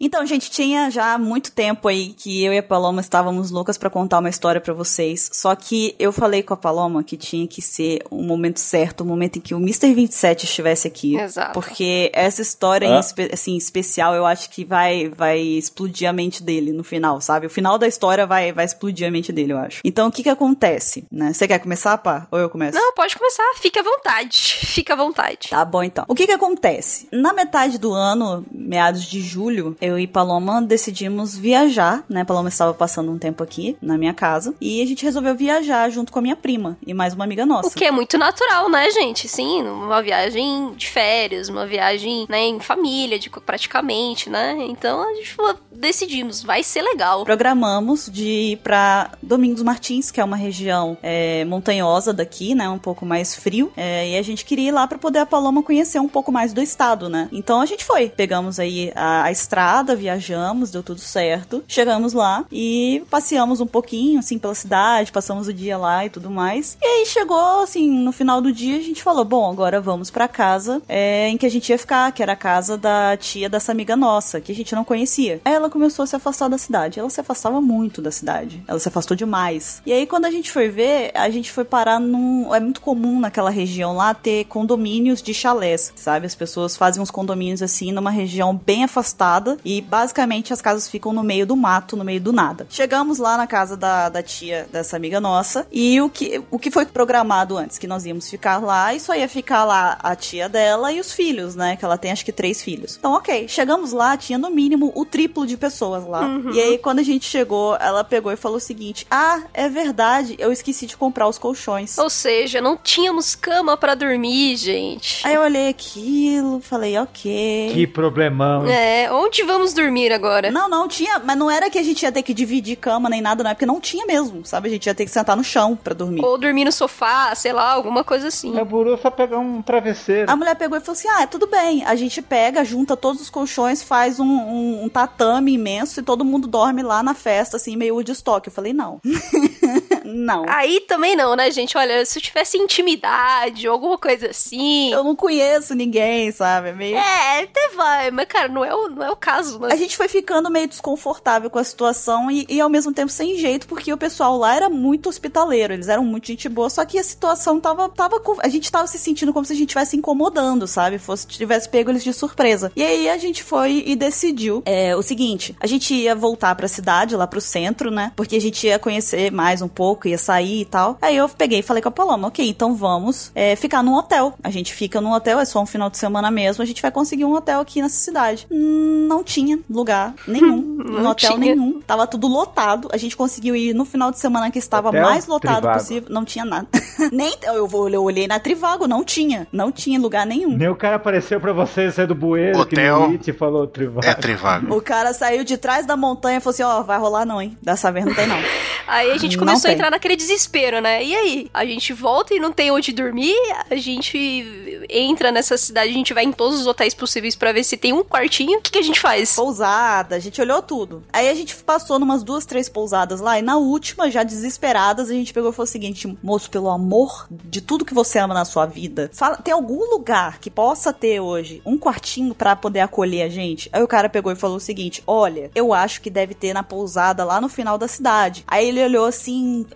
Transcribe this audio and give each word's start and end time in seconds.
Então, 0.00 0.24
gente, 0.24 0.48
tinha 0.48 0.90
já 0.90 1.18
muito 1.18 1.50
tempo 1.50 1.88
aí 1.88 2.10
que 2.10 2.44
eu 2.44 2.52
e 2.52 2.58
a 2.58 2.62
Paloma 2.62 3.00
estávamos 3.00 3.50
loucas 3.50 3.76
para 3.76 3.90
contar 3.90 4.20
uma 4.20 4.28
história 4.28 4.60
para 4.60 4.72
vocês. 4.72 5.28
Só 5.32 5.54
que 5.56 5.96
eu 5.98 6.12
falei 6.12 6.40
com 6.40 6.54
a 6.54 6.56
Paloma 6.56 7.02
que 7.02 7.16
tinha 7.16 7.48
que 7.48 7.60
ser 7.60 8.04
o 8.08 8.20
um 8.20 8.22
momento 8.22 8.60
certo, 8.60 9.00
o 9.00 9.04
um 9.04 9.08
momento 9.08 9.38
em 9.38 9.40
que 9.40 9.54
o 9.54 9.58
Mr. 9.58 9.92
27 9.92 10.44
estivesse 10.44 10.86
aqui. 10.86 11.16
Exato. 11.16 11.52
Porque 11.52 12.12
essa 12.14 12.40
história, 12.40 12.88
ah. 12.88 13.00
em, 13.00 13.28
assim, 13.32 13.56
especial, 13.56 14.14
eu 14.14 14.24
acho 14.24 14.50
que 14.50 14.64
vai, 14.64 15.08
vai 15.08 15.40
explodir 15.40 16.08
a 16.08 16.12
mente 16.12 16.44
dele 16.44 16.72
no 16.72 16.84
final, 16.84 17.20
sabe? 17.20 17.46
O 17.46 17.50
final 17.50 17.76
da 17.76 17.88
história 17.88 18.24
vai, 18.24 18.52
vai 18.52 18.64
explodir 18.64 19.08
a 19.08 19.10
mente 19.10 19.32
dele, 19.32 19.52
eu 19.52 19.58
acho. 19.58 19.80
Então, 19.82 20.06
o 20.06 20.12
que 20.12 20.22
que 20.22 20.30
acontece, 20.30 21.06
né? 21.10 21.32
Você 21.32 21.48
quer 21.48 21.58
começar, 21.58 21.98
pá? 21.98 22.28
Ou 22.30 22.38
eu 22.38 22.48
começo? 22.48 22.78
Não, 22.78 22.92
pode 22.94 23.16
começar. 23.16 23.42
Fica 23.56 23.80
à 23.80 23.82
vontade. 23.82 24.38
Fica 24.64 24.92
à 24.92 24.96
vontade. 24.96 25.48
Tá 25.50 25.64
bom, 25.64 25.82
então. 25.82 26.04
O 26.06 26.14
que 26.14 26.26
que 26.26 26.32
acontece? 26.32 27.08
Na 27.10 27.32
metade 27.32 27.78
do 27.78 27.92
ano, 27.92 28.46
meados 28.52 29.02
de 29.02 29.20
julho, 29.20 29.76
eu 29.88 29.98
e 29.98 30.06
Paloma 30.06 30.60
decidimos 30.60 31.36
viajar, 31.36 32.04
né? 32.08 32.24
Paloma 32.24 32.48
estava 32.48 32.74
passando 32.74 33.10
um 33.10 33.18
tempo 33.18 33.42
aqui 33.42 33.76
na 33.80 33.96
minha 33.96 34.14
casa 34.14 34.54
e 34.60 34.82
a 34.82 34.86
gente 34.86 35.04
resolveu 35.04 35.34
viajar 35.34 35.88
junto 35.90 36.12
com 36.12 36.18
a 36.18 36.22
minha 36.22 36.36
prima 36.36 36.76
e 36.86 36.92
mais 36.92 37.14
uma 37.14 37.24
amiga 37.24 37.46
nossa. 37.46 37.68
O 37.68 37.72
que 37.72 37.84
é 37.84 37.90
muito 37.90 38.18
natural, 38.18 38.68
né, 38.70 38.90
gente? 38.90 39.28
Sim, 39.28 39.62
uma 39.62 40.02
viagem 40.02 40.72
de 40.74 40.88
férias, 40.88 41.48
uma 41.48 41.66
viagem, 41.66 42.26
né, 42.28 42.46
em 42.46 42.60
família, 42.60 43.18
de, 43.18 43.30
praticamente, 43.30 44.28
né? 44.28 44.56
Então 44.68 45.02
a 45.02 45.14
gente 45.14 45.32
falou, 45.32 45.56
decidimos, 45.72 46.42
vai 46.42 46.62
ser 46.62 46.82
legal. 46.82 47.24
Programamos 47.24 48.10
de 48.12 48.52
ir 48.52 48.56
para 48.58 49.12
Domingos 49.22 49.62
Martins, 49.62 50.10
que 50.10 50.20
é 50.20 50.24
uma 50.24 50.36
região 50.36 50.98
é, 51.02 51.44
montanhosa 51.44 52.12
daqui, 52.12 52.54
né? 52.54 52.68
Um 52.68 52.78
pouco 52.78 53.06
mais 53.06 53.34
frio. 53.34 53.72
É, 53.76 54.10
e 54.10 54.16
a 54.18 54.22
gente 54.22 54.44
queria 54.44 54.68
ir 54.68 54.72
lá 54.72 54.86
para 54.86 54.98
poder 54.98 55.20
a 55.20 55.26
Paloma 55.26 55.62
conhecer 55.62 55.98
um 55.98 56.08
pouco 56.08 56.30
mais 56.30 56.52
do 56.52 56.60
estado, 56.60 57.08
né? 57.08 57.28
Então 57.32 57.60
a 57.60 57.66
gente 57.66 57.84
foi. 57.84 58.08
Pegamos 58.08 58.58
aí 58.58 58.92
a, 58.94 59.24
a 59.24 59.30
estrada, 59.30 59.77
viajamos, 59.82 60.70
deu 60.70 60.82
tudo 60.82 61.00
certo. 61.00 61.62
Chegamos 61.66 62.12
lá 62.12 62.44
e 62.50 63.02
passeamos 63.10 63.60
um 63.60 63.66
pouquinho, 63.66 64.18
assim, 64.18 64.38
pela 64.38 64.54
cidade, 64.54 65.12
passamos 65.12 65.48
o 65.48 65.52
dia 65.52 65.76
lá 65.76 66.04
e 66.04 66.10
tudo 66.10 66.30
mais. 66.30 66.76
E 66.80 66.86
aí 66.86 67.06
chegou, 67.06 67.62
assim, 67.62 67.90
no 67.90 68.12
final 68.12 68.40
do 68.40 68.52
dia 68.52 68.76
a 68.76 68.82
gente 68.82 69.02
falou: 69.02 69.24
bom, 69.24 69.50
agora 69.50 69.80
vamos 69.80 70.10
para 70.10 70.28
casa 70.28 70.82
é, 70.88 71.28
em 71.28 71.36
que 71.36 71.46
a 71.46 71.50
gente 71.50 71.68
ia 71.70 71.78
ficar, 71.78 72.12
que 72.12 72.22
era 72.22 72.32
a 72.32 72.36
casa 72.36 72.76
da 72.76 73.16
tia 73.16 73.48
dessa 73.48 73.72
amiga 73.72 73.96
nossa, 73.96 74.40
que 74.40 74.52
a 74.52 74.54
gente 74.54 74.74
não 74.74 74.84
conhecia. 74.84 75.40
Aí 75.44 75.52
ela 75.52 75.70
começou 75.70 76.02
a 76.02 76.06
se 76.06 76.16
afastar 76.16 76.48
da 76.48 76.58
cidade. 76.58 76.98
Ela 76.98 77.10
se 77.10 77.20
afastava 77.20 77.60
muito 77.60 78.00
da 78.00 78.10
cidade. 78.10 78.62
Ela 78.66 78.78
se 78.78 78.88
afastou 78.88 79.16
demais. 79.16 79.82
E 79.84 79.92
aí, 79.92 80.06
quando 80.06 80.24
a 80.24 80.30
gente 80.30 80.50
foi 80.50 80.68
ver, 80.68 81.10
a 81.14 81.28
gente 81.30 81.50
foi 81.50 81.64
parar 81.64 82.00
num. 82.00 82.54
É 82.54 82.60
muito 82.60 82.80
comum 82.80 83.20
naquela 83.20 83.50
região 83.50 83.96
lá 83.96 84.14
ter 84.14 84.44
condomínios 84.44 85.22
de 85.22 85.34
chalés, 85.34 85.92
sabe? 85.96 86.26
As 86.26 86.34
pessoas 86.34 86.76
fazem 86.76 87.02
uns 87.02 87.10
condomínios 87.10 87.62
assim 87.62 87.92
numa 87.92 88.10
região 88.10 88.54
bem 88.54 88.84
afastada 88.84 89.56
e 89.68 89.82
basicamente 89.82 90.50
as 90.50 90.62
casas 90.62 90.88
ficam 90.88 91.12
no 91.12 91.22
meio 91.22 91.46
do 91.46 91.54
mato, 91.54 91.94
no 91.94 92.02
meio 92.02 92.20
do 92.20 92.32
nada. 92.32 92.66
Chegamos 92.70 93.18
lá 93.18 93.36
na 93.36 93.46
casa 93.46 93.76
da, 93.76 94.08
da 94.08 94.22
tia 94.22 94.66
dessa 94.72 94.96
amiga 94.96 95.20
nossa 95.20 95.66
e 95.70 96.00
o 96.00 96.08
que, 96.08 96.42
o 96.50 96.58
que 96.58 96.70
foi 96.70 96.86
programado 96.86 97.58
antes? 97.58 97.76
Que 97.76 97.86
nós 97.86 98.06
íamos 98.06 98.30
ficar 98.30 98.64
lá 98.64 98.94
e 98.94 99.00
só 99.00 99.14
ia 99.14 99.28
ficar 99.28 99.64
lá 99.64 99.98
a 100.02 100.16
tia 100.16 100.48
dela 100.48 100.90
e 100.90 100.98
os 100.98 101.12
filhos, 101.12 101.54
né? 101.54 101.76
Que 101.76 101.84
ela 101.84 101.98
tem 101.98 102.10
acho 102.10 102.24
que 102.24 102.32
três 102.32 102.62
filhos. 102.62 102.96
Então, 102.98 103.12
ok. 103.12 103.46
Chegamos 103.46 103.92
lá, 103.92 104.16
tinha 104.16 104.38
no 104.38 104.48
mínimo 104.48 104.90
o 104.94 105.04
triplo 105.04 105.46
de 105.46 105.56
pessoas 105.58 106.06
lá. 106.06 106.22
Uhum. 106.22 106.52
E 106.52 106.60
aí, 106.60 106.78
quando 106.78 107.00
a 107.00 107.02
gente 107.02 107.26
chegou, 107.26 107.76
ela 107.76 108.02
pegou 108.02 108.32
e 108.32 108.36
falou 108.36 108.56
o 108.56 108.60
seguinte: 108.60 109.06
Ah, 109.10 109.42
é 109.52 109.68
verdade, 109.68 110.34
eu 110.38 110.50
esqueci 110.50 110.86
de 110.86 110.96
comprar 110.96 111.28
os 111.28 111.36
colchões. 111.36 111.98
Ou 111.98 112.08
seja, 112.08 112.62
não 112.62 112.74
tínhamos 112.74 113.34
cama 113.34 113.76
para 113.76 113.94
dormir, 113.94 114.56
gente. 114.56 115.26
Aí 115.26 115.34
eu 115.34 115.42
olhei 115.42 115.68
aquilo, 115.68 116.60
falei, 116.60 116.96
ok. 116.96 117.70
Que 117.74 117.86
problemão. 117.86 118.66
É, 118.66 119.12
onde 119.12 119.42
vamos 119.42 119.57
dormir 119.74 120.12
agora? 120.12 120.50
Não, 120.50 120.68
não 120.68 120.88
tinha, 120.88 121.18
mas 121.18 121.36
não 121.36 121.50
era 121.50 121.70
que 121.70 121.78
a 121.78 121.82
gente 121.82 122.02
ia 122.02 122.12
ter 122.12 122.22
que 122.22 122.34
dividir 122.34 122.76
cama 122.76 123.08
nem 123.08 123.20
nada, 123.20 123.42
não, 123.42 123.50
é 123.50 123.54
porque 123.54 123.66
não 123.66 123.80
tinha 123.80 124.06
mesmo, 124.06 124.44
sabe? 124.44 124.68
A 124.68 124.72
gente 124.72 124.86
ia 124.86 124.94
ter 124.94 125.04
que 125.04 125.10
sentar 125.10 125.36
no 125.36 125.44
chão 125.44 125.76
para 125.76 125.94
dormir. 125.94 126.24
Ou 126.24 126.38
dormir 126.38 126.64
no 126.64 126.72
sofá, 126.72 127.34
sei 127.34 127.52
lá, 127.52 127.72
alguma 127.72 128.02
coisa 128.04 128.28
assim. 128.28 128.58
É 128.58 128.64
buru 128.64 128.96
só 128.98 129.10
pegar 129.10 129.38
um 129.38 129.62
travesseiro. 129.62 130.30
A 130.30 130.36
mulher 130.36 130.54
pegou 130.54 130.76
e 130.76 130.80
falou 130.80 130.98
assim: 130.98 131.08
Ah, 131.08 131.26
tudo 131.26 131.46
bem, 131.46 131.84
a 131.84 131.94
gente 131.94 132.22
pega, 132.22 132.64
junta 132.64 132.96
todos 132.96 133.20
os 133.20 133.30
colchões, 133.30 133.82
faz 133.82 134.20
um, 134.20 134.24
um, 134.24 134.84
um 134.84 134.88
tatame 134.88 135.52
imenso 135.52 136.00
e 136.00 136.02
todo 136.02 136.24
mundo 136.24 136.46
dorme 136.46 136.82
lá 136.82 137.02
na 137.02 137.14
festa, 137.14 137.56
assim, 137.56 137.76
meio 137.76 137.94
Woodstock. 137.94 138.46
Eu 138.46 138.52
falei, 138.52 138.72
não. 138.72 139.00
não. 140.08 140.44
Aí 140.48 140.80
também 140.80 141.14
não, 141.14 141.36
né, 141.36 141.50
gente? 141.50 141.76
Olha, 141.76 142.04
se 142.04 142.18
eu 142.18 142.22
tivesse 142.22 142.56
intimidade 142.56 143.68
ou 143.68 143.74
alguma 143.74 143.98
coisa 143.98 144.30
assim. 144.30 144.92
Eu 144.92 145.04
não 145.04 145.14
conheço 145.14 145.74
ninguém, 145.74 146.32
sabe? 146.32 146.72
Meio... 146.72 146.96
É, 146.96 147.42
até 147.42 147.68
vai, 147.74 148.10
mas, 148.10 148.26
cara, 148.26 148.48
não 148.48 148.64
é 148.64 148.74
o, 148.74 148.88
não 148.88 149.04
é 149.04 149.10
o 149.10 149.16
caso, 149.16 149.58
né? 149.58 149.68
A 149.72 149.76
gente 149.76 149.96
foi 149.96 150.08
ficando 150.08 150.50
meio 150.50 150.68
desconfortável 150.68 151.50
com 151.50 151.58
a 151.58 151.64
situação 151.64 152.30
e, 152.30 152.46
e 152.48 152.60
ao 152.60 152.68
mesmo 152.68 152.92
tempo 152.92 153.10
sem 153.10 153.36
jeito, 153.36 153.66
porque 153.66 153.92
o 153.92 153.98
pessoal 153.98 154.36
lá 154.36 154.54
era 154.54 154.68
muito 154.68 155.08
hospitaleiro, 155.08 155.72
eles 155.72 155.88
eram 155.88 156.04
muito 156.04 156.26
gente 156.26 156.48
boa, 156.48 156.70
só 156.70 156.84
que 156.84 156.98
a 156.98 157.04
situação 157.04 157.60
tava. 157.60 157.88
tava 157.88 158.20
a 158.40 158.48
gente 158.48 158.70
tava 158.70 158.86
se 158.86 158.98
sentindo 158.98 159.32
como 159.32 159.44
se 159.44 159.52
a 159.52 159.56
gente 159.56 159.68
estivesse 159.68 159.96
incomodando, 159.96 160.66
sabe? 160.66 160.98
Fosse 160.98 161.26
tivesse 161.26 161.68
pego 161.68 161.90
eles 161.90 162.04
de 162.04 162.12
surpresa. 162.12 162.72
E 162.74 162.82
aí 162.82 163.08
a 163.08 163.18
gente 163.18 163.42
foi 163.42 163.82
e 163.86 163.96
decidiu 163.96 164.62
é, 164.64 164.94
o 164.94 165.02
seguinte: 165.02 165.56
a 165.60 165.66
gente 165.66 165.94
ia 165.94 166.14
voltar 166.14 166.54
pra 166.54 166.68
cidade, 166.68 167.16
lá 167.16 167.26
pro 167.26 167.40
centro, 167.40 167.90
né? 167.90 168.12
Porque 168.14 168.36
a 168.36 168.40
gente 168.40 168.66
ia 168.66 168.78
conhecer 168.78 169.32
mais 169.32 169.62
um 169.62 169.68
pouco, 169.68 169.97
ia 170.06 170.18
sair 170.18 170.60
e 170.60 170.64
tal. 170.64 170.98
Aí 171.00 171.16
eu 171.16 171.28
peguei 171.28 171.60
e 171.60 171.62
falei 171.62 171.82
com 171.82 171.88
a 171.88 171.92
Paloma, 171.92 172.28
ok, 172.28 172.46
então 172.46 172.74
vamos 172.74 173.32
é, 173.34 173.56
ficar 173.56 173.82
num 173.82 173.94
hotel. 173.94 174.34
A 174.42 174.50
gente 174.50 174.74
fica 174.74 175.00
num 175.00 175.12
hotel, 175.12 175.40
é 175.40 175.44
só 175.44 175.62
um 175.62 175.66
final 175.66 175.88
de 175.88 175.96
semana 175.96 176.30
mesmo, 176.30 176.62
a 176.62 176.66
gente 176.66 176.82
vai 176.82 176.90
conseguir 176.90 177.24
um 177.24 177.32
hotel 177.32 177.60
aqui 177.60 177.80
nessa 177.80 177.96
cidade. 177.96 178.46
Não 178.50 179.24
tinha 179.24 179.58
lugar 179.70 180.14
nenhum, 180.26 180.60
no 180.84 181.08
hotel 181.08 181.32
tinha. 181.32 181.38
nenhum. 181.38 181.80
Tava 181.80 182.06
tudo 182.06 182.28
lotado. 182.28 182.88
A 182.92 182.96
gente 182.96 183.16
conseguiu 183.16 183.56
ir 183.56 183.74
no 183.74 183.84
final 183.84 184.10
de 184.10 184.18
semana 184.18 184.50
que 184.50 184.58
estava 184.58 184.88
hotel? 184.90 185.02
mais 185.02 185.26
lotado 185.26 185.62
Trivago. 185.62 185.78
possível. 185.78 186.08
Não 186.10 186.24
tinha 186.24 186.44
nada. 186.44 186.68
Nem 187.10 187.34
eu, 187.42 187.66
vou, 187.66 187.88
eu 187.88 188.02
olhei 188.02 188.26
na 188.26 188.38
Trivago, 188.38 188.86
não 188.86 189.04
tinha. 189.04 189.46
Não 189.52 189.72
tinha 189.72 189.98
lugar 189.98 190.26
nenhum. 190.26 190.56
Nem 190.56 190.68
o 190.68 190.76
cara 190.76 190.96
apareceu 190.96 191.40
pra 191.40 191.52
você 191.52 191.90
sair 191.90 192.06
do 192.06 192.14
bueiro 192.14 192.58
hotel 192.58 193.18
que 193.18 193.32
no 193.32 193.38
falou 193.38 193.66
Trivago. 193.66 194.06
É 194.06 194.14
Trivago. 194.14 194.74
O 194.74 194.80
cara 194.80 195.12
saiu 195.12 195.44
de 195.44 195.56
trás 195.56 195.86
da 195.86 195.96
montanha 195.96 196.38
e 196.38 196.40
falou 196.40 196.54
assim: 196.54 196.62
ó, 196.62 196.80
oh, 196.80 196.84
vai 196.84 196.98
rolar 196.98 197.24
não, 197.24 197.40
hein? 197.40 197.56
Dessa 197.62 197.90
vez 197.90 198.04
não 198.04 198.14
tem 198.14 198.26
não. 198.26 198.38
Aí 198.88 199.10
a 199.10 199.18
gente 199.18 199.36
começou 199.36 199.70
a 199.70 199.72
entrar 199.74 199.90
naquele 199.90 200.16
desespero, 200.16 200.80
né? 200.80 201.04
E 201.04 201.14
aí? 201.14 201.50
A 201.52 201.64
gente 201.64 201.92
volta 201.92 202.34
e 202.34 202.40
não 202.40 202.52
tem 202.52 202.70
onde 202.70 202.90
dormir, 202.90 203.36
a 203.70 203.76
gente 203.76 204.86
entra 204.88 205.30
nessa 205.30 205.56
cidade, 205.58 205.90
a 205.90 205.94
gente 205.94 206.14
vai 206.14 206.24
em 206.24 206.32
todos 206.32 206.60
os 206.60 206.66
hotéis 206.66 206.94
possíveis 206.94 207.36
para 207.36 207.52
ver 207.52 207.64
se 207.64 207.76
tem 207.76 207.92
um 207.92 208.02
quartinho. 208.02 208.58
O 208.58 208.62
que, 208.62 208.72
que 208.72 208.78
a 208.78 208.82
gente 208.82 208.98
faz? 208.98 209.36
Pousada, 209.36 210.16
a 210.16 210.18
gente 210.18 210.40
olhou 210.40 210.62
tudo. 210.62 211.04
Aí 211.12 211.28
a 211.28 211.34
gente 211.34 211.54
passou 211.56 211.98
numas 211.98 212.22
duas, 212.22 212.46
três 212.46 212.68
pousadas 212.68 213.20
lá, 213.20 213.38
e 213.38 213.42
na 213.42 213.58
última, 213.58 214.10
já 214.10 214.22
desesperadas, 214.22 215.10
a 215.10 215.12
gente 215.12 215.34
pegou 215.34 215.50
e 215.50 215.52
falou 215.52 215.68
o 215.68 215.70
seguinte: 215.70 216.16
moço, 216.22 216.50
pelo 216.50 216.70
amor 216.70 217.26
de 217.30 217.60
tudo 217.60 217.84
que 217.84 217.94
você 217.94 218.18
ama 218.18 218.32
na 218.32 218.46
sua 218.46 218.64
vida, 218.64 219.10
fala, 219.12 219.36
tem 219.36 219.52
algum 219.52 219.90
lugar 219.90 220.38
que 220.38 220.50
possa 220.50 220.92
ter 220.92 221.20
hoje 221.20 221.60
um 221.66 221.76
quartinho 221.76 222.34
para 222.34 222.56
poder 222.56 222.80
acolher 222.80 223.22
a 223.22 223.28
gente? 223.28 223.68
Aí 223.72 223.82
o 223.82 223.88
cara 223.88 224.08
pegou 224.08 224.32
e 224.32 224.36
falou 224.36 224.56
o 224.56 224.60
seguinte: 224.60 225.02
olha, 225.06 225.50
eu 225.54 225.74
acho 225.74 226.00
que 226.00 226.08
deve 226.08 226.34
ter 226.34 226.54
na 226.54 226.62
pousada 226.62 227.24
lá 227.24 227.40
no 227.40 227.48
final 227.48 227.76
da 227.76 227.86
cidade. 227.86 228.44
Aí 228.46 228.68
ele 228.68 228.77
olhou 228.84 229.04
assim, 229.04 229.66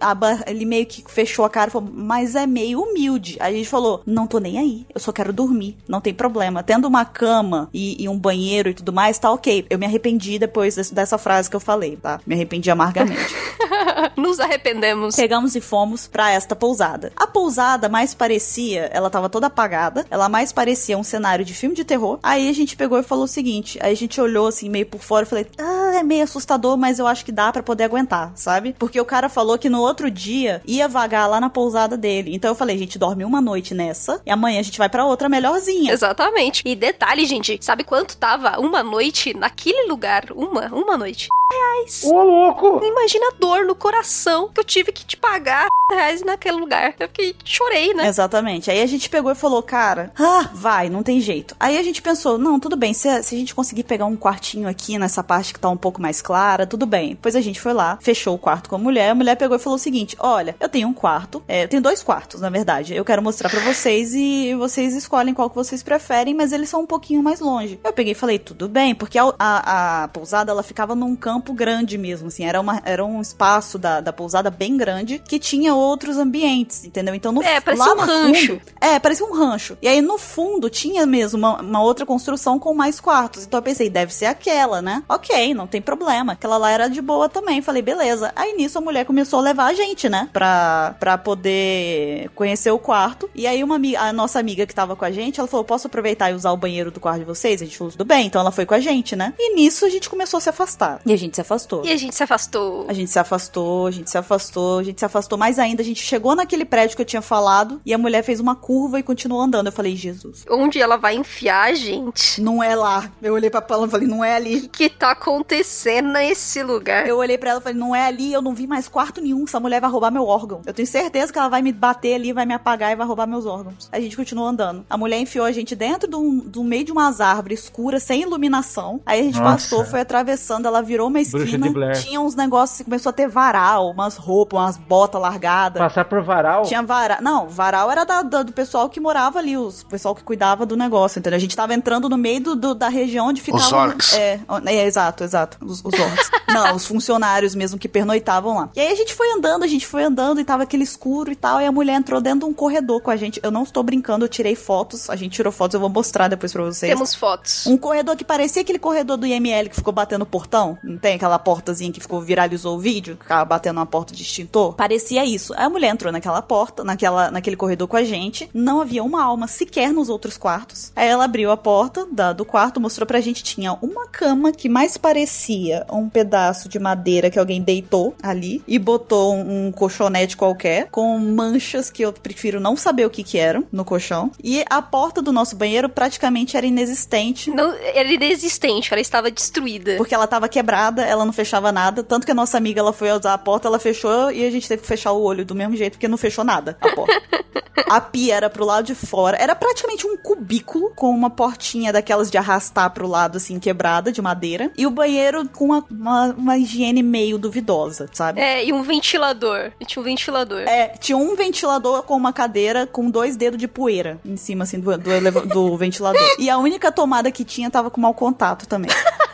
ele 0.46 0.64
meio 0.64 0.86
que 0.86 1.04
fechou 1.06 1.44
a 1.44 1.50
cara 1.50 1.68
e 1.68 1.72
falou, 1.72 1.90
mas 1.92 2.34
é 2.34 2.46
meio 2.46 2.80
humilde. 2.82 3.36
Aí 3.40 3.54
a 3.54 3.56
gente 3.56 3.68
falou, 3.68 4.02
não 4.06 4.26
tô 4.26 4.38
nem 4.38 4.58
aí, 4.58 4.86
eu 4.94 5.00
só 5.00 5.12
quero 5.12 5.32
dormir, 5.32 5.76
não 5.88 6.00
tem 6.00 6.14
problema. 6.14 6.62
Tendo 6.62 6.86
uma 6.86 7.04
cama 7.04 7.68
e, 7.72 8.02
e 8.02 8.08
um 8.08 8.18
banheiro 8.18 8.68
e 8.68 8.74
tudo 8.74 8.92
mais, 8.92 9.18
tá 9.18 9.30
ok. 9.30 9.66
Eu 9.68 9.78
me 9.78 9.86
arrependi 9.86 10.38
depois 10.38 10.76
desse, 10.76 10.94
dessa 10.94 11.18
frase 11.18 11.48
que 11.48 11.56
eu 11.56 11.60
falei, 11.60 11.96
tá? 11.96 12.20
Me 12.26 12.34
arrependi 12.34 12.70
amargamente. 12.70 13.34
Nos 14.16 14.40
arrependemos. 14.40 15.16
Pegamos 15.16 15.54
e 15.54 15.60
fomos 15.60 16.06
para 16.06 16.30
esta 16.30 16.54
pousada. 16.54 17.12
A 17.16 17.26
pousada 17.26 17.88
mais 17.88 18.14
parecia, 18.14 18.90
ela 18.92 19.10
tava 19.10 19.28
toda 19.28 19.46
apagada, 19.46 20.06
ela 20.10 20.28
mais 20.28 20.52
parecia 20.52 20.98
um 20.98 21.04
cenário 21.04 21.44
de 21.44 21.54
filme 21.54 21.74
de 21.74 21.84
terror. 21.84 22.18
Aí 22.22 22.48
a 22.48 22.52
gente 22.52 22.76
pegou 22.76 22.98
e 22.98 23.02
falou 23.02 23.24
o 23.24 23.28
seguinte, 23.28 23.78
aí 23.82 23.92
a 23.92 23.96
gente 23.96 24.20
olhou 24.20 24.46
assim 24.46 24.68
meio 24.68 24.86
por 24.86 25.02
fora 25.02 25.24
e 25.24 25.28
falei, 25.28 25.46
ah, 25.58 25.98
é 25.98 26.02
meio 26.02 26.24
assustador, 26.24 26.76
mas 26.76 26.98
eu 26.98 27.06
acho 27.06 27.24
que 27.24 27.32
dá 27.32 27.52
para 27.52 27.62
poder 27.62 27.84
aguentar, 27.84 28.32
sabe? 28.34 28.74
Porque 28.82 29.00
o 29.00 29.04
cara 29.04 29.28
falou 29.28 29.56
que 29.56 29.68
no 29.68 29.80
outro 29.80 30.10
dia 30.10 30.60
ia 30.66 30.88
vagar 30.88 31.28
lá 31.30 31.40
na 31.40 31.48
pousada 31.48 31.96
dele. 31.96 32.34
Então 32.34 32.50
eu 32.50 32.54
falei, 32.56 32.74
a 32.74 32.78
gente 32.80 32.98
dorme 32.98 33.24
uma 33.24 33.40
noite 33.40 33.74
nessa 33.74 34.20
e 34.26 34.30
amanhã 34.30 34.58
a 34.58 34.62
gente 34.64 34.76
vai 34.76 34.88
para 34.88 35.04
outra 35.04 35.28
melhorzinha. 35.28 35.92
Exatamente. 35.92 36.64
E 36.66 36.74
detalhe, 36.74 37.24
gente, 37.24 37.56
sabe 37.60 37.84
quanto 37.84 38.16
tava 38.16 38.58
uma 38.58 38.82
noite 38.82 39.34
naquele 39.38 39.86
lugar? 39.86 40.32
Uma, 40.34 40.66
uma 40.66 40.98
noite. 40.98 41.28
reais. 41.52 42.02
Ô, 42.04 42.24
louco! 42.24 42.84
Imagina 42.84 43.28
a 43.28 43.34
dor 43.38 43.64
no 43.64 43.76
coração 43.76 44.48
que 44.48 44.58
eu 44.58 44.64
tive 44.64 44.90
que 44.90 45.04
te 45.04 45.16
pagar 45.16 45.68
reais 45.92 46.22
naquele 46.22 46.56
lugar. 46.58 46.94
Eu 46.98 47.06
fiquei, 47.06 47.36
chorei, 47.44 47.94
né? 47.94 48.08
Exatamente. 48.08 48.68
Aí 48.68 48.82
a 48.82 48.86
gente 48.86 49.08
pegou 49.08 49.30
e 49.30 49.36
falou, 49.36 49.62
cara, 49.62 50.12
ah, 50.18 50.50
vai, 50.52 50.88
não 50.88 51.04
tem 51.04 51.20
jeito. 51.20 51.54
Aí 51.60 51.78
a 51.78 51.82
gente 51.84 52.02
pensou, 52.02 52.36
não, 52.36 52.58
tudo 52.58 52.74
bem, 52.74 52.92
se, 52.92 53.22
se 53.22 53.34
a 53.34 53.38
gente 53.38 53.54
conseguir 53.54 53.84
pegar 53.84 54.06
um 54.06 54.16
quartinho 54.16 54.68
aqui 54.68 54.98
nessa 54.98 55.22
parte 55.22 55.52
que 55.52 55.60
tá 55.60 55.68
um 55.68 55.76
pouco 55.76 56.02
mais 56.02 56.20
clara, 56.20 56.66
tudo 56.66 56.84
bem. 56.84 57.10
Depois 57.10 57.36
a 57.36 57.40
gente 57.40 57.60
foi 57.60 57.72
lá, 57.72 57.98
fechou 58.00 58.34
o 58.34 58.38
quarto 58.38 58.68
com 58.72 58.76
a 58.76 58.78
mulher, 58.78 59.10
a 59.10 59.14
mulher 59.14 59.36
pegou 59.36 59.54
e 59.54 59.60
falou 59.60 59.76
o 59.76 59.78
seguinte: 59.78 60.16
olha, 60.18 60.56
eu 60.58 60.66
tenho 60.66 60.88
um 60.88 60.94
quarto, 60.94 61.42
é, 61.46 61.64
eu 61.64 61.68
tenho 61.68 61.82
dois 61.82 62.02
quartos, 62.02 62.40
na 62.40 62.48
verdade. 62.48 62.94
Eu 62.94 63.04
quero 63.04 63.20
mostrar 63.20 63.50
para 63.50 63.60
vocês 63.60 64.14
e 64.14 64.54
vocês 64.54 64.94
escolhem 64.96 65.34
qual 65.34 65.50
que 65.50 65.56
vocês 65.56 65.82
preferem, 65.82 66.32
mas 66.32 66.52
eles 66.52 66.70
são 66.70 66.80
um 66.80 66.86
pouquinho 66.86 67.22
mais 67.22 67.38
longe. 67.38 67.78
Eu 67.84 67.92
peguei 67.92 68.12
e 68.12 68.14
falei, 68.14 68.38
tudo 68.38 68.70
bem, 68.70 68.94
porque 68.94 69.18
a, 69.18 69.34
a, 69.38 70.04
a 70.04 70.08
pousada 70.08 70.50
ela 70.50 70.62
ficava 70.62 70.94
num 70.94 71.14
campo 71.14 71.52
grande 71.52 71.98
mesmo, 71.98 72.28
assim, 72.28 72.46
era, 72.46 72.58
uma, 72.58 72.80
era 72.86 73.04
um 73.04 73.20
espaço 73.20 73.78
da, 73.78 74.00
da 74.00 74.10
pousada 74.10 74.50
bem 74.50 74.74
grande 74.74 75.18
que 75.18 75.38
tinha 75.38 75.74
outros 75.74 76.16
ambientes, 76.16 76.82
entendeu? 76.86 77.14
Então, 77.14 77.30
no, 77.30 77.42
é, 77.42 77.60
parecia 77.60 77.92
um 77.92 77.98
rancho. 77.98 78.52
Fundo, 78.58 78.62
é, 78.80 78.98
parecia 78.98 79.26
um 79.26 79.34
rancho. 79.34 79.76
E 79.82 79.88
aí, 79.88 80.00
no 80.00 80.16
fundo, 80.16 80.70
tinha 80.70 81.04
mesmo 81.04 81.38
uma, 81.38 81.60
uma, 81.60 81.82
outra 81.82 82.06
construção 82.06 82.58
com 82.58 82.72
mais 82.72 82.98
quartos. 82.98 83.44
Então, 83.44 83.58
eu 83.58 83.62
pensei, 83.62 83.90
deve 83.90 84.14
ser 84.14 84.26
aquela, 84.26 84.80
né? 84.80 85.02
Ok, 85.10 85.52
não 85.52 85.66
tem 85.66 85.82
problema. 85.82 86.32
Aquela 86.32 86.56
lá 86.56 86.70
era 86.70 86.88
de 86.88 87.02
boa 87.02 87.28
também. 87.28 87.60
Falei, 87.60 87.82
beleza. 87.82 88.32
Aí, 88.34 88.61
nisso, 88.62 88.78
a 88.78 88.80
mulher 88.80 89.04
começou 89.04 89.38
a 89.38 89.42
levar 89.42 89.66
a 89.66 89.74
gente, 89.74 90.08
né? 90.08 90.28
Pra, 90.32 90.94
pra 90.98 91.18
poder 91.18 92.30
conhecer 92.34 92.70
o 92.70 92.78
quarto. 92.78 93.28
E 93.34 93.46
aí, 93.46 93.62
uma 93.62 93.80
a 93.98 94.12
nossa 94.12 94.38
amiga 94.38 94.66
que 94.66 94.74
tava 94.74 94.94
com 94.94 95.04
a 95.04 95.10
gente, 95.10 95.40
ela 95.40 95.48
falou, 95.48 95.64
posso 95.64 95.86
aproveitar 95.86 96.30
e 96.30 96.34
usar 96.34 96.52
o 96.52 96.56
banheiro 96.56 96.90
do 96.90 97.00
quarto 97.00 97.20
de 97.20 97.24
vocês? 97.24 97.60
A 97.60 97.64
gente 97.64 97.76
falou, 97.76 97.90
tudo 97.90 98.04
bem. 98.04 98.26
Então, 98.26 98.40
ela 98.40 98.52
foi 98.52 98.64
com 98.64 98.74
a 98.74 98.80
gente, 98.80 99.16
né? 99.16 99.34
E 99.38 99.54
nisso, 99.54 99.84
a 99.84 99.88
gente 99.88 100.08
começou 100.08 100.38
a 100.38 100.40
se 100.40 100.48
afastar. 100.48 101.00
E 101.04 101.12
a 101.12 101.16
gente 101.16 101.34
se 101.34 101.40
afastou. 101.40 101.84
E 101.84 101.92
a 101.92 101.96
gente 101.96 102.14
se 102.14 102.22
afastou. 102.22 102.86
A 102.88 102.92
gente 102.92 103.10
se 103.10 103.18
afastou, 103.18 103.86
a 103.86 103.90
gente 103.90 104.10
se 104.10 104.18
afastou, 104.18 104.78
a 104.78 104.82
gente 104.82 104.98
se 104.98 105.04
afastou 105.04 105.38
mais 105.38 105.58
ainda. 105.58 105.82
A 105.82 105.84
gente 105.84 106.02
chegou 106.02 106.34
naquele 106.34 106.64
prédio 106.64 106.96
que 106.96 107.02
eu 107.02 107.06
tinha 107.06 107.22
falado 107.22 107.80
e 107.84 107.92
a 107.92 107.98
mulher 107.98 108.22
fez 108.22 108.40
uma 108.40 108.54
curva 108.54 108.98
e 108.98 109.02
continuou 109.02 109.40
andando. 109.40 109.66
Eu 109.66 109.72
falei, 109.72 109.96
Jesus. 109.96 110.44
Onde 110.48 110.80
ela 110.80 110.96
vai 110.96 111.16
enfiar 111.16 111.70
a 111.70 111.74
gente? 111.74 112.40
Não 112.40 112.62
é 112.62 112.74
lá. 112.74 113.10
Eu 113.20 113.34
olhei 113.34 113.50
pra 113.50 113.64
ela 113.68 113.86
e 113.86 113.90
falei, 113.90 114.06
não 114.06 114.24
é 114.24 114.36
ali. 114.36 114.58
O 114.58 114.68
que, 114.68 114.88
que 114.88 114.98
tá 114.98 115.12
acontecendo 115.12 116.12
nesse 116.12 116.62
lugar? 116.62 117.06
Eu 117.06 117.16
olhei 117.18 117.38
pra 117.38 117.50
ela 117.50 117.60
e 117.60 117.62
falei, 117.62 117.78
não 117.78 117.94
é 117.94 118.06
ali, 118.06 118.32
eu 118.32 118.42
não 118.42 118.51
vi 118.54 118.66
mais 118.66 118.88
quarto 118.88 119.20
nenhum. 119.20 119.44
Essa 119.44 119.60
mulher 119.60 119.80
vai 119.80 119.90
roubar 119.90 120.10
meu 120.10 120.26
órgão. 120.26 120.62
Eu 120.66 120.74
tenho 120.74 120.86
certeza 120.86 121.32
que 121.32 121.38
ela 121.38 121.48
vai 121.48 121.62
me 121.62 121.72
bater 121.72 122.14
ali, 122.14 122.32
vai 122.32 122.46
me 122.46 122.54
apagar 122.54 122.92
e 122.92 122.96
vai 122.96 123.06
roubar 123.06 123.26
meus 123.26 123.46
órgãos. 123.46 123.88
A 123.92 124.00
gente 124.00 124.16
continuou 124.16 124.48
andando. 124.48 124.84
A 124.88 124.96
mulher 124.96 125.18
enfiou 125.18 125.44
a 125.44 125.52
gente 125.52 125.74
dentro 125.74 126.08
do, 126.08 126.42
do 126.42 126.64
meio 126.64 126.84
de 126.84 126.92
umas 126.92 127.20
árvores 127.20 127.64
escuras, 127.64 128.02
sem 128.02 128.22
iluminação. 128.22 129.00
Aí 129.06 129.20
a 129.20 129.22
gente 129.24 129.38
Nossa. 129.38 129.52
passou, 129.52 129.84
foi 129.84 130.00
atravessando, 130.00 130.66
ela 130.66 130.82
virou 130.82 131.08
uma 131.08 131.20
esquina. 131.20 131.92
Tinha 131.94 132.20
uns 132.20 132.34
negócios, 132.34 132.84
começou 132.84 133.10
a 133.10 133.12
ter 133.12 133.28
varal, 133.28 133.90
umas 133.90 134.16
roupas, 134.16 134.58
umas 134.58 134.76
botas 134.76 135.20
largadas. 135.20 135.80
Passar 135.80 136.04
por 136.04 136.22
varal? 136.22 136.64
Tinha 136.64 136.82
varal. 136.82 137.18
Não, 137.20 137.48
varal 137.48 137.90
era 137.90 138.04
da, 138.04 138.22
da, 138.22 138.42
do 138.42 138.52
pessoal 138.52 138.88
que 138.88 139.00
morava 139.00 139.38
ali, 139.38 139.56
os, 139.56 139.82
o 139.82 139.86
pessoal 139.86 140.14
que 140.14 140.22
cuidava 140.22 140.66
do 140.66 140.76
negócio, 140.76 141.18
entendeu? 141.18 141.36
A 141.36 141.40
gente 141.40 141.56
tava 141.56 141.74
entrando 141.74 142.08
no 142.08 142.16
meio 142.16 142.40
do, 142.40 142.56
do 142.56 142.74
da 142.74 142.88
região 142.88 143.28
onde 143.28 143.40
ficava. 143.40 143.64
Os 143.64 143.72
orcs. 143.72 144.12
É, 144.14 144.40
é, 144.66 144.86
exato, 144.86 145.24
exato. 145.24 145.58
Os, 145.60 145.84
os 145.84 145.94
orcs. 145.98 146.30
Não, 146.52 146.76
os 146.76 146.86
funcionários 146.86 147.54
mesmo 147.54 147.78
que 147.78 147.88
pernoitavam 147.88 148.41
lá. 148.50 148.70
E 148.74 148.80
aí 148.80 148.88
a 148.88 148.94
gente 148.94 149.14
foi 149.14 149.30
andando, 149.32 149.62
a 149.62 149.66
gente 149.66 149.86
foi 149.86 150.02
andando 150.02 150.40
e 150.40 150.44
tava 150.44 150.62
aquele 150.62 150.82
escuro 150.82 151.30
e 151.30 151.36
tal. 151.36 151.60
E 151.60 151.66
a 151.66 151.72
mulher 151.72 151.94
entrou 151.94 152.20
dentro 152.20 152.40
de 152.40 152.44
um 152.46 152.54
corredor 152.54 153.00
com 153.00 153.10
a 153.10 153.16
gente. 153.16 153.40
Eu 153.42 153.50
não 153.50 153.62
estou 153.62 153.82
brincando, 153.82 154.24
eu 154.24 154.28
tirei 154.28 154.54
fotos. 154.54 155.08
A 155.08 155.16
gente 155.16 155.32
tirou 155.32 155.52
fotos, 155.52 155.74
eu 155.74 155.80
vou 155.80 155.88
mostrar 155.88 156.28
depois 156.28 156.52
pra 156.52 156.62
vocês. 156.62 156.92
Temos 156.92 157.14
fotos. 157.14 157.66
Um 157.66 157.76
corredor 157.76 158.16
que 158.16 158.24
parecia 158.24 158.62
aquele 158.62 158.78
corredor 158.78 159.16
do 159.16 159.26
IML 159.26 159.68
que 159.68 159.76
ficou 159.76 159.92
batendo 159.92 160.26
portão. 160.26 160.78
Não 160.82 160.98
tem 160.98 161.14
aquela 161.14 161.38
portazinha 161.38 161.92
que 161.92 162.00
ficou 162.00 162.20
viralizou 162.20 162.76
o 162.76 162.78
vídeo, 162.78 163.16
que 163.16 163.24
ficava 163.24 163.44
batendo 163.44 163.78
uma 163.78 163.86
porta 163.86 164.14
de 164.14 164.22
extintor? 164.22 164.74
Parecia 164.74 165.24
isso. 165.24 165.52
A 165.56 165.68
mulher 165.68 165.90
entrou 165.90 166.12
naquela 166.12 166.40
porta, 166.40 166.82
naquela, 166.82 167.30
naquele 167.30 167.56
corredor 167.56 167.88
com 167.88 167.96
a 167.96 168.04
gente. 168.04 168.48
Não 168.54 168.80
havia 168.80 169.02
uma 169.02 169.22
alma 169.22 169.46
sequer 169.46 169.92
nos 169.92 170.08
outros 170.08 170.36
quartos. 170.36 170.92
Aí 170.96 171.08
ela 171.08 171.24
abriu 171.24 171.50
a 171.50 171.56
porta 171.56 172.06
da, 172.10 172.32
do 172.32 172.44
quarto, 172.44 172.80
mostrou 172.80 173.06
pra 173.06 173.20
gente 173.20 173.42
tinha 173.42 173.74
uma 173.82 174.06
cama 174.08 174.52
que 174.52 174.68
mais 174.68 174.96
parecia 174.96 175.84
um 175.90 176.08
pedaço 176.08 176.68
de 176.68 176.78
madeira 176.78 177.30
que 177.30 177.38
alguém 177.38 177.60
deitou 177.60 178.14
ali 178.32 178.62
e 178.66 178.78
botou 178.78 179.34
um, 179.34 179.66
um 179.66 179.72
colchonete 179.72 180.36
qualquer 180.36 180.88
com 180.90 181.18
manchas 181.18 181.90
que 181.90 182.02
eu 182.02 182.12
prefiro 182.12 182.60
não 182.60 182.76
saber 182.76 183.06
o 183.06 183.10
que 183.10 183.22
que 183.22 183.38
eram 183.38 183.64
no 183.70 183.84
colchão. 183.84 184.30
E 184.42 184.64
a 184.68 184.82
porta 184.82 185.22
do 185.22 185.32
nosso 185.32 185.54
banheiro 185.56 185.88
praticamente 185.88 186.56
era 186.56 186.66
inexistente. 186.66 187.50
Não, 187.50 187.72
era 187.72 188.12
inexistente, 188.12 188.92
ela 188.92 189.00
estava 189.00 189.30
destruída. 189.30 189.96
Porque 189.96 190.14
ela 190.14 190.24
estava 190.24 190.48
quebrada, 190.48 191.04
ela 191.04 191.24
não 191.24 191.32
fechava 191.32 191.70
nada, 191.70 192.02
tanto 192.02 192.26
que 192.26 192.32
a 192.32 192.34
nossa 192.34 192.56
amiga 192.56 192.80
ela 192.80 192.92
foi 192.92 193.10
usar 193.12 193.34
a 193.34 193.38
porta, 193.38 193.68
ela 193.68 193.78
fechou 193.78 194.30
e 194.30 194.44
a 194.44 194.50
gente 194.50 194.68
teve 194.68 194.82
que 194.82 194.88
fechar 194.88 195.12
o 195.12 195.22
olho 195.22 195.44
do 195.44 195.54
mesmo 195.54 195.76
jeito 195.76 195.92
porque 195.92 196.08
não 196.08 196.16
fechou 196.16 196.44
nada 196.44 196.76
a 196.80 196.88
porta. 196.94 197.22
a 197.88 198.00
pia 198.00 198.34
era 198.34 198.50
pro 198.50 198.64
lado 198.64 198.84
de 198.84 198.94
fora, 198.94 199.36
era 199.36 199.54
praticamente 199.54 200.06
um 200.06 200.16
cubículo 200.16 200.92
com 200.94 201.10
uma 201.10 201.30
portinha 201.30 201.92
daquelas 201.92 202.30
de 202.30 202.38
arrastar 202.38 202.90
pro 202.90 203.06
lado 203.06 203.36
assim 203.36 203.58
quebrada 203.58 204.12
de 204.12 204.20
madeira 204.20 204.70
e 204.76 204.86
o 204.86 204.90
banheiro 204.90 205.48
com 205.48 205.66
uma, 205.66 205.84
uma, 205.90 206.26
uma 206.36 206.58
higiene 206.58 207.02
meio 207.02 207.38
duvidosa, 207.38 208.08
sabe? 208.12 208.40
É, 208.40 208.64
e 208.64 208.72
um 208.72 208.82
ventilador. 208.82 209.72
E 209.80 209.84
tinha 209.84 210.00
um 210.00 210.04
ventilador. 210.04 210.60
É, 210.60 210.88
tinha 210.88 211.16
um 211.16 211.34
ventilador 211.34 212.02
com 212.02 212.16
uma 212.16 212.32
cadeira 212.32 212.86
com 212.86 213.10
dois 213.10 213.36
dedos 213.36 213.58
de 213.58 213.68
poeira 213.68 214.20
em 214.24 214.36
cima, 214.36 214.64
assim, 214.64 214.78
do, 214.78 214.96
do, 214.96 215.46
do 215.46 215.76
ventilador. 215.76 216.22
E 216.38 216.50
a 216.50 216.58
única 216.58 216.90
tomada 216.90 217.30
que 217.30 217.44
tinha 217.44 217.70
tava 217.70 217.90
com 217.90 218.00
mau 218.00 218.14
contato 218.14 218.66
também. 218.66 218.90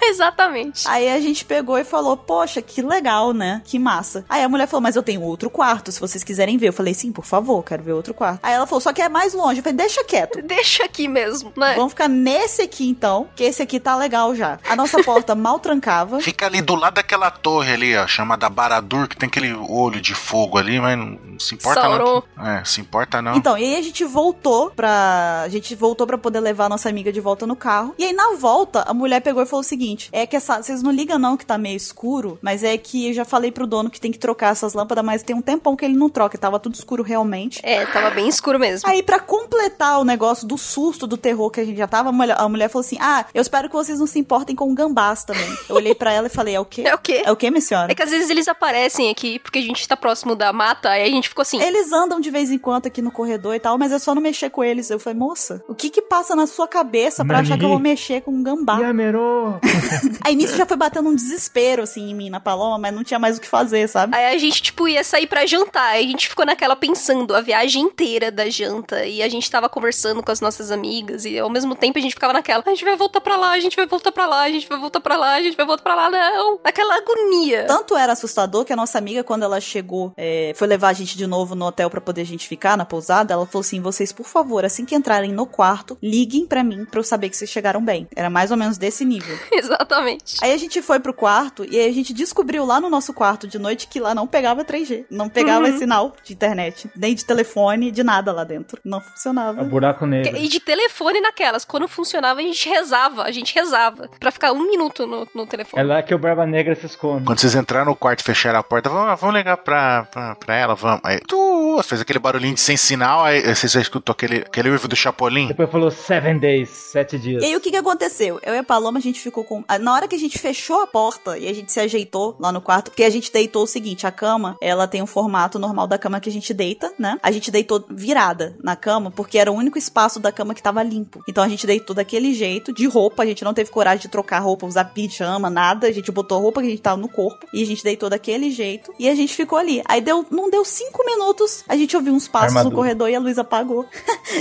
Exatamente. 0.09 0.89
Aí 0.89 1.09
a 1.09 1.21
gente 1.21 1.45
pegou 1.45 1.79
e 1.79 1.85
falou: 1.85 2.17
Poxa, 2.17 2.63
que 2.63 2.83
legal, 2.83 3.33
né? 3.33 3.63
Que 3.65 3.79
massa. 3.79 4.25
Aí 4.29 4.43
a 4.43 4.49
mulher 4.49 4.67
falou: 4.67 4.83
Mas 4.83 4.97
eu 4.97 5.03
tenho 5.03 5.23
outro 5.23 5.51
quarto, 5.51 5.93
se 5.93 6.01
vocês 6.01 6.25
quiserem 6.25 6.57
ver. 6.57 6.69
Eu 6.69 6.73
falei: 6.73 6.95
Sim, 6.95 7.13
por 7.13 7.25
favor, 7.25 7.63
quero 7.63 7.83
ver 7.83 7.93
outro 7.93 8.15
quarto. 8.15 8.41
Aí 8.43 8.55
ela 8.55 8.67
falou: 8.67 8.81
Só 8.81 8.93
que 8.93 9.03
é 9.03 9.09
mais 9.09 9.35
longe. 9.35 9.59
Eu 9.61 9.63
falei: 9.63 9.77
Deixa 9.77 10.05
quieto. 10.05 10.41
Deixa 10.43 10.85
aqui 10.85 11.09
mesmo, 11.09 11.53
né? 11.57 11.75
Vamos 11.75 11.93
ficar 11.93 12.09
nesse 12.09 12.63
aqui 12.63 12.89
então, 12.89 13.29
que 13.37 13.45
esse 13.45 13.63
aqui 13.63 13.79
tá 13.79 13.97
legal 13.97 14.35
já. 14.35 14.59
A 14.69 14.75
nossa 14.75 15.03
porta 15.05 15.35
mal 15.35 15.59
trancava. 15.59 16.21
Fica 16.21 16.47
ali 16.47 16.61
do 16.61 16.75
lado 16.75 16.95
daquela 16.95 17.31
torre 17.31 17.73
ali, 17.73 17.97
ó, 17.97 18.07
chamada 18.07 18.49
Baradur, 18.49 19.09
que 19.09 19.17
tem 19.17 19.29
aquele 19.29 19.53
olho 19.53 20.01
de 20.01 20.15
fogo 20.15 20.59
ali, 20.59 20.81
mas 20.81 20.99
não 20.99 21.39
se 21.39 21.55
importa 21.55 21.81
Sauron. 21.81 22.23
não. 22.37 22.47
É, 22.47 22.65
se 22.65 22.81
importa 22.81 23.21
não. 23.23 23.37
Então, 23.37 23.57
e 23.57 23.65
aí 23.65 23.77
a 23.77 23.83
gente 23.83 24.05
voltou 24.05 24.71
pra. 24.71 25.43
A 25.45 25.49
gente 25.49 25.75
voltou 25.75 26.07
pra 26.07 26.19
poder 26.19 26.41
levar 26.41 26.67
a 26.67 26.69
nossa 26.69 26.89
amiga 26.89 27.13
de 27.13 27.21
volta 27.21 27.47
no 27.47 27.55
carro. 27.57 27.95
E 27.99 28.05
aí 28.05 28.13
na 28.13 28.35
volta, 28.37 28.83
a 28.83 28.95
mulher 28.95 29.21
pegou 29.21 29.43
e 29.43 29.47
falou 29.47 29.61
o 29.61 29.65
seguinte: 29.65 29.98
É 30.13 30.27
que 30.27 30.37
essa. 30.37 30.63
Vocês 30.63 30.83
não 30.83 30.91
ligam 30.91 31.19
não 31.19 31.37
que 31.37 31.47
tá 31.47 31.59
meio 31.59 31.77
escuro, 31.77 32.39
mas 32.43 32.63
é 32.63 32.77
que 32.77 33.09
eu 33.09 33.13
já 33.13 33.25
falei 33.25 33.51
pro 33.51 33.67
dono 33.67 33.91
que 33.91 34.01
tem 34.01 34.13
que 34.13 34.19
trocar 34.19 34.53
essas 34.53 34.75
lâmpadas, 34.75 35.05
mas 35.05 35.23
tem 35.23 35.35
um 35.35 35.43
tempão 35.43 35.75
que 35.77 35.85
ele 35.85 35.95
não 35.97 36.09
troca. 36.09 36.37
Tava 36.39 36.59
tudo 36.59 36.75
escuro 36.75 37.03
realmente. 37.03 37.61
É, 37.63 37.85
tava 37.87 38.11
bem 38.11 38.29
escuro 38.29 38.59
mesmo. 38.59 38.89
Aí, 38.89 39.03
para 39.03 39.21
completar 39.21 40.01
o 40.01 40.05
negócio 40.05 40.47
do 40.47 40.57
susto, 40.59 41.07
do 41.07 41.17
terror 41.17 41.51
que 41.51 41.61
a 41.61 41.65
gente 41.65 41.77
já 41.77 41.87
tava, 41.87 42.11
a 42.11 42.13
mulher, 42.13 42.37
a 42.39 42.49
mulher 42.49 42.69
falou 42.69 42.85
assim: 42.85 42.99
Ah, 43.01 43.25
eu 43.35 43.43
espero 43.43 43.69
que 43.69 43.75
vocês 43.75 43.99
não 43.99 44.07
se 44.07 44.19
importem 44.19 44.55
com 44.55 44.75
gambás 44.75 45.25
também. 45.25 45.49
Eu 45.69 45.77
olhei 45.77 45.95
para 45.95 46.13
ela 46.13 46.27
e 46.27 46.31
falei: 46.31 46.55
É 46.55 46.61
o 46.61 46.65
quê? 46.65 46.85
É 46.89 46.95
o 46.95 46.99
quê? 46.99 47.23
É 47.25 47.31
o 47.31 47.37
quê, 47.37 47.51
minha 47.51 47.61
senhora? 47.61 47.93
É 47.93 47.95
que 47.95 48.03
às 48.03 48.11
vezes 48.11 48.31
eles 48.31 48.49
aparecem 48.49 49.11
aqui 49.11 49.39
porque 49.39 49.59
a 49.59 49.63
gente 49.63 49.87
tá 49.87 49.97
próximo 49.97 50.35
da 50.35 50.53
mata, 50.53 50.89
aí 50.89 51.03
a 51.03 51.11
gente 51.11 51.29
ficou 51.29 51.43
assim. 51.43 51.61
Eles 51.61 51.93
andam 51.93 52.19
de 52.19 52.31
vez 52.31 52.51
em 52.51 52.59
quando 52.59 52.87
aqui 52.87 53.03
no 53.03 53.11
corredor 53.11 53.55
e 53.55 53.61
tal, 53.61 53.77
mas 53.77 53.93
é 53.93 53.99
só 53.99 54.15
não 54.15 54.23
mexer 54.23 54.51
com 54.51 54.65
eles. 54.65 54.91
Eu 54.91 54.99
falei, 54.99 55.19
moça, 55.19 55.63
o 55.69 55.75
que 55.75 55.91
que 55.91 56.01
passa 56.01 56.35
na 56.35 56.47
sua 56.47 56.67
cabeça 56.67 57.25
pra 57.25 57.41
achar 57.41 57.59
que 57.59 57.65
eu 57.65 57.69
vou 57.69 57.79
mexer 57.79 58.23
com 58.23 58.31
um 58.31 58.43
gambá? 58.43 58.79
Yamerô! 58.81 59.59
aí 60.25 60.35
nisso 60.35 60.57
já 60.57 60.67
foi 60.67 60.77
batendo 60.77 61.09
um 61.09 61.15
desespero, 61.15 61.83
assim, 61.83 62.11
em 62.11 62.15
mim, 62.15 62.31
na 62.31 62.41
Paloma, 62.41 62.79
mas 62.79 62.95
não 62.95 63.05
tinha 63.05 63.19
mais 63.19 63.39
o 63.39 63.41
que 63.41 63.49
fazer, 63.49 63.89
sabe? 63.89 64.17
Aí 64.17 64.35
a 64.35 64.39
gente, 64.39 64.63
tipo, 64.63 64.89
ia 64.89 65.05
sair 65.05 65.27
pra 65.27 65.47
jantar, 65.47 65.91
aí 65.91 66.05
a 66.05 66.09
gente 66.09 66.29
ficou 66.29 66.45
naquela 66.45 66.77
pensando 66.77 67.35
a 67.35 67.41
viagem 67.41 67.83
inteira 67.83 68.31
da 68.31 68.49
janta, 68.49 69.05
e 69.05 69.23
a 69.23 69.29
gente 69.29 69.51
tava 69.51 69.69
conversando 69.69 70.23
com 70.23 70.31
as 70.31 70.41
nossas 70.41 70.71
amigas, 70.71 71.25
e 71.25 71.39
ao 71.39 71.51
mesmo 71.51 71.75
tempo 71.75 71.99
a 71.99 72.03
gente 72.03 72.15
ficava 72.15 72.33
naquela, 72.33 72.63
a 72.67 72.71
gente 72.71 72.85
vai 72.85 72.97
voltar 72.97 73.21
pra 73.21 73.37
lá, 73.37 73.53
a 73.53 73.61
gente 73.61 73.77
vai 73.77 73.87
voltar 73.87 74.13
pra 74.13 74.27
lá, 74.27 74.43
a 74.43 74.51
gente 74.51 74.69
vai 74.69 74.79
voltar 74.79 75.01
pra 75.01 75.17
lá, 75.17 75.35
a 75.35 75.43
gente 75.43 75.57
vai 75.57 75.67
voltar 75.67 75.83
pra 75.83 75.95
lá, 75.95 76.11
não! 76.11 76.61
Aquela 76.65 76.97
agonia. 76.97 77.65
Tanto 77.67 77.97
era 77.97 78.13
assustador 78.13 78.65
que 78.65 78.73
a 78.73 78.77
nossa 78.77 78.99
amiga, 78.99 79.25
quando 79.25 79.43
ela 79.43 79.61
chegou, 79.61 80.13
é, 80.17 80.53
foi 80.55 80.67
levar 80.67 80.89
a 80.89 80.93
gente 80.93 81.17
de 81.17 81.27
novo 81.27 81.55
no 81.55 81.67
hotel 81.67 81.91
para 81.91 82.01
poder 82.01 82.23
a 82.23 82.27
gente 82.27 82.49
ficar 82.49 82.77
na 82.77 82.85
pousada, 82.85 83.33
ela 83.33 83.47
falou 83.47 83.61
assim: 83.61 83.81
vocês, 83.81 84.13
por 84.13 84.27
favor, 84.27 84.65
assim 84.65 84.85
que 84.85 84.95
entrarem 84.95 85.33
no 85.33 85.47
quarto, 85.47 85.97
liguem 86.03 86.47
para 86.47 86.65
mim 86.65 86.85
pra 86.85 87.01
eu 87.01 87.05
saber 87.05 87.29
que 87.29 87.37
vocês 87.37 87.51
chegaram 87.51 87.85
bem. 87.85 88.09
Era 88.15 88.31
mais 88.31 88.51
ou 88.51 88.57
menos 88.57 88.79
desse 88.79 89.05
nível. 89.05 89.39
Exatamente. 89.69 90.37
Aí 90.43 90.53
a 90.53 90.57
gente 90.57 90.81
foi 90.81 90.99
pro 90.99 91.13
quarto 91.13 91.65
e 91.65 91.79
aí 91.79 91.89
a 91.89 91.93
gente 91.93 92.13
descobriu 92.13 92.65
lá 92.65 92.81
no 92.81 92.89
nosso 92.89 93.13
quarto 93.13 93.47
de 93.47 93.59
noite 93.59 93.87
que 93.87 94.01
lá 94.01 94.15
não 94.15 94.27
pegava 94.27 94.65
3G. 94.65 95.05
Não 95.11 95.29
pegava 95.29 95.67
uhum. 95.67 95.79
sinal 95.79 96.17
de 96.25 96.33
internet, 96.33 96.91
nem 96.97 97.15
de 97.15 97.25
telefone, 97.25 97.91
de 97.91 98.03
nada 98.03 98.33
lá 98.33 98.45
dentro. 98.45 98.81
Não 98.85 99.01
funcionava. 99.01 99.61
É 99.61 99.65
buraco 99.65 100.07
negro. 100.07 100.37
E 100.37 100.49
de 100.49 100.61
telefone 100.61 101.21
naquelas. 101.21 101.65
Quando 101.65 101.87
funcionava, 101.87 102.41
a 102.41 102.43
gente 102.43 102.69
rezava. 102.69 103.23
A 103.25 103.31
gente 103.31 103.55
rezava. 103.55 104.09
para 104.19 104.31
ficar 104.31 104.53
um 104.53 104.67
minuto 104.67 105.07
no, 105.07 105.27
no 105.35 105.47
telefone. 105.47 105.83
É 105.83 105.87
lá 105.87 106.03
que 106.03 106.15
o 106.15 106.19
Barba 106.19 106.47
Negra 106.47 106.75
se 106.75 106.87
esconde. 106.87 107.25
Quando 107.25 107.39
vocês 107.39 107.55
entraram 107.55 107.87
no 107.87 107.97
quarto 107.97 108.21
e 108.21 108.25
fecharam 108.25 108.59
a 108.59 108.63
porta, 108.63 108.89
vamos, 108.89 109.21
vamos 109.21 109.37
ligar 109.37 109.57
pra, 109.59 110.05
pra, 110.05 110.35
pra 110.35 110.57
ela, 110.57 110.75
vamos. 110.75 111.01
Aí, 111.05 111.21
tu, 111.21 111.81
fez 111.83 112.01
aquele 112.01 112.19
barulhinho 112.19 112.55
de 112.55 112.61
sem 112.61 112.77
sinal, 112.77 113.25
aí 113.25 113.43
vocês 113.55 113.73
já 113.73 113.81
escutou 113.81 114.13
aquele, 114.13 114.39
aquele 114.39 114.71
uivo 114.71 114.89
do 114.89 114.97
Chapolin. 114.97 115.49
Depois 115.49 115.71
falou 115.71 115.91
seven 115.91 116.39
days, 116.39 116.69
sete 116.69 117.19
dias. 117.19 117.43
E 117.43 117.47
aí 117.47 117.57
o 117.57 117.61
que 117.61 117.71
que 117.71 117.77
aconteceu? 117.77 118.41
Eu 118.43 118.55
e 118.55 118.59
a 118.59 118.65
Paloma, 118.65 118.99
a 118.99 119.03
gente 119.03 119.21
ficou 119.21 119.45
com 119.45 119.58
Ah, 119.67 119.79
Na 119.79 119.95
hora 119.95 120.09
que 120.09 120.15
a 120.15 120.19
gente 120.19 120.39
fechou 120.39 120.81
a 120.81 120.87
porta 120.87 121.39
e 121.39 121.49
a 121.49 121.53
gente 121.53 121.73
se 121.73 121.81
ajeitou 121.81 122.37
lá 122.39 122.53
no 122.53 122.61
quarto, 122.61 122.91
porque 122.91 123.05
a 123.05 123.11
gente 123.11 123.33
deitou 123.33 123.63
o 123.63 123.67
seguinte, 123.67 124.07
a 124.07 124.11
cama, 124.11 124.57
ela 124.61 124.87
tem 124.87 125.03
o 125.03 125.07
formato 125.07 125.59
normal 125.59 125.87
da 125.87 125.99
cama 125.99 126.21
que 126.21 126.29
a 126.29 126.33
gente 126.33 126.53
deita, 126.53 126.93
né? 126.99 127.19
A 127.23 127.31
gente 127.31 127.51
deitou 127.51 127.85
virada 127.91 128.57
na 128.63 128.77
cama, 128.77 129.11
porque 129.11 129.39
era 129.39 129.51
o 129.51 129.55
único 129.55 129.79
espaço 129.79 130.21
da 130.21 130.31
cama 130.33 130.55
que 130.55 130.63
tava 130.63 130.83
limpo. 130.83 131.23
Então 131.29 131.43
a 131.43 131.49
gente 131.49 131.67
deitou 131.67 131.95
daquele 131.95 132.33
jeito, 132.35 132.73
de 132.73 132.87
roupa, 132.87 133.23
a 133.23 133.27
gente 133.27 133.45
não 133.45 133.55
teve 133.55 133.71
coragem 133.71 134.03
de 134.03 134.09
trocar 134.09 134.39
roupa, 134.41 134.67
usar 134.67 134.85
pijama, 134.87 135.51
nada. 135.51 135.87
A 135.87 135.93
gente 135.93 136.11
botou 136.11 136.39
a 136.39 136.41
roupa 136.41 136.61
que 136.61 136.67
a 136.67 136.71
gente 136.71 136.83
tava 136.83 136.97
no 136.97 137.09
corpo 137.09 137.47
e 137.53 137.63
a 137.63 137.67
gente 137.67 137.83
deitou 137.83 138.09
daquele 138.11 138.51
jeito 138.51 138.93
e 138.99 139.09
a 139.09 139.15
gente 139.15 139.35
ficou 139.35 139.59
ali. 139.59 139.83
Aí 139.87 140.01
deu, 140.01 140.25
não 140.31 140.51
deu 140.51 140.65
cinco 140.65 141.05
minutos, 141.05 141.65
a 141.69 141.77
gente 141.77 141.97
ouviu 141.97 142.13
uns 142.13 142.29
passos 142.29 142.57
Armadura. 142.57 142.71
no 142.71 142.77
corredor 142.77 143.11
e 143.11 143.15
a 143.15 143.21
luz 143.21 143.39
apagou 143.39 143.87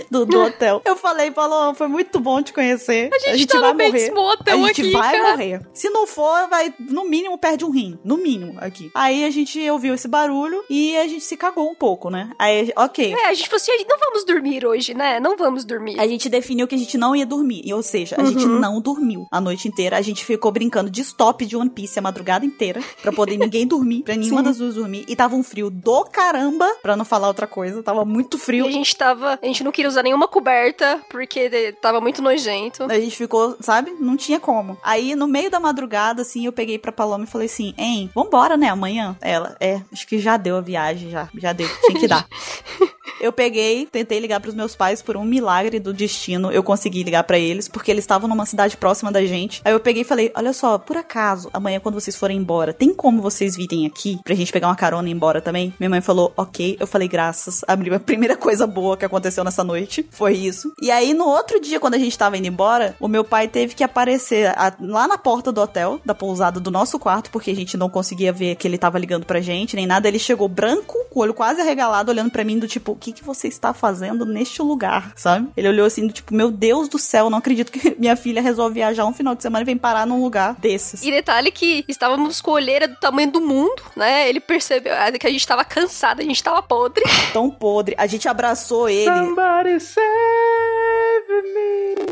do, 0.09 0.25
do 0.25 0.41
hotel. 0.41 0.81
Eu 0.85 0.95
falei, 0.95 1.31
Paloma, 1.31 1.73
foi 1.73 1.87
muito 1.87 2.19
bom 2.19 2.41
te 2.41 2.53
conhecer. 2.53 3.09
A 3.13 3.19
gente, 3.19 3.47
tá 3.47 3.59
no 3.59 3.73
Bates 3.73 4.09
A 4.09 4.13
Motel 4.13 4.57
gente 4.65 4.81
aqui, 4.81 4.91
vai 4.91 5.06
cara. 5.11 5.31
morrer. 5.31 5.61
Se 5.73 5.89
não 5.89 6.05
for, 6.07 6.47
vai, 6.49 6.73
no 6.79 7.05
mínimo, 7.07 7.37
perde 7.37 7.65
um 7.65 7.69
rim. 7.69 7.97
No 8.03 8.17
mínimo, 8.17 8.55
aqui. 8.59 8.89
Aí 8.95 9.23
a 9.25 9.29
gente 9.29 9.69
ouviu 9.69 9.93
esse 9.93 10.07
barulho 10.07 10.63
e 10.69 10.95
a 10.97 11.07
gente 11.07 11.23
se 11.23 11.37
cagou 11.37 11.69
um 11.69 11.75
pouco, 11.75 12.09
né? 12.09 12.31
Aí, 12.39 12.71
ok. 12.75 13.13
É, 13.13 13.27
a 13.29 13.33
gente 13.33 13.47
falou 13.49 13.57
assim, 13.61 13.71
"A 13.71 13.77
gente 13.77 13.87
não 13.89 13.97
vamos 13.99 14.25
dormir 14.25 14.65
hoje, 14.65 14.93
né? 14.93 15.19
Não 15.19 15.35
vamos 15.37 15.63
dormir. 15.65 15.99
A 15.99 16.07
gente 16.07 16.29
definiu 16.29 16.67
que 16.67 16.75
a 16.75 16.77
gente 16.77 16.97
não 16.97 17.15
ia 17.15 17.25
dormir. 17.25 17.61
E, 17.65 17.73
Ou 17.73 17.83
seja, 17.83 18.15
a 18.19 18.23
gente 18.25 18.45
Uhum. 18.45 18.59
não 18.59 18.81
dormiu 18.81 19.27
a 19.31 19.39
noite 19.39 19.67
inteira. 19.67 19.97
A 19.97 20.01
gente 20.01 20.25
ficou 20.25 20.51
brincando 20.51 20.89
de 20.89 21.01
stop 21.01 21.45
de 21.45 21.55
One 21.55 21.69
Piece 21.69 21.99
a 21.99 22.01
madrugada 22.01 22.45
inteira. 22.45 22.81
Pra 23.01 23.11
poder 23.11 23.37
ninguém 23.37 23.65
dormir. 23.67 24.01
Pra 24.03 24.15
nenhuma 24.15 24.39
Sim. 24.39 24.43
das 24.45 24.57
duas 24.57 24.75
dormir. 24.75 25.05
E 25.07 25.15
tava 25.15 25.35
um 25.35 25.43
frio 25.43 25.69
do 25.69 26.03
caramba. 26.05 26.67
Pra 26.81 26.95
não 26.95 27.05
falar 27.05 27.27
outra 27.27 27.45
coisa. 27.47 27.83
Tava 27.83 28.03
muito 28.03 28.37
E 28.37 28.39
frio. 28.39 28.65
a 28.65 28.71
gente 28.71 28.95
tava. 28.95 29.37
A 29.41 29.45
gente 29.45 29.63
não 29.63 29.71
queria 29.71 29.87
usar 29.89 30.01
nenhuma 30.03 30.27
coberta, 30.27 30.99
porque 31.09 31.71
tava 31.81 32.01
muito 32.01 32.21
nojento. 32.21 32.83
A 32.89 32.99
gente 32.99 33.15
ficou, 33.15 33.55
sabe? 33.59 33.91
Não 33.99 34.17
tinha 34.17 34.39
como. 34.39 34.77
Aí, 34.83 34.96
no 35.15 35.27
meio 35.27 35.49
da 35.49 35.59
madrugada, 35.59 36.21
assim, 36.21 36.45
eu 36.45 36.51
peguei 36.51 36.77
pra 36.77 36.91
Paloma 36.91 37.23
e 37.23 37.27
falei 37.27 37.47
assim: 37.47 37.73
Hein, 37.77 38.09
vambora, 38.13 38.57
né? 38.57 38.69
Amanhã? 38.69 39.15
Ela, 39.21 39.55
é, 39.59 39.81
acho 39.91 40.07
que 40.07 40.19
já 40.19 40.37
deu 40.37 40.57
a 40.57 40.61
viagem, 40.61 41.09
já. 41.09 41.29
Já 41.35 41.53
deu. 41.53 41.69
Tinha 41.85 41.99
que 41.99 42.07
dar. 42.07 42.27
Eu 43.21 43.31
peguei, 43.31 43.85
tentei 43.85 44.19
ligar 44.19 44.39
pros 44.39 44.53
meus 44.55 44.75
pais 44.75 45.01
por 45.01 45.17
um 45.17 45.23
milagre 45.23 45.79
do 45.79 45.93
destino. 45.93 46.51
Eu 46.51 46.61
consegui 46.63 47.03
ligar 47.03 47.23
pra 47.23 47.39
eles, 47.39 47.67
porque 47.67 47.89
eles 47.91 48.03
estavam 48.03 48.27
numa 48.29 48.45
cidade 48.45 48.77
próxima 48.77 49.11
da 49.11 49.25
gente. 49.25 49.61
Aí 49.65 49.73
eu 49.73 49.79
peguei 49.79 50.01
e 50.01 50.05
falei: 50.05 50.31
Olha 50.35 50.53
só, 50.53 50.77
por 50.77 50.97
acaso, 50.97 51.49
amanhã 51.53 51.79
quando 51.79 51.95
vocês 51.95 52.15
forem 52.15 52.37
embora, 52.37 52.73
tem 52.73 52.93
como 52.93 53.21
vocês 53.21 53.55
virem 53.55 53.85
aqui 53.85 54.19
pra 54.23 54.35
gente 54.35 54.51
pegar 54.51 54.67
uma 54.67 54.75
carona 54.75 55.07
e 55.07 55.11
ir 55.11 55.15
embora 55.15 55.41
também? 55.41 55.73
Minha 55.79 55.89
mãe 55.89 56.01
falou: 56.01 56.31
Ok. 56.37 56.77
Eu 56.79 56.87
falei: 56.87 57.07
Graças. 57.07 57.61
A 57.67 57.75
pri- 57.75 57.93
a 57.93 57.99
primeira 57.99 58.35
coisa 58.37 58.67
boa 58.67 58.97
que 58.97 59.05
aconteceu 59.05 59.43
nessa 59.43 59.63
noite 59.63 60.05
foi 60.11 60.33
isso. 60.33 60.71
E 60.81 60.91
aí, 60.91 61.13
no 61.13 61.25
outro 61.27 61.59
dia, 61.59 61.79
quando 61.79 61.95
a 61.95 61.99
gente 61.99 62.17
tava 62.17 62.37
indo 62.37 62.47
embora, 62.47 62.95
o 62.99 63.07
meu 63.07 63.23
pai 63.23 63.47
teve 63.47 63.73
que 63.75 63.83
aparecer 63.83 64.47
a- 64.49 64.73
lá 64.79 65.07
na 65.07 65.17
porta 65.17 65.51
do 65.51 65.61
hotel, 65.61 65.99
da 66.05 66.13
pousada 66.13 66.59
do 66.59 66.69
nosso 66.71 66.99
quarto, 66.99 67.29
porque 67.31 67.51
a 67.51 67.55
gente 67.55 67.77
não 67.77 67.89
conseguia 67.89 68.31
ver 68.31 68.55
que 68.55 68.67
ele 68.67 68.77
tava 68.77 68.99
ligando 68.99 69.25
pra 69.25 69.39
gente, 69.41 69.75
nem 69.75 69.85
nada. 69.87 70.07
Ele 70.07 70.19
chegou 70.19 70.47
branco, 70.47 70.93
com 71.09 71.19
o 71.19 71.23
olho 71.23 71.33
quase 71.33 71.61
arregalado, 71.61 72.11
olhando 72.11 72.31
pra 72.31 72.43
mim 72.43 72.59
do 72.59 72.67
tipo, 72.67 72.96
que 72.97 73.11
que 73.11 73.23
você 73.23 73.47
está 73.47 73.73
fazendo 73.73 74.25
neste 74.25 74.61
lugar, 74.61 75.13
sabe? 75.15 75.47
Ele 75.55 75.69
olhou 75.69 75.85
assim 75.85 76.07
do 76.07 76.13
tipo, 76.13 76.33
meu 76.33 76.51
Deus 76.51 76.87
do 76.87 76.97
céu, 76.97 77.29
não 77.29 77.37
acredito 77.37 77.71
que 77.71 77.95
minha 77.99 78.15
filha 78.15 78.41
resolve 78.41 78.75
viajar 78.75 79.05
um 79.05 79.13
final 79.13 79.35
de 79.35 79.41
semana 79.41 79.63
e 79.63 79.65
vem 79.65 79.77
parar 79.77 80.05
num 80.05 80.21
lugar 80.21 80.55
desses. 80.55 81.03
E 81.03 81.11
detalhe 81.11 81.51
que 81.51 81.85
estávamos 81.87 82.41
com 82.41 82.51
a 82.51 82.55
olheira 82.55 82.87
do 82.87 82.95
tamanho 82.95 83.31
do 83.31 83.41
mundo, 83.41 83.81
né? 83.95 84.27
Ele 84.29 84.39
percebeu 84.39 84.93
ah, 84.93 85.11
que 85.11 85.27
a 85.27 85.31
gente 85.31 85.47
tava 85.47 85.63
cansada, 85.63 86.21
a 86.21 86.25
gente 86.25 86.43
tava 86.43 86.61
podre. 86.61 87.03
Tão 87.33 87.49
podre. 87.49 87.95
A 87.97 88.07
gente 88.07 88.27
abraçou 88.27 88.89
ele. 88.89 89.05
Somebody 89.05 89.73
me. 89.73 90.66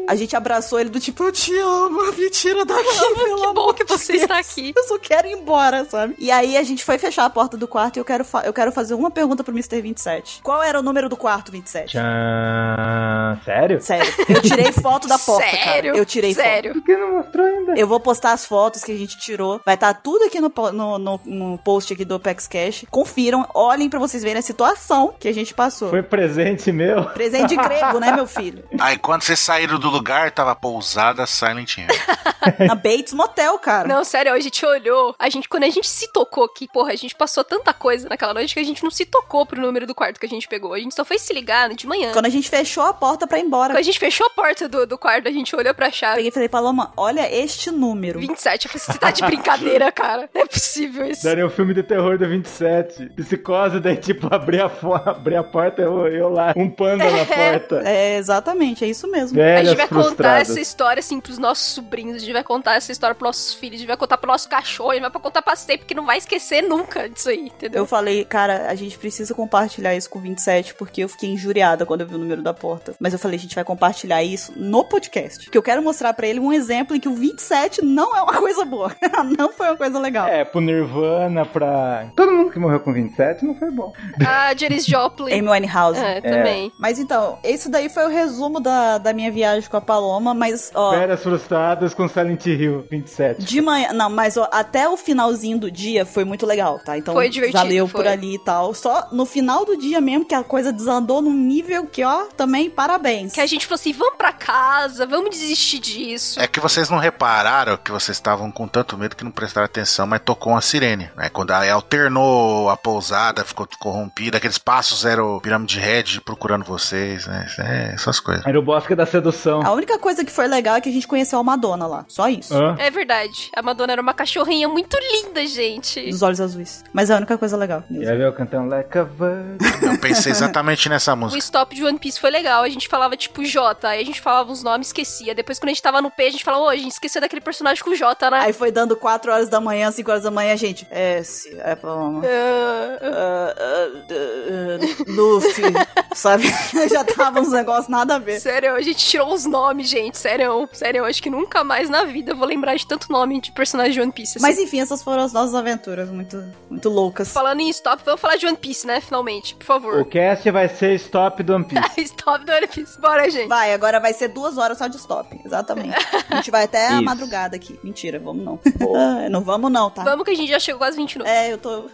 A 0.08 0.16
gente 0.16 0.36
abraçou 0.36 0.80
ele 0.80 0.90
do 0.90 1.00
tipo, 1.00 1.24
eu 1.24 1.32
te 1.32 1.58
amo, 1.58 2.12
me 2.14 2.30
tira 2.30 2.64
daqui, 2.66 2.84
pelo 2.84 3.16
que 3.16 3.42
bom 3.42 3.50
amor 3.50 3.74
que 3.74 3.84
de 3.84 3.90
você 3.92 4.14
Deus. 4.14 4.24
está 4.24 4.38
aqui. 4.40 4.74
Eu 4.78 4.84
só 4.84 5.00
quero 5.00 5.28
ir 5.28 5.32
embora, 5.32 5.86
sabe? 5.86 6.16
E 6.20 6.30
aí 6.30 6.56
a 6.58 6.64
gente 6.64 6.84
foi 6.84 6.98
fechar 6.98 7.26
a 7.26 7.30
porta 7.30 7.58
do 7.58 7.68
quarto 7.68 7.98
e 7.98 8.00
eu 8.00 8.06
quero, 8.06 8.24
fa- 8.24 8.44
eu 8.46 8.54
quero 8.54 8.72
fazer 8.72 8.94
uma 8.94 9.10
pergunta 9.10 9.44
pro 9.44 9.52
Mr. 9.54 9.82
27. 9.82 10.42
Qual 10.44 10.62
era 10.62 10.80
o 10.80 10.84
número 10.84 11.10
do 11.10 11.18
quarto, 11.18 11.52
27? 11.52 11.92
Tchan. 11.92 13.40
Sério? 13.44 13.82
Sério. 13.82 14.14
Eu 14.30 14.42
tirei 14.42 14.72
foto 14.72 15.08
da 15.08 15.18
porta, 15.18 15.50
Sério? 15.50 15.64
cara. 15.94 15.98
Eu 15.98 16.06
tirei 16.06 16.34
Sério. 16.34 16.74
Por 16.74 16.84
que 16.84 16.96
não 16.96 17.18
mostrou 17.18 17.46
ainda? 17.46 17.66
foto. 17.68 17.78
Eu 17.80 17.88
vou 17.88 18.00
postar 18.00 18.34
as 18.34 18.46
fotos 18.46 18.84
que 18.84 18.92
a 18.92 18.98
gente 18.98 19.18
tirou. 19.18 19.60
Vai 19.66 19.76
estar 19.76 19.94
tudo 19.96 20.26
aqui 20.26 20.40
no, 20.40 20.52
no, 20.74 21.00
no- 21.00 21.22
no 21.26 21.58
post 21.60 21.94
aqui 21.94 22.06
do 22.06 22.20
Pex 22.20 22.48
Cash. 22.48 22.86
Confiram, 22.92 23.48
olhem 23.54 23.90
pra 23.90 24.00
vocês 24.00 24.22
verem 24.24 24.40
a 24.40 24.44
situação 24.44 25.16
que 25.20 25.28
a 25.28 25.34
gente 25.34 25.54
passou. 25.54 25.90
Foi 25.90 26.04
presente 26.04 26.72
meu? 26.72 27.06
Presente 27.06 27.50
de 27.50 27.56
grego, 27.58 28.00
né, 28.00 28.12
meu 28.12 28.28
filho? 28.28 28.64
Aí 28.80 28.98
quando 29.06 29.22
vocês 29.22 29.40
saíram 29.40 29.78
do 29.80 29.90
lugar, 29.90 30.32
tava 30.32 30.56
pousada 30.56 31.26
Silent 31.26 31.78
Hill. 31.78 31.88
Na 32.68 32.76
Bates 32.76 33.14
Motel, 33.14 33.58
cara. 33.60 33.88
Não, 33.88 34.04
sério, 34.04 34.32
a 34.34 34.40
gente 34.40 34.64
olhou. 34.66 35.16
A 35.18 35.30
gente, 35.30 35.50
quando 35.50 35.64
a 35.64 35.70
gente 35.70 35.88
se 35.88 36.12
tocou 36.12 36.48
que, 36.48 36.68
porra, 36.68 36.92
a 36.92 36.96
gente 36.96 37.16
passou 37.16 37.44
tanta 37.44 37.74
coisa 37.74 38.08
naquela 38.08 38.34
noite 38.34 38.54
que 38.54 38.60
a 38.60 38.64
gente 38.64 38.84
não 38.84 38.92
se 38.92 39.06
tocou 39.06 39.46
pro 39.46 39.60
número 39.60 39.88
do 39.88 39.96
quarto 39.96 40.20
que 40.20 40.26
a 40.26 40.30
gente 40.30 40.48
pegou. 40.48 40.74
A 40.74 40.80
gente 40.80 40.94
só 40.94 41.04
foi 41.04 41.18
se 41.18 41.34
ligar 41.34 41.70
de 41.74 41.88
manhã. 41.88 42.12
Quando 42.14 42.26
a 42.28 42.30
gente 42.30 42.50
fechou 42.50 42.84
a 42.84 42.94
porta 42.94 43.26
pra 43.26 43.40
ir 43.40 43.44
embora. 43.44 43.74
Quando 43.74 43.80
a 43.80 43.84
gente 43.84 43.98
fechou 44.00 44.28
a 44.28 44.30
porta 44.30 44.70
do, 44.70 44.86
do 44.86 44.98
quarto, 44.98 45.28
a 45.28 45.32
gente 45.32 45.56
olhou 45.56 45.74
pra 45.74 45.92
chave. 45.92 46.16
Peguei 46.18 46.30
e 46.30 46.34
falei, 46.34 46.50
Paloma, 46.50 46.94
olha 46.96 47.28
este 47.36 47.72
número. 47.72 48.20
27. 48.20 48.66
Eu 48.68 48.72
falei, 48.72 48.86
você 48.86 49.00
tá 49.00 49.12
de 49.12 49.22
brincadeira, 49.26 49.92
cara. 49.92 50.30
Não 50.34 50.42
é 50.42 50.46
possível 50.46 51.06
isso. 51.08 51.24
Daria 51.24 51.46
um 51.46 51.50
filme 51.50 51.74
de 51.74 51.82
terror 51.84 52.18
do 52.18 52.28
27. 52.28 53.08
Psicose, 53.16 53.80
daí 53.80 53.98
tipo, 53.98 54.28
abrir 54.34 54.62
a, 54.62 54.70
fo- 54.70 54.94
abrir 54.94 55.36
a 55.36 55.44
porta, 55.44 55.82
eu, 55.82 56.08
eu 56.08 56.30
lá, 56.30 56.54
um 56.56 56.70
panda 56.70 57.10
na 57.10 57.26
porta. 57.26 57.82
É, 57.86 58.18
exatamente, 58.18 58.84
é 58.86 58.88
isso 58.88 58.95
mesmo. 59.08 59.40
A 59.40 59.44
Velhas 59.44 59.70
gente 59.70 59.78
vai 59.78 59.88
contar 59.88 60.04
frustradas. 60.04 60.50
essa 60.50 60.60
história, 60.60 61.00
assim, 61.00 61.20
pros 61.20 61.38
nossos 61.38 61.74
sobrinhos, 61.74 62.16
a 62.16 62.20
gente 62.20 62.34
vai 62.34 62.44
contar 62.44 62.76
essa 62.76 62.92
história 62.92 63.16
pros 63.16 63.28
nossos 63.28 63.54
filhos, 63.54 63.76
a 63.76 63.80
gente 63.80 63.88
vai 63.88 63.98
contar 63.98 64.18
pro 64.18 64.32
nosso 64.32 64.50
cachorro, 64.50 64.92
a 64.92 64.94
gente 64.96 65.04
vai 65.04 65.12
contar 65.12 65.42
pra 65.42 65.56
sempre, 65.56 65.80
porque 65.80 65.96
não 65.96 66.06
vai 66.06 66.18
esquecer 66.18 66.62
nunca 66.62 67.10
disso 67.10 67.30
aí, 67.30 67.48
entendeu? 67.48 67.82
Eu 67.82 67.86
falei, 67.86 68.26
cara, 68.26 68.68
a 68.70 68.76
gente 68.76 68.98
precisa 68.98 69.34
compartilhar 69.34 69.96
isso 69.96 70.10
com 70.10 70.20
o 70.20 70.22
27, 70.22 70.76
porque 70.76 71.04
eu 71.04 71.10
fiquei 71.10 71.30
injuriada 71.30 71.86
quando 71.86 72.02
eu 72.02 72.08
vi 72.08 72.16
o 72.16 72.20
número 72.20 72.42
da 72.42 72.54
porta. 72.54 72.96
Mas 73.00 73.14
eu 73.14 73.20
falei, 73.20 73.38
a 73.38 73.40
gente 73.40 73.56
vai 73.56 73.64
compartilhar 73.64 74.24
isso 74.24 74.54
no 74.56 74.84
podcast. 74.84 75.46
Porque 75.46 75.58
eu 75.58 75.64
quero 75.64 75.82
mostrar 75.82 76.14
pra 76.14 76.28
ele 76.28 76.40
um 76.40 76.54
exemplo 76.54 76.96
em 76.96 77.00
que 77.00 77.10
o 77.10 77.16
27 77.16 77.84
não 77.84 78.16
é 78.16 78.22
uma 78.22 78.34
coisa 78.34 78.66
boa. 78.66 78.96
não 79.38 79.52
foi 79.52 79.68
uma 79.68 79.78
coisa 79.78 80.00
legal. 80.00 80.28
É, 80.28 80.44
pro 80.44 80.62
Nirvana, 80.62 81.46
pra. 81.46 82.08
Todo 82.16 82.32
mundo 82.32 82.52
que 82.52 82.60
morreu 82.60 82.80
com 82.80 82.94
27 82.94 83.46
não 83.46 83.56
foi 83.56 83.72
bom. 83.72 83.94
A 84.26 84.56
Janis 84.56 84.86
Joplin. 84.86 85.34
Amy 85.34 85.50
Winehouse. 85.50 86.00
É, 86.00 86.22
também. 86.22 86.72
Mas 86.80 87.00
então, 87.00 87.40
esse 87.44 87.70
daí 87.70 87.90
foi 87.90 88.06
o 88.06 88.10
resumo 88.10 88.60
da, 88.60 88.85
da 89.00 89.14
minha 89.14 89.32
viagem 89.32 89.70
com 89.70 89.78
a 89.78 89.82
Paloma, 89.82 90.34
mas, 90.34 90.72
ó. 90.74 90.92
Férias 90.92 91.22
frustradas 91.22 91.94
com 91.94 92.08
Silent 92.08 92.46
Hill 92.46 92.86
27. 92.90 93.44
De 93.44 93.62
manhã, 93.62 93.94
não, 93.94 94.10
mas 94.10 94.38
ó, 94.38 94.48
até 94.52 94.88
o 94.88 94.98
finalzinho 94.98 95.58
do 95.60 95.70
dia 95.72 96.06
foi 96.06 96.24
muito 96.24 96.46
legal, 96.46 96.80
tá? 96.80 96.98
Então 96.98 97.14
Foi 97.14 97.30
divertido, 97.30 97.60
valeu 97.60 97.88
foi. 97.88 98.02
por 98.02 98.08
ali 98.08 98.36
e 98.36 98.40
tal. 98.40 98.74
Só 98.74 99.08
no 99.12 99.26
final 99.26 99.66
do 99.66 99.78
dia 99.78 100.00
mesmo 100.02 100.26
que 100.26 100.36
a 100.36 100.44
coisa 100.44 100.72
desandou 100.72 101.22
num 101.22 101.34
nível 101.34 101.86
que, 101.86 102.04
ó, 102.04 102.26
também 102.36 102.70
parabéns. 102.70 103.34
Que 103.34 103.42
a 103.42 103.46
gente 103.46 103.66
falou 103.66 103.76
assim, 103.76 103.94
vamos 103.94 104.16
pra 104.18 104.32
casa, 104.32 105.06
vamos 105.06 105.30
desistir 105.32 105.80
disso. 105.80 106.40
É 106.40 106.48
que 106.48 106.60
vocês 106.60 106.90
não 106.90 106.98
repararam 106.98 107.78
que 107.78 107.92
vocês 107.92 108.18
estavam 108.18 108.52
com 108.52 108.68
tanto 108.68 108.98
medo 108.98 109.16
que 109.16 109.24
não 109.24 109.32
prestaram 109.32 109.66
atenção, 109.66 110.08
mas 110.08 110.22
tocou 110.24 110.54
uma 110.54 110.62
sirene. 110.62 111.10
Né? 111.16 111.30
Quando 111.30 111.52
aí 111.52 111.70
alternou 111.70 112.70
a 112.70 112.78
pousada, 112.78 113.44
ficou 113.44 113.68
corrompida, 113.80 114.38
aqueles 114.38 114.58
passos 114.58 115.06
eram 115.06 115.40
pirâmide 115.40 115.80
red 115.80 116.22
procurando 116.24 116.64
vocês, 116.66 117.26
né? 117.28 117.48
É, 117.60 117.94
essas 117.94 118.20
coisas. 118.20 118.46
Era 118.46 118.60
o 118.60 118.64
da 118.96 119.06
sedução. 119.06 119.62
A 119.66 119.72
única 119.72 119.98
coisa 120.00 120.24
que 120.26 120.32
foi 120.32 120.48
legal 120.48 120.76
é 120.76 120.82
que 120.82 120.90
a 120.90 120.92
gente 120.92 121.08
conheceu 121.08 121.40
a 121.40 121.44
Madonna 121.44 121.88
lá. 121.88 122.06
Só 122.08 122.28
isso. 122.30 122.54
Hã? 122.54 122.76
É 122.80 122.90
verdade. 122.92 123.50
A 123.56 123.62
Madonna 123.62 123.94
era 123.94 124.02
uma 124.02 124.14
cachorrinha 124.14 124.68
muito 124.68 124.98
linda, 125.12 125.46
gente. 125.46 126.10
Dos 126.10 126.22
olhos 126.22 126.40
azuis. 126.42 126.84
Mas 126.94 127.10
é 127.10 127.14
a 127.14 127.18
única 127.18 127.38
coisa 127.38 127.56
legal. 127.58 127.84
mesmo. 127.90 128.06
Já 128.06 128.14
viu 128.16 128.24
eu 128.26 128.34
cantando 128.34 128.70
Like 128.70 128.98
a 128.98 129.04
Virgin? 129.04 129.94
Eu 129.94 130.00
pensei 130.00 130.32
exatamente 130.32 130.88
nessa 130.90 131.14
O 131.14 131.18
música. 131.18 131.40
stop 131.40 131.76
de 131.76 131.84
One 131.84 131.98
Piece 132.00 132.20
foi 132.20 132.30
legal. 132.30 132.64
A 132.64 132.70
gente 132.70 132.88
falava 132.88 133.16
tipo 133.18 133.44
J, 133.44 133.88
aí 133.88 134.02
a 134.02 134.06
gente 134.06 134.22
falava 134.22 134.52
os 134.52 134.64
nomes, 134.64 134.88
esquecia. 134.88 135.34
Depois, 135.36 135.60
quando 135.60 135.70
a 135.70 135.74
gente 135.74 135.82
tava 135.82 136.02
no 136.02 136.10
P, 136.12 136.24
a 136.24 136.32
gente 136.32 136.44
falava, 136.44 136.64
ô, 136.64 136.70
a 136.70 136.76
gente 136.76 136.92
esqueceu 136.92 137.22
daquele 137.22 137.42
personagem 137.42 137.84
com 137.84 137.94
J, 137.94 138.30
né? 138.30 138.40
Aí 138.42 138.54
foi 138.54 138.72
dando 138.72 138.96
4 138.96 139.32
horas 139.32 139.50
da 139.50 139.60
manhã, 139.60 139.92
5 139.92 140.10
horas 140.12 140.24
da 140.24 140.32
manhã, 140.32 140.56
gente. 140.58 140.88
É, 140.90 141.22
se, 141.24 141.56
é. 141.58 141.76
Ah, 141.84 143.02
Ah, 143.04 143.54
ah, 143.58 143.90
ah, 144.12 145.12
Luffy, 145.12 145.64
sabe? 146.16 146.44
Já 146.92 147.04
tava 147.04 147.40
uns 147.42 147.52
negócios 147.52 147.88
nada 147.88 148.16
a 148.16 148.20
ver. 148.20 148.40
Sério, 148.40 148.65
a 148.74 148.82
gente 148.82 149.06
tirou 149.06 149.34
os 149.34 149.46
nomes, 149.46 149.88
gente. 149.90 150.18
Sério, 150.18 150.68
sério, 150.74 151.00
eu 151.00 151.06
acho 151.06 151.22
que 151.22 151.30
nunca 151.30 151.64
mais 151.64 151.90
na 151.90 152.04
vida 152.04 152.32
eu 152.32 152.36
vou 152.36 152.48
lembrar 152.48 152.76
de 152.76 152.88
tanto 152.88 153.12
nome 153.12 153.40
de 153.42 153.52
personagem 153.52 153.94
de 153.94 154.02
One 154.02 154.12
Piece. 154.12 154.38
assim. 154.38 154.46
Mas 154.48 154.58
enfim, 154.58 154.80
essas 154.80 155.04
foram 155.04 155.24
as 155.24 155.34
nossas 155.34 155.54
aventuras, 155.56 156.10
muito, 156.10 156.44
muito 156.70 156.90
loucas. 156.90 157.32
Falando 157.32 157.60
em 157.60 157.70
stop, 157.70 158.02
vamos 158.06 158.22
falar 158.22 158.38
de 158.38 158.46
One 158.48 158.58
Piece, 158.58 158.88
né? 158.88 159.00
Finalmente, 159.02 159.56
por 159.56 159.66
favor. 159.66 160.00
O 160.00 160.06
cast 160.06 160.50
vai 160.52 160.68
ser 160.70 160.96
Stop 160.96 161.44
do 161.44 161.56
One 161.56 161.66
Piece. 161.66 162.02
stop 162.02 162.46
do 162.46 162.52
One 162.52 162.68
Piece. 162.68 163.00
Bora, 163.00 163.30
gente. 163.30 163.48
Vai, 163.50 163.74
agora 163.74 164.00
vai 164.00 164.14
ser 164.14 164.30
duas 164.30 164.58
horas 164.58 164.78
só 164.78 164.88
de 164.88 164.98
stop. 164.98 165.40
Exatamente. 165.46 165.96
A 166.30 166.36
gente 166.38 166.52
vai 166.52 166.64
até 166.64 166.88
a 166.88 167.02
madrugada 167.02 167.56
aqui. 167.56 167.80
Mentira, 167.84 168.20
vamos 168.20 168.44
não. 168.44 168.60
Não 169.30 169.42
vamos 169.42 169.72
não, 169.72 169.90
tá? 169.90 170.04
Vamos 170.04 170.24
que 170.26 170.32
a 170.32 170.36
gente 170.36 170.50
já 170.50 170.60
chegou 170.60 170.80
quase 170.80 170.98
20 170.98 171.18
minutos. 171.18 171.34
É, 171.34 171.52
eu 171.52 171.58
tô. 171.58 171.90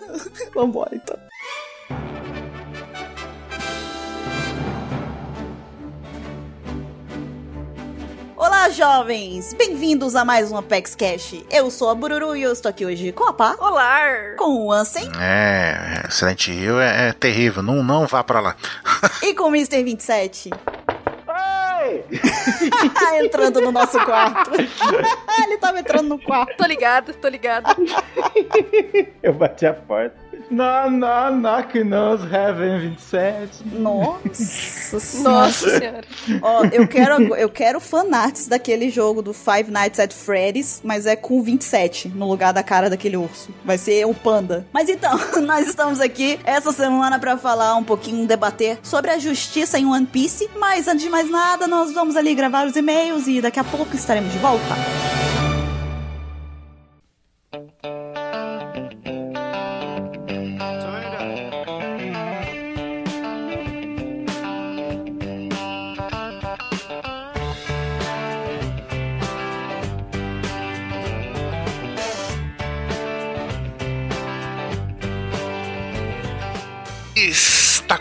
Vambora 0.53 0.91
então. 0.95 1.17
Olá, 8.61 8.69
jovens! 8.69 9.55
Bem-vindos 9.55 10.15
a 10.15 10.23
mais 10.23 10.51
um 10.51 10.57
Apex 10.57 10.93
Cash. 10.93 11.43
Eu 11.49 11.71
sou 11.71 11.89
a 11.89 11.95
Bururu 11.95 12.35
e 12.35 12.43
eu 12.43 12.53
estou 12.53 12.69
aqui 12.69 12.85
hoje 12.85 13.11
com 13.11 13.27
a 13.27 13.33
Pá, 13.33 13.55
Olá! 13.57 14.35
com 14.37 14.67
o 14.67 14.71
Ansem 14.71 15.09
É, 15.19 16.07
Silent 16.11 16.47
Hill 16.47 16.79
é, 16.79 17.09
é 17.09 17.13
terrível. 17.13 17.63
Não, 17.63 17.81
não 17.81 18.05
vá 18.05 18.23
pra 18.23 18.39
lá. 18.39 18.55
e 19.23 19.33
com 19.33 19.45
o 19.45 19.47
Mr. 19.47 19.83
27. 19.83 20.51
Oi! 20.51 22.05
entrando 23.25 23.61
no 23.61 23.71
nosso 23.71 23.99
quarto. 24.05 24.51
Ele 25.43 25.57
tava 25.57 25.79
entrando 25.79 26.09
no 26.09 26.19
quarto. 26.19 26.55
Tô 26.55 26.67
ligada, 26.67 27.11
tô 27.15 27.27
ligada. 27.29 27.75
Eu 29.23 29.33
bati 29.33 29.65
a 29.65 29.73
porta. 29.73 30.20
Não, 30.49 30.89
não, 30.89 31.37
knock 31.37 31.83
nose 31.83 32.25
heaven 32.25 32.89
27. 32.89 33.67
Nossa 33.73 34.99
senhora. 34.99 35.29
Nossa 35.29 35.79
senhora. 35.79 36.03
Ó, 36.41 36.65
eu 36.65 36.87
quero, 36.87 37.35
eu 37.35 37.49
quero 37.49 37.79
fanarts 37.79 38.47
daquele 38.47 38.89
jogo 38.89 39.21
do 39.21 39.33
Five 39.33 39.71
Nights 39.71 39.99
at 39.99 40.13
Freddy's, 40.13 40.81
mas 40.83 41.05
é 41.05 41.15
com 41.15 41.41
27 41.41 42.09
no 42.09 42.27
lugar 42.27 42.51
da 42.51 42.63
cara 42.63 42.89
daquele 42.89 43.17
urso. 43.17 43.53
Vai 43.63 43.77
ser 43.77 44.05
o 44.05 44.13
panda. 44.13 44.67
Mas 44.73 44.89
então, 44.89 45.17
nós 45.43 45.67
estamos 45.67 45.99
aqui 45.99 46.39
essa 46.43 46.71
semana 46.71 47.19
pra 47.19 47.37
falar 47.37 47.75
um 47.75 47.83
pouquinho, 47.83 48.27
debater 48.27 48.79
sobre 48.83 49.11
a 49.11 49.19
justiça 49.19 49.79
em 49.79 49.85
One 49.85 50.05
Piece. 50.05 50.49
Mas 50.57 50.87
antes 50.87 51.03
de 51.03 51.09
mais 51.09 51.29
nada, 51.29 51.67
nós 51.67 51.93
vamos 51.93 52.15
ali 52.15 52.35
gravar 52.35 52.67
os 52.67 52.75
e-mails 52.75 53.27
e 53.27 53.41
daqui 53.41 53.59
a 53.59 53.63
pouco 53.63 53.95
estaremos 53.95 54.31
de 54.31 54.39
volta. 54.39 54.75
Está 57.53 58.00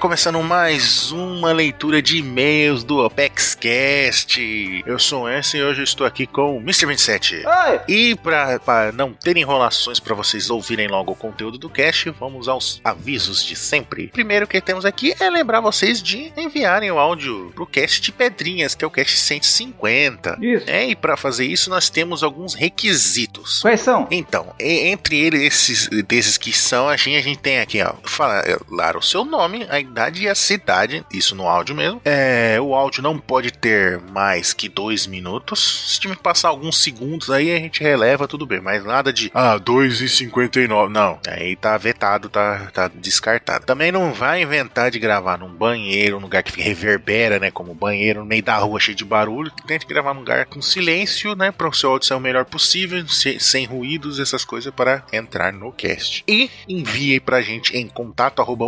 começando 0.00 0.42
mais 0.42 1.12
uma 1.12 1.52
leitura 1.52 2.00
de 2.00 2.16
e-mails 2.16 2.83
do 2.83 3.04
ApexCast. 3.04 4.83
Eu 4.87 4.99
sou 4.99 5.25
o 5.25 5.28
e 5.28 5.62
hoje 5.62 5.80
eu 5.83 5.85
estou 5.85 6.07
aqui 6.07 6.26
com 6.26 6.57
o 6.57 6.61
Mr. 6.61 6.87
27. 6.87 7.42
Oi! 7.47 7.80
E 7.87 8.16
para 8.16 8.92
não 8.95 9.12
ter 9.12 9.37
enrolações 9.37 10.00
para 10.00 10.14
vocês 10.14 10.49
ouvirem 10.49 10.88
logo 10.88 11.12
o 11.12 11.14
conteúdo 11.14 11.59
do 11.59 11.69
cast, 11.69 12.09
vamos 12.19 12.49
aos 12.49 12.80
avisos 12.83 13.45
de 13.45 13.54
sempre. 13.54 14.09
Primeiro 14.09 14.47
que 14.47 14.59
temos 14.62 14.87
aqui 14.87 15.14
é 15.21 15.28
lembrar 15.28 15.61
vocês 15.61 16.02
de 16.02 16.33
enviarem 16.35 16.90
o 16.90 16.99
áudio 16.99 17.52
pro 17.54 17.66
cast 17.66 18.00
de 18.00 18.11
Pedrinhas, 18.11 18.75
que 18.75 18.83
é 18.83 18.88
o 18.88 18.90
cast 18.90 19.19
150. 19.19 20.38
Isso. 20.40 20.64
É, 20.66 20.88
e 20.88 20.97
para 20.97 21.14
fazer 21.14 21.45
isso 21.45 21.69
nós 21.69 21.90
temos 21.90 22.23
alguns 22.23 22.54
requisitos. 22.54 23.61
Quais 23.61 23.83
são? 23.83 24.09
Então, 24.11 24.54
entre 24.59 25.19
eles, 25.19 25.42
esses 25.42 25.88
desses 26.04 26.38
que 26.38 26.54
são, 26.54 26.88
a 26.88 26.97
gente, 26.97 27.19
a 27.19 27.23
gente 27.23 27.38
tem 27.38 27.61
aqui, 27.61 27.83
ó, 27.83 27.92
falar 28.02 28.97
o 28.97 29.02
seu 29.02 29.26
nome, 29.26 29.66
a 29.69 29.89
idade 29.90 30.23
e 30.23 30.28
a 30.28 30.35
cidade, 30.35 31.04
isso 31.12 31.35
no 31.35 31.49
áudio 31.49 31.75
mesmo. 31.75 32.00
É, 32.04 32.59
o 32.61 32.75
áudio 32.75 33.02
não 33.02 33.18
pode 33.18 33.50
ter 33.52 33.99
mais 34.00 34.52
que 34.52 34.68
dois 34.68 35.06
minutos. 35.06 35.92
Se 35.94 36.00
tiver 36.00 36.16
que 36.16 36.23
passar 36.23 36.49
alguns 36.49 36.78
segundos 36.78 37.30
aí, 37.30 37.52
a 37.54 37.59
gente 37.59 37.82
releva, 37.82 38.28
tudo 38.28 38.47
bem, 38.47 38.61
mas 38.61 38.85
nada 38.85 39.12
de, 39.12 39.30
ah, 39.35 39.59
2 39.59 40.00
e 40.00 40.09
59, 40.09 40.92
não. 40.92 41.18
Aí 41.26 41.56
tá 41.56 41.76
vetado, 41.76 42.28
tá, 42.28 42.70
tá 42.73 42.88
descartado. 42.88 43.66
Também 43.66 43.90
não 43.92 44.12
vai 44.12 44.42
inventar 44.42 44.90
de 44.90 44.99
gravar 44.99 45.38
num 45.38 45.49
banheiro, 45.52 46.16
num 46.16 46.23
lugar 46.23 46.42
que 46.42 46.61
reverbera, 46.61 47.38
né, 47.38 47.50
como 47.50 47.75
banheiro, 47.75 48.20
no 48.20 48.26
meio 48.26 48.42
da 48.42 48.56
rua 48.56 48.80
cheio 48.80 48.97
de 48.97 49.04
barulho. 49.04 49.50
Tente 49.66 49.87
gravar 49.87 50.14
num 50.14 50.20
lugar 50.20 50.47
com 50.47 50.62
silêncio, 50.62 51.35
né, 51.35 51.50
para 51.50 51.68
o 51.68 51.73
seu 51.73 51.90
áudio 51.90 52.06
ser 52.09 52.14
o 52.14 52.20
melhor 52.20 52.44
possível, 52.44 53.06
se- 53.09 53.38
sem 53.40 53.64
ruídos, 53.66 54.18
essas 54.20 54.44
coisas 54.44 54.73
para 54.73 55.04
entrar 55.12 55.52
no 55.52 55.73
cast. 55.73 56.23
E 56.28 56.50
envie 56.68 57.20
pra 57.20 57.42
gente 57.42 57.76
em 57.76 57.88
contato 57.88 58.40
arroba 58.40 58.64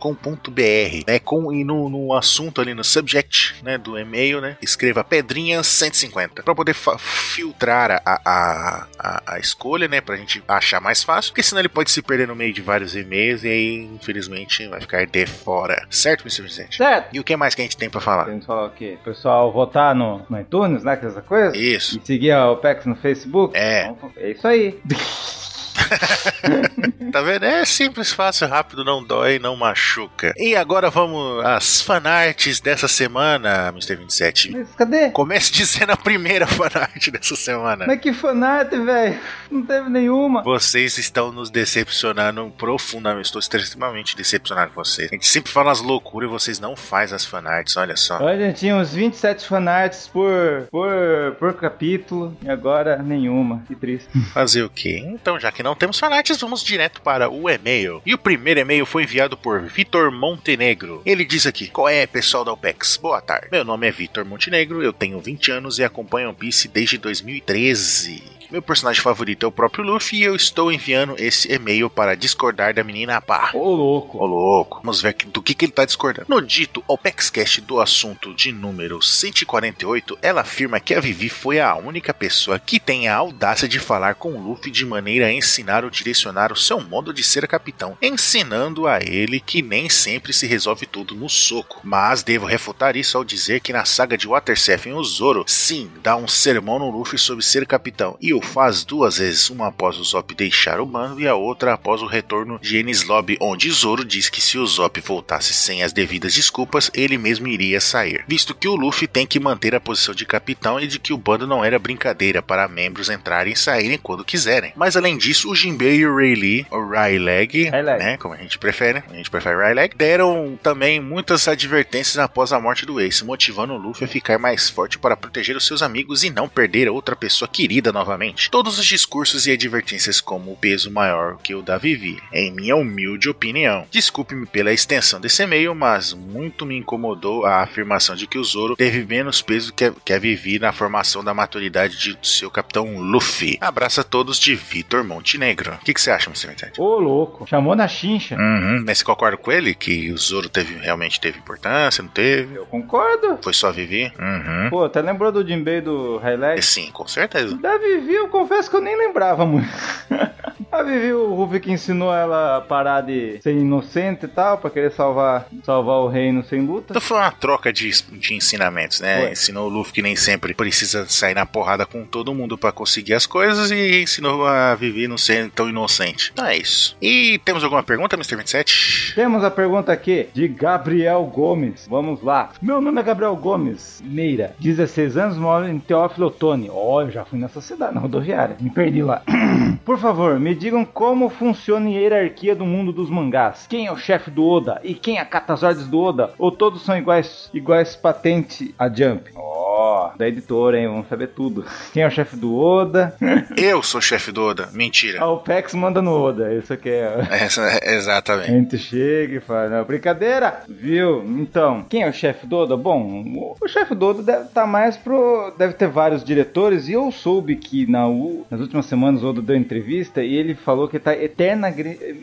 onepcx.com.br, 0.00 1.04
né, 1.06 1.18
com 1.18 1.52
e 1.52 1.64
no, 1.64 1.88
no 1.88 2.14
assunto 2.14 2.60
ali 2.60 2.74
no 2.74 2.82
subject, 2.82 3.62
né, 3.62 3.78
do 3.78 3.98
e-mail, 3.98 4.40
né, 4.40 4.56
escreva 4.62 5.04
pedrinhas 5.04 5.66
150 5.66 6.42
para 6.42 6.54
poder 6.54 6.74
filtrar 6.74 8.02
a, 8.04 8.20
a, 8.24 8.86
a, 8.98 9.34
a 9.34 9.38
escolha, 9.38 9.88
né, 9.88 10.00
pra 10.00 10.16
gente 10.16 10.42
achar 10.48 10.80
mais 10.80 11.02
fácil, 11.02 11.32
porque 11.32 11.42
senão 11.42 11.60
ele 11.60 11.68
pode 11.68 11.90
se 11.90 12.02
perder 12.02 12.28
no 12.28 12.34
meio 12.34 12.52
de 12.52 12.60
vários 12.62 12.96
e-mails 12.96 13.44
e 13.44 13.48
aí, 13.48 13.76
infelizmente, 13.94 14.66
vai 14.68 14.80
ficar 14.80 15.06
de 15.06 15.26
fora. 15.26 15.86
Certo, 15.90 16.22
Mr. 16.22 16.42
Vicente? 16.42 16.76
Certo. 16.76 17.14
E 17.14 17.20
o 17.20 17.24
que 17.24 17.36
mais 17.36 17.54
que 17.54 17.62
a 17.62 17.64
gente 17.64 17.76
tem 17.76 17.90
pra 17.90 18.00
falar? 18.00 18.24
Queremos 18.24 18.46
falar 18.46 18.66
o 18.66 18.70
quê? 18.70 18.96
O 19.00 19.04
pessoal 19.04 19.52
votar 19.52 19.94
no, 19.94 20.24
no 20.28 20.40
iTunes, 20.40 20.82
né? 20.84 20.96
Que 20.96 21.06
essa 21.06 21.22
coisa? 21.22 21.56
Isso. 21.56 21.98
E 21.98 22.06
seguir 22.06 22.32
a 22.32 22.50
OPEX 22.50 22.86
no 22.86 22.96
Facebook? 22.96 23.56
É. 23.56 23.86
Então, 23.86 24.12
É 24.16 24.30
isso 24.30 24.46
aí. 24.46 24.78
Tá 27.10 27.22
vendo? 27.22 27.44
É 27.44 27.64
simples, 27.64 28.12
fácil, 28.12 28.46
rápido, 28.46 28.84
não 28.84 29.02
dói, 29.02 29.38
não 29.38 29.56
machuca. 29.56 30.32
E 30.36 30.54
agora 30.54 30.90
vamos 30.90 31.44
às 31.44 31.80
fanarts 31.80 32.60
dessa 32.60 32.86
semana, 32.86 33.68
Mr. 33.70 33.96
27. 33.96 34.52
Mas 34.52 34.68
cadê? 34.76 35.10
Comece 35.10 35.50
dizendo 35.52 35.90
a 35.90 35.96
primeira 35.96 36.46
fanart 36.46 37.10
dessa 37.10 37.34
semana. 37.34 37.84
Mas 37.86 38.00
que 38.00 38.12
fanart, 38.12 38.70
velho. 38.70 39.18
Não 39.50 39.62
teve 39.62 39.90
nenhuma. 39.90 40.42
Vocês 40.42 40.98
estão 40.98 41.32
nos 41.32 41.50
decepcionando 41.50 42.52
profundamente. 42.56 43.26
Estou 43.26 43.40
extremamente 43.40 44.16
decepcionado 44.16 44.72
com 44.72 44.84
vocês. 44.84 45.08
A 45.10 45.14
gente 45.14 45.26
sempre 45.26 45.50
fala 45.50 45.72
as 45.72 45.80
loucuras 45.80 46.28
e 46.28 46.32
vocês 46.32 46.60
não 46.60 46.76
fazem 46.76 47.16
as 47.16 47.24
fanarts, 47.24 47.76
olha 47.76 47.96
só. 47.96 48.18
Olha, 48.22 48.46
gente, 48.46 48.60
tinha 48.60 48.76
uns 48.76 48.92
27 48.92 49.46
fanarts 49.46 50.06
por, 50.06 50.68
por, 50.70 51.36
por 51.38 51.54
capítulo 51.54 52.36
e 52.42 52.48
agora 52.48 53.02
nenhuma. 53.02 53.64
Que 53.66 53.74
triste. 53.74 54.08
Fazer 54.32 54.62
o 54.62 54.70
quê? 54.70 55.02
Então, 55.04 55.40
já 55.40 55.50
que 55.50 55.62
não 55.62 55.74
temos 55.80 55.98
fanarts, 55.98 56.38
vamos 56.38 56.62
direto 56.62 57.00
para 57.00 57.30
o 57.30 57.48
e-mail. 57.48 58.02
E 58.04 58.12
o 58.12 58.18
primeiro 58.18 58.60
e-mail 58.60 58.84
foi 58.84 59.04
enviado 59.04 59.34
por 59.34 59.62
Vitor 59.62 60.12
Montenegro. 60.12 61.00
Ele 61.06 61.24
diz 61.24 61.46
aqui: 61.46 61.68
Qual 61.68 61.88
é, 61.88 62.06
pessoal 62.06 62.44
da 62.44 62.52
OPEX? 62.52 62.98
Boa 62.98 63.22
tarde. 63.22 63.48
Meu 63.50 63.64
nome 63.64 63.88
é 63.88 63.90
Vitor 63.90 64.26
Montenegro, 64.26 64.82
eu 64.82 64.92
tenho 64.92 65.18
20 65.18 65.50
anos 65.50 65.78
e 65.78 65.84
acompanho 65.84 66.28
One 66.28 66.36
Piece 66.36 66.68
desde 66.68 66.98
2013. 66.98 68.39
Meu 68.50 68.60
personagem 68.60 69.00
favorito 69.00 69.46
é 69.46 69.48
o 69.48 69.52
próprio 69.52 69.84
Luffy 69.84 70.18
e 70.18 70.24
eu 70.24 70.34
estou 70.34 70.72
enviando 70.72 71.14
esse 71.18 71.52
e-mail 71.52 71.88
para 71.88 72.16
discordar 72.16 72.74
da 72.74 72.82
menina 72.82 73.20
Pá. 73.20 73.52
Ô, 73.54 73.72
louco. 73.72 74.18
Ô 74.18 74.26
louco, 74.26 74.80
vamos 74.82 75.00
ver 75.00 75.14
do 75.26 75.40
que, 75.40 75.54
que 75.54 75.66
ele 75.66 75.72
tá 75.72 75.84
discordando. 75.84 76.26
No 76.28 76.42
dito 76.42 76.82
OpexCast 76.88 77.60
do 77.60 77.80
assunto 77.80 78.34
de 78.34 78.50
número 78.50 79.00
148, 79.00 80.18
ela 80.20 80.40
afirma 80.40 80.80
que 80.80 80.94
a 80.94 81.00
Vivi 81.00 81.28
foi 81.28 81.60
a 81.60 81.76
única 81.76 82.12
pessoa 82.12 82.58
que 82.58 82.80
tem 82.80 83.06
a 83.06 83.14
audácia 83.14 83.68
de 83.68 83.78
falar 83.78 84.16
com 84.16 84.32
o 84.32 84.42
Luffy 84.42 84.72
de 84.72 84.84
maneira 84.84 85.26
a 85.26 85.32
ensinar 85.32 85.84
ou 85.84 85.90
direcionar 85.90 86.52
o 86.52 86.56
seu 86.56 86.80
modo 86.80 87.14
de 87.14 87.22
ser 87.22 87.46
capitão, 87.46 87.96
ensinando 88.02 88.88
a 88.88 88.98
ele 89.00 89.38
que 89.38 89.62
nem 89.62 89.88
sempre 89.88 90.32
se 90.32 90.48
resolve 90.48 90.86
tudo 90.86 91.14
no 91.14 91.28
soco. 91.28 91.80
Mas 91.84 92.24
devo 92.24 92.46
refutar 92.46 92.96
isso 92.96 93.16
ao 93.16 93.24
dizer 93.24 93.60
que 93.60 93.72
na 93.72 93.84
saga 93.84 94.18
de 94.18 94.26
Water 94.26 94.58
Seven, 94.58 94.94
o 94.94 95.04
Zoro, 95.04 95.44
sim, 95.46 95.88
dá 96.02 96.16
um 96.16 96.26
sermão 96.26 96.80
no 96.80 96.90
Luffy 96.90 97.16
sobre 97.16 97.44
ser 97.44 97.64
capitão, 97.64 98.18
e 98.20 98.34
o 98.34 98.39
faz 98.40 98.84
duas 98.84 99.18
vezes, 99.18 99.50
uma 99.50 99.68
após 99.68 99.98
o 99.98 100.04
Zop 100.04 100.34
deixar 100.34 100.80
o 100.80 100.86
bando 100.86 101.20
e 101.20 101.28
a 101.28 101.34
outra 101.34 101.74
após 101.74 102.02
o 102.02 102.06
retorno 102.06 102.58
de 102.60 102.78
Enies 102.78 103.04
Lobby, 103.04 103.36
onde 103.40 103.70
Zoro 103.70 104.04
diz 104.04 104.28
que 104.28 104.40
se 104.40 104.58
o 104.58 104.66
Zop 104.66 105.00
voltasse 105.00 105.52
sem 105.52 105.82
as 105.82 105.92
devidas 105.92 106.34
desculpas, 106.34 106.90
ele 106.94 107.16
mesmo 107.18 107.48
iria 107.48 107.80
sair, 107.80 108.24
visto 108.26 108.54
que 108.54 108.68
o 108.68 108.76
Luffy 108.76 109.06
tem 109.06 109.26
que 109.26 109.40
manter 109.40 109.74
a 109.74 109.80
posição 109.80 110.14
de 110.14 110.26
capitão 110.26 110.80
e 110.80 110.86
de 110.86 110.98
que 110.98 111.12
o 111.12 111.18
bando 111.18 111.46
não 111.46 111.64
era 111.64 111.78
brincadeira 111.78 112.42
para 112.42 112.68
membros 112.68 113.10
entrarem 113.10 113.52
e 113.52 113.56
saírem 113.56 113.98
quando 113.98 114.24
quiserem. 114.24 114.72
Mas 114.76 114.96
além 114.96 115.16
disso, 115.16 115.50
o 115.50 115.54
Jinbei 115.54 115.96
e 115.96 116.06
o 116.06 116.14
Rayleigh, 116.14 116.66
Rayleigh, 116.70 117.70
Rayleigh. 117.70 117.98
né, 117.98 118.16
como 118.16 118.34
a 118.34 118.36
gente 118.36 118.58
prefere, 118.58 119.02
a 119.10 119.14
gente 119.14 119.30
prefere 119.30 119.56
Rayleigh, 119.56 119.94
deram 119.96 120.58
também 120.62 121.00
muitas 121.00 121.46
advertências 121.48 122.18
após 122.18 122.52
a 122.52 122.60
morte 122.60 122.86
do 122.86 123.00
Ace, 123.00 123.24
motivando 123.24 123.74
o 123.74 123.78
Luffy 123.78 124.04
a 124.04 124.08
ficar 124.08 124.38
mais 124.38 124.68
forte 124.68 124.98
para 124.98 125.16
proteger 125.16 125.56
os 125.56 125.66
seus 125.66 125.82
amigos 125.82 126.24
e 126.24 126.30
não 126.30 126.48
perder 126.48 126.88
a 126.88 126.92
outra 126.92 127.14
pessoa 127.16 127.48
querida 127.48 127.92
novamente. 127.92 128.29
Todos 128.50 128.78
os 128.78 128.86
discursos 128.86 129.46
e 129.46 129.52
advertências 129.52 130.20
como 130.20 130.52
o 130.52 130.56
peso 130.56 130.90
maior 130.90 131.38
que 131.42 131.54
o 131.54 131.62
da 131.62 131.78
Vivi, 131.78 132.18
em 132.32 132.52
minha 132.52 132.76
humilde 132.76 133.28
opinião. 133.28 133.86
Desculpe-me 133.90 134.46
pela 134.46 134.72
extensão 134.72 135.20
desse 135.20 135.42
e-mail, 135.42 135.74
mas 135.74 136.12
muito 136.12 136.66
me 136.66 136.76
incomodou 136.76 137.44
a 137.46 137.62
afirmação 137.62 138.14
de 138.14 138.26
que 138.26 138.38
o 138.38 138.44
Zoro 138.44 138.76
teve 138.76 139.04
menos 139.04 139.42
peso 139.42 139.72
que 139.72 139.84
a, 139.84 139.92
que 140.04 140.12
a 140.12 140.18
Vivi 140.18 140.58
na 140.58 140.72
formação 140.72 141.24
da 141.24 141.34
maturidade 141.34 141.98
de 141.98 142.18
seu 142.22 142.50
capitão 142.50 142.98
Luffy. 142.98 143.58
Abraço 143.60 144.00
a 144.00 144.04
todos 144.04 144.38
de 144.38 144.54
Vitor 144.54 145.04
Montenegro. 145.04 145.74
O 145.74 145.84
que, 145.84 145.94
que 145.94 146.00
você 146.00 146.10
acha, 146.10 146.28
Mr. 146.30 146.46
Verdade? 146.48 146.80
Ô, 146.80 146.98
louco. 146.98 147.46
Chamou 147.46 147.74
na 147.74 147.88
chincha. 147.88 148.36
Uhum, 148.36 148.82
mas 148.86 148.98
você 148.98 149.04
concorda 149.04 149.36
com 149.36 149.50
ele 149.50 149.74
que 149.74 150.10
o 150.12 150.18
Zoro 150.18 150.48
teve, 150.48 150.74
realmente 150.74 151.20
teve 151.20 151.38
importância, 151.38 152.02
não 152.02 152.10
teve? 152.10 152.56
Eu 152.56 152.66
concordo. 152.66 153.38
Foi 153.42 153.52
só 153.52 153.68
a 153.68 153.72
Vivi? 153.72 154.12
Uhum. 154.18 154.70
Pô, 154.70 154.84
até 154.84 155.00
lembrou 155.00 155.32
do 155.32 155.46
Jinbei 155.46 155.80
do 155.80 156.18
Highlight? 156.18 156.64
Sim, 156.64 156.90
com 156.92 157.06
certeza. 157.06 157.56
Da 157.56 157.76
Vivi, 157.78 158.18
eu 158.20 158.28
confesso 158.28 158.70
que 158.70 158.76
eu 158.76 158.80
nem 158.80 158.96
lembrava 158.96 159.44
muito. 159.44 159.68
A 160.72 160.82
Vivi, 160.84 161.12
o 161.12 161.34
Ruffy 161.34 161.58
que 161.58 161.72
ensinou 161.72 162.14
ela 162.14 162.58
a 162.58 162.60
parar 162.60 163.00
de 163.00 163.40
ser 163.42 163.52
inocente 163.52 164.26
e 164.26 164.28
tal, 164.28 164.58
pra 164.58 164.70
querer 164.70 164.92
salvar, 164.92 165.48
salvar 165.64 165.96
o 165.96 166.08
reino 166.08 166.44
sem 166.44 166.60
luta. 166.60 166.86
Então 166.90 167.00
foi 167.00 167.16
uma 167.16 167.30
troca 167.32 167.72
de, 167.72 167.90
de 168.12 168.34
ensinamentos, 168.34 169.00
né? 169.00 169.20
Foi. 169.22 169.32
Ensinou 169.32 169.66
o 169.66 169.68
Luffy 169.68 169.92
que 169.92 170.02
nem 170.02 170.14
sempre 170.14 170.54
precisa 170.54 171.06
sair 171.08 171.34
na 171.34 171.44
porrada 171.44 171.84
com 171.84 172.04
todo 172.04 172.32
mundo 172.32 172.56
pra 172.56 172.70
conseguir 172.70 173.14
as 173.14 173.26
coisas 173.26 173.70
e 173.72 174.02
ensinou 174.02 174.46
a 174.46 174.74
Vivi 174.76 175.08
não 175.08 175.18
ser 175.18 175.50
tão 175.50 175.68
inocente. 175.68 176.30
Então 176.32 176.46
é 176.46 176.56
isso. 176.56 176.96
E 177.02 177.40
temos 177.44 177.64
alguma 177.64 177.82
pergunta, 177.82 178.14
Mr. 178.14 178.36
27? 178.36 179.14
Temos 179.16 179.42
a 179.42 179.50
pergunta 179.50 179.92
aqui 179.92 180.28
de 180.32 180.46
Gabriel 180.46 181.24
Gomes. 181.24 181.86
Vamos 181.90 182.22
lá. 182.22 182.50
Meu 182.62 182.80
nome 182.80 183.00
é 183.00 183.04
Gabriel 183.04 183.34
Gomes 183.34 184.00
Meira, 184.04 184.54
16 184.60 185.16
anos, 185.16 185.36
moro 185.36 185.68
em 185.68 185.80
Teófilo 185.80 186.28
Otoni. 186.28 186.68
Ó, 186.70 187.02
eu 187.02 187.10
já 187.10 187.24
fui 187.24 187.38
nessa 187.40 187.60
cidade, 187.60 187.94
na 187.94 188.00
rodoviária. 188.00 188.56
Me 188.60 188.70
perdi 188.70 189.02
lá. 189.02 189.22
Por 189.84 189.98
favor, 189.98 190.38
me 190.38 190.59
digam 190.60 190.84
como 190.84 191.30
funciona 191.30 191.86
a 191.86 191.90
hierarquia 191.90 192.54
do 192.54 192.66
mundo 192.66 192.92
dos 192.92 193.08
mangás. 193.08 193.66
Quem 193.66 193.86
é 193.86 193.92
o 193.92 193.96
chefe 193.96 194.30
do 194.30 194.46
Oda 194.46 194.78
e 194.84 194.92
quem 194.92 195.18
acata 195.18 195.54
as 195.54 195.62
ordens 195.62 195.88
do 195.88 195.98
Oda? 195.98 196.34
Ou 196.38 196.52
todos 196.52 196.82
são 196.82 196.98
iguais, 196.98 197.48
iguais 197.54 197.96
patente 197.96 198.74
a 198.78 198.86
Jump? 198.86 199.30
Ó, 199.72 200.10
da 200.16 200.26
editora, 200.26 200.78
hein? 200.80 200.88
Vamos 200.88 201.08
saber 201.08 201.28
tudo. 201.28 201.64
Quem 201.92 202.02
é 202.02 202.06
o 202.06 202.10
chefe 202.10 202.34
do 202.36 202.56
Oda? 202.56 203.14
Eu 203.56 203.82
sou 203.82 204.00
chefe 204.00 204.32
do 204.32 204.42
Oda. 204.42 204.68
Mentira. 204.72 205.18
Ah, 205.20 205.30
o 205.30 205.38
Pex 205.38 205.74
manda 205.74 206.02
no 206.02 206.12
Oda. 206.12 206.52
Isso 206.52 206.72
aqui 206.72 206.88
é. 206.88 207.26
Essa, 207.30 207.62
A 207.62 207.92
exatamente. 207.94 208.50
gente 208.50 208.78
chega 208.78 209.36
e 209.36 209.40
fala, 209.40 209.68
não, 209.68 209.84
brincadeira, 209.84 210.62
viu? 210.68 211.22
Então, 211.38 211.84
quem 211.88 212.02
é 212.02 212.08
o 212.08 212.12
chefe 212.12 212.46
do 212.46 212.56
Oda? 212.56 212.76
Bom, 212.76 213.22
o, 213.26 213.56
o 213.60 213.68
chefe 213.68 213.94
do 213.94 214.06
Oda 214.06 214.22
deve 214.22 214.44
estar 214.44 214.66
mais 214.66 214.96
pro. 214.96 215.52
Deve 215.56 215.74
ter 215.74 215.88
vários 215.88 216.24
diretores, 216.24 216.88
e 216.88 216.92
eu 216.92 217.10
soube 217.12 217.54
que 217.56 217.86
na 217.88 218.08
U, 218.08 218.44
nas 218.50 218.60
últimas 218.60 218.86
semanas 218.86 219.22
o 219.22 219.28
Oda 219.28 219.40
deu 219.40 219.56
entrevista 219.56 220.22
e 220.22 220.34
ele 220.34 220.54
falou 220.54 220.88
que 220.88 220.98
tá 220.98 221.14
eterna, 221.14 221.72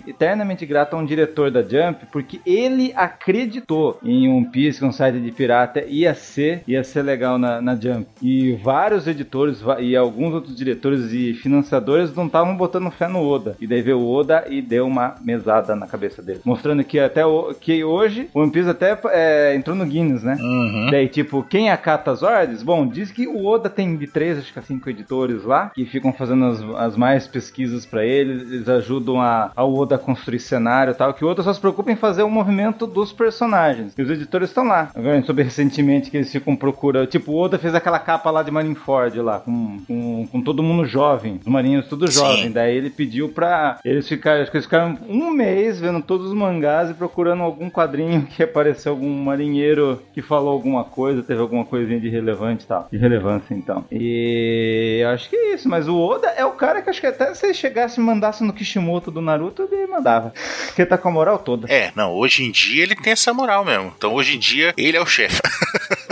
eternamente 0.06 0.66
grato 0.66 0.96
a 0.96 1.00
um 1.00 1.06
diretor 1.06 1.50
da 1.50 1.62
Jump, 1.62 2.08
porque 2.12 2.42
ele 2.46 2.92
acreditou 2.96 4.00
em 4.04 4.28
One 4.30 4.50
Piece, 4.50 4.84
é 4.84 4.88
um 4.88 4.92
site 4.92 5.20
de 5.20 5.32
pirata, 5.32 5.84
ia 5.88 6.14
ser, 6.14 6.64
ia 6.68 6.84
ser 6.84 7.02
legal 7.04 7.37
na, 7.38 7.62
na 7.62 7.76
Jump. 7.76 8.08
E 8.22 8.54
vários 8.64 9.08
editores 9.08 9.62
e 9.80 9.96
alguns 9.96 10.34
outros 10.34 10.56
diretores 10.56 11.12
e 11.12 11.34
financiadores 11.34 12.14
não 12.16 12.26
estavam 12.26 12.56
botando 12.56 12.92
fé 12.92 13.08
no 13.08 13.26
Oda. 13.26 13.56
E 13.60 13.68
daí 13.68 13.82
veio 13.82 14.00
o 14.00 14.14
Oda 14.14 14.46
e 14.50 14.62
deu 14.62 14.88
uma 14.88 15.16
mesada 15.22 15.76
na 15.76 15.88
cabeça 15.88 16.22
dele. 16.22 16.42
Mostrando 16.44 16.84
que 16.84 17.00
até 17.00 17.26
o, 17.26 17.54
que 17.54 17.84
hoje 17.84 18.30
o 18.34 18.42
One 18.42 18.52
Piece 18.52 18.70
até 18.70 18.98
é, 19.06 19.56
entrou 19.56 19.76
no 19.76 19.86
Guinness, 19.86 20.24
né? 20.24 20.38
Uhum. 20.40 20.90
Daí, 20.92 21.08
tipo, 21.08 21.44
quem 21.44 21.70
acata 21.70 22.12
as 22.12 22.24
ordens? 22.24 22.64
Bom, 22.64 22.88
diz 22.88 23.12
que 23.12 23.28
o 23.28 23.46
Oda 23.46 23.70
tem 23.70 23.96
de 23.96 24.08
três, 24.08 24.38
acho 24.38 24.52
que 24.52 24.60
é 24.60 24.62
cinco 24.62 24.90
editores 24.90 25.44
lá, 25.44 25.72
que 25.74 25.86
ficam 25.86 26.12
fazendo 26.12 26.46
as, 26.46 26.62
as 26.78 26.98
mais 26.98 27.28
pesquisas 27.28 27.86
pra 27.86 28.06
ele, 28.06 28.42
eles 28.54 28.70
ajudam 28.70 29.22
a, 29.22 29.52
ao 29.56 29.74
Oda 29.74 29.96
a 29.96 30.00
construir 30.00 30.40
cenário 30.40 30.92
e 30.92 30.96
tal, 30.96 31.14
que 31.14 31.24
o 31.24 31.28
Oda 31.28 31.44
só 31.44 31.54
se 31.54 31.60
preocupa 31.60 31.92
em 31.92 31.96
fazer 31.96 32.24
o 32.24 32.30
movimento 32.30 32.88
dos 32.88 33.12
personagens. 33.14 33.94
E 33.98 34.02
os 34.02 34.10
editores 34.10 34.50
estão 34.50 34.66
lá. 34.66 34.90
Agora, 34.96 35.22
soube 35.24 35.44
recentemente 35.44 36.10
que 36.10 36.18
eles 36.18 36.32
ficam 36.32 36.56
procurando. 36.56 37.08
Tipo, 37.08 37.27
o 37.28 37.38
Oda 37.38 37.60
fez 37.60 37.76
aquela 37.76 38.00
capa 38.00 38.32
lá 38.32 38.42
de 38.42 38.52
Marineford 38.52 39.20
lá, 39.22 39.40
com, 39.40 39.80
com, 39.88 40.28
com 40.28 40.42
todo 40.42 40.64
mundo 40.64 40.86
jovem, 40.86 41.40
os 41.42 41.48
marinheiros 41.48 41.88
tudo 41.88 42.10
Sim. 42.12 42.20
jovem. 42.20 42.52
Daí 42.52 42.76
ele 42.76 42.90
pediu 42.90 43.30
pra 43.30 43.80
eles 43.84 44.08
ficarem, 44.08 44.42
acho 44.42 44.52
que 44.52 44.58
eles 44.58 44.66
ficaram 44.66 44.98
um 45.08 45.32
mês 45.32 45.80
vendo 45.80 46.02
todos 46.02 46.28
os 46.28 46.34
mangás 46.34 46.90
e 46.90 46.94
procurando 46.94 47.44
algum 47.44 47.70
quadrinho 47.70 48.24
que 48.26 48.44
apareceu 48.44 48.94
algum 48.94 49.10
marinheiro 49.24 50.02
que 50.14 50.22
falou 50.22 50.52
alguma 50.52 50.84
coisa, 50.84 51.22
teve 51.22 51.42
alguma 51.42 51.66
coisinha 51.66 52.00
de 52.00 52.10
relevante 52.10 52.64
e 52.64 52.68
tal. 52.68 52.88
De 52.92 52.98
relevância, 52.98 53.54
então. 53.54 53.86
E 53.92 55.04
acho 55.14 55.30
que 55.30 55.36
é 55.36 55.54
isso, 55.54 55.68
mas 55.70 55.88
o 55.88 55.98
Oda 55.98 56.28
é 56.28 56.46
o 56.46 56.52
cara 56.52 56.82
que 56.82 56.90
acho 56.90 57.02
que 57.02 57.08
até 57.08 57.34
se 57.34 57.54
chegasse 57.54 58.00
e 58.00 58.04
mandasse 58.04 58.44
no 58.44 58.54
Kishimoto 58.54 59.12
do 59.12 59.22
Naruto, 59.22 59.68
ele 59.72 59.88
mandava. 59.88 60.34
Porque 60.68 60.86
tá 60.86 60.98
com 60.98 61.10
a 61.10 61.12
moral 61.12 61.40
toda. 61.40 61.72
É, 61.72 61.92
não, 61.96 62.14
hoje 62.14 62.44
em 62.44 62.52
dia 62.52 62.84
ele 62.84 62.96
tem 62.96 63.14
essa 63.14 63.34
moral 63.34 63.66
mesmo. 63.66 63.94
Então 63.98 64.14
hoje 64.14 64.36
em 64.36 64.40
dia 64.40 64.74
ele 64.78 64.98
é 64.98 65.02
o 65.02 65.06
chefe. 65.06 65.42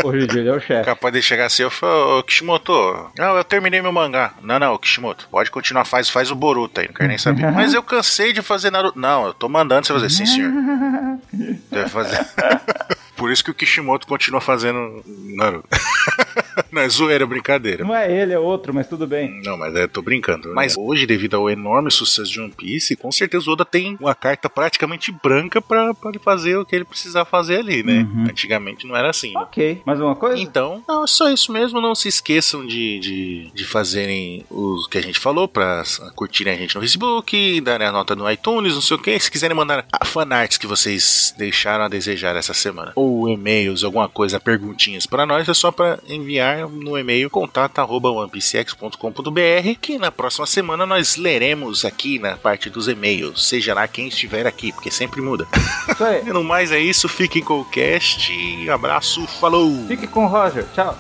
Hoje 0.04 0.26
em 0.26 0.28
dia 0.28 0.42
ele 0.42 0.50
é 0.50 0.54
o 0.54 0.60
chefe. 0.62 0.84
Capaz 1.06 1.14
de 1.14 1.22
chegar 1.22 1.46
assim, 1.46 1.62
eu 1.62 1.70
falo, 1.70 2.18
ô 2.18 2.24
Kishimoto, 2.24 2.74
não, 3.16 3.38
eu 3.38 3.44
terminei 3.44 3.80
meu 3.80 3.92
mangá. 3.92 4.34
Não, 4.42 4.58
não, 4.58 4.76
Kishimoto, 4.76 5.28
pode 5.30 5.52
continuar, 5.52 5.86
faz, 5.86 6.10
faz 6.10 6.32
o 6.32 6.36
Boruto 6.36 6.82
aí, 6.82 6.88
não 6.88 6.96
quero 6.96 7.10
nem 7.10 7.18
saber. 7.18 7.52
Mas 7.52 7.76
eu 7.76 7.84
cansei 7.84 8.34
de 8.34 8.42
fazer 8.42 8.72
Naruto. 8.72 8.98
Não, 8.98 9.28
eu 9.28 9.34
tô 9.34 9.48
mandando 9.48 9.86
você 9.86 9.94
fazer, 9.94 10.10
sim, 10.10 10.26
senhor. 10.26 10.52
Deve 11.70 11.90
fazer. 11.90 12.26
Por 13.16 13.32
isso 13.32 13.44
que 13.44 13.52
o 13.52 13.54
Kishimoto 13.54 14.08
continua 14.08 14.42
fazendo 14.42 15.04
Naruto. 15.36 15.68
Não, 16.72 16.82
é 16.82 16.90
zoeira, 16.90 17.26
brincadeira. 17.26 17.84
Não 17.84 17.96
é 17.96 18.12
ele, 18.12 18.34
é 18.34 18.40
outro, 18.40 18.74
mas 18.74 18.88
tudo 18.88 19.06
bem. 19.08 19.42
Não, 19.44 19.58
mas 19.58 19.76
eu 19.76 19.88
tô 19.88 20.02
brincando. 20.02 20.54
Mas 20.54 20.76
hoje, 20.78 21.06
devido 21.06 21.36
ao 21.36 21.50
enorme 21.50 21.92
sucesso 21.92 22.32
de 22.32 22.40
One 22.40 22.52
Piece, 22.56 22.96
com 22.96 23.12
certeza 23.12 23.50
o 23.50 23.54
Oda 23.54 23.66
tem 23.66 23.98
uma 24.00 24.16
carta 24.16 24.50
praticamente 24.50 25.12
branca 25.12 25.62
pra, 25.62 25.94
pra 25.94 26.10
ele 26.10 26.20
fazer 26.20 26.58
o 26.58 26.66
que 26.66 26.76
ele 26.76 26.86
precisar 26.86 27.26
fazer 27.26 27.58
ali, 27.60 27.84
né? 27.84 28.08
Uhum. 28.10 28.26
Antigamente 28.30 28.88
não 28.88 28.96
era 28.96 29.10
assim. 29.10 29.34
né? 29.34 29.40
Ok. 29.42 29.82
Mais 29.86 30.00
uma 30.00 30.16
coisa? 30.16 30.42
Então, 30.42 30.84
não, 30.88 31.04
é 31.04 31.08
só 31.08 31.30
isso 31.30 31.52
mesmo. 31.52 31.82
Não 31.82 31.96
se 31.96 32.08
esqueçam 32.08 32.66
de, 32.66 33.00
de, 33.00 33.52
de 33.54 33.66
fazerem 33.66 34.46
o 34.50 34.86
que 34.90 34.98
a 34.98 35.02
gente 35.02 35.20
falou 35.20 35.48
pra 35.48 35.84
curtirem 36.16 36.54
a 36.54 36.58
gente 36.58 36.76
no 36.76 36.82
Facebook, 36.82 37.62
darem 37.62 37.88
a 37.88 37.92
nota 37.92 38.16
no 38.16 38.30
iTunes, 38.30 38.74
não 38.74 38.82
sei 38.82 38.98
o 38.98 39.00
que. 39.00 39.18
Se 39.20 39.32
quiserem 39.32 39.56
mandar 39.56 39.86
a 39.92 40.06
fanarts 40.06 40.58
que 40.58 40.68
vocês 40.68 41.34
deixaram 41.38 41.86
a 41.86 41.90
desejar 41.90 42.36
essa 42.36 42.54
semana, 42.54 42.92
ou 42.96 43.05
e-mails, 43.30 43.84
alguma 43.84 44.10
coisa, 44.10 44.40
perguntinhas 44.40 45.06
pra 45.06 45.26
nós, 45.26 45.50
é 45.50 45.54
só 45.54 45.72
pra 45.72 46.00
enviar 46.08 46.68
no 46.68 46.98
e-mail 46.98 47.30
contato@onepcx.com.br 47.30 49.80
que 49.82 49.98
na 49.98 50.12
próxima 50.12 50.46
semana 50.46 50.86
nós 50.86 51.16
leremos 51.16 51.86
aqui 51.86 52.20
na 52.20 52.36
parte 52.38 52.70
dos 52.70 52.88
e-mails, 52.88 53.48
seja 53.48 53.74
lá 53.74 53.88
quem 53.88 54.08
estiver 54.08 54.46
aqui, 54.48 54.72
porque 54.72 54.92
sempre 54.92 55.22
muda. 55.22 55.48
E 56.26 56.32
no 56.32 56.44
mais 56.44 56.72
é 56.72 56.80
isso, 56.80 57.08
fiquem 57.08 57.44
com 57.44 57.62
o 57.62 57.66
cast. 57.66 58.32
Abraço, 58.70 59.26
falou! 59.40 59.86
Fique 59.88 60.08
com 60.08 60.26
o 60.26 60.28
Roger. 60.28 60.66
Tchau. 60.74 60.98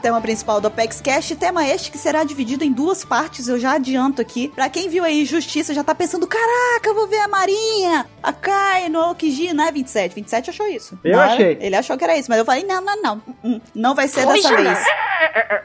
Tema 0.00 0.20
principal 0.20 0.60
do 0.60 0.68
Apex 0.68 1.00
Cash, 1.00 1.36
tema 1.38 1.66
este 1.66 1.90
que 1.90 1.98
será 1.98 2.24
dividido 2.24 2.64
em 2.64 2.72
duas 2.72 3.04
partes, 3.04 3.46
eu 3.46 3.58
já 3.58 3.72
adianto 3.74 4.20
aqui. 4.20 4.48
Pra 4.48 4.68
quem 4.68 4.88
viu 4.88 5.04
aí 5.04 5.24
Justiça, 5.24 5.74
já 5.74 5.84
tá 5.84 5.94
pensando, 5.94 6.26
caraca, 6.26 6.88
eu 6.88 6.94
vou 6.94 7.06
ver 7.06 7.18
a 7.18 7.28
Marinha, 7.28 8.06
a 8.22 8.32
Kai 8.32 8.88
no 8.88 8.98
Aokiji, 9.00 9.52
não 9.52 9.64
é 9.64 9.72
27, 9.72 10.14
27 10.14 10.50
achou 10.50 10.66
isso. 10.66 10.98
Eu 11.04 11.12
Não 11.12 11.20
achei. 11.20 11.58
Ele 11.60 11.76
achou 11.76 11.96
que 11.96 12.04
era 12.04 12.16
isso, 12.16 12.28
mas 12.30 12.38
eu 12.38 12.44
falei, 12.44 12.64
não, 12.64 12.80
não, 12.80 13.02
não, 13.02 13.22
hum, 13.28 13.34
hum, 13.44 13.60
não 13.74 13.94
vai 13.94 14.08
ser 14.08 14.26
dessa 14.26 14.56
vez. 14.56 14.78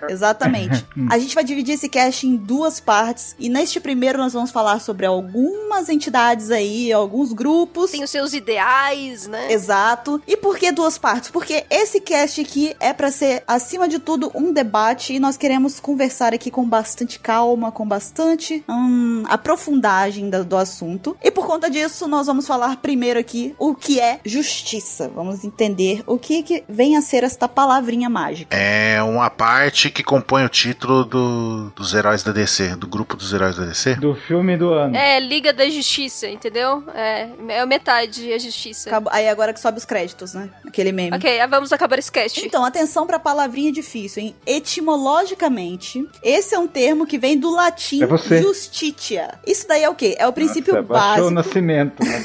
Exatamente. 0.09 0.85
A 1.09 1.17
gente 1.17 1.33
vai 1.33 1.43
dividir 1.43 1.75
esse 1.75 1.87
cast 1.89 2.27
em 2.27 2.35
duas 2.35 2.79
partes, 2.79 3.35
e 3.39 3.49
neste 3.49 3.79
primeiro 3.79 4.17
nós 4.17 4.33
vamos 4.33 4.51
falar 4.51 4.79
sobre 4.79 5.05
algumas 5.05 5.89
entidades 5.89 6.51
aí, 6.51 6.91
alguns 6.91 7.33
grupos. 7.33 7.91
Tem 7.91 8.03
os 8.03 8.09
seus 8.09 8.33
ideais, 8.33 9.27
né? 9.27 9.51
Exato. 9.51 10.21
E 10.27 10.35
por 10.37 10.57
que 10.57 10.71
duas 10.71 10.97
partes? 10.97 11.29
Porque 11.29 11.65
esse 11.69 11.99
cast 11.99 12.41
aqui 12.41 12.75
é 12.79 12.93
pra 12.93 13.11
ser, 13.11 13.43
acima 13.47 13.87
de 13.87 13.99
tudo, 13.99 14.24
um 14.33 14.51
debate 14.53 15.13
e 15.13 15.19
nós 15.19 15.37
queremos 15.37 15.79
conversar 15.79 16.33
aqui 16.33 16.49
com 16.49 16.67
bastante 16.67 17.19
calma, 17.19 17.71
com 17.71 17.87
bastante 17.87 18.63
hum, 18.69 19.23
aprofundagem 19.27 20.29
do, 20.29 20.43
do 20.43 20.57
assunto. 20.57 21.15
E 21.23 21.31
por 21.31 21.45
conta 21.45 21.69
disso, 21.69 22.07
nós 22.07 22.27
vamos 22.27 22.45
falar 22.47 22.77
primeiro 22.77 23.19
aqui 23.19 23.55
o 23.59 23.73
que 23.75 23.99
é 23.99 24.19
justiça. 24.25 25.09
Vamos 25.13 25.43
entender 25.43 26.03
o 26.07 26.17
que, 26.17 26.43
que 26.43 26.63
vem 26.67 26.97
a 26.97 27.01
ser 27.01 27.23
esta 27.23 27.47
palavrinha 27.47 28.09
mágica. 28.09 28.55
É 28.55 29.01
uma 29.03 29.29
parte 29.29 29.89
que 29.89 30.03
compõe 30.03 30.43
o 30.45 30.49
título 30.49 31.03
do- 31.05 31.69
dos 31.75 31.93
heróis 31.93 32.23
da 32.23 32.31
DC, 32.31 32.75
do 32.75 32.87
grupo 32.87 33.15
dos 33.15 33.33
heróis 33.33 33.55
da 33.55 33.65
DC. 33.65 33.95
Do 33.95 34.15
filme 34.15 34.57
do 34.57 34.73
ano. 34.73 34.95
É, 34.95 35.19
Liga 35.19 35.53
da 35.53 35.69
Justiça, 35.69 36.27
entendeu? 36.27 36.83
É, 36.93 37.29
é 37.49 37.65
metade 37.65 38.31
a 38.33 38.37
justiça. 38.37 38.89
Acabou- 38.89 39.11
Aí 39.13 39.27
agora 39.27 39.53
que 39.53 39.59
sobe 39.59 39.77
os 39.77 39.85
créditos, 39.85 40.33
né? 40.33 40.49
Aquele 40.67 40.91
meme. 40.91 41.15
Ok, 41.15 41.39
vamos 41.47 41.71
acabar 41.71 41.97
esse 41.99 42.11
cast. 42.11 42.45
Então, 42.45 42.63
atenção 42.65 43.05
pra 43.07 43.19
palavrinha 43.19 43.71
difícil, 43.71 44.14
hein? 44.19 44.35
Etimologicamente, 44.45 46.07
esse 46.23 46.55
é 46.55 46.59
um 46.59 46.67
termo 46.67 47.05
que 47.05 47.17
vem 47.17 47.37
do 47.37 47.49
latim 47.51 48.01
É 48.03 48.41
justitia. 48.41 49.33
Isso 49.45 49.67
daí 49.67 49.83
é 49.83 49.89
o 49.89 49.95
quê? 49.95 50.15
É 50.17 50.27
o 50.27 50.33
princípio 50.33 50.73
Nossa, 50.73 50.87
baixou 50.87 51.27
o 51.27 51.31
básico. 51.31 51.31
nascimento. 51.31 52.03
né, 52.03 52.21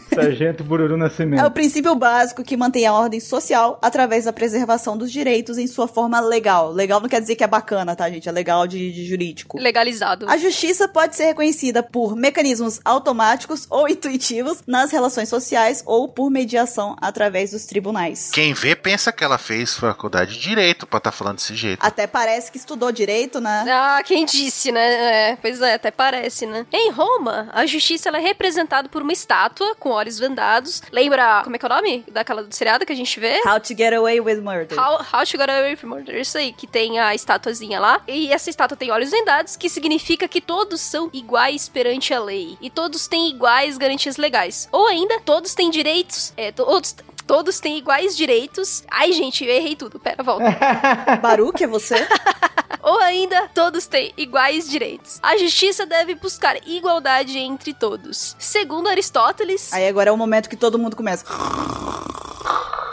Sargento 0.22 0.62
Bururu 0.64 0.96
Nascimento. 0.96 1.40
É 1.40 1.46
o 1.46 1.50
princípio 1.50 1.94
básico 1.94 2.42
que 2.42 2.56
mantém 2.56 2.86
a 2.86 2.92
ordem 2.92 3.20
social 3.20 3.78
através 3.82 4.24
da 4.24 4.32
preservação 4.32 4.96
dos 4.96 5.12
direitos 5.12 5.58
em 5.58 5.66
sua 5.66 5.86
forma 5.88 6.20
legal. 6.20 6.72
Legal 6.72 7.00
não 7.00 7.08
quer 7.08 7.20
dizer 7.20 7.36
que 7.36 7.44
é 7.44 7.46
bacana, 7.46 7.94
tá, 7.94 8.08
gente? 8.10 8.28
É 8.28 8.32
legal 8.32 8.66
de, 8.66 8.92
de 8.92 9.04
jurídico. 9.06 9.58
Legalizado. 9.58 10.28
A 10.28 10.36
justiça 10.36 10.88
pode 10.88 11.16
ser 11.16 11.26
reconhecida 11.26 11.82
por 11.82 12.16
mecanismos 12.16 12.80
automáticos 12.84 13.66
ou 13.70 13.88
intuitivos 13.88 14.62
nas 14.66 14.90
relações 14.90 15.28
sociais 15.28 15.82
ou 15.86 16.08
por 16.08 16.30
mediação 16.30 16.96
através 17.00 17.50
dos 17.50 17.66
tribunais. 17.66 18.30
Quem 18.32 18.52
vê 18.54 18.74
pensa 18.74 19.12
que 19.12 19.24
ela 19.24 19.38
fez 19.38 19.74
faculdade 19.74 20.34
de 20.34 20.40
direito 20.40 20.86
pra 20.86 20.98
estar 20.98 21.12
falando 21.12 21.36
desse 21.36 21.54
jeito. 21.54 21.84
Até 21.84 22.06
parece 22.06 22.50
que 22.50 22.58
estudou 22.58 22.92
direito, 22.92 23.40
né? 23.40 23.64
Ah, 23.68 24.02
quem 24.04 24.24
disse, 24.24 24.70
né? 24.70 25.30
É, 25.32 25.36
pois 25.36 25.60
é, 25.60 25.74
até 25.74 25.90
parece, 25.90 26.46
né? 26.46 26.66
Em 26.72 26.90
Roma, 26.90 27.48
a 27.52 27.66
justiça 27.66 28.08
ela 28.08 28.18
é 28.18 28.20
representada 28.20 28.88
por 28.88 29.02
uma 29.02 29.12
estátua 29.12 29.74
com 29.76 29.90
olhos 29.90 30.05
vendados. 30.18 30.82
Lembra, 30.92 31.42
como 31.42 31.56
é 31.56 31.58
que 31.58 31.64
é 31.64 31.68
o 31.68 31.74
nome 31.74 32.04
daquela 32.08 32.42
do 32.42 32.54
seriado 32.54 32.86
que 32.86 32.92
a 32.92 32.96
gente 32.96 33.18
vê? 33.18 33.40
How 33.46 33.60
to 33.60 33.76
Get 33.76 33.92
Away 33.92 34.20
with 34.20 34.40
Murder. 34.40 34.78
How, 34.78 34.98
How 34.98 35.24
to 35.24 35.38
Get 35.38 35.50
Away 35.50 35.76
from 35.76 35.88
Murder, 35.88 36.16
isso 36.16 36.38
aí, 36.38 36.52
que 36.52 36.66
tem 36.66 36.98
a 36.98 37.14
estatuazinha 37.14 37.80
lá. 37.80 38.00
E 38.06 38.32
essa 38.32 38.50
estátua 38.50 38.76
tem 38.76 38.90
olhos 38.90 39.10
vendados, 39.10 39.56
que 39.56 39.68
significa 39.68 40.28
que 40.28 40.40
todos 40.40 40.80
são 40.80 41.10
iguais 41.12 41.68
perante 41.68 42.14
a 42.14 42.20
lei. 42.20 42.56
E 42.60 42.70
todos 42.70 43.06
têm 43.08 43.30
iguais 43.30 43.76
garantias 43.76 44.16
legais. 44.16 44.68
Ou 44.72 44.86
ainda, 44.86 45.20
todos 45.20 45.54
têm 45.54 45.70
direitos. 45.70 46.32
É, 46.36 46.52
todos. 46.52 46.94
Todos 47.26 47.58
têm 47.58 47.78
iguais 47.78 48.16
direitos. 48.16 48.84
Ai, 48.90 49.12
gente, 49.12 49.44
eu 49.44 49.52
errei 49.52 49.74
tudo. 49.74 49.98
Pera, 49.98 50.22
volta. 50.22 50.44
Baruque 51.20 51.64
é 51.64 51.66
você? 51.66 52.06
Ou 52.82 53.00
ainda, 53.00 53.48
todos 53.52 53.86
têm 53.86 54.12
iguais 54.16 54.68
direitos. 54.68 55.18
A 55.20 55.36
justiça 55.36 55.84
deve 55.84 56.14
buscar 56.14 56.56
igualdade 56.68 57.36
entre 57.36 57.74
todos. 57.74 58.36
Segundo 58.38 58.88
Aristóteles, 58.88 59.72
Aí 59.72 59.88
agora 59.88 60.10
é 60.10 60.12
o 60.12 60.16
momento 60.16 60.48
que 60.48 60.56
todo 60.56 60.78
mundo 60.78 60.94
começa. 60.94 61.24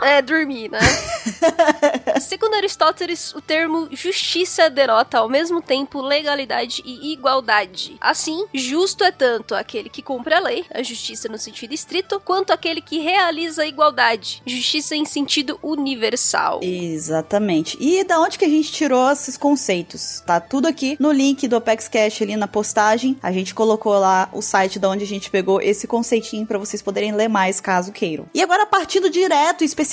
É 0.03 0.21
dormir, 0.21 0.69
né? 0.69 0.79
Segundo 2.21 2.55
Aristóteles, 2.55 3.33
o 3.33 3.41
termo 3.41 3.87
justiça 3.91 4.69
denota 4.69 5.19
ao 5.19 5.29
mesmo 5.29 5.61
tempo 5.61 6.01
legalidade 6.01 6.83
e 6.85 7.13
igualdade. 7.13 7.97
Assim, 8.01 8.45
justo 8.53 9.03
é 9.03 9.11
tanto 9.11 9.55
aquele 9.55 9.89
que 9.89 10.01
cumpre 10.01 10.33
a 10.33 10.39
lei, 10.39 10.65
a 10.73 10.83
justiça 10.83 11.29
no 11.29 11.37
sentido 11.37 11.73
estrito, 11.73 12.19
quanto 12.19 12.51
aquele 12.51 12.81
que 12.81 12.99
realiza 12.99 13.63
a 13.63 13.67
igualdade, 13.67 14.41
justiça 14.45 14.95
em 14.95 15.05
sentido 15.05 15.57
universal. 15.63 16.59
Exatamente. 16.61 17.77
E 17.79 18.03
da 18.03 18.19
onde 18.19 18.37
que 18.37 18.45
a 18.45 18.49
gente 18.49 18.71
tirou 18.71 19.11
esses 19.11 19.37
conceitos? 19.37 20.21
Tá 20.25 20.39
tudo 20.39 20.67
aqui 20.67 20.97
no 20.99 21.11
link 21.11 21.47
do 21.47 21.55
Apex 21.55 21.87
Cash 21.87 22.21
ali 22.21 22.35
na 22.35 22.47
postagem. 22.47 23.17
A 23.21 23.31
gente 23.31 23.53
colocou 23.53 23.93
lá 23.93 24.29
o 24.33 24.41
site 24.41 24.79
da 24.79 24.89
onde 24.89 25.03
a 25.03 25.07
gente 25.07 25.29
pegou 25.29 25.61
esse 25.61 25.87
conceitinho 25.87 26.45
para 26.45 26.57
vocês 26.57 26.81
poderem 26.81 27.13
ler 27.13 27.27
mais 27.27 27.59
caso 27.59 27.91
queiram. 27.91 28.25
E 28.33 28.41
agora 28.41 28.65
partindo 28.65 29.09
direto 29.09 29.63
especificamente 29.63 29.92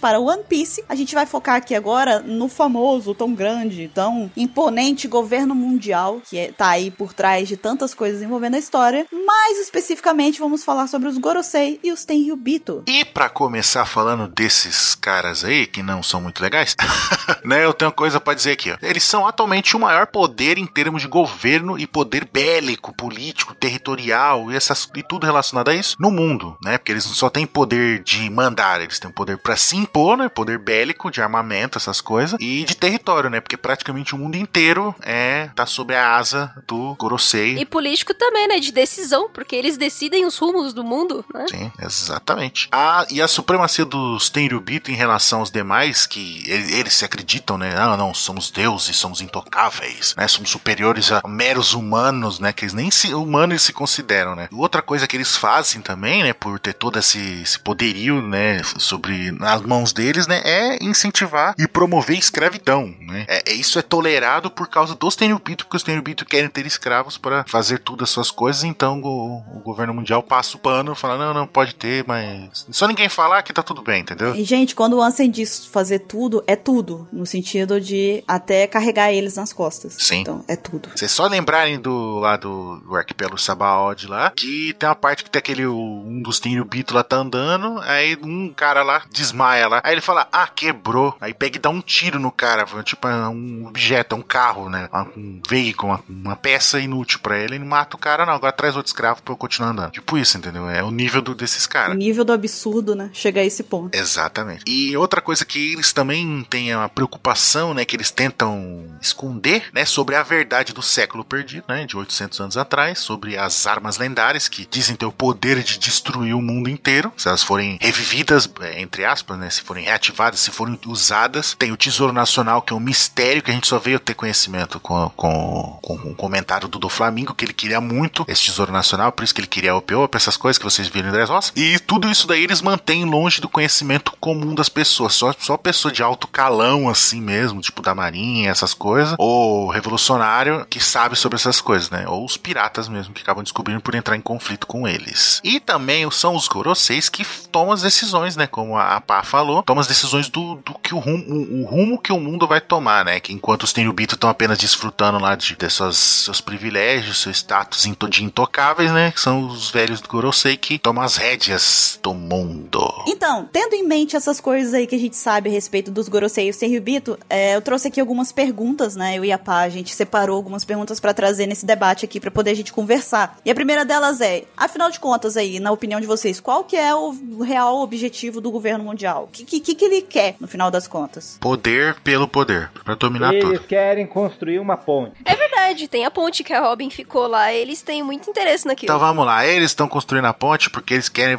para 0.00 0.20
One 0.20 0.44
Piece, 0.48 0.84
a 0.88 0.94
gente 0.94 1.14
vai 1.14 1.26
focar 1.26 1.56
aqui 1.56 1.74
agora 1.74 2.20
no 2.20 2.48
famoso, 2.48 3.14
tão 3.14 3.34
grande, 3.34 3.90
tão 3.92 4.30
imponente 4.36 5.08
governo 5.08 5.54
mundial 5.54 6.22
que 6.24 6.38
é, 6.38 6.52
tá 6.52 6.68
aí 6.68 6.90
por 6.90 7.12
trás 7.12 7.48
de 7.48 7.56
tantas 7.56 7.92
coisas 7.92 8.22
envolvendo 8.22 8.54
a 8.54 8.58
história. 8.58 9.06
Mais 9.12 9.58
especificamente 9.58 10.38
vamos 10.38 10.62
falar 10.62 10.86
sobre 10.86 11.08
os 11.08 11.18
Gorosei 11.18 11.80
e 11.82 11.90
os 11.90 12.04
Tenryubito. 12.04 12.84
E 12.86 13.04
pra 13.04 13.28
começar 13.28 13.84
falando 13.84 14.28
desses 14.28 14.94
caras 14.94 15.44
aí, 15.44 15.66
que 15.66 15.82
não 15.82 16.02
são 16.02 16.20
muito 16.20 16.40
legais, 16.40 16.76
né, 17.44 17.64
eu 17.64 17.74
tenho 17.74 17.90
uma 17.90 17.94
coisa 17.94 18.20
pra 18.20 18.34
dizer 18.34 18.52
aqui, 18.52 18.70
ó. 18.70 18.76
Eles 18.80 19.02
são 19.02 19.26
atualmente 19.26 19.76
o 19.76 19.80
maior 19.80 20.06
poder 20.06 20.58
em 20.58 20.66
termos 20.66 21.02
de 21.02 21.08
governo 21.08 21.78
e 21.78 21.86
poder 21.86 22.28
bélico, 22.32 22.94
político, 22.94 23.54
territorial 23.54 24.50
e, 24.50 24.56
essas, 24.56 24.88
e 24.94 25.02
tudo 25.02 25.26
relacionado 25.26 25.68
a 25.68 25.74
isso 25.74 25.96
no 25.98 26.10
mundo, 26.10 26.56
né? 26.62 26.78
Porque 26.78 26.92
eles 26.92 27.06
não 27.06 27.14
só 27.14 27.28
têm 27.28 27.46
poder 27.46 28.02
de 28.02 28.30
mandar, 28.30 28.80
eles 28.80 28.98
têm 28.98 29.10
poder 29.10 29.31
pra 29.38 29.56
se 29.56 29.76
impor, 29.76 30.16
né? 30.16 30.28
Poder 30.28 30.58
bélico, 30.58 31.10
de 31.10 31.20
armamento, 31.22 31.78
essas 31.78 32.00
coisas, 32.00 32.38
e 32.40 32.64
de 32.64 32.74
território, 32.76 33.30
né? 33.30 33.40
Porque 33.40 33.56
praticamente 33.56 34.14
o 34.14 34.18
mundo 34.18 34.36
inteiro 34.36 34.94
é 35.02 35.50
tá 35.54 35.66
sob 35.66 35.94
a 35.94 36.16
asa 36.16 36.52
do 36.66 36.94
Gorosei. 36.96 37.58
E 37.58 37.64
político 37.66 38.14
também, 38.14 38.48
né? 38.48 38.58
De 38.58 38.72
decisão, 38.72 39.28
porque 39.32 39.54
eles 39.56 39.76
decidem 39.76 40.24
os 40.26 40.38
rumos 40.38 40.72
do 40.72 40.84
mundo, 40.84 41.24
né? 41.32 41.46
Sim, 41.48 41.72
exatamente. 41.80 42.68
A, 42.72 43.06
e 43.10 43.20
a 43.22 43.28
supremacia 43.28 43.84
dos 43.84 44.28
Tenryubito 44.30 44.90
em 44.90 44.94
relação 44.94 45.40
aos 45.40 45.50
demais, 45.50 46.06
que 46.06 46.44
ele- 46.48 46.74
eles 46.74 46.94
se 46.94 47.04
acreditam, 47.04 47.56
né? 47.58 47.74
Ah, 47.76 47.96
não, 47.96 48.12
somos 48.14 48.50
deuses, 48.50 48.96
somos 48.96 49.20
intocáveis, 49.20 50.14
né? 50.16 50.26
Somos 50.28 50.50
superiores 50.50 51.10
a 51.12 51.22
meros 51.26 51.74
humanos, 51.74 52.38
né? 52.38 52.52
Que 52.52 52.64
eles 52.64 52.74
nem 52.74 52.90
se, 52.90 53.14
humanos 53.14 53.52
eles 53.52 53.62
se 53.62 53.72
consideram, 53.72 54.34
né? 54.34 54.48
Outra 54.52 54.82
coisa 54.82 55.06
que 55.06 55.16
eles 55.16 55.36
fazem 55.36 55.80
também, 55.80 56.22
né? 56.22 56.32
Por 56.32 56.58
ter 56.58 56.72
todo 56.74 56.98
esse, 56.98 57.42
esse 57.42 57.58
poderio, 57.58 58.20
né? 58.22 58.62
Sobre 58.78 59.21
nas 59.30 59.62
mãos 59.62 59.92
deles, 59.92 60.26
né? 60.26 60.40
É 60.44 60.82
incentivar 60.82 61.54
e 61.58 61.66
promover 61.68 62.18
escravidão, 62.18 62.94
né? 63.00 63.24
É, 63.28 63.50
é- 63.50 63.54
isso 63.54 63.78
é 63.78 63.82
tolerado 63.82 64.50
por 64.50 64.68
causa 64.68 64.94
dos 64.94 65.14
Tenryubito, 65.14 65.64
porque 65.64 65.76
os 65.76 65.82
Tenryubito 65.82 66.24
querem 66.24 66.48
ter 66.48 66.66
escravos 66.66 67.16
para 67.16 67.44
fazer 67.46 67.78
tudo 67.78 68.04
as 68.04 68.10
suas 68.10 68.30
coisas, 68.30 68.64
então 68.64 69.00
o, 69.00 69.42
o 69.56 69.60
governo 69.60 69.94
mundial 69.94 70.22
passa 70.22 70.56
o 70.56 70.60
pano, 70.60 70.94
fala, 70.94 71.18
não, 71.18 71.34
não, 71.34 71.46
pode 71.46 71.74
ter, 71.74 72.04
mas 72.06 72.66
só 72.70 72.86
ninguém 72.86 73.08
falar 73.08 73.42
que 73.42 73.52
tá 73.52 73.62
tudo 73.62 73.82
bem, 73.82 74.00
entendeu? 74.00 74.34
E, 74.34 74.44
gente, 74.44 74.74
quando 74.74 74.94
o 74.94 75.02
Ansem 75.02 75.30
diz 75.30 75.66
fazer 75.66 76.00
tudo, 76.00 76.42
é 76.46 76.56
tudo. 76.56 77.06
No 77.12 77.26
sentido 77.26 77.80
de 77.80 78.24
até 78.26 78.66
carregar 78.66 79.12
eles 79.12 79.36
nas 79.36 79.52
costas. 79.52 79.96
Sim. 79.98 80.20
Então, 80.20 80.44
é 80.48 80.56
tudo. 80.56 80.90
Vocês 80.94 81.10
só 81.10 81.26
lembrarem 81.26 81.78
do 81.78 82.18
lá 82.18 82.36
do, 82.36 82.78
do 82.80 82.96
arquipélago 82.96 83.38
Sabaody 83.38 84.06
lá, 84.06 84.30
que 84.30 84.74
tem 84.78 84.88
uma 84.88 84.94
parte 84.94 85.24
que 85.24 85.30
tem 85.30 85.38
aquele 85.38 85.66
um 85.66 86.22
dos 86.22 86.40
Tenryubito 86.40 86.94
lá 86.94 87.02
tá 87.02 87.16
andando, 87.16 87.80
aí 87.82 88.16
um 88.22 88.52
cara 88.52 88.82
lá 88.82 89.02
desmaia 89.12 89.68
lá, 89.68 89.80
aí 89.84 89.92
ele 89.94 90.00
fala, 90.00 90.28
ah, 90.32 90.46
quebrou, 90.46 91.16
aí 91.20 91.34
pega 91.34 91.56
e 91.56 91.60
dá 91.60 91.70
um 91.70 91.80
tiro 91.80 92.18
no 92.18 92.30
cara, 92.30 92.64
tipo 92.82 93.06
é 93.06 93.28
um 93.28 93.66
objeto, 93.66 94.14
é 94.14 94.18
um 94.18 94.22
carro, 94.22 94.68
né, 94.68 94.88
um 95.16 95.40
veículo, 95.48 95.92
uma, 95.92 96.04
uma 96.08 96.36
peça 96.36 96.80
inútil 96.80 97.18
pra 97.20 97.38
ele, 97.38 97.56
ele 97.56 97.64
mata 97.64 97.96
o 97.96 97.98
cara 97.98 98.24
não, 98.26 98.32
agora 98.32 98.52
traz 98.52 98.74
outro 98.76 98.88
escravo 98.88 99.22
pra 99.22 99.32
eu 99.32 99.36
continuar 99.36 99.70
andando. 99.70 99.90
Tipo 99.92 100.16
isso, 100.16 100.36
entendeu? 100.38 100.68
É 100.68 100.82
o 100.82 100.90
nível 100.90 101.20
do, 101.20 101.34
desses 101.34 101.64
O 101.64 101.68
caras. 101.68 101.96
nível 101.96 102.24
do 102.24 102.32
absurdo, 102.32 102.94
né? 102.94 103.10
Chega 103.12 103.40
a 103.40 103.44
esse 103.44 103.62
ponto. 103.62 103.94
Exatamente. 103.96 104.64
E 104.66 104.96
outra 104.96 105.20
coisa 105.20 105.44
que 105.44 105.72
eles 105.74 105.92
também 105.92 106.46
têm 106.48 106.72
a 106.72 106.88
preocupação, 106.88 107.74
né, 107.74 107.84
que 107.84 107.96
eles 107.96 108.10
tentam 108.10 108.86
esconder, 109.00 109.68
né, 109.72 109.84
sobre 109.84 110.14
a 110.16 110.22
verdade 110.22 110.72
do 110.72 110.82
século 110.82 111.24
perdido, 111.24 111.64
né, 111.68 111.84
de 111.84 111.96
800 111.96 112.40
anos 112.40 112.56
atrás, 112.56 112.98
sobre 112.98 113.36
as 113.36 113.66
armas 113.66 113.98
lendárias 113.98 114.48
que 114.48 114.66
dizem 114.70 114.96
ter 114.96 115.06
o 115.06 115.12
poder 115.12 115.62
de 115.62 115.78
destruir 115.78 116.34
o 116.34 116.40
mundo 116.42 116.70
inteiro, 116.70 117.12
se 117.16 117.28
elas 117.28 117.42
forem 117.42 117.78
revividas, 117.80 118.50
é, 118.60 118.80
entre 119.02 119.06
aspas, 119.06 119.38
né, 119.38 119.50
se 119.50 119.62
forem 119.62 119.84
reativadas, 119.84 120.38
se 120.38 120.50
forem 120.50 120.78
usadas. 120.86 121.56
Tem 121.58 121.72
o 121.72 121.76
Tesouro 121.76 122.12
Nacional, 122.12 122.62
que 122.62 122.72
é 122.72 122.76
um 122.76 122.80
mistério 122.80 123.42
que 123.42 123.50
a 123.50 123.54
gente 123.54 123.66
só 123.66 123.78
veio 123.78 123.98
ter 123.98 124.14
conhecimento 124.14 124.78
com, 124.78 125.10
com, 125.16 125.78
com 125.82 125.94
um 125.94 126.14
comentário 126.14 126.68
do 126.68 126.78
do 126.78 126.88
Flamingo, 126.88 127.34
que 127.34 127.44
ele 127.44 127.52
queria 127.52 127.80
muito 127.80 128.24
esse 128.28 128.44
Tesouro 128.44 128.72
Nacional, 128.72 129.12
por 129.12 129.22
isso 129.22 129.34
que 129.34 129.40
ele 129.40 129.46
queria 129.46 129.74
o 129.74 129.80
PO, 129.80 130.08
pra 130.08 130.18
essas 130.18 130.36
coisas 130.36 130.58
que 130.58 130.64
vocês 130.64 130.88
viram 130.88 131.08
em 131.08 131.12
Dressrosa. 131.12 131.52
E 131.54 131.78
tudo 131.80 132.10
isso 132.10 132.26
daí 132.26 132.42
eles 132.42 132.60
mantêm 132.60 133.04
longe 133.04 133.40
do 133.40 133.48
conhecimento 133.48 134.12
comum 134.20 134.54
das 134.54 134.68
pessoas. 134.68 135.14
Só, 135.14 135.34
só 135.38 135.56
pessoa 135.56 135.92
de 135.92 136.02
alto 136.02 136.26
calão, 136.26 136.88
assim 136.88 137.20
mesmo, 137.20 137.60
tipo 137.60 137.82
da 137.82 137.94
marinha, 137.94 138.50
essas 138.50 138.74
coisas, 138.74 139.14
ou 139.18 139.68
revolucionário 139.68 140.66
que 140.68 140.80
sabe 140.80 141.16
sobre 141.16 141.36
essas 141.36 141.60
coisas, 141.60 141.90
né? 141.90 142.04
Ou 142.08 142.24
os 142.24 142.36
piratas 142.36 142.88
mesmo, 142.88 143.14
que 143.14 143.22
acabam 143.22 143.42
descobrindo 143.42 143.80
por 143.80 143.94
entrar 143.94 144.16
em 144.16 144.20
conflito 144.20 144.66
com 144.66 144.86
eles. 144.86 145.40
E 145.44 145.60
também 145.60 146.08
são 146.10 146.34
os 146.34 146.48
Goroseis 146.48 147.08
que 147.08 147.24
tomam 147.50 147.72
as 147.72 147.82
decisões, 147.82 148.36
né? 148.36 148.46
Como 148.46 148.76
a, 148.76 148.81
a 148.96 149.00
Pá 149.00 149.22
falou, 149.22 149.62
tomam 149.62 149.80
as 149.80 149.86
decisões 149.86 150.28
do, 150.28 150.56
do 150.56 150.74
que 150.74 150.94
o 150.94 150.98
rumo, 150.98 151.24
o, 151.26 151.62
o 151.62 151.64
rumo 151.64 151.98
que 151.98 152.12
o 152.12 152.20
mundo 152.20 152.46
vai 152.46 152.60
tomar, 152.60 153.04
né? 153.04 153.20
Que 153.20 153.32
enquanto 153.32 153.62
os 153.64 153.72
Tenryubito 153.72 154.14
estão 154.14 154.30
apenas 154.30 154.58
desfrutando 154.58 155.18
lá 155.18 155.34
de, 155.34 155.56
de 155.56 155.70
suas, 155.70 155.96
seus 155.96 156.40
privilégios, 156.40 157.18
seu 157.18 157.32
status 157.32 157.82
de 158.10 158.24
intocáveis, 158.24 158.92
né? 158.92 159.12
Que 159.12 159.20
são 159.20 159.46
os 159.46 159.70
velhos 159.70 160.00
do 160.00 160.08
Gorosei 160.08 160.56
que 160.56 160.78
tomam 160.78 161.02
as 161.02 161.16
rédeas 161.16 161.98
do 162.02 162.14
mundo. 162.14 163.04
Então, 163.06 163.48
tendo 163.52 163.74
em 163.74 163.86
mente 163.86 164.16
essas 164.16 164.40
coisas 164.40 164.74
aí 164.74 164.86
que 164.86 164.94
a 164.94 164.98
gente 164.98 165.16
sabe 165.16 165.48
a 165.48 165.52
respeito 165.52 165.90
dos 165.90 166.08
Gorosei 166.08 166.46
e 166.46 166.50
os 166.50 166.56
Tenryubito, 166.56 167.18
é, 167.28 167.56
eu 167.56 167.62
trouxe 167.62 167.88
aqui 167.88 168.00
algumas 168.00 168.32
perguntas, 168.32 168.96
né? 168.96 169.16
Eu 169.16 169.24
e 169.24 169.32
a 169.32 169.38
Pá, 169.38 169.60
a 169.60 169.68
gente 169.68 169.94
separou 169.94 170.36
algumas 170.36 170.64
perguntas 170.64 171.00
pra 171.00 171.14
trazer 171.14 171.46
nesse 171.46 171.66
debate 171.66 172.04
aqui 172.04 172.20
pra 172.20 172.30
poder 172.30 172.50
a 172.50 172.56
gente 172.56 172.72
conversar. 172.72 173.38
E 173.44 173.50
a 173.50 173.54
primeira 173.54 173.84
delas 173.84 174.20
é, 174.20 174.44
afinal 174.56 174.90
de 174.90 175.00
contas 175.00 175.36
aí, 175.36 175.60
na 175.60 175.70
opinião 175.70 176.00
de 176.00 176.06
vocês, 176.06 176.40
qual 176.40 176.64
que 176.64 176.76
é 176.76 176.94
o 176.94 177.42
real 177.42 177.80
objetivo 177.80 178.40
do 178.40 178.50
governo 178.50 178.71
mundial? 178.78 179.24
O 179.24 179.26
que, 179.28 179.44
que, 179.60 179.74
que 179.74 179.84
ele 179.84 180.02
quer, 180.02 180.36
no 180.40 180.46
final 180.48 180.70
das 180.70 180.86
contas? 180.86 181.36
Poder 181.40 181.96
pelo 182.02 182.26
poder, 182.28 182.70
pra 182.84 182.94
dominar 182.94 183.32
Eles 183.34 183.44
tudo. 183.58 183.60
querem 183.66 184.06
construir 184.06 184.58
uma 184.58 184.76
ponte. 184.76 185.12
É 185.24 185.34
verdade, 185.34 185.88
tem 185.88 186.04
a 186.04 186.10
ponte 186.10 186.42
que 186.44 186.52
a 186.52 186.60
Robin 186.60 186.90
ficou 186.90 187.26
lá, 187.26 187.52
eles 187.52 187.82
têm 187.82 188.02
muito 188.02 188.28
interesse 188.30 188.66
naquilo. 188.66 188.86
Então 188.92 188.98
vamos 188.98 189.24
lá, 189.26 189.46
eles 189.46 189.70
estão 189.70 189.88
construindo 189.88 190.26
a 190.26 190.32
ponte 190.32 190.70
porque 190.70 190.94
eles 190.94 191.08
querem 191.08 191.36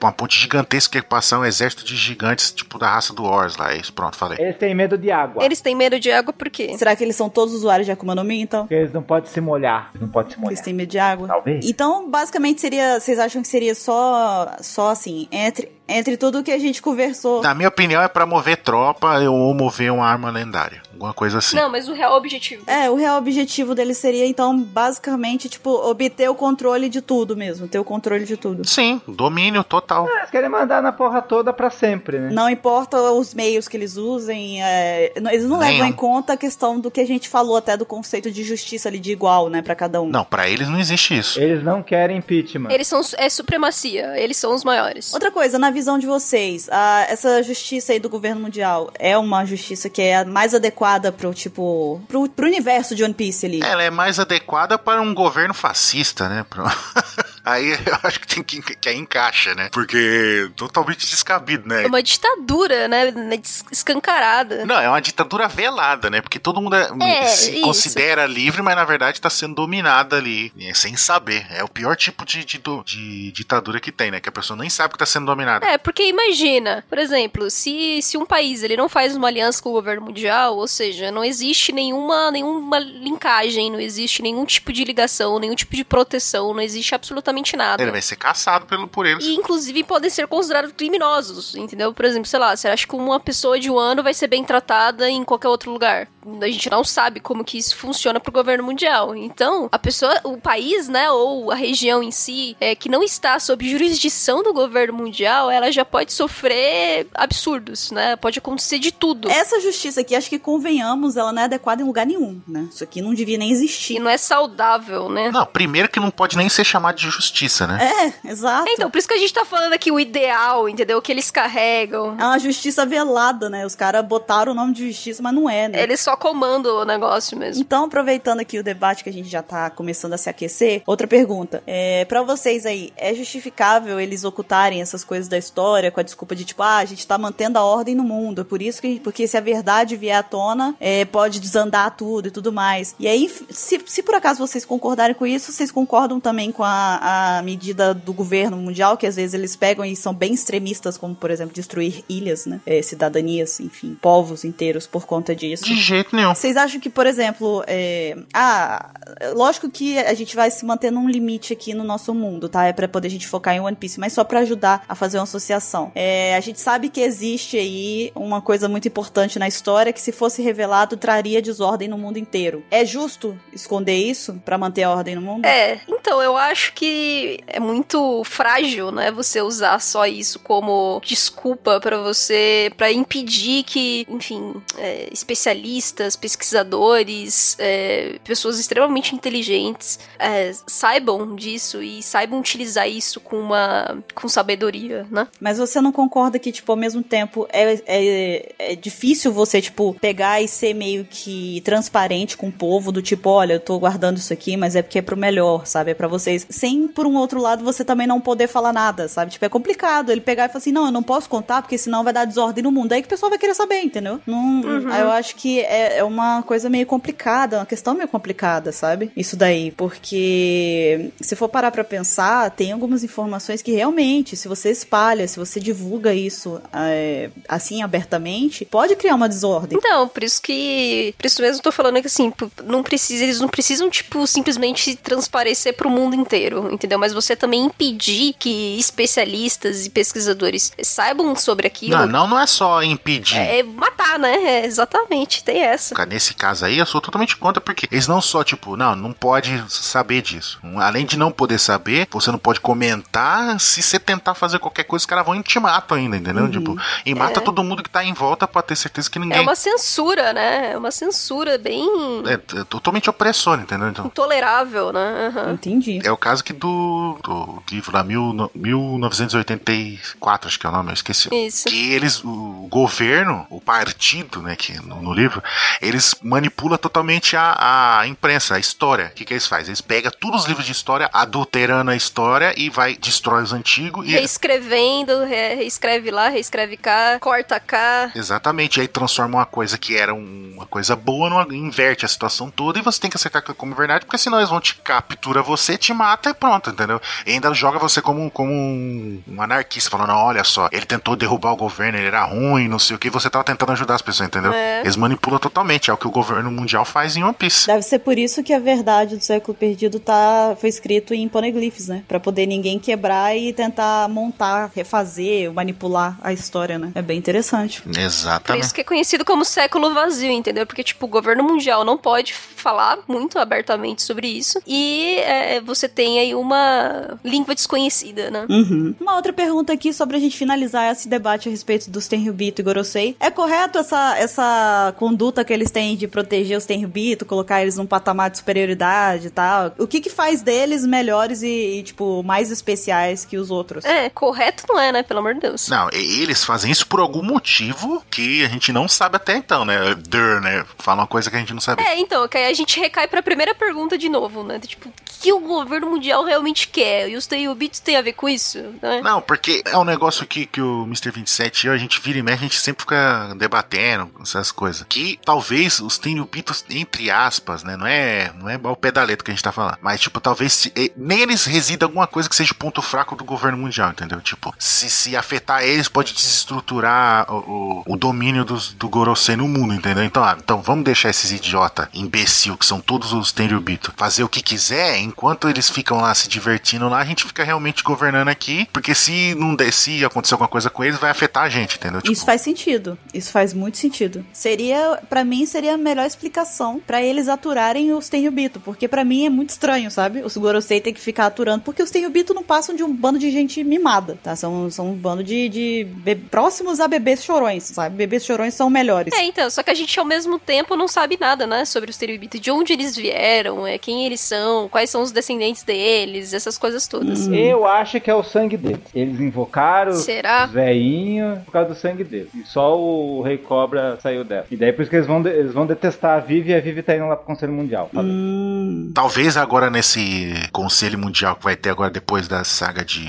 uma 0.00 0.12
ponte 0.12 0.38
gigantesca 0.38 1.00
que 1.00 1.06
passar 1.06 1.38
um 1.38 1.44
exército 1.44 1.84
de 1.84 1.96
gigantes, 1.96 2.50
tipo 2.52 2.78
da 2.78 2.88
raça 2.88 3.12
do 3.14 3.24
Wars 3.24 3.56
lá. 3.56 3.72
É 3.72 3.76
isso, 3.78 3.92
pronto, 3.92 4.16
falei. 4.16 4.38
Eles 4.40 4.56
têm 4.58 4.74
medo 4.74 4.96
de 4.98 5.10
água. 5.10 5.44
Eles 5.44 5.60
têm 5.60 5.74
medo 5.74 5.98
de 5.98 6.10
água 6.10 6.32
por 6.32 6.48
quê? 6.50 6.76
Será 6.76 6.94
que 6.96 7.02
eles 7.04 7.16
são 7.16 7.28
todos 7.28 7.54
usuários 7.54 7.86
de 7.86 7.92
Akuma 7.92 8.14
no 8.14 8.24
Mi, 8.24 8.40
então? 8.40 8.62
Porque 8.62 8.74
eles 8.74 8.92
não 8.92 9.02
podem 9.02 9.30
se 9.30 9.40
molhar. 9.40 9.90
Eles 9.92 10.02
não 10.02 10.08
podem 10.08 10.30
se 10.30 10.36
Eles 10.36 10.42
molhar. 10.44 10.64
têm 10.64 10.74
medo 10.74 10.88
de 10.90 10.98
água? 10.98 11.28
Talvez. 11.28 11.64
Então, 11.66 12.10
basicamente, 12.10 12.60
seria. 12.60 13.00
Vocês 13.00 13.18
acham 13.18 13.42
que 13.42 13.48
seria 13.48 13.74
só. 13.74 14.56
Só 14.60 14.90
assim, 14.90 15.28
entre, 15.30 15.70
entre 15.88 16.16
tudo 16.16 16.42
que 16.42 16.50
a 16.50 16.58
gente 16.58 16.80
conversou. 16.80 17.42
Na 17.42 17.54
minha 17.54 17.68
opinião, 17.68 18.02
é 18.02 18.08
pra 18.08 18.26
mover 18.26 18.56
tropa 18.58 19.18
ou 19.20 19.52
mover 19.54 19.92
uma 19.92 20.06
arma 20.06 20.30
lendária. 20.30 20.82
Alguma 21.02 21.14
coisa 21.14 21.38
assim. 21.38 21.56
Não, 21.56 21.68
mas 21.68 21.88
o 21.88 21.92
real 21.92 22.16
objetivo. 22.16 22.62
É, 22.64 22.88
o 22.88 22.94
real 22.94 23.18
objetivo 23.18 23.74
dele 23.74 23.92
seria, 23.92 24.24
então, 24.24 24.56
basicamente, 24.62 25.48
tipo, 25.48 25.68
obter 25.70 26.28
o 26.30 26.34
controle 26.34 26.88
de 26.88 27.00
tudo 27.02 27.36
mesmo. 27.36 27.66
Ter 27.66 27.80
o 27.80 27.84
controle 27.84 28.24
de 28.24 28.36
tudo. 28.36 28.64
Sim, 28.68 29.00
domínio 29.08 29.64
total. 29.64 30.08
Eles 30.08 30.30
querem 30.30 30.48
mandar 30.48 30.80
na 30.80 30.92
porra 30.92 31.20
toda 31.20 31.52
pra 31.52 31.70
sempre, 31.70 32.20
né? 32.20 32.30
Não 32.30 32.48
importa 32.48 33.00
os 33.00 33.34
meios 33.34 33.66
que 33.66 33.76
eles 33.76 33.96
usem, 33.96 34.62
é, 34.62 35.12
eles 35.16 35.44
não 35.44 35.58
Nenhum. 35.58 35.72
levam 35.72 35.86
em 35.88 35.92
conta 35.92 36.34
a 36.34 36.36
questão 36.36 36.78
do 36.78 36.88
que 36.88 37.00
a 37.00 37.06
gente 37.06 37.28
falou 37.28 37.56
até 37.56 37.76
do 37.76 37.84
conceito 37.84 38.30
de 38.30 38.44
justiça 38.44 38.88
ali 38.88 39.00
de 39.00 39.10
igual, 39.10 39.48
né, 39.48 39.60
pra 39.60 39.74
cada 39.74 40.00
um. 40.00 40.08
Não, 40.08 40.24
pra 40.24 40.48
eles 40.48 40.68
não 40.68 40.78
existe 40.78 41.18
isso. 41.18 41.40
Eles 41.40 41.64
não 41.64 41.82
querem 41.82 42.18
impeachment. 42.18 42.70
Eles 42.70 42.86
são 42.86 43.00
é 43.18 43.28
supremacia, 43.28 44.16
eles 44.16 44.36
são 44.36 44.54
os 44.54 44.62
maiores. 44.62 45.12
Outra 45.12 45.32
coisa, 45.32 45.58
na 45.58 45.70
visão 45.70 45.98
de 45.98 46.06
vocês, 46.06 46.68
a- 46.70 47.06
essa 47.08 47.42
justiça 47.42 47.92
aí 47.92 47.98
do 47.98 48.08
governo 48.08 48.40
mundial 48.42 48.88
é 49.00 49.18
uma 49.18 49.44
justiça 49.44 49.90
que 49.90 50.00
é 50.00 50.18
a 50.18 50.24
mais 50.24 50.54
adequada 50.54 50.91
pro, 51.12 51.32
tipo, 51.32 52.02
pro, 52.08 52.28
pro 52.28 52.46
universo 52.46 52.94
de 52.94 53.02
One 53.04 53.14
Piece 53.14 53.46
ali? 53.46 53.60
Ela 53.62 53.82
é 53.84 53.90
mais 53.90 54.18
adequada 54.18 54.76
para 54.78 55.00
um 55.00 55.14
governo 55.14 55.54
fascista, 55.54 56.28
né? 56.28 56.44
Pro- 56.50 56.64
Aí 57.44 57.70
eu 57.86 57.98
acho 58.04 58.20
que 58.20 58.26
tem 58.26 58.42
que, 58.42 58.60
que 58.62 58.88
aí 58.88 58.96
encaixa, 58.96 59.54
né? 59.54 59.68
Porque 59.72 60.50
totalmente 60.56 61.06
descabido, 61.06 61.68
né? 61.68 61.84
É 61.84 61.86
uma 61.86 62.02
ditadura, 62.02 62.86
né? 62.88 63.10
des- 63.36 63.64
Escancarada. 63.70 64.64
Não, 64.64 64.78
é 64.78 64.88
uma 64.88 65.00
ditadura 65.00 65.48
velada, 65.48 66.08
né? 66.08 66.20
Porque 66.20 66.38
todo 66.38 66.60
mundo 66.60 66.76
é- 66.76 66.88
É, 67.02 67.26
se 67.26 67.52
isso. 67.52 67.60
considera 67.62 68.26
livre, 68.26 68.62
mas 68.62 68.76
na 68.76 68.84
verdade 68.84 69.20
tá 69.20 69.28
sendo 69.30 69.54
dominada 69.56 70.16
ali, 70.16 70.52
é, 70.60 70.72
sem 70.74 70.96
saber. 70.96 71.46
É 71.50 71.64
o 71.64 71.68
pior 71.68 71.96
tipo 71.96 72.24
de, 72.24 72.44
de, 72.44 72.60
de 72.84 73.32
ditadura 73.32 73.80
que 73.80 73.90
tem, 73.90 74.10
né? 74.10 74.20
Que 74.20 74.28
a 74.28 74.32
pessoa 74.32 74.56
nem 74.56 74.70
sabe 74.70 74.92
que 74.92 74.98
tá 74.98 75.06
sendo 75.06 75.26
dominada. 75.26 75.66
É, 75.66 75.76
porque 75.78 76.04
imagina, 76.08 76.84
por 76.88 76.98
exemplo, 76.98 77.50
se, 77.50 78.00
se 78.02 78.16
um 78.16 78.24
país 78.24 78.62
ele 78.62 78.76
não 78.76 78.88
faz 78.88 79.16
uma 79.16 79.28
aliança 79.28 79.62
com 79.62 79.70
o 79.70 79.72
governo 79.72 80.02
mundial, 80.06 80.56
ou 80.56 80.68
seja, 80.68 81.10
não 81.10 81.24
existe 81.24 81.72
nenhuma, 81.72 82.30
nenhuma 82.30 82.78
linkagem, 82.78 83.70
não 83.70 83.80
existe 83.80 84.22
nenhum 84.22 84.44
tipo 84.44 84.72
de 84.72 84.84
ligação, 84.84 85.38
nenhum 85.38 85.54
tipo 85.54 85.74
de 85.74 85.84
proteção, 85.84 86.54
não 86.54 86.60
existe 86.60 86.94
absolutamente 86.94 87.31
nada. 87.56 87.82
Ele 87.82 87.90
vai 87.90 88.02
ser 88.02 88.16
caçado 88.16 88.66
pelo, 88.66 88.86
por 88.86 89.06
eles. 89.06 89.24
E, 89.24 89.34
inclusive, 89.34 89.84
podem 89.84 90.10
ser 90.10 90.26
considerados 90.26 90.72
criminosos, 90.72 91.54
entendeu? 91.54 91.92
Por 91.92 92.04
exemplo, 92.04 92.26
sei 92.28 92.38
lá, 92.38 92.54
você 92.56 92.68
acha 92.68 92.86
que 92.86 92.94
uma 92.94 93.18
pessoa 93.20 93.58
de 93.58 93.70
um 93.70 93.78
ano 93.78 94.02
vai 94.02 94.14
ser 94.14 94.26
bem 94.26 94.44
tratada 94.44 95.08
em 95.08 95.24
qualquer 95.24 95.48
outro 95.48 95.70
lugar? 95.70 96.08
A 96.40 96.46
gente 96.46 96.70
não 96.70 96.84
sabe 96.84 97.20
como 97.20 97.44
que 97.44 97.58
isso 97.58 97.76
funciona 97.76 98.20
pro 98.20 98.32
governo 98.32 98.64
mundial. 98.64 99.14
Então, 99.16 99.68
a 99.72 99.78
pessoa, 99.78 100.20
o 100.24 100.36
país, 100.38 100.88
né, 100.88 101.10
ou 101.10 101.50
a 101.50 101.54
região 101.54 102.02
em 102.02 102.10
si, 102.10 102.56
é, 102.60 102.74
que 102.74 102.88
não 102.88 103.02
está 103.02 103.38
sob 103.40 103.68
jurisdição 103.68 104.42
do 104.42 104.52
governo 104.52 104.94
mundial, 104.94 105.50
ela 105.50 105.70
já 105.72 105.84
pode 105.84 106.12
sofrer 106.12 107.06
absurdos, 107.14 107.90
né? 107.90 108.16
Pode 108.16 108.38
acontecer 108.38 108.78
de 108.78 108.92
tudo. 108.92 109.30
Essa 109.30 109.60
justiça 109.60 110.00
aqui, 110.00 110.14
acho 110.14 110.28
que 110.30 110.38
convenhamos, 110.38 111.16
ela 111.16 111.32
não 111.32 111.42
é 111.42 111.44
adequada 111.46 111.82
em 111.82 111.84
lugar 111.84 112.06
nenhum, 112.06 112.40
né? 112.46 112.68
Isso 112.72 112.84
aqui 112.84 113.00
não 113.00 113.14
devia 113.14 113.38
nem 113.38 113.50
E 113.50 113.52
existir. 113.52 113.98
não 113.98 114.10
é 114.10 114.16
saudável, 114.16 115.08
né? 115.08 115.30
Não, 115.30 115.46
primeiro 115.46 115.88
que 115.88 116.00
não 116.00 116.10
pode 116.10 116.36
nem 116.36 116.48
ser 116.48 116.64
chamado 116.64 116.96
de 116.96 117.08
justiça, 117.10 117.66
né? 117.66 118.12
É, 118.24 118.28
exato. 118.30 118.68
É, 118.68 118.72
Então, 118.72 118.90
por 118.90 118.98
isso 118.98 119.08
que 119.08 119.14
a 119.14 119.18
gente 119.18 119.32
tá 119.32 119.44
falando 119.44 119.72
aqui 119.72 119.90
o 119.90 119.98
ideal, 120.00 120.68
entendeu? 120.68 120.98
O 120.98 121.02
que 121.02 121.12
eles 121.12 121.30
carregam. 121.30 122.16
É 122.18 122.24
uma 122.24 122.38
justiça 122.38 122.84
velada, 122.86 123.48
né? 123.48 123.64
Os 123.66 123.74
caras 123.74 124.04
botaram 124.04 124.52
o 124.52 124.54
nome 124.54 124.72
de 124.72 124.86
justiça, 124.90 125.22
mas 125.22 125.34
não 125.34 125.48
é, 125.48 125.68
né? 125.68 125.82
Eles 125.82 126.00
só 126.00 126.11
comandam 126.16 126.76
o 126.76 126.84
negócio 126.84 127.36
mesmo. 127.38 127.62
Então, 127.62 127.84
aproveitando 127.84 128.40
aqui 128.40 128.58
o 128.58 128.62
debate 128.62 129.02
que 129.02 129.10
a 129.10 129.12
gente 129.12 129.28
já 129.28 129.42
tá 129.42 129.70
começando 129.70 130.12
a 130.12 130.18
se 130.18 130.28
aquecer, 130.28 130.82
outra 130.86 131.06
pergunta. 131.06 131.62
É, 131.66 132.04
para 132.04 132.22
vocês 132.22 132.66
aí, 132.66 132.92
é 132.96 133.14
justificável 133.14 134.00
eles 134.00 134.24
ocultarem 134.24 134.80
essas 134.80 135.04
coisas 135.04 135.28
da 135.28 135.38
história 135.38 135.90
com 135.90 136.00
a 136.00 136.02
desculpa 136.02 136.34
de 136.34 136.44
tipo, 136.44 136.62
ah, 136.62 136.78
a 136.78 136.84
gente 136.84 137.06
tá 137.06 137.16
mantendo 137.16 137.58
a 137.58 137.64
ordem 137.64 137.94
no 137.94 138.02
mundo, 138.02 138.42
é 138.42 138.44
por 138.44 138.60
isso 138.60 138.80
que, 138.80 139.00
porque 139.00 139.26
se 139.26 139.36
a 139.36 139.40
verdade 139.40 139.96
vier 139.96 140.16
à 140.16 140.22
tona, 140.22 140.74
é, 140.80 141.04
pode 141.04 141.40
desandar 141.40 141.96
tudo 141.96 142.28
e 142.28 142.30
tudo 142.30 142.52
mais. 142.52 142.94
E 142.98 143.06
aí, 143.06 143.28
se, 143.50 143.80
se 143.86 144.02
por 144.02 144.14
acaso 144.14 144.46
vocês 144.46 144.64
concordarem 144.64 145.14
com 145.14 145.26
isso, 145.26 145.52
vocês 145.52 145.70
concordam 145.70 146.20
também 146.20 146.52
com 146.52 146.62
a, 146.64 147.38
a 147.38 147.42
medida 147.42 147.94
do 147.94 148.12
governo 148.12 148.56
mundial, 148.56 148.96
que 148.96 149.06
às 149.06 149.16
vezes 149.16 149.34
eles 149.34 149.56
pegam 149.56 149.84
e 149.84 149.94
são 149.96 150.14
bem 150.14 150.32
extremistas, 150.32 150.96
como 150.96 151.14
por 151.14 151.30
exemplo, 151.30 151.54
destruir 151.54 152.04
ilhas, 152.08 152.46
né? 152.46 152.60
É, 152.66 152.82
cidadanias, 152.82 153.60
enfim, 153.60 153.96
povos 154.00 154.44
inteiros 154.44 154.86
por 154.86 155.06
conta 155.06 155.34
disso. 155.34 155.64
De 155.64 155.76
jeito 155.76 156.01
nenhum. 156.12 156.34
Vocês 156.34 156.56
acham 156.56 156.80
que, 156.80 156.90
por 156.90 157.06
exemplo, 157.06 157.62
é... 157.66 158.16
ah, 158.32 158.90
lógico 159.34 159.70
que 159.70 159.98
a 159.98 160.14
gente 160.14 160.34
vai 160.34 160.50
se 160.50 160.64
manter 160.64 160.90
num 160.90 161.08
limite 161.08 161.52
aqui 161.52 161.74
no 161.74 161.84
nosso 161.84 162.14
mundo, 162.14 162.48
tá? 162.48 162.66
É 162.66 162.72
pra 162.72 162.88
poder 162.88 163.08
a 163.08 163.10
gente 163.10 163.28
focar 163.28 163.54
em 163.54 163.60
One 163.60 163.76
Piece, 163.76 164.00
mas 164.00 164.12
só 164.12 164.24
pra 164.24 164.40
ajudar 164.40 164.84
a 164.88 164.94
fazer 164.94 165.18
uma 165.18 165.24
associação. 165.24 165.92
É, 165.94 166.34
a 166.36 166.40
gente 166.40 166.60
sabe 166.60 166.88
que 166.88 167.00
existe 167.00 167.56
aí 167.56 168.10
uma 168.14 168.40
coisa 168.40 168.68
muito 168.68 168.88
importante 168.88 169.38
na 169.38 169.46
história 169.48 169.92
que 169.92 170.00
se 170.00 170.12
fosse 170.12 170.42
revelado 170.42 170.96
traria 170.96 171.42
desordem 171.42 171.88
no 171.88 171.98
mundo 171.98 172.18
inteiro. 172.18 172.64
É 172.70 172.84
justo 172.84 173.38
esconder 173.52 173.96
isso 173.96 174.40
pra 174.44 174.56
manter 174.58 174.84
a 174.84 174.90
ordem 174.90 175.14
no 175.14 175.22
mundo? 175.22 175.44
É, 175.44 175.80
então 175.88 176.22
eu 176.22 176.36
acho 176.36 176.72
que 176.72 177.40
é 177.46 177.60
muito 177.60 178.22
frágil, 178.24 178.90
né, 178.90 179.10
você 179.10 179.40
usar 179.42 179.80
só 179.80 180.06
isso 180.06 180.38
como 180.38 181.00
desculpa 181.04 181.80
pra 181.80 181.98
você, 181.98 182.72
pra 182.76 182.90
impedir 182.90 183.62
que, 183.64 184.06
enfim, 184.08 184.54
é, 184.78 185.08
especialistas, 185.12 185.91
pesquisadores, 185.92 187.56
é, 187.58 188.18
pessoas 188.24 188.58
extremamente 188.58 189.14
inteligentes 189.14 189.98
é, 190.18 190.52
saibam 190.66 191.34
disso 191.34 191.82
e 191.82 192.02
saibam 192.02 192.38
utilizar 192.38 192.88
isso 192.88 193.20
com 193.20 193.36
uma, 193.36 194.02
com 194.14 194.28
sabedoria, 194.28 195.06
né? 195.10 195.28
Mas 195.40 195.58
você 195.58 195.80
não 195.80 195.92
concorda 195.92 196.38
que, 196.38 196.52
tipo, 196.52 196.70
ao 196.70 196.76
mesmo 196.76 197.02
tempo 197.02 197.46
é, 197.50 197.80
é, 197.86 198.54
é 198.58 198.76
difícil 198.76 199.32
você, 199.32 199.60
tipo, 199.60 199.94
pegar 200.00 200.40
e 200.40 200.48
ser 200.48 200.74
meio 200.74 201.06
que 201.08 201.60
transparente 201.62 202.36
com 202.36 202.48
o 202.48 202.52
povo, 202.52 202.92
do 202.92 203.02
tipo, 203.02 203.30
olha, 203.30 203.54
eu 203.54 203.60
tô 203.60 203.78
guardando 203.78 204.16
isso 204.16 204.32
aqui, 204.32 204.56
mas 204.56 204.76
é 204.76 204.82
porque 204.82 204.98
é 204.98 205.02
pro 205.02 205.16
melhor, 205.16 205.66
sabe? 205.66 205.90
É 205.90 205.94
pra 205.94 206.08
vocês. 206.08 206.46
Sem, 206.48 206.88
por 206.88 207.06
um 207.06 207.16
outro 207.16 207.40
lado, 207.40 207.64
você 207.64 207.84
também 207.84 208.06
não 208.06 208.20
poder 208.20 208.48
falar 208.48 208.72
nada, 208.72 209.08
sabe? 209.08 209.32
Tipo, 209.32 209.44
é 209.44 209.48
complicado 209.48 210.10
ele 210.10 210.20
pegar 210.20 210.46
e 210.46 210.48
falar 210.48 210.58
assim, 210.58 210.72
não, 210.72 210.86
eu 210.86 210.92
não 210.92 211.02
posso 211.02 211.28
contar, 211.28 211.62
porque 211.62 211.78
senão 211.78 212.04
vai 212.04 212.12
dar 212.12 212.24
desordem 212.24 212.62
no 212.62 212.72
mundo. 212.72 212.92
Aí 212.92 213.02
que 213.02 213.06
o 213.06 213.10
pessoal 213.10 213.30
vai 213.30 213.38
querer 213.38 213.54
saber, 213.54 213.80
entendeu? 213.80 214.20
Não, 214.26 214.62
aí 214.90 215.02
Eu 215.02 215.10
acho 215.10 215.34
que 215.36 215.60
é, 215.60 215.81
é 215.96 216.04
uma 216.04 216.42
coisa 216.42 216.68
meio 216.68 216.86
complicada, 216.86 217.58
uma 217.58 217.66
questão 217.66 217.94
meio 217.94 218.08
complicada, 218.08 218.72
sabe? 218.72 219.10
Isso 219.16 219.36
daí, 219.36 219.70
porque 219.72 221.10
se 221.20 221.36
for 221.36 221.48
parar 221.48 221.70
pra 221.70 221.84
pensar, 221.84 222.50
tem 222.50 222.72
algumas 222.72 223.04
informações 223.04 223.62
que 223.62 223.72
realmente, 223.72 224.36
se 224.36 224.48
você 224.48 224.70
espalha, 224.70 225.26
se 225.28 225.38
você 225.38 225.60
divulga 225.60 226.14
isso 226.14 226.60
é, 226.72 227.30
assim 227.48 227.82
abertamente, 227.82 228.64
pode 228.64 228.96
criar 228.96 229.14
uma 229.14 229.28
desordem. 229.28 229.78
Então, 229.78 230.08
por 230.08 230.22
isso 230.22 230.40
que. 230.40 231.14
Por 231.16 231.26
isso 231.26 231.40
mesmo 231.42 231.58
eu 231.58 231.62
tô 231.62 231.72
falando 231.72 232.00
que 232.00 232.06
assim, 232.06 232.32
não 232.64 232.82
precisa, 232.82 233.24
eles 233.24 233.40
não 233.40 233.48
precisam, 233.48 233.88
tipo, 233.90 234.26
simplesmente 234.26 234.96
transparecer 234.96 235.74
pro 235.74 235.90
mundo 235.90 236.14
inteiro, 236.16 236.72
entendeu? 236.72 236.98
Mas 236.98 237.12
você 237.12 237.36
também 237.36 237.64
impedir 237.64 238.34
que 238.38 238.78
especialistas 238.78 239.86
e 239.86 239.90
pesquisadores 239.90 240.72
saibam 240.82 241.34
sobre 241.36 241.66
aquilo. 241.66 241.96
Não, 241.96 242.06
não, 242.06 242.28
não 242.28 242.40
é 242.40 242.46
só 242.46 242.82
impedir. 242.82 243.38
É 243.38 243.62
matar, 243.62 244.18
né? 244.18 244.34
É, 244.34 244.66
exatamente, 244.66 245.44
tem 245.44 245.62
essa. 245.62 245.71
Cara, 245.94 246.08
Nesse 246.08 246.34
caso 246.34 246.64
aí, 246.64 246.78
eu 246.78 246.86
sou 246.86 247.00
totalmente 247.00 247.36
contra, 247.36 247.60
porque 247.60 247.86
eles 247.90 248.06
não 248.06 248.20
só, 248.20 248.42
tipo, 248.44 248.76
não, 248.76 248.94
não 248.94 249.12
pode 249.12 249.62
saber 249.68 250.20
disso. 250.22 250.58
Além 250.76 251.06
de 251.06 251.16
não 251.18 251.30
poder 251.32 251.58
saber, 251.58 252.06
você 252.10 252.30
não 252.30 252.38
pode 252.38 252.60
comentar. 252.60 253.58
Se 253.60 253.82
você 253.82 253.98
tentar 253.98 254.34
fazer 254.34 254.58
qualquer 254.58 254.84
coisa, 254.84 255.02
os 255.02 255.06
caras 255.06 255.24
vão 255.24 255.34
e 255.34 255.42
te 255.42 255.58
matam 255.58 255.96
ainda, 255.96 256.16
entendeu? 256.16 256.50
Tipo, 256.50 256.76
e 257.06 257.14
mata 257.14 257.40
É. 257.40 257.42
todo 257.42 257.62
mundo 257.64 257.82
que 257.82 257.90
tá 257.90 258.04
em 258.04 258.12
volta 258.12 258.46
pra 258.46 258.62
ter 258.62 258.76
certeza 258.76 259.10
que 259.10 259.18
ninguém. 259.18 259.38
É 259.38 259.40
uma 259.40 259.54
censura, 259.54 260.32
né? 260.32 260.72
É 260.72 260.76
uma 260.78 260.90
censura 260.90 261.56
bem 261.58 261.86
É, 262.26 262.34
é 262.34 262.64
totalmente 262.64 263.08
opressor, 263.08 263.58
entendeu? 263.60 263.88
Então. 263.88 264.06
intolerável, 264.06 264.92
né? 264.92 265.32
Aham. 265.34 265.52
Entendi. 265.52 266.00
É 266.04 266.10
o 266.12 266.16
caso 266.16 266.42
que 266.44 266.52
do, 266.52 267.18
do 267.22 267.62
livro 267.70 267.92
lá, 267.92 268.02
mil, 268.04 268.32
no- 268.32 268.50
1984, 268.54 270.48
acho 270.48 270.58
que 270.58 270.66
é 270.66 270.68
o 270.68 270.72
nome, 270.72 270.90
eu 270.90 270.94
esqueci. 270.94 271.28
Isso. 271.34 271.68
Que 271.68 271.92
eles, 271.92 272.22
o 272.24 272.66
governo, 272.70 273.46
o 273.50 273.60
partido, 273.60 274.40
né, 274.42 274.56
que 274.56 274.74
no, 274.86 275.00
no 275.02 275.12
livro, 275.12 275.42
eles 275.80 276.14
manipulam 276.22 276.78
totalmente 276.78 277.36
a, 277.36 278.00
a 278.00 278.06
imprensa, 278.06 278.54
a 278.54 278.58
história. 278.58 279.06
O 279.06 279.10
que, 279.10 279.24
que 279.24 279.32
eles 279.34 279.46
fazem? 279.46 279.68
Eles 279.68 279.80
pegam 279.80 280.10
todos 280.20 280.42
os 280.42 280.46
livros 280.48 280.66
de 280.66 280.72
história, 280.72 281.08
adulterando 281.12 281.90
a 281.90 281.96
história 281.96 282.54
e 282.56 282.68
vai, 282.70 282.94
destrói 282.96 283.42
os 283.42 283.52
antigos 283.52 284.06
e. 284.06 284.12
Reescrevendo, 284.12 285.24
re- 285.24 285.54
reescreve 285.54 286.10
lá, 286.10 286.28
reescreve 286.28 286.76
cá, 286.76 287.18
corta 287.20 287.58
cá. 287.60 288.10
Exatamente, 288.14 288.80
aí 288.80 288.88
transforma 288.88 289.38
uma 289.38 289.46
coisa 289.46 289.78
que 289.78 289.96
era 289.96 290.12
um- 290.14 290.52
uma 290.54 290.66
coisa 290.66 290.94
boa, 290.96 291.30
numa, 291.30 291.42
inverte 291.54 292.04
a 292.04 292.08
situação 292.08 292.50
toda 292.50 292.78
e 292.78 292.82
você 292.82 293.00
tem 293.00 293.10
que 293.10 293.16
aceitar 293.16 293.40
como 293.42 293.74
verdade, 293.74 294.04
porque 294.04 294.18
senão 294.18 294.38
eles 294.38 294.50
vão 294.50 294.60
te 294.60 294.74
captura 294.76 295.42
você, 295.42 295.76
te 295.78 295.92
mata 295.92 296.30
e 296.30 296.34
pronto, 296.34 296.70
entendeu? 296.70 297.00
E 297.26 297.32
ainda 297.32 297.52
joga 297.54 297.78
você 297.78 298.00
como, 298.02 298.30
como 298.30 298.52
um, 298.52 299.22
um 299.28 299.42
anarquista, 299.42 299.90
falando, 299.90 300.12
olha 300.12 300.44
só, 300.44 300.68
ele 300.72 300.86
tentou 300.86 301.16
derrubar 301.16 301.52
o 301.52 301.56
governo, 301.56 301.98
ele 301.98 302.06
era 302.06 302.24
ruim, 302.24 302.68
não 302.68 302.78
sei 302.78 302.96
o 302.96 302.98
que, 302.98 303.10
você 303.10 303.28
tava 303.30 303.44
tentando 303.44 303.72
ajudar 303.72 303.94
as 303.94 304.02
pessoas, 304.02 304.28
entendeu? 304.28 304.52
É. 304.52 304.80
Eles 304.80 304.96
manipulam 304.96 305.38
totalmente, 305.38 305.51
é 305.88 305.92
o 305.92 305.96
que 305.96 306.06
o 306.06 306.10
governo 306.10 306.50
mundial 306.50 306.84
faz 306.84 307.16
em 307.16 307.22
One 307.22 307.34
Piece. 307.34 307.66
Deve 307.66 307.82
ser 307.82 307.98
por 307.98 308.18
isso 308.18 308.42
que 308.42 308.52
a 308.52 308.58
verdade 308.58 309.16
do 309.16 309.24
século 309.24 309.56
perdido 309.56 310.00
tá, 310.00 310.56
foi 310.60 310.68
escrito 310.68 311.14
em 311.14 311.28
poneglyphs, 311.28 311.88
né? 311.88 312.04
Pra 312.06 312.20
poder 312.20 312.46
ninguém 312.46 312.78
quebrar 312.78 313.36
e 313.36 313.52
tentar 313.52 314.08
montar, 314.08 314.70
refazer, 314.74 315.52
manipular 315.52 316.18
a 316.22 316.32
história, 316.32 316.78
né? 316.78 316.92
É 316.94 317.02
bem 317.02 317.18
interessante. 317.18 317.82
Por 317.82 317.96
Exatamente. 317.96 318.64
isso 318.64 318.74
que 318.74 318.80
é 318.80 318.84
conhecido 318.84 319.24
como 319.24 319.44
século 319.44 319.92
vazio, 319.94 320.30
entendeu? 320.30 320.66
Porque, 320.66 320.82
tipo, 320.82 321.06
o 321.06 321.08
governo 321.08 321.44
mundial 321.44 321.84
não 321.84 321.96
pode 321.96 322.34
falar 322.34 322.98
muito 323.08 323.38
abertamente 323.38 324.02
sobre 324.02 324.28
isso. 324.28 324.60
E 324.66 325.16
é, 325.18 325.60
você 325.60 325.88
tem 325.88 326.18
aí 326.18 326.34
uma 326.34 327.18
língua 327.24 327.54
desconhecida, 327.54 328.30
né? 328.30 328.46
Uhum. 328.48 328.94
Uma 329.00 329.16
outra 329.16 329.32
pergunta 329.32 329.72
aqui 329.72 329.92
sobre 329.92 330.16
a 330.16 330.20
gente 330.20 330.36
finalizar 330.36 330.92
esse 330.92 331.08
debate 331.08 331.48
a 331.48 331.50
respeito 331.50 331.90
dos 331.90 332.08
Tenryubito 332.08 332.60
e 332.60 332.64
Gorosei. 332.64 333.16
É 333.18 333.30
correto 333.30 333.78
essa, 333.78 334.16
essa 334.18 334.94
conduta 334.98 335.31
que 335.44 335.52
eles 335.52 335.70
têm 335.70 335.96
de 335.96 336.06
proteger 336.06 336.56
os 336.56 336.66
Tenryubito, 336.66 337.24
colocar 337.24 337.62
eles 337.62 337.76
num 337.76 337.86
patamar 337.86 338.30
de 338.30 338.38
superioridade 338.38 339.28
e 339.28 339.30
tal? 339.30 339.72
O 339.78 339.86
que 339.86 340.00
que 340.00 340.10
faz 340.10 340.42
deles 340.42 340.84
melhores 340.84 341.42
e, 341.42 341.78
e, 341.78 341.82
tipo, 341.82 342.22
mais 342.22 342.50
especiais 342.50 343.24
que 343.24 343.36
os 343.36 343.50
outros? 343.50 343.84
É, 343.84 344.10
correto 344.10 344.64
não 344.68 344.78
é, 344.78 344.92
né? 344.92 345.02
Pelo 345.02 345.20
amor 345.20 345.34
de 345.34 345.40
Deus. 345.40 345.68
Não, 345.68 345.88
eles 345.92 346.44
fazem 346.44 346.70
isso 346.70 346.86
por 346.86 347.00
algum 347.00 347.22
motivo 347.22 348.04
que 348.10 348.44
a 348.44 348.48
gente 348.48 348.72
não 348.72 348.88
sabe 348.88 349.16
até 349.16 349.36
então, 349.36 349.64
né? 349.64 349.94
Der, 349.94 350.40
né? 350.40 350.64
Fala 350.78 351.02
uma 351.02 351.06
coisa 351.06 351.30
que 351.30 351.36
a 351.36 351.38
gente 351.38 351.54
não 351.54 351.60
sabe. 351.60 351.82
É, 351.82 351.98
então, 351.98 352.26
que 352.28 352.36
aí 352.36 352.46
a 352.46 352.54
gente 352.54 352.78
recai 352.78 353.08
pra 353.08 353.22
primeira 353.22 353.54
pergunta 353.54 353.96
de 353.96 354.08
novo, 354.08 354.42
né? 354.42 354.58
Tipo, 354.58 354.88
o 354.88 354.92
que 355.22 355.32
o 355.32 355.40
governo 355.40 355.88
mundial 355.88 356.24
realmente 356.24 356.68
quer? 356.68 357.08
E 357.08 357.16
os 357.16 357.26
Tenryubitos 357.26 357.80
têm 357.80 357.96
a 357.96 358.02
ver 358.02 358.12
com 358.12 358.28
isso, 358.28 358.58
né? 358.80 359.00
Não, 359.02 359.20
porque 359.20 359.62
é 359.64 359.78
um 359.78 359.84
negócio 359.84 360.26
que, 360.26 360.46
que 360.46 360.60
o 360.60 360.84
Mr. 360.84 361.10
27 361.10 361.64
e 361.64 361.66
eu, 361.68 361.72
a 361.72 361.78
gente 361.78 362.00
vira 362.00 362.18
e 362.18 362.22
mexe, 362.22 362.38
a 362.38 362.42
gente 362.42 362.58
sempre 362.58 362.82
fica 362.82 363.34
debatendo 363.36 364.10
essas 364.20 364.50
coisas. 364.50 364.84
Que 364.88 365.18
talvez 365.24 365.80
os 365.80 365.98
Tenryubitos, 365.98 366.64
entre 366.70 367.10
aspas, 367.10 367.62
né? 367.62 367.76
Não 367.76 367.86
é, 367.86 368.32
não 368.38 368.48
é 368.48 368.58
ao 368.62 368.76
pé 368.76 368.92
que 368.92 369.30
a 369.30 369.34
gente 369.34 369.42
tá 369.42 369.52
falando. 369.52 369.78
Mas, 369.80 370.00
tipo, 370.00 370.20
talvez 370.20 370.52
se, 370.52 370.92
neles 370.96 371.44
resida 371.44 371.86
alguma 371.86 372.06
coisa 372.06 372.28
que 372.28 372.36
seja 372.36 372.52
o 372.52 372.56
ponto 372.56 372.82
fraco 372.82 373.16
do 373.16 373.24
governo 373.24 373.58
mundial, 373.58 373.90
entendeu? 373.90 374.20
Tipo, 374.20 374.54
se, 374.58 374.88
se 374.90 375.16
afetar 375.16 375.62
eles, 375.62 375.88
pode 375.88 376.12
desestruturar 376.12 377.32
o, 377.32 377.82
o, 377.86 377.94
o 377.94 377.96
domínio 377.96 378.44
dos, 378.44 378.72
do 378.72 378.88
Gorosei 378.88 379.36
no 379.36 379.48
mundo, 379.48 379.74
entendeu? 379.74 380.04
Então, 380.04 380.22
ah, 380.22 380.36
então 380.38 380.60
vamos 380.60 380.84
deixar 380.84 381.10
esses 381.10 381.32
idiota 381.32 381.88
imbecil, 381.94 382.56
que 382.56 382.66
são 382.66 382.80
todos 382.80 383.12
os 383.12 383.32
Tenryubito, 383.32 383.92
fazer 383.96 384.24
o 384.24 384.28
que 384.28 384.42
quiser, 384.42 384.98
enquanto 384.98 385.48
eles 385.48 385.70
ficam 385.70 386.00
lá 386.00 386.14
se 386.14 386.28
divertindo 386.28 386.88
lá, 386.88 386.98
a 386.98 387.04
gente 387.04 387.24
fica 387.24 387.44
realmente 387.44 387.82
governando 387.82 388.28
aqui, 388.28 388.68
porque 388.72 388.94
se 388.94 389.34
não 389.34 389.54
der, 389.54 389.72
se 389.72 390.04
acontecer 390.04 390.34
alguma 390.34 390.48
coisa 390.48 390.70
com 390.70 390.84
eles, 390.84 390.98
vai 390.98 391.10
afetar 391.10 391.44
a 391.44 391.48
gente, 391.48 391.76
entendeu? 391.76 392.00
Tipo, 392.00 392.12
Isso 392.12 392.24
faz 392.24 392.40
sentido. 392.40 392.98
Isso 393.12 393.30
faz 393.30 393.52
muito 393.52 393.78
sentido. 393.78 394.24
Seria, 394.32 395.00
pra 395.12 395.24
mim, 395.26 395.44
seria 395.44 395.74
a 395.74 395.76
melhor 395.76 396.06
explicação 396.06 396.80
pra 396.86 397.02
eles 397.02 397.28
aturarem 397.28 397.92
os 397.92 398.08
Tenryubito, 398.08 398.58
porque 398.60 398.88
pra 398.88 399.04
mim 399.04 399.26
é 399.26 399.28
muito 399.28 399.50
estranho, 399.50 399.90
sabe? 399.90 400.22
Os 400.22 400.34
Gorosei 400.38 400.80
tem 400.80 400.94
que 400.94 401.00
ficar 401.00 401.26
aturando, 401.26 401.62
porque 401.62 401.82
os 401.82 401.90
Tenryubito 401.90 402.32
não 402.32 402.42
passam 402.42 402.74
de 402.74 402.82
um 402.82 402.90
bando 402.90 403.18
de 403.18 403.30
gente 403.30 403.62
mimada, 403.62 404.16
tá? 404.22 404.34
São, 404.34 404.70
são 404.70 404.88
um 404.92 404.94
bando 404.94 405.22
de, 405.22 405.50
de 405.50 405.84
be- 405.84 406.14
próximos 406.14 406.80
a 406.80 406.88
bebês 406.88 407.22
chorões, 407.22 407.64
sabe? 407.64 407.94
Bebês 407.94 408.24
chorões 408.24 408.54
são 408.54 408.70
melhores. 408.70 409.12
É, 409.12 409.22
então, 409.24 409.50
só 409.50 409.62
que 409.62 409.68
a 409.70 409.74
gente 409.74 409.98
ao 410.00 410.06
mesmo 410.06 410.38
tempo 410.38 410.76
não 410.76 410.88
sabe 410.88 411.18
nada, 411.20 411.46
né, 411.46 411.66
sobre 411.66 411.90
os 411.90 411.98
Tenryubitos, 411.98 412.40
de 412.40 412.50
onde 412.50 412.72
eles 412.72 412.96
vieram, 412.96 413.66
é, 413.66 413.76
quem 413.76 414.06
eles 414.06 414.20
são, 414.20 414.66
quais 414.70 414.88
são 414.88 415.02
os 415.02 415.12
descendentes 415.12 415.62
deles, 415.62 416.32
essas 416.32 416.56
coisas 416.56 416.88
todas. 416.88 417.26
Eu 417.28 417.66
acho 417.66 418.00
que 418.00 418.10
é 418.10 418.14
o 418.14 418.22
sangue 418.22 418.56
deles. 418.56 418.80
Eles 418.94 419.20
invocaram 419.20 419.92
Será? 419.92 420.46
os 420.46 420.52
velhinhos 420.52 421.38
por 421.44 421.52
causa 421.52 421.68
do 421.68 421.74
sangue 421.74 422.02
deles. 422.02 422.28
E 422.34 422.46
só 422.46 422.78
o 422.80 423.20
Rei 423.20 423.36
Cobra 423.36 423.98
saiu 424.02 424.24
dela. 424.24 424.46
E 424.50 424.56
daí 424.56 424.72
por 424.72 424.80
isso 424.80 424.90
que 424.90 425.01
eles 425.02 425.06
vão, 425.08 425.22
de- 425.22 425.30
eles 425.30 425.52
vão 425.52 425.66
detestar 425.66 426.16
a 426.16 426.20
Vivi 426.20 426.50
e 426.50 426.54
a 426.54 426.60
Vivi 426.60 426.82
tá 426.82 426.94
indo 426.96 427.06
lá 427.06 427.16
pro 427.16 427.26
Conselho 427.26 427.52
Mundial. 427.52 427.90
Hum. 427.94 428.90
Talvez 428.94 429.36
agora 429.36 429.68
nesse 429.70 430.32
Conselho 430.52 430.98
Mundial 430.98 431.36
que 431.36 431.44
vai 431.44 431.56
ter 431.56 431.70
agora 431.70 431.90
depois 431.90 432.28
da 432.28 432.44
saga 432.44 432.84
de, 432.84 433.02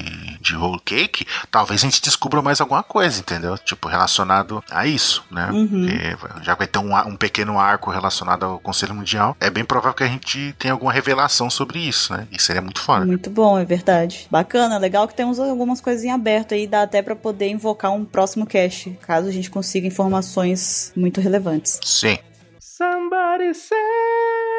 de 0.44 0.56
Whole 0.56 0.80
Cake, 0.84 1.26
talvez 1.50 1.82
a 1.82 1.86
gente 1.86 2.02
descubra 2.02 2.42
mais 2.42 2.60
alguma 2.62 2.84
coisa, 2.84 3.20
entendeu? 3.20 3.58
Tipo, 3.58 3.88
relacionado 3.88 4.64
a 4.70 4.86
isso, 4.86 5.24
né? 5.32 5.50
Uhum. 5.52 5.88
Já 6.44 6.54
vai 6.54 6.68
ter 6.68 6.80
um, 6.80 6.96
um 7.08 7.16
pequeno 7.16 7.58
arco 7.58 7.90
relacionado 7.90 8.44
ao 8.44 8.60
Conselho 8.60 8.94
Mundial. 8.94 9.36
É 9.40 9.50
bem 9.50 9.64
provável 9.64 9.96
que 9.96 10.04
a 10.04 10.08
gente 10.08 10.54
tenha 10.60 10.74
alguma 10.74 10.92
revelação 10.92 11.50
sobre 11.50 11.80
isso, 11.80 12.14
né? 12.14 12.28
E 12.32 12.42
seria 12.42 12.62
muito 12.62 12.82
foda. 12.82 13.06
Muito 13.06 13.30
bom, 13.30 13.58
é 13.58 13.66
verdade. 13.66 14.28
Bacana, 14.30 14.78
legal 14.78 15.08
que 15.08 15.16
temos 15.16 15.40
algumas 15.40 15.80
coisas 15.80 16.04
em 16.04 16.12
aberto 16.12 16.54
aí, 16.54 16.68
dá 16.68 16.84
até 16.84 17.02
pra 17.02 17.16
poder 17.16 17.50
invocar 17.50 17.92
um 17.92 18.04
próximo 18.04 18.46
cast, 18.46 18.90
caso 19.02 19.28
a 19.28 19.32
gente 19.32 19.50
consiga 19.50 19.88
informações 19.88 20.92
muito 20.96 21.22
relevantes. 21.22 21.80
Sim. 21.84 22.18
Somebody 22.60 23.54
me. 23.54 24.53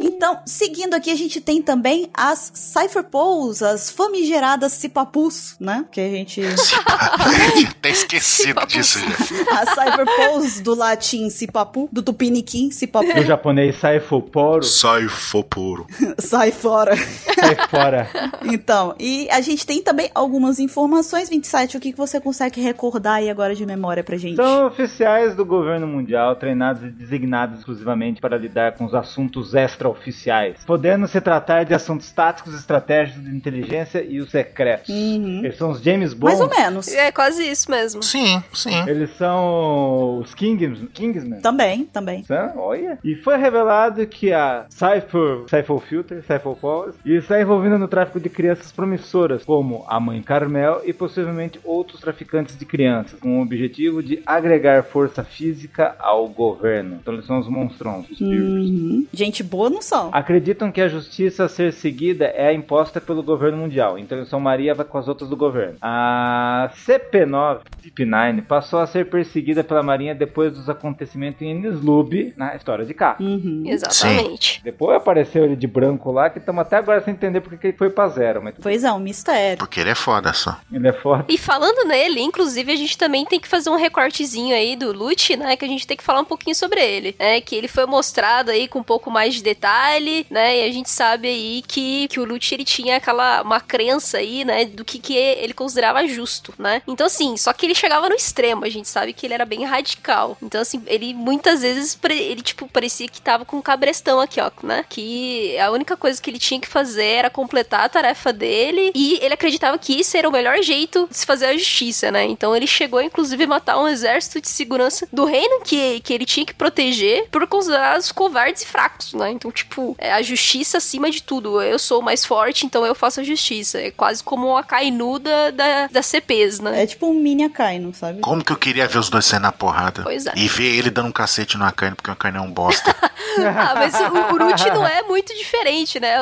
Então, 0.00 0.38
seguindo 0.46 0.94
aqui, 0.94 1.10
a 1.10 1.14
gente 1.14 1.40
tem 1.40 1.60
também 1.60 2.08
as 2.14 2.52
Cypher 2.54 3.02
Pools, 3.04 3.62
as 3.62 3.90
famigeradas 3.90 4.72
Cipapus, 4.72 5.56
né? 5.58 5.84
Que 5.90 6.00
a 6.00 6.08
gente. 6.08 6.42
Até 6.44 7.90
esquecido 7.90 8.64
disso 8.66 8.98
já. 9.00 9.06
As 9.60 9.70
Cypher 9.70 10.06
Pools 10.16 10.60
do 10.60 10.74
latim 10.74 11.28
Cipapu, 11.30 11.88
do 11.90 12.02
tupiniquim 12.02 12.70
Cipapu, 12.70 13.12
Do 13.14 13.22
japonês 13.24 13.76
sai 13.76 14.00
foporo, 14.00 14.62
Sai 14.62 15.08
fopuro. 15.08 15.86
sai 16.18 16.50
fora. 16.52 16.94
sai 16.96 17.56
fora. 17.68 18.08
Então, 18.42 18.94
e 18.98 19.28
a 19.30 19.40
gente 19.40 19.66
tem 19.66 19.82
também 19.82 20.10
algumas 20.14 20.58
informações, 20.58 21.28
27, 21.28 21.76
o 21.76 21.80
que 21.80 21.92
que 21.92 21.98
você 21.98 22.20
consegue 22.20 22.60
recordar 22.60 23.14
aí 23.16 23.30
agora 23.30 23.54
de 23.54 23.64
memória 23.64 24.04
pra 24.04 24.16
gente? 24.16 24.36
São 24.36 24.66
oficiais 24.66 25.34
do 25.34 25.44
governo 25.44 25.86
mundial 25.86 26.36
treinados 26.36 26.82
e 26.82 26.90
designados 26.90 27.58
exclusivamente 27.60 28.20
para 28.20 28.36
lidar 28.36 28.72
com 28.76 28.84
os 28.84 28.94
assuntos 28.94 29.15
extraoficiais, 29.54 30.64
podendo 30.64 31.06
se 31.06 31.20
tratar 31.20 31.64
de 31.64 31.74
assuntos 31.74 32.10
táticos, 32.10 32.54
estratégicos, 32.54 33.22
de 33.22 33.34
inteligência 33.34 34.04
e 34.04 34.20
os 34.20 34.30
secretos. 34.30 34.88
Uhum. 34.88 35.44
Eles 35.44 35.56
são 35.56 35.70
os 35.70 35.80
James 35.80 36.12
Bond. 36.12 36.36
Mais 36.36 36.40
ou 36.40 36.48
menos. 36.48 36.88
É 36.88 37.10
quase 37.10 37.42
isso 37.48 37.70
mesmo. 37.70 38.02
Sim, 38.02 38.42
sim. 38.52 38.88
Eles 38.88 39.10
são 39.16 40.18
os 40.18 40.34
Kings, 40.34 40.86
Kingsmen. 40.92 41.40
Também, 41.40 41.84
também. 41.84 42.22
São? 42.24 42.52
Olha. 42.56 42.98
E 43.04 43.14
foi 43.16 43.36
revelado 43.36 44.06
que 44.06 44.32
a 44.32 44.66
Cypher, 44.68 45.44
Cypher 45.48 45.78
Filter, 45.80 46.22
Cypher 46.22 46.54
Powers, 46.60 46.96
está 47.04 47.40
envolvida 47.40 47.78
no 47.78 47.88
tráfico 47.88 48.20
de 48.20 48.28
crianças 48.28 48.72
promissoras, 48.72 49.44
como 49.44 49.84
a 49.88 49.98
mãe 49.98 50.22
Carmel 50.22 50.82
e 50.84 50.92
possivelmente 50.92 51.60
outros 51.64 52.00
traficantes 52.00 52.56
de 52.56 52.64
crianças, 52.64 53.18
com 53.18 53.38
o 53.38 53.42
objetivo 53.42 54.02
de 54.02 54.22
agregar 54.26 54.82
força 54.82 55.24
física 55.24 55.94
ao 55.98 56.28
governo. 56.28 56.98
Então 57.00 57.14
eles 57.14 57.26
são 57.26 57.38
os 57.38 57.48
monstrões, 57.48 58.10
os 58.10 58.18
Beavers. 58.18 59.05
Gente 59.12 59.42
boa 59.42 59.70
não 59.70 59.82
são. 59.82 60.10
Acreditam 60.12 60.70
que 60.72 60.80
a 60.80 60.88
justiça 60.88 61.44
a 61.44 61.48
ser 61.48 61.72
seguida 61.72 62.26
é 62.26 62.48
a 62.48 62.52
imposta 62.52 63.00
pelo 63.00 63.22
governo 63.22 63.58
mundial, 63.58 63.98
então 63.98 64.24
São 64.24 64.40
Maria 64.40 64.74
vai 64.74 64.84
com 64.86 64.98
as 64.98 65.08
outras 65.08 65.28
do 65.28 65.36
governo. 65.36 65.76
A 65.80 66.70
CP9, 66.86 67.60
CP9, 67.84 68.42
passou 68.46 68.80
a 68.80 68.86
ser 68.86 69.08
perseguida 69.08 69.62
pela 69.64 69.82
marinha 69.82 70.14
depois 70.14 70.52
dos 70.52 70.68
acontecimentos 70.68 71.42
em 71.42 71.50
Enislub, 71.50 72.34
na 72.36 72.54
história 72.56 72.84
de 72.84 72.94
cá. 72.94 73.16
Uhum. 73.20 73.62
Exatamente. 73.66 74.60
Depois 74.62 74.96
apareceu 74.96 75.44
ele 75.44 75.56
de 75.56 75.66
branco 75.66 76.10
lá, 76.12 76.30
que 76.30 76.38
estamos 76.38 76.62
até 76.62 76.76
agora 76.76 77.00
sem 77.02 77.14
entender 77.14 77.40
porque 77.40 77.56
que 77.56 77.66
ele 77.68 77.76
foi 77.76 77.90
pra 77.90 78.08
zero, 78.08 78.42
mas 78.42 78.54
Pois 78.60 78.84
é, 78.84 78.92
um 78.92 78.98
mistério. 78.98 79.58
Porque 79.58 79.80
ele 79.80 79.90
é 79.90 79.94
foda 79.94 80.32
só. 80.32 80.58
ele 80.72 80.88
é 80.88 80.92
forte. 80.92 81.32
E 81.32 81.38
falando 81.38 81.86
nele, 81.88 82.20
inclusive, 82.20 82.72
a 82.72 82.76
gente 82.76 82.96
também 82.96 83.24
tem 83.24 83.38
que 83.40 83.48
fazer 83.48 83.70
um 83.70 83.76
recortezinho 83.76 84.54
aí 84.54 84.76
do 84.76 84.92
Lute, 84.92 85.36
né? 85.36 85.56
Que 85.56 85.64
a 85.64 85.68
gente 85.68 85.86
tem 85.86 85.96
que 85.96 86.02
falar 86.02 86.20
um 86.20 86.24
pouquinho 86.24 86.54
sobre 86.54 86.80
ele, 86.80 87.14
né? 87.18 87.40
Que 87.40 87.54
ele 87.54 87.68
foi 87.68 87.86
mostrado 87.86 88.50
aí 88.50 88.68
com 88.68 88.78
um 88.80 88.82
pouco 88.82 88.95
mais 89.10 89.34
de 89.34 89.42
detalhe, 89.42 90.26
né? 90.30 90.58
E 90.58 90.68
a 90.68 90.72
gente 90.72 90.90
sabe 90.90 91.28
aí 91.28 91.62
que, 91.66 92.08
que 92.08 92.20
o 92.20 92.24
Lute, 92.24 92.54
ele 92.54 92.64
tinha 92.64 92.96
aquela, 92.96 93.42
uma 93.42 93.60
crença 93.60 94.18
aí, 94.18 94.44
né? 94.44 94.64
Do 94.64 94.84
que, 94.84 94.98
que 94.98 95.14
ele 95.14 95.52
considerava 95.52 96.06
justo, 96.06 96.54
né? 96.58 96.82
Então, 96.86 97.06
assim, 97.06 97.36
só 97.36 97.52
que 97.52 97.66
ele 97.66 97.74
chegava 97.74 98.08
no 98.08 98.14
extremo, 98.14 98.64
a 98.64 98.68
gente 98.68 98.88
sabe 98.88 99.12
que 99.12 99.26
ele 99.26 99.34
era 99.34 99.44
bem 99.44 99.64
radical. 99.64 100.36
Então, 100.42 100.60
assim, 100.60 100.82
ele 100.86 101.14
muitas 101.14 101.62
vezes, 101.62 101.98
ele, 102.08 102.42
tipo, 102.42 102.68
parecia 102.68 103.08
que 103.08 103.20
tava 103.20 103.44
com 103.44 103.56
um 103.56 103.62
cabrestão 103.62 104.20
aqui, 104.20 104.40
ó, 104.40 104.50
né? 104.62 104.84
Que 104.88 105.58
a 105.58 105.70
única 105.70 105.96
coisa 105.96 106.20
que 106.20 106.30
ele 106.30 106.38
tinha 106.38 106.60
que 106.60 106.68
fazer 106.68 107.04
era 107.04 107.30
completar 107.30 107.84
a 107.84 107.88
tarefa 107.88 108.32
dele 108.32 108.92
e 108.94 109.18
ele 109.22 109.34
acreditava 109.34 109.78
que 109.78 109.98
isso 109.98 110.16
era 110.16 110.28
o 110.28 110.32
melhor 110.32 110.62
jeito 110.62 111.06
de 111.10 111.16
se 111.16 111.26
fazer 111.26 111.46
a 111.46 111.56
justiça, 111.56 112.10
né? 112.10 112.24
Então 112.24 112.54
ele 112.54 112.66
chegou, 112.66 113.00
inclusive, 113.00 113.44
a 113.44 113.46
matar 113.46 113.78
um 113.78 113.88
exército 113.88 114.40
de 114.40 114.48
segurança 114.48 115.08
do 115.12 115.24
reino 115.24 115.60
que, 115.62 116.00
que 116.00 116.12
ele 116.12 116.24
tinha 116.24 116.46
que 116.46 116.54
proteger 116.54 117.28
por 117.30 117.46
considerar 117.46 117.98
os 117.98 118.12
covardes 118.12 118.62
e 118.62 118.66
fracos, 118.76 119.14
né? 119.14 119.30
Então, 119.30 119.50
tipo, 119.50 119.96
é 119.98 120.12
a 120.12 120.20
justiça 120.20 120.76
acima 120.76 121.10
de 121.10 121.22
tudo. 121.22 121.62
Eu 121.62 121.78
sou 121.78 122.02
mais 122.02 122.26
forte, 122.26 122.66
então 122.66 122.84
eu 122.84 122.94
faço 122.94 123.20
a 123.20 123.24
justiça. 123.24 123.80
É 123.80 123.90
quase 123.90 124.22
como 124.22 124.48
uma 124.48 124.62
Kainu 124.62 125.18
da, 125.18 125.50
da, 125.50 125.86
da 125.86 126.02
CPs, 126.02 126.60
né? 126.60 126.82
É 126.82 126.86
tipo 126.86 127.08
um 127.08 127.14
mini 127.14 127.44
Akainu, 127.44 127.94
sabe? 127.94 128.20
Como 128.20 128.44
que 128.44 128.52
eu 128.52 128.56
queria 128.56 128.86
ver 128.86 128.98
os 128.98 129.08
dois 129.08 129.24
sendo 129.24 129.42
na 129.42 129.52
porrada? 129.52 130.02
Pois 130.02 130.26
é. 130.26 130.32
E 130.36 130.46
ver 130.46 130.76
ele 130.76 130.90
dando 130.90 131.08
um 131.08 131.12
cacete 131.12 131.56
no 131.56 131.64
Akainu, 131.64 131.96
porque 131.96 132.10
o 132.10 132.12
Akainu 132.12 132.36
é 132.36 132.40
um 132.42 132.50
bosta. 132.50 132.94
ah, 133.00 133.74
mas 133.74 133.94
o 133.94 134.34
Uruchi 134.34 134.70
não 134.70 134.86
é 134.86 135.02
muito 135.02 135.34
diferente, 135.34 135.98
né? 135.98 136.16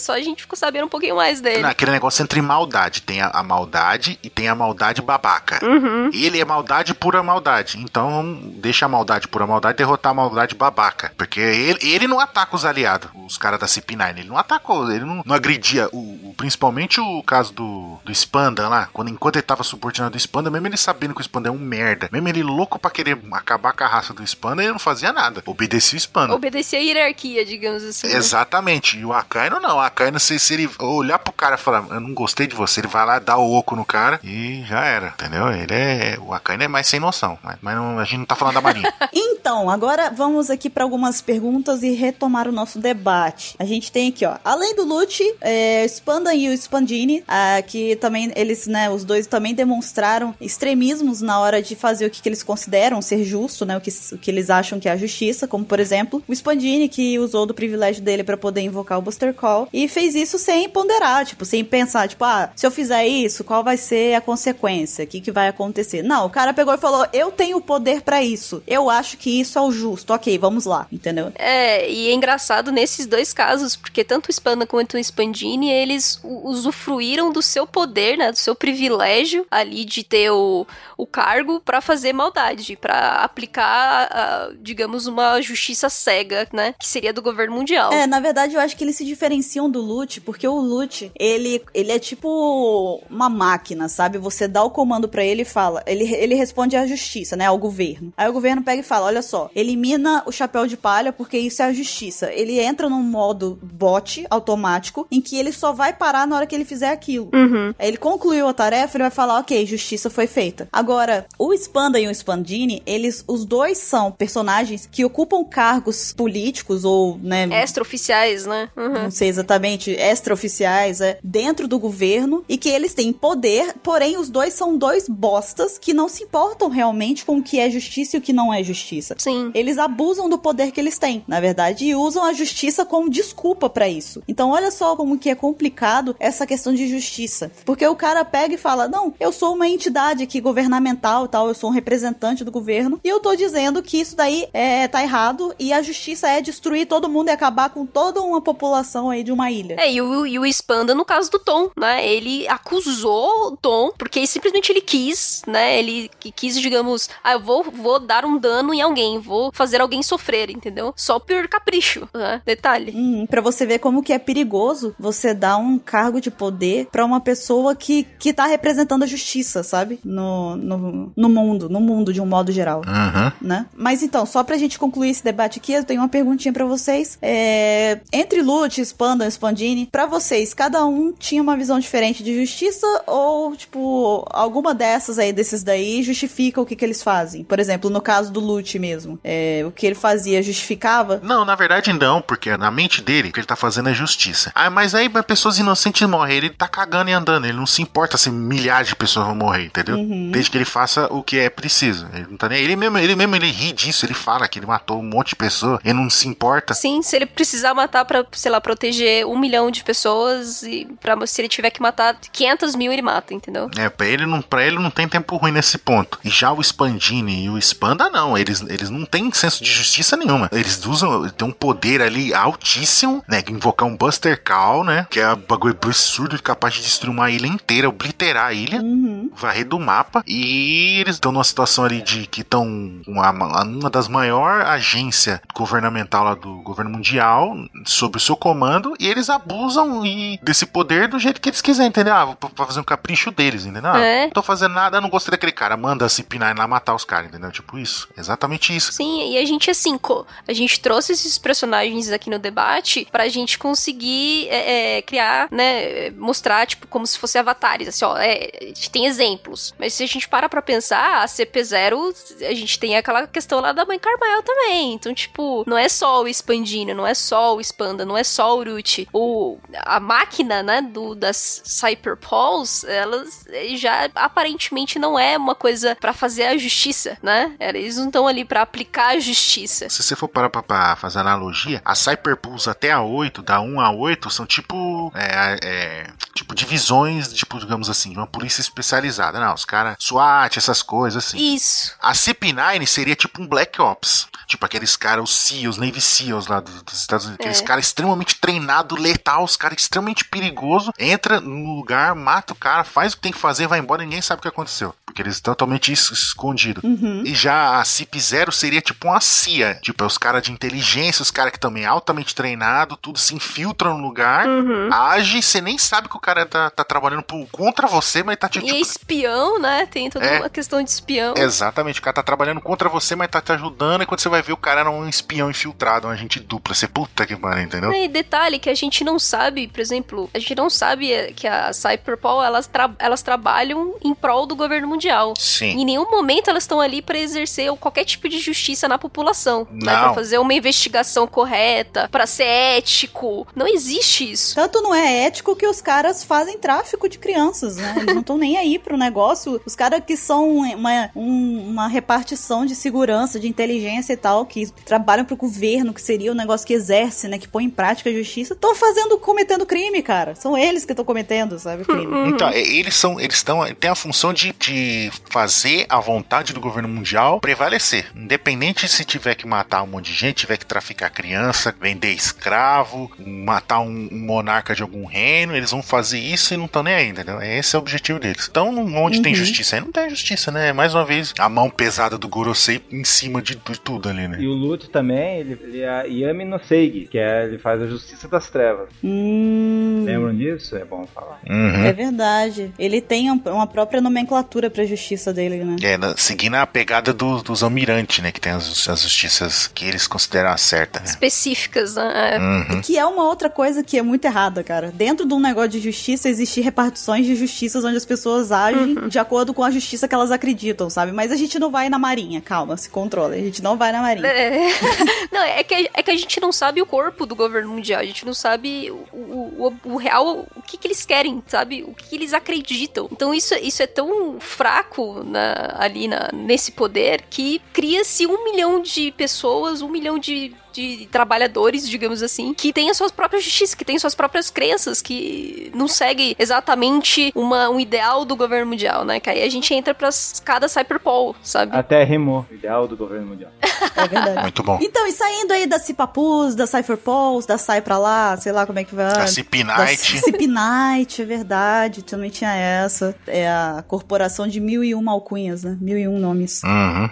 Só 0.00 0.14
a 0.14 0.20
gente 0.20 0.42
ficou 0.42 0.58
sabendo 0.58 0.86
um 0.86 0.88
pouquinho 0.88 1.14
mais 1.14 1.40
dele. 1.40 1.62
Não, 1.62 1.70
aquele 1.70 1.92
negócio 1.92 2.22
entre 2.22 2.42
maldade. 2.42 3.02
Tem 3.02 3.20
a, 3.20 3.28
a 3.28 3.42
maldade 3.44 4.18
e 4.20 4.28
tem 4.28 4.48
a 4.48 4.54
maldade 4.54 5.00
babaca. 5.00 5.64
Uhum. 5.64 6.10
Ele 6.12 6.40
é 6.40 6.44
maldade 6.44 6.92
pura 6.92 7.22
maldade. 7.22 7.78
Então, 7.78 8.40
deixa 8.56 8.86
a 8.86 8.88
maldade 8.88 9.28
pura 9.28 9.46
maldade 9.46 9.78
derrotar 9.78 10.10
a 10.10 10.14
maldade 10.14 10.56
babaca. 10.56 11.12
Porque 11.16 11.40
ele, 11.40 11.78
ele 11.92 12.06
não 12.06 12.20
ataca 12.20 12.56
os 12.56 12.64
aliados, 12.64 13.10
os 13.14 13.36
caras 13.36 13.60
da 13.60 13.66
CP9. 13.66 14.18
Ele 14.18 14.28
não 14.28 14.38
atacou, 14.38 14.90
ele 14.90 15.04
não, 15.04 15.22
não 15.24 15.34
agredia. 15.34 15.88
O, 15.92 15.98
o, 16.30 16.34
principalmente 16.36 17.00
o 17.00 17.22
caso 17.22 17.52
do, 17.52 17.98
do 18.04 18.12
Spanda 18.12 18.68
lá. 18.68 18.88
Quando, 18.92 19.10
enquanto 19.10 19.36
ele 19.36 19.42
tava 19.42 19.62
subordinado 19.62 20.12
do 20.12 20.18
Spanda, 20.18 20.50
mesmo 20.50 20.66
ele 20.66 20.76
sabendo 20.76 21.14
que 21.14 21.20
o 21.20 21.24
Spanda 21.24 21.48
é 21.48 21.52
um 21.52 21.58
merda, 21.58 22.08
mesmo 22.12 22.28
ele 22.28 22.42
louco 22.42 22.78
pra 22.78 22.90
querer 22.90 23.18
acabar 23.32 23.72
com 23.72 23.84
a 23.84 23.86
raça 23.86 24.12
do 24.12 24.22
Spanda, 24.22 24.62
ele 24.62 24.72
não 24.72 24.78
fazia 24.78 25.12
nada. 25.12 25.42
Obedecia 25.46 25.96
o 25.96 26.00
Spanda. 26.00 26.34
Obedecia 26.34 26.78
a 26.78 26.82
hierarquia, 26.82 27.44
digamos 27.44 27.82
assim. 27.82 28.08
Né? 28.08 28.14
Exatamente. 28.14 28.98
E 28.98 29.04
o 29.04 29.12
Akainu 29.12 29.60
não. 29.60 29.76
O 29.76 29.80
Akainu, 29.80 30.18
se, 30.20 30.38
se 30.38 30.54
ele 30.54 30.70
olhar 30.78 31.18
pro 31.18 31.32
cara 31.32 31.56
e 31.56 31.58
falar, 31.58 31.86
eu 31.90 32.00
não 32.00 32.14
gostei 32.14 32.46
de 32.46 32.54
você, 32.54 32.80
ele 32.80 32.88
vai 32.88 33.04
lá 33.04 33.18
dar 33.18 33.38
o 33.38 33.52
oco 33.52 33.76
no 33.76 33.84
cara 33.84 34.20
e 34.22 34.64
já 34.66 34.84
era. 34.84 35.08
Entendeu? 35.08 35.48
Ele 35.52 35.74
é. 35.74 36.18
O 36.20 36.32
Akainu 36.32 36.64
é 36.64 36.68
mais 36.68 36.86
sem 36.86 37.00
noção. 37.00 37.38
Mas, 37.42 37.56
mas 37.60 37.76
não, 37.76 37.98
a 37.98 38.04
gente 38.04 38.18
não 38.18 38.26
tá 38.26 38.34
falando 38.34 38.54
da 38.54 38.60
Marinha. 38.60 38.92
então, 39.12 39.70
agora 39.70 40.10
vamos 40.10 40.50
aqui 40.50 40.68
para 40.70 40.84
algumas 40.84 41.20
perguntas 41.20 41.73
e 41.82 41.90
retomar 41.90 42.48
o 42.48 42.52
nosso 42.52 42.78
debate. 42.78 43.54
A 43.58 43.64
gente 43.64 43.90
tem 43.90 44.08
aqui, 44.08 44.24
ó. 44.24 44.36
Além 44.44 44.74
do 44.74 44.84
Lute, 44.84 45.24
é, 45.40 45.84
Spanda 45.86 46.34
e 46.34 46.48
o 46.48 46.52
Spandini, 46.52 47.24
ah, 47.26 47.62
que 47.66 47.96
também 47.96 48.32
eles, 48.36 48.66
né, 48.66 48.90
os 48.90 49.04
dois 49.04 49.26
também 49.26 49.54
demonstraram 49.54 50.34
extremismos 50.40 51.20
na 51.20 51.40
hora 51.40 51.62
de 51.62 51.74
fazer 51.74 52.06
o 52.06 52.10
que, 52.10 52.22
que 52.22 52.28
eles 52.28 52.42
consideram 52.42 53.00
ser 53.02 53.24
justo, 53.24 53.64
né? 53.64 53.76
O 53.76 53.80
que, 53.80 53.90
o 54.12 54.18
que 54.18 54.30
eles 54.30 54.50
acham 54.50 54.78
que 54.78 54.88
é 54.88 54.92
a 54.92 54.96
justiça, 54.96 55.46
como 55.48 55.64
por 55.64 55.80
exemplo, 55.80 56.22
o 56.26 56.32
Spandini, 56.32 56.88
que 56.88 57.18
usou 57.18 57.46
do 57.46 57.54
privilégio 57.54 58.02
dele 58.02 58.24
para 58.24 58.36
poder 58.36 58.60
invocar 58.60 58.98
o 58.98 59.02
Buster 59.02 59.34
Call 59.34 59.68
e 59.72 59.88
fez 59.88 60.14
isso 60.14 60.38
sem 60.38 60.68
ponderar, 60.68 61.24
tipo, 61.24 61.44
sem 61.44 61.64
pensar, 61.64 62.08
tipo, 62.08 62.24
ah, 62.24 62.50
se 62.54 62.66
eu 62.66 62.70
fizer 62.70 63.06
isso, 63.06 63.44
qual 63.44 63.64
vai 63.64 63.76
ser 63.76 64.14
a 64.14 64.20
consequência? 64.20 65.04
O 65.04 65.06
que, 65.06 65.20
que 65.20 65.32
vai 65.32 65.48
acontecer? 65.48 66.02
Não, 66.02 66.26
o 66.26 66.30
cara 66.30 66.52
pegou 66.52 66.74
e 66.74 66.78
falou: 66.78 67.06
eu 67.12 67.30
tenho 67.30 67.60
poder 67.60 68.02
para 68.02 68.22
isso. 68.22 68.62
Eu 68.66 68.90
acho 68.90 69.16
que 69.16 69.40
isso 69.40 69.58
é 69.58 69.62
o 69.62 69.70
justo. 69.70 70.12
Ok, 70.12 70.36
vamos 70.38 70.64
lá, 70.64 70.86
entendeu? 70.92 71.32
É, 71.34 71.63
e 71.88 72.08
é 72.08 72.12
engraçado 72.12 72.72
nesses 72.72 73.06
dois 73.06 73.32
casos, 73.32 73.76
porque 73.76 74.04
tanto 74.04 74.28
o 74.28 74.32
Spanda 74.32 74.66
quanto 74.66 74.96
o 74.96 74.98
Spandini, 74.98 75.70
eles 75.70 76.20
usufruíram 76.22 77.32
do 77.32 77.42
seu 77.42 77.66
poder, 77.66 78.16
né, 78.16 78.30
do 78.30 78.38
seu 78.38 78.54
privilégio 78.54 79.46
ali 79.50 79.84
de 79.84 80.02
ter 80.02 80.30
o, 80.30 80.66
o 80.96 81.06
cargo 81.06 81.60
para 81.60 81.80
fazer 81.80 82.12
maldade, 82.12 82.76
para 82.76 83.22
aplicar, 83.22 84.08
uh, 84.08 84.56
digamos, 84.60 85.06
uma 85.06 85.40
justiça 85.40 85.88
cega, 85.88 86.48
né, 86.52 86.74
que 86.78 86.86
seria 86.86 87.12
do 87.12 87.22
governo 87.22 87.56
mundial. 87.56 87.92
É, 87.92 88.06
na 88.06 88.20
verdade 88.20 88.54
eu 88.54 88.60
acho 88.60 88.76
que 88.76 88.84
eles 88.84 88.96
se 88.96 89.04
diferenciam 89.04 89.70
do 89.70 89.80
Lute, 89.80 90.20
porque 90.20 90.46
o 90.46 90.58
Lute, 90.58 91.12
ele, 91.18 91.62
ele 91.72 91.92
é 91.92 91.98
tipo 91.98 93.02
uma 93.08 93.28
máquina, 93.28 93.88
sabe? 93.88 94.18
Você 94.18 94.48
dá 94.48 94.62
o 94.62 94.70
comando 94.70 95.08
para 95.08 95.24
ele 95.24 95.42
e 95.42 95.46
fala, 95.46 95.82
ele, 95.86 96.04
ele 96.14 96.34
responde 96.34 96.76
à 96.76 96.86
justiça, 96.86 97.36
né, 97.36 97.46
ao 97.46 97.58
governo. 97.58 98.12
Aí 98.16 98.28
o 98.28 98.32
governo 98.32 98.62
pega 98.62 98.80
e 98.80 98.84
fala, 98.84 99.06
olha 99.06 99.22
só, 99.22 99.50
elimina 99.54 100.22
o 100.26 100.32
chapéu 100.32 100.66
de 100.66 100.76
palha 100.76 101.12
porque 101.12 101.38
isso 101.38 101.53
é 101.62 101.66
a 101.66 101.72
justiça. 101.72 102.32
Ele 102.32 102.60
entra 102.60 102.88
num 102.88 103.02
modo 103.02 103.58
bot 103.62 104.24
automático 104.30 105.06
em 105.10 105.20
que 105.20 105.36
ele 105.36 105.52
só 105.52 105.72
vai 105.72 105.92
parar 105.92 106.26
na 106.26 106.36
hora 106.36 106.46
que 106.46 106.54
ele 106.54 106.64
fizer 106.64 106.90
aquilo. 106.90 107.30
Uhum. 107.32 107.74
Aí 107.78 107.88
ele 107.88 107.96
concluiu 107.96 108.48
a 108.48 108.52
tarefa, 108.52 108.96
ele 108.96 109.04
vai 109.04 109.10
falar, 109.10 109.38
ok, 109.38 109.64
justiça 109.66 110.10
foi 110.10 110.26
feita. 110.26 110.68
Agora, 110.72 111.26
o 111.38 111.52
Spanda 111.54 111.98
e 111.98 112.06
o 112.06 112.14
Spandini, 112.14 112.82
eles, 112.86 113.24
os 113.26 113.44
dois 113.44 113.78
são 113.78 114.10
personagens 114.10 114.88
que 114.90 115.04
ocupam 115.04 115.44
cargos 115.44 116.12
políticos 116.12 116.84
ou, 116.84 117.18
né... 117.22 117.48
Extra-oficiais, 117.50 118.46
né? 118.46 118.68
Uhum. 118.76 119.04
Não 119.04 119.10
sei 119.10 119.28
exatamente, 119.28 119.90
extra-oficiais, 119.90 121.00
é, 121.00 121.18
dentro 121.22 121.68
do 121.68 121.78
governo 121.78 122.44
e 122.48 122.56
que 122.56 122.68
eles 122.68 122.94
têm 122.94 123.12
poder, 123.12 123.74
porém 123.82 124.16
os 124.16 124.28
dois 124.28 124.54
são 124.54 124.76
dois 124.76 125.08
bostas 125.08 125.78
que 125.78 125.92
não 125.92 126.08
se 126.08 126.24
importam 126.24 126.68
realmente 126.68 127.24
com 127.24 127.38
o 127.38 127.42
que 127.42 127.58
é 127.58 127.70
justiça 127.70 128.16
e 128.16 128.18
o 128.18 128.22
que 128.22 128.32
não 128.32 128.52
é 128.52 128.62
justiça. 128.62 129.14
Sim. 129.18 129.50
Eles 129.54 129.78
abusam 129.78 130.28
do 130.28 130.38
poder 130.38 130.70
que 130.70 130.80
eles 130.80 130.98
têm, 130.98 131.24
na 131.26 131.40
verdade, 131.44 131.84
e 131.84 131.94
usam 131.94 132.24
a 132.24 132.32
justiça 132.32 132.84
como 132.84 133.10
desculpa 133.10 133.68
para 133.68 133.88
isso. 133.88 134.22
Então, 134.26 134.50
olha 134.50 134.70
só 134.70 134.96
como 134.96 135.18
que 135.18 135.28
é 135.28 135.34
complicado 135.34 136.16
essa 136.18 136.46
questão 136.46 136.72
de 136.72 136.88
justiça. 136.88 137.50
Porque 137.64 137.86
o 137.86 137.96
cara 137.96 138.24
pega 138.24 138.54
e 138.54 138.58
fala: 138.58 138.88
"Não, 138.88 139.12
eu 139.20 139.30
sou 139.30 139.54
uma 139.54 139.68
entidade 139.68 140.22
aqui 140.22 140.40
governamental, 140.40 141.28
tal, 141.28 141.48
eu 141.48 141.54
sou 141.54 141.70
um 141.70 141.72
representante 141.72 142.44
do 142.44 142.50
governo, 142.50 143.00
e 143.04 143.08
eu 143.08 143.20
tô 143.20 143.34
dizendo 143.36 143.82
que 143.82 144.00
isso 144.00 144.16
daí 144.16 144.48
é 144.52 144.88
tá 144.88 145.02
errado 145.02 145.54
e 145.58 145.72
a 145.72 145.82
justiça 145.82 146.28
é 146.28 146.40
destruir 146.40 146.86
todo 146.86 147.08
mundo 147.08 147.28
e 147.28 147.32
acabar 147.32 147.70
com 147.70 147.84
toda 147.84 148.22
uma 148.22 148.40
população 148.40 149.10
aí 149.10 149.22
de 149.22 149.32
uma 149.32 149.50
ilha". 149.50 149.76
É, 149.78 149.92
e 149.92 150.00
o, 150.00 150.26
e 150.26 150.38
o 150.38 150.46
Spanda 150.46 150.94
no 150.94 151.04
caso 151.04 151.30
do 151.30 151.38
Tom, 151.38 151.70
né? 151.76 152.06
Ele 152.06 152.48
acusou 152.48 153.48
o 153.48 153.56
Tom 153.56 153.92
porque 153.98 154.26
simplesmente 154.26 154.72
ele 154.72 154.80
quis, 154.80 155.42
né? 155.46 155.78
Ele 155.78 156.10
quis, 156.34 156.58
digamos, 156.58 157.08
ah, 157.22 157.32
eu 157.32 157.40
vou, 157.40 157.62
vou 157.64 157.98
dar 157.98 158.24
um 158.24 158.38
dano 158.38 158.72
em 158.72 158.80
alguém, 158.80 159.18
vou 159.18 159.50
fazer 159.52 159.80
alguém 159.80 160.02
sofrer, 160.02 160.50
entendeu? 160.50 160.92
Só 160.96 161.18
por 161.18 161.33
capricho, 161.48 162.08
né? 162.14 162.40
Detalhe. 162.44 162.92
Hum, 162.94 163.26
para 163.26 163.40
você 163.40 163.66
ver 163.66 163.78
como 163.78 164.02
que 164.02 164.12
é 164.12 164.18
perigoso 164.18 164.94
você 164.98 165.34
dar 165.34 165.56
um 165.56 165.78
cargo 165.78 166.20
de 166.20 166.30
poder 166.30 166.86
para 166.90 167.04
uma 167.04 167.20
pessoa 167.20 167.74
que, 167.74 168.04
que 168.18 168.32
tá 168.32 168.46
representando 168.46 169.02
a 169.02 169.06
justiça, 169.06 169.62
sabe? 169.62 169.98
No, 170.04 170.56
no, 170.56 171.12
no 171.16 171.28
mundo, 171.28 171.68
no 171.68 171.80
mundo 171.80 172.12
de 172.12 172.20
um 172.20 172.26
modo 172.26 172.52
geral. 172.52 172.82
Uhum. 172.86 173.32
Né? 173.48 173.66
Mas 173.74 174.02
então, 174.02 174.24
só 174.24 174.42
pra 174.42 174.56
gente 174.56 174.78
concluir 174.78 175.10
esse 175.10 175.24
debate 175.24 175.58
aqui, 175.58 175.72
eu 175.72 175.84
tenho 175.84 176.00
uma 176.00 176.08
perguntinha 176.08 176.52
para 176.52 176.64
vocês. 176.64 177.18
É... 177.20 178.00
Entre 178.12 178.42
Lute, 178.42 178.80
Spanda 178.80 179.26
e 179.26 179.30
Spandini, 179.30 179.88
para 179.90 180.06
vocês, 180.06 180.54
cada 180.54 180.84
um 180.84 181.12
tinha 181.12 181.42
uma 181.42 181.56
visão 181.56 181.78
diferente 181.78 182.22
de 182.22 182.38
justiça 182.38 182.86
ou, 183.06 183.56
tipo, 183.56 184.24
alguma 184.30 184.74
dessas 184.74 185.18
aí, 185.18 185.32
desses 185.32 185.62
daí, 185.62 186.02
justifica 186.02 186.60
o 186.60 186.66
que, 186.66 186.76
que 186.76 186.84
eles 186.84 187.02
fazem? 187.02 187.44
Por 187.44 187.58
exemplo, 187.58 187.90
no 187.90 188.00
caso 188.00 188.32
do 188.32 188.40
Lute 188.40 188.78
mesmo, 188.78 189.18
é... 189.24 189.64
o 189.66 189.70
que 189.70 189.86
ele 189.86 189.94
fazia 189.94 190.42
justificava? 190.42 191.20
Não, 191.24 191.44
na 191.44 191.54
verdade 191.54 191.92
não, 191.92 192.20
porque 192.20 192.56
na 192.56 192.70
mente 192.70 193.00
dele, 193.02 193.28
o 193.28 193.32
que 193.32 193.40
ele 193.40 193.46
tá 193.46 193.56
fazendo 193.56 193.88
é 193.88 193.94
justiça. 193.94 194.52
Ah, 194.54 194.70
mas 194.70 194.94
aí 194.94 195.08
pessoas 195.22 195.58
inocentes 195.58 196.06
morrem, 196.06 196.36
ele 196.36 196.50
tá 196.50 196.68
cagando 196.68 197.10
e 197.10 197.12
andando, 197.12 197.46
ele 197.46 197.56
não 197.56 197.66
se 197.66 197.82
importa 197.82 198.16
se 198.16 198.30
milhares 198.30 198.88
de 198.88 198.96
pessoas 198.96 199.26
vão 199.26 199.34
morrer, 199.34 199.66
entendeu? 199.66 199.96
Uhum. 199.96 200.30
Desde 200.30 200.50
que 200.50 200.58
ele 200.58 200.64
faça 200.64 201.06
o 201.12 201.22
que 201.22 201.38
é 201.38 201.48
preciso. 201.48 202.06
Ele 202.12 202.26
não 202.30 202.36
tá 202.36 202.48
nem. 202.48 202.62
Ele 202.62 202.76
mesmo, 202.76 202.98
ele 202.98 203.16
mesmo 203.16 203.34
ele 203.36 203.50
ri 203.50 203.72
disso, 203.72 204.04
ele 204.04 204.14
fala 204.14 204.46
que 204.48 204.58
ele 204.58 204.66
matou 204.66 205.00
um 205.00 205.04
monte 205.04 205.30
de 205.30 205.36
pessoas, 205.36 205.80
ele 205.84 205.94
não 205.94 206.10
se 206.10 206.28
importa. 206.28 206.74
Sim, 206.74 207.02
se 207.02 207.16
ele 207.16 207.26
precisar 207.26 207.74
matar 207.74 208.04
pra, 208.04 208.24
sei 208.32 208.50
lá, 208.50 208.60
proteger 208.60 209.26
um 209.26 209.38
milhão 209.38 209.70
de 209.70 209.82
pessoas 209.82 210.62
e 210.62 210.86
pra, 211.00 211.14
se 211.26 211.40
ele 211.40 211.48
tiver 211.48 211.70
que 211.70 211.80
matar 211.80 212.16
500 212.32 212.74
mil, 212.74 212.92
ele 212.92 213.02
mata, 213.02 213.32
entendeu? 213.34 213.70
É, 213.76 213.88
pra 213.88 214.06
ele 214.06 214.26
não, 214.26 214.42
pra 214.42 214.64
ele 214.66 214.78
não 214.78 214.90
tem 214.90 215.08
tempo 215.08 215.36
ruim 215.36 215.52
nesse 215.52 215.78
ponto. 215.78 216.18
E 216.24 216.30
já 216.30 216.52
o 216.52 216.62
Spandini 216.62 217.44
e 217.44 217.50
o 217.50 217.58
Spanda, 217.58 218.10
não. 218.10 218.36
Eles, 218.36 218.60
eles 218.62 218.90
não 218.90 219.04
têm 219.04 219.32
senso 219.32 219.62
de 219.62 219.70
justiça 219.70 220.16
nenhuma. 220.16 220.48
Eles 220.52 220.84
usam, 220.84 221.03
tem 221.30 221.48
um 221.48 221.52
poder 221.52 222.02
ali 222.02 222.32
altíssimo, 222.34 223.22
né? 223.28 223.42
Invocar 223.48 223.88
um 223.88 223.96
Buster 223.96 224.42
Call, 224.42 224.84
né? 224.84 225.06
Que 225.10 225.20
é 225.20 225.32
um 225.32 225.36
bagulho 225.36 225.76
absurdo, 225.80 226.40
capaz 226.42 226.74
de 226.74 226.82
destruir 226.82 227.10
uma 227.12 227.30
ilha 227.30 227.46
inteira, 227.46 227.88
obliterar 227.88 228.46
a 228.46 228.52
ilha, 228.52 228.80
uhum. 228.80 229.30
varrer 229.34 229.66
do 229.66 229.78
mapa. 229.78 230.22
E 230.26 230.98
eles 231.00 231.16
estão 231.16 231.32
numa 231.32 231.44
situação 231.44 231.84
ali 231.84 232.02
de 232.02 232.26
que 232.26 232.40
estão 232.40 232.64
uma, 233.06 233.30
uma 233.30 233.90
das 233.90 234.08
maiores 234.08 234.66
agências 234.66 235.40
governamental 235.54 236.24
lá 236.24 236.34
do 236.34 236.56
governo 236.62 236.90
mundial 236.90 237.54
sob 237.84 238.16
o 238.16 238.20
seu 238.20 238.36
comando 238.36 238.94
e 238.98 239.06
eles 239.08 239.28
abusam 239.28 240.04
e 240.04 240.38
desse 240.42 240.66
poder 240.66 241.08
do 241.08 241.18
jeito 241.18 241.40
que 241.40 241.48
eles 241.48 241.60
quiserem, 241.60 241.88
entendeu? 241.88 242.14
Ah, 242.14 242.34
pra 242.36 242.66
fazer 242.66 242.80
um 242.80 242.84
capricho 242.84 243.30
deles, 243.30 243.64
entendeu? 243.66 243.90
Ah, 243.92 244.00
É. 244.00 244.24
não 244.24 244.30
tô 244.30 244.42
fazendo 244.42 244.74
nada, 244.74 245.00
não 245.00 245.08
gostei 245.08 245.32
daquele 245.32 245.52
cara. 245.52 245.76
Manda 245.76 246.04
a 246.04 246.08
CP9 246.08 246.58
lá 246.58 246.66
matar 246.66 246.94
os 246.94 247.04
caras, 247.04 247.28
entendeu? 247.28 247.50
Tipo 247.50 247.78
isso. 247.78 248.08
Exatamente 248.16 248.74
isso. 248.74 248.92
Sim, 248.92 249.32
e 249.32 249.38
a 249.38 249.44
gente, 249.44 249.70
assim, 249.70 249.98
a 250.46 250.52
gente 250.52 250.80
trouxe 250.80 250.93
esses 250.98 251.38
personagens 251.38 252.10
aqui 252.10 252.30
no 252.30 252.38
debate 252.38 253.06
pra 253.10 253.28
gente 253.28 253.58
conseguir 253.58 254.48
é, 254.48 254.98
é, 254.98 255.02
criar, 255.02 255.48
né, 255.50 256.10
mostrar, 256.10 256.66
tipo, 256.66 256.86
como 256.86 257.06
se 257.06 257.18
fossem 257.18 257.40
avatares, 257.40 257.88
assim, 257.88 258.04
ó, 258.04 258.16
é, 258.16 258.50
a 258.60 258.64
gente 258.66 258.90
tem 258.90 259.06
exemplos. 259.06 259.74
Mas 259.78 259.94
se 259.94 260.02
a 260.02 260.06
gente 260.06 260.28
para 260.28 260.48
pra 260.48 260.62
pensar, 260.62 261.22
a 261.22 261.26
CP0, 261.26 262.14
a 262.48 262.54
gente 262.54 262.78
tem 262.78 262.96
aquela 262.96 263.26
questão 263.26 263.60
lá 263.60 263.72
da 263.72 263.84
mãe 263.84 263.98
Carmel 263.98 264.42
também. 264.42 264.94
Então, 264.94 265.14
tipo, 265.14 265.64
não 265.66 265.76
é 265.76 265.88
só 265.88 266.22
o 266.22 266.28
Expandino, 266.28 266.94
não 266.94 267.06
é 267.06 267.14
só 267.14 267.56
o 267.56 267.60
Expanda, 267.60 268.04
não 268.04 268.16
é 268.16 268.24
só 268.24 268.56
o 268.58 268.64
Root. 268.64 269.08
O, 269.12 269.58
a 269.84 270.00
máquina, 270.00 270.62
né, 270.62 270.82
do, 270.82 271.14
das 271.14 271.62
Cyberpawls, 271.64 272.84
elas 272.84 273.44
já 273.76 274.10
aparentemente 274.14 274.98
não 274.98 275.18
é 275.18 275.36
uma 275.36 275.54
coisa 275.54 275.96
para 276.00 276.12
fazer 276.12 276.44
a 276.44 276.56
justiça, 276.56 277.16
né? 277.22 277.54
Eles 277.58 277.96
não 277.96 278.06
estão 278.06 278.26
ali 278.26 278.44
para 278.44 278.62
aplicar 278.62 279.14
a 279.14 279.18
justiça. 279.18 279.88
Se 279.88 280.02
você 280.02 280.16
for 280.16 280.28
parar 280.28 280.50
pra, 280.50 280.62
pra 280.84 280.96
fazer 280.96 281.20
analogia, 281.20 281.80
a 281.82 281.94
Cyberpulse 281.94 282.68
até 282.68 282.92
a 282.92 283.00
8, 283.00 283.40
da 283.42 283.60
1 283.60 283.80
a 283.80 283.90
8, 283.90 284.30
são 284.30 284.44
tipo. 284.44 285.10
É, 285.14 285.56
é, 285.62 286.06
tipo 286.34 286.54
divisões, 286.54 287.32
tipo, 287.32 287.58
digamos 287.58 287.88
assim, 287.88 288.10
de 288.10 288.18
uma 288.18 288.26
polícia 288.26 288.60
especializada. 288.60 289.40
Não, 289.40 289.54
os 289.54 289.64
caras, 289.64 289.96
SWAT, 289.98 290.58
essas 290.58 290.82
coisas 290.82 291.24
assim. 291.24 291.54
Isso. 291.54 291.94
A 292.02 292.12
CP9 292.12 292.86
seria 292.86 293.16
tipo 293.16 293.40
um 293.40 293.46
Black 293.46 293.80
Ops. 293.80 294.28
Tipo 294.46 294.64
aqueles 294.66 294.96
caras, 294.96 295.24
os 295.24 295.36
SEALs, 295.36 295.76
Navy 295.78 296.00
SEALs 296.00 296.46
lá 296.46 296.60
dos, 296.60 296.82
dos 296.82 296.98
Estados 297.00 297.26
Unidos. 297.26 297.40
Aqueles 297.44 297.60
É. 297.60 297.64
caras 297.64 297.86
extremamente 297.86 298.36
treinados, 298.36 298.98
letal, 299.00 299.44
os 299.44 299.56
caras 299.56 299.80
extremamente 299.80 300.24
perigoso. 300.24 300.92
Entra 300.98 301.40
no 301.40 301.74
lugar, 301.76 302.14
mata 302.14 302.52
o 302.52 302.56
cara, 302.56 302.84
faz 302.84 303.12
o 303.12 303.16
que 303.16 303.22
tem 303.22 303.32
que 303.32 303.38
fazer, 303.38 303.66
vai 303.66 303.78
embora 303.78 304.02
e 304.02 304.06
ninguém 304.06 304.22
sabe 304.22 304.38
o 304.40 304.42
que 304.42 304.48
aconteceu. 304.48 304.94
Porque 305.06 305.22
eles 305.22 305.34
estão 305.36 305.54
totalmente 305.54 305.92
es- 305.92 306.10
escondidos. 306.10 306.82
Uhum. 306.82 307.22
E 307.24 307.34
já 307.34 307.78
a 307.80 307.82
CIP0 307.84 308.50
seria 308.52 308.80
tipo 308.80 309.06
uma 309.08 309.20
CIA. 309.20 309.78
Tipo, 309.80 310.02
é 310.02 310.06
os 310.06 310.18
caras 310.18 310.42
de 310.42 310.50
inteligência, 310.50 311.22
os 311.22 311.30
caras 311.30 311.52
que 311.52 311.58
também 311.60 311.86
altamente 311.86 312.34
treinados, 312.34 312.98
tudo 313.00 313.18
se 313.18 313.34
infiltra 313.34 313.90
no 313.90 313.98
lugar, 313.98 314.46
Uhum. 314.48 314.92
age, 314.92 315.40
você 315.40 315.60
nem 315.60 315.78
sabe 315.78 316.08
que 316.08 316.16
o 316.16 316.20
cara 316.20 316.44
tá, 316.44 316.68
tá 316.70 316.82
trabalhando 316.82 317.22
por- 317.22 317.46
contra 317.52 317.86
você, 317.86 318.22
mas 318.24 318.36
tá 318.36 318.48
tipo. 318.48 318.66
E 318.66 318.70
é 318.70 318.80
espião, 318.80 319.58
né? 319.60 319.86
Tem 319.86 320.10
toda 320.10 320.24
É. 320.26 320.40
uma 320.40 320.50
questão 320.50 320.82
de 320.82 320.90
espião. 320.90 321.34
Exatamente, 321.36 322.00
o 322.00 322.02
cara 322.02 322.14
tá 322.14 322.22
trabalhando 322.22 322.60
contra 322.60 322.88
você, 322.88 323.14
mas 323.14 323.28
tá 323.30 323.40
te 323.40 323.52
ajudando, 323.52 324.02
e 324.02 324.06
quando 324.06 324.18
você 324.20 324.28
vai 324.34 324.42
ver, 324.42 324.52
o 324.52 324.56
cara 324.56 324.80
era 324.80 324.90
um 324.90 325.08
espião 325.08 325.50
infiltrado, 325.50 326.06
um 326.06 326.10
agente 326.10 326.40
dupla. 326.40 326.74
Você, 326.74 326.86
puta 326.88 327.26
que 327.26 327.36
pariu, 327.36 327.62
entendeu? 327.64 327.92
E 327.92 328.08
detalhe 328.08 328.58
que 328.58 328.68
a 328.70 328.74
gente 328.74 329.02
não 329.04 329.18
sabe, 329.18 329.68
por 329.68 329.80
exemplo, 329.80 330.28
a 330.34 330.38
gente 330.38 330.54
não 330.54 330.68
sabe 330.68 331.12
é, 331.12 331.32
que 331.32 331.46
a 331.46 331.72
Cyberpol, 331.72 332.42
elas, 332.42 332.66
tra- 332.66 332.94
elas 332.98 333.22
trabalham 333.22 333.94
em 334.02 334.14
prol 334.14 334.46
do 334.46 334.56
governo 334.56 334.88
mundial. 334.88 335.34
Sim. 335.38 335.80
Em 335.80 335.84
nenhum 335.84 336.10
momento 336.10 336.48
elas 336.50 336.64
estão 336.64 336.80
ali 336.80 337.00
pra 337.02 337.18
exercer 337.18 337.72
qualquer 337.76 338.04
tipo 338.04 338.28
de 338.28 338.38
justiça 338.38 338.88
na 338.88 338.98
população, 338.98 339.66
né? 339.70 339.92
Não. 339.92 340.04
Pra 340.04 340.14
fazer 340.14 340.38
uma 340.38 340.52
investigação 340.54 341.26
correta, 341.26 342.08
pra 342.10 342.26
ser 342.26 342.44
ético. 342.44 343.46
Não 343.54 343.66
existe 343.66 344.30
isso. 344.30 344.54
Tanto 344.54 344.80
não 344.82 344.94
é 344.94 345.24
ético 345.26 345.56
que 345.56 345.66
os 345.66 345.80
caras 345.80 346.22
fazem 346.24 346.58
tráfico 346.58 347.08
de 347.08 347.18
crianças, 347.18 347.76
né? 347.76 347.94
Eles 347.96 348.14
não 348.14 348.20
estão 348.20 348.36
nem 348.38 348.56
aí 348.56 348.78
pro 348.78 348.96
negócio. 348.96 349.60
Os 349.64 349.74
caras 349.74 350.02
que 350.06 350.16
são 350.16 350.48
uma, 350.50 351.10
um- 351.14 351.68
uma 351.70 351.88
repartição 351.88 352.66
de 352.66 352.74
segurança, 352.74 353.38
de 353.40 353.48
inteligência 353.48 354.12
e 354.12 354.16
tal, 354.24 354.46
que 354.46 354.66
trabalham 354.86 355.24
pro 355.24 355.36
governo, 355.36 355.92
que 355.92 356.00
seria 356.00 356.32
o 356.32 356.34
negócio 356.34 356.66
que 356.66 356.72
exerce, 356.72 357.28
né? 357.28 357.38
Que 357.38 357.46
põe 357.46 357.64
em 357.64 357.70
prática 357.70 358.08
a 358.08 358.12
justiça, 358.12 358.54
estão 358.54 358.74
fazendo, 358.74 359.18
cometendo 359.18 359.66
crime, 359.66 360.02
cara. 360.02 360.34
São 360.34 360.56
eles 360.56 360.84
que 360.86 360.92
estão 360.92 361.04
cometendo, 361.04 361.58
sabe, 361.58 361.82
o 361.82 361.84
crime. 361.84 362.30
Então, 362.30 362.50
e- 362.50 362.78
eles 362.80 362.94
são, 362.96 363.20
eles 363.20 363.36
estão, 363.36 363.62
tem 363.74 363.90
a 363.90 363.94
função 363.94 364.32
de, 364.32 364.54
de 364.58 365.10
fazer 365.30 365.84
a 365.90 366.00
vontade 366.00 366.54
do 366.54 366.60
governo 366.60 366.88
mundial 366.88 367.38
prevalecer. 367.40 368.06
Independente 368.16 368.88
se 368.88 369.04
tiver 369.04 369.34
que 369.34 369.46
matar 369.46 369.82
um 369.82 369.86
monte 369.88 370.06
de 370.06 370.14
gente, 370.14 370.36
tiver 370.36 370.56
que 370.56 370.64
traficar 370.66 371.10
criança, 371.10 371.74
vender 371.78 372.12
escravo, 372.12 373.10
matar 373.18 373.80
um, 373.80 374.08
um 374.10 374.18
monarca 374.18 374.74
de 374.74 374.82
algum 374.82 375.04
reino, 375.04 375.54
eles 375.54 375.70
vão 375.70 375.82
fazer 375.82 376.18
isso 376.18 376.54
e 376.54 376.56
não 376.56 376.64
estão 376.64 376.82
nem 376.82 376.94
aí, 376.94 377.08
entendeu? 377.08 377.40
Esse 377.42 377.76
é 377.76 377.78
o 377.78 377.82
objetivo 377.82 378.18
deles. 378.18 378.48
Então, 378.50 378.68
onde 378.96 379.20
tem 379.20 379.32
Uhum. 379.32 379.38
justiça? 379.38 379.76
Aí 379.76 379.82
não 379.82 379.92
tem 379.92 380.08
justiça, 380.08 380.50
né? 380.50 380.72
Mais 380.72 380.94
uma 380.94 381.04
vez, 381.04 381.34
a 381.38 381.48
mão 381.48 381.68
pesada 381.68 382.16
do 382.16 382.26
Gorosei 382.28 382.80
em 382.90 383.04
cima 383.04 383.42
de, 383.42 383.56
de 383.56 383.78
tudo 383.80 384.08
ali, 384.14 384.28
né? 384.28 384.38
E 384.40 384.46
o 384.46 384.52
Lute 384.52 384.88
também, 384.88 385.40
ele, 385.40 385.58
ele 385.62 385.80
é 385.82 386.08
Yami 386.08 386.44
no 386.44 386.58
Seigi, 386.58 387.06
que 387.06 387.18
é, 387.18 387.44
ele 387.44 387.58
faz 387.58 387.82
a 387.82 387.86
justiça 387.86 388.28
das 388.28 388.48
trevas. 388.50 388.88
Hum. 389.02 389.73
Lembram 390.04 390.34
disso? 390.34 390.76
É 390.76 390.84
bom 390.84 391.06
falar. 391.14 391.40
Uhum. 391.48 391.84
É 391.84 391.92
verdade. 391.92 392.72
Ele 392.78 393.00
tem 393.00 393.30
um- 393.30 393.40
uma 393.46 393.66
própria 393.66 394.00
nomenclatura 394.00 394.70
pra 394.70 394.84
justiça 394.84 395.32
dele, 395.32 395.64
né? 395.64 395.76
É, 395.82 395.96
na- 395.96 396.16
seguindo 396.16 396.54
a 396.54 396.66
pegada 396.66 397.12
do- 397.12 397.42
dos 397.42 397.62
almirantes, 397.62 398.22
né? 398.22 398.30
Que 398.32 398.40
tem 398.40 398.52
as, 398.52 398.88
as 398.88 399.02
justiças 399.02 399.66
que 399.66 399.84
eles 399.86 400.06
consideram 400.06 400.56
certas, 400.56 401.02
né? 401.02 401.08
Específicas, 401.08 401.94
né? 401.96 402.38
Uhum. 402.38 402.80
Que 402.80 402.98
é 402.98 403.04
uma 403.04 403.24
outra 403.24 403.48
coisa 403.50 403.82
que 403.82 403.98
é 403.98 404.02
muito 404.02 404.24
errada, 404.24 404.62
cara. 404.62 404.90
Dentro 404.94 405.26
de 405.26 405.34
um 405.34 405.40
negócio 405.40 405.70
de 405.70 405.80
justiça, 405.80 406.28
existir 406.28 406.60
repartições 406.62 407.26
de 407.26 407.34
justiças 407.34 407.84
onde 407.84 407.96
as 407.96 408.04
pessoas 408.04 408.52
agem 408.52 409.08
de 409.08 409.18
acordo 409.18 409.52
com 409.52 409.62
a 409.64 409.70
justiça 409.70 410.06
que 410.08 410.14
elas 410.14 410.30
acreditam, 410.30 410.88
sabe? 410.88 411.12
Mas 411.12 411.30
a 411.32 411.36
gente 411.36 411.58
não 411.58 411.70
vai 411.70 411.88
na 411.88 411.98
marinha, 411.98 412.40
calma, 412.40 412.76
se 412.76 412.88
controla. 412.88 413.34
A 413.34 413.38
gente 413.38 413.62
não 413.62 413.76
vai 413.76 413.92
na 413.92 414.00
marinha. 414.00 414.26
É. 414.26 414.54
Não, 415.32 415.42
é 415.42 415.64
que, 415.64 415.90
é 415.92 416.02
que 416.02 416.10
a 416.10 416.16
gente 416.16 416.40
não 416.40 416.52
sabe 416.52 416.80
o 416.80 416.86
corpo 416.86 417.26
do 417.26 417.34
governo 417.34 417.70
mundial, 417.72 418.00
a 418.00 418.04
gente 418.04 418.24
não 418.24 418.32
sabe 418.34 418.90
o, 418.90 419.04
o, 419.12 419.74
o- 419.84 419.93
o 419.94 419.96
real, 419.98 420.46
o 420.56 420.62
que, 420.62 420.76
que 420.76 420.86
eles 420.86 421.04
querem, 421.06 421.42
sabe? 421.46 421.82
O 421.84 421.94
que, 421.94 422.08
que 422.08 422.16
eles 422.16 422.32
acreditam. 422.34 423.08
Então 423.12 423.32
isso, 423.32 423.54
isso 423.54 423.82
é 423.82 423.86
tão 423.86 424.38
fraco 424.40 425.22
na- 425.24 425.76
ali 425.78 426.08
na, 426.08 426.30
nesse 426.32 426.72
poder 426.72 427.22
que 427.30 427.60
cria-se 427.72 428.26
um 428.26 428.44
milhão 428.44 428.82
de 428.82 429.10
pessoas, 429.12 429.82
um 429.82 429.88
milhão 429.88 430.18
de. 430.18 430.54
De 430.74 431.06
trabalhadores, 431.10 431.88
digamos 431.88 432.20
assim, 432.20 432.52
que 432.52 432.72
têm 432.72 432.90
a 432.90 432.94
sua 432.94 433.08
própria 433.08 433.40
justiça, 433.40 433.76
que 433.76 433.84
têm 433.84 433.96
suas 433.96 434.14
próprias 434.14 434.50
crenças, 434.50 435.00
que 435.00 435.70
não 435.72 435.86
segue 435.86 436.34
exatamente 436.36 437.32
uma, 437.34 437.70
um 437.70 437.78
ideal 437.78 438.24
do 438.24 438.34
governo 438.34 438.66
mundial, 438.66 439.04
né? 439.04 439.20
Que 439.20 439.30
aí 439.30 439.42
a 439.44 439.48
gente 439.48 439.72
entra 439.72 439.94
pra 439.94 440.08
cada 440.44 440.66
Cyberpol, 440.66 441.36
sabe? 441.42 441.76
Até 441.76 442.02
rimou. 442.02 442.44
Ideal 442.50 442.88
do 442.88 442.96
governo 442.96 443.28
mundial. 443.28 443.52
É 443.96 444.08
verdade. 444.08 444.42
Muito 444.42 444.62
bom. 444.64 444.78
Então, 444.82 445.06
e 445.06 445.12
saindo 445.12 445.52
aí 445.52 445.66
da 445.66 445.78
Cipapus, 445.78 446.56
da 446.56 446.66
Cypherpulse, 446.66 447.46
da 447.46 447.56
Sai 447.56 447.80
pra 447.80 447.96
lá, 447.96 448.36
sei 448.36 448.50
lá 448.50 448.66
como 448.66 448.78
é 448.80 448.84
que 448.84 448.92
vai. 448.92 449.06
A 449.06 449.26
Cip 449.28 449.62
Night. 449.62 450.14
Da 450.14 450.20
Cip 450.20 450.46
Night, 450.48 451.22
é 451.22 451.24
verdade, 451.24 452.02
também 452.02 452.28
tinha 452.28 452.52
essa. 452.52 453.14
É 453.26 453.48
a 453.48 453.84
corporação 453.86 454.48
de 454.48 454.58
mil 454.58 454.82
e 454.82 454.94
uma 454.94 455.12
alcunhas, 455.12 455.62
né? 455.62 455.78
Mil 455.80 455.96
e 455.96 456.08
um 456.08 456.18
nomes. 456.18 456.62
Uhum. 456.64 457.08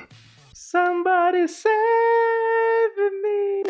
Somebody 0.52 1.46
me. 1.46 2.41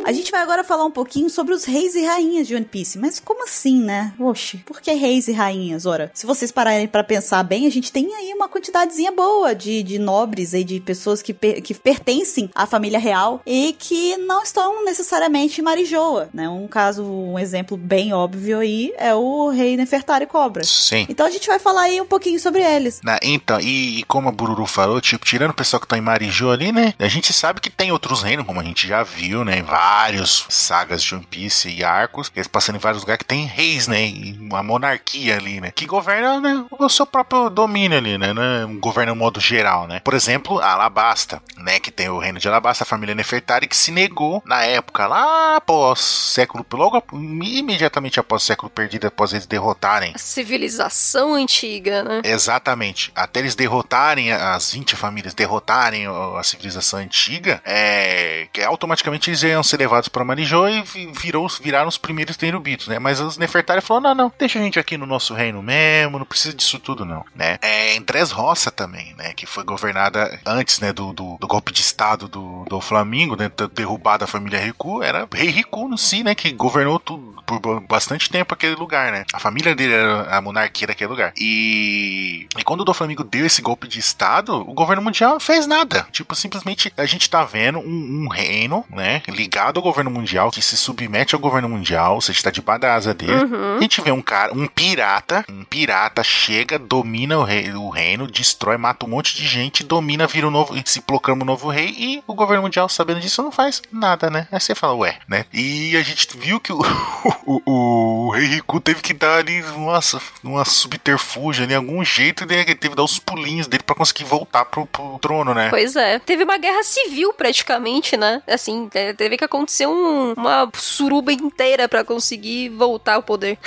A 0.04 0.12
gente 0.12 0.30
vai 0.32 0.40
agora 0.40 0.64
falar 0.64 0.84
um 0.84 0.90
pouquinho 0.90 1.30
sobre 1.30 1.54
os 1.54 1.64
reis 1.64 1.94
e 1.94 2.04
rainhas 2.04 2.46
de 2.48 2.56
One 2.56 2.64
Piece. 2.64 2.98
Mas 2.98 3.20
como 3.20 3.44
assim, 3.44 3.80
né? 3.80 4.12
Oxe, 4.18 4.56
por 4.58 4.80
que 4.80 4.92
reis 4.92 5.28
e 5.28 5.32
rainhas? 5.32 5.86
Ora, 5.86 6.10
se 6.12 6.26
vocês 6.26 6.50
pararem 6.50 6.88
pra 6.88 7.04
pensar 7.04 7.42
bem, 7.44 7.66
a 7.66 7.70
gente 7.70 7.92
tem 7.92 8.12
aí 8.14 8.32
uma 8.34 8.48
quantidadezinha 8.48 9.12
boa 9.12 9.54
de, 9.54 9.82
de 9.82 9.98
nobres 9.98 10.54
e 10.54 10.64
de 10.64 10.80
pessoas 10.80 11.22
que, 11.22 11.32
per- 11.32 11.62
que 11.62 11.72
pertencem 11.74 12.50
à 12.54 12.66
família 12.66 12.98
real 12.98 13.40
e 13.46 13.74
que 13.78 14.16
não 14.16 14.42
estão 14.42 14.84
necessariamente 14.84 15.60
em 15.60 15.64
Marijoa, 15.64 16.28
né? 16.34 16.48
Um 16.48 16.66
caso, 16.66 17.04
um 17.04 17.38
exemplo 17.38 17.76
bem 17.76 18.12
óbvio 18.12 18.58
aí 18.58 18.92
é 18.98 19.14
o 19.14 19.50
rei 19.50 19.76
Nefertari 19.76 20.26
Cobra. 20.26 20.64
Sim. 20.64 21.06
Então 21.08 21.24
a 21.26 21.30
gente 21.30 21.46
vai 21.46 21.58
falar 21.60 21.82
aí 21.82 22.00
um 22.00 22.06
pouquinho 22.06 22.40
sobre 22.40 22.62
eles. 22.62 23.00
Na- 23.04 23.20
então, 23.22 23.60
e, 23.60 24.00
e 24.00 24.02
como 24.04 24.28
a 24.28 24.32
Bururu 24.32 24.66
falou, 24.66 25.00
tipo, 25.00 25.24
tirando 25.24 25.50
o 25.50 25.54
pessoal 25.54 25.80
que 25.80 25.86
tá 25.86 25.96
em 25.96 26.00
Marijô 26.02 26.50
ali, 26.50 26.72
né? 26.72 26.94
A 26.98 27.08
gente 27.08 27.32
sabe 27.32 27.60
que 27.60 27.70
tem 27.70 27.92
outros 27.92 28.22
reinos, 28.22 28.44
como 28.46 28.58
a 28.60 28.64
gente 28.64 28.86
já 28.88 29.02
viu, 29.02 29.21
né? 29.44 29.58
Em 29.58 29.62
vários 29.62 30.46
sagas 30.48 31.02
de 31.02 31.14
One 31.14 31.24
Piece 31.24 31.68
e 31.68 31.84
arcos, 31.84 32.30
eles 32.34 32.48
passando 32.48 32.76
em 32.76 32.80
vários 32.80 33.02
lugares 33.02 33.18
que 33.18 33.24
tem 33.24 33.46
reis, 33.46 33.86
né? 33.86 34.02
E 34.04 34.36
uma 34.40 34.62
monarquia 34.62 35.36
ali, 35.36 35.60
né? 35.60 35.70
Que 35.74 35.86
governa 35.86 36.40
né, 36.40 36.64
o 36.70 36.88
seu 36.88 37.06
próprio 37.06 37.48
domínio 37.48 37.98
ali, 37.98 38.18
né? 38.18 38.32
né? 38.34 38.64
Um 38.64 38.78
governo 38.80 39.14
modo 39.14 39.40
geral, 39.40 39.86
né? 39.86 40.00
Por 40.00 40.14
exemplo, 40.14 40.58
a 40.60 40.72
Alabasta, 40.72 41.42
né? 41.56 41.78
Que 41.78 41.90
tem 41.90 42.08
o 42.08 42.18
reino 42.18 42.38
de 42.38 42.48
Alabasta, 42.48 42.84
a 42.84 42.86
família 42.86 43.14
Nefertari, 43.14 43.66
que 43.68 43.76
se 43.76 43.90
negou 43.92 44.42
na 44.44 44.62
época, 44.64 45.06
lá 45.06 45.56
após 45.56 46.00
século, 46.00 46.64
logo 46.72 47.02
imediatamente 47.12 48.18
após 48.18 48.42
o 48.42 48.46
século 48.46 48.70
perdido, 48.70 49.06
após 49.06 49.32
eles 49.32 49.46
derrotarem 49.46 50.12
A 50.14 50.18
civilização 50.18 51.34
antiga, 51.34 52.02
né? 52.02 52.20
Exatamente. 52.24 53.12
Até 53.14 53.40
eles 53.40 53.54
derrotarem 53.54 54.32
as 54.32 54.72
20 54.72 54.96
famílias, 54.96 55.34
derrotarem 55.34 56.08
o- 56.08 56.36
a 56.36 56.42
civilização 56.42 56.98
antiga, 56.98 57.60
é, 57.64 58.48
que 58.52 58.62
automaticamente 58.62 59.11
eles 59.28 59.42
iam 59.42 59.62
ser 59.62 59.78
levados 59.78 60.08
para 60.08 60.24
Marijô 60.24 60.68
e 60.68 60.82
vi- 60.82 61.10
virou, 61.12 61.46
viraram 61.60 61.88
os 61.88 61.98
primeiros 61.98 62.36
Terubitos, 62.36 62.88
né? 62.88 62.98
Mas 62.98 63.20
os 63.20 63.36
Nefertari 63.38 63.80
falaram: 63.80 64.14
não, 64.14 64.24
não, 64.24 64.32
deixa 64.38 64.58
a 64.58 64.62
gente 64.62 64.78
aqui 64.78 64.96
no 64.96 65.06
nosso 65.06 65.34
reino 65.34 65.62
mesmo, 65.62 66.18
não 66.18 66.26
precisa 66.26 66.54
disso 66.54 66.78
tudo, 66.78 67.04
não, 67.04 67.24
né? 67.34 67.58
É, 67.62 67.94
em 67.94 68.02
Dressrosa 68.02 68.70
também, 68.70 69.14
né? 69.16 69.32
Que 69.34 69.46
foi 69.46 69.64
governada 69.64 70.40
antes, 70.46 70.80
né, 70.80 70.92
do, 70.92 71.12
do, 71.12 71.36
do 71.40 71.46
golpe 71.46 71.72
de 71.72 71.80
estado 71.80 72.28
do, 72.28 72.64
do 72.68 72.80
Flamengo, 72.80 73.36
né? 73.36 73.50
Derrubada 73.74 74.24
a 74.24 74.28
família 74.28 74.58
Riku, 74.60 75.02
era 75.02 75.28
rei 75.32 75.48
Riku 75.50 75.88
no 75.88 75.98
si, 75.98 76.22
né? 76.22 76.34
Que 76.34 76.52
governou 76.52 76.98
tudo 76.98 77.42
por 77.46 77.58
ba- 77.60 77.80
bastante 77.80 78.30
tempo 78.30 78.54
aquele 78.54 78.74
lugar, 78.74 79.10
né? 79.12 79.24
A 79.32 79.38
família 79.38 79.74
dele 79.74 79.94
era 79.94 80.36
a 80.36 80.40
monarquia 80.40 80.86
daquele 80.86 81.10
lugar. 81.10 81.32
E, 81.36 82.46
e 82.56 82.62
quando 82.64 82.80
o 82.80 82.84
do 82.84 82.94
Flamengo 82.94 83.24
deu 83.24 83.44
esse 83.46 83.60
golpe 83.62 83.86
de 83.88 83.98
estado, 83.98 84.54
o 84.54 84.72
governo 84.74 85.02
mundial 85.02 85.38
fez 85.40 85.66
nada. 85.66 86.06
Tipo, 86.12 86.34
simplesmente 86.34 86.92
a 86.96 87.04
gente 87.06 87.28
tá 87.28 87.44
vendo 87.44 87.78
um, 87.78 88.24
um 88.24 88.28
reino, 88.28 88.84
né? 88.90 89.01
Ligado 89.28 89.62
ligado 89.72 89.78
ao 89.78 89.82
governo 89.82 90.10
mundial, 90.10 90.50
que 90.50 90.60
se 90.60 90.76
submete 90.76 91.34
ao 91.34 91.40
governo 91.40 91.68
mundial, 91.68 92.20
você 92.20 92.32
está 92.32 92.50
debaixo 92.50 92.80
da 92.80 92.94
asa 92.94 93.14
dele. 93.14 93.32
Uhum. 93.32 93.76
A 93.76 93.80
gente 93.80 94.00
vê 94.00 94.10
um 94.10 94.22
cara, 94.22 94.52
um 94.52 94.66
pirata, 94.66 95.44
um 95.48 95.62
pirata 95.62 96.22
chega, 96.22 96.78
domina 96.78 97.38
o, 97.38 97.44
rei, 97.44 97.70
o 97.72 97.88
reino, 97.90 98.26
destrói, 98.26 98.76
mata 98.76 99.06
um 99.06 99.08
monte 99.08 99.36
de 99.36 99.46
gente, 99.46 99.84
domina, 99.84 100.26
vira 100.26 100.48
um 100.48 100.50
novo, 100.50 100.74
se 100.84 101.00
proclama 101.00 101.42
um 101.42 101.46
novo 101.46 101.68
rei 101.68 101.94
e 101.96 102.22
o 102.26 102.34
governo 102.34 102.62
mundial, 102.62 102.88
sabendo 102.88 103.20
disso, 103.20 103.42
não 103.42 103.52
faz 103.52 103.82
nada, 103.92 104.30
né? 104.30 104.48
Aí 104.50 104.58
você 104.58 104.74
fala, 104.74 104.94
ué, 104.94 105.18
né? 105.28 105.44
E 105.52 105.96
a 105.96 106.02
gente 106.02 106.36
viu 106.36 106.58
que 106.58 106.72
o, 106.72 106.80
o, 107.46 107.62
o, 107.64 108.26
o 108.26 108.30
rei 108.30 108.46
Riku 108.46 108.80
teve 108.80 109.00
que 109.00 109.14
dar 109.14 109.38
ali, 109.38 109.62
nossa, 109.76 110.20
uma 110.42 110.64
subterfúgio 110.64 111.64
ali, 111.64 111.74
algum 111.74 112.04
jeito, 112.04 112.46
né? 112.46 112.56
Ele 112.56 112.74
teve 112.74 112.90
que 112.90 112.96
dar 112.96 113.04
os 113.04 113.18
pulinhos 113.18 113.66
dele 113.66 113.82
pra 113.82 113.94
conseguir 113.94 114.24
voltar 114.24 114.64
pro, 114.64 114.86
pro 114.86 115.18
trono, 115.20 115.54
né? 115.54 115.68
Pois 115.70 115.94
é. 115.94 116.18
Teve 116.18 116.44
uma 116.44 116.58
guerra 116.58 116.82
civil 116.82 117.32
praticamente, 117.32 118.16
né? 118.16 118.42
Assim, 118.46 118.81
é, 118.94 119.12
teve 119.12 119.36
que 119.36 119.44
acontecer 119.44 119.86
um- 119.86 120.32
uma 120.34 120.68
suruba 120.74 121.32
inteira 121.32 121.88
pra 121.88 122.04
conseguir 122.04 122.68
voltar 122.70 123.14
ao 123.14 123.22
poder. 123.22 123.58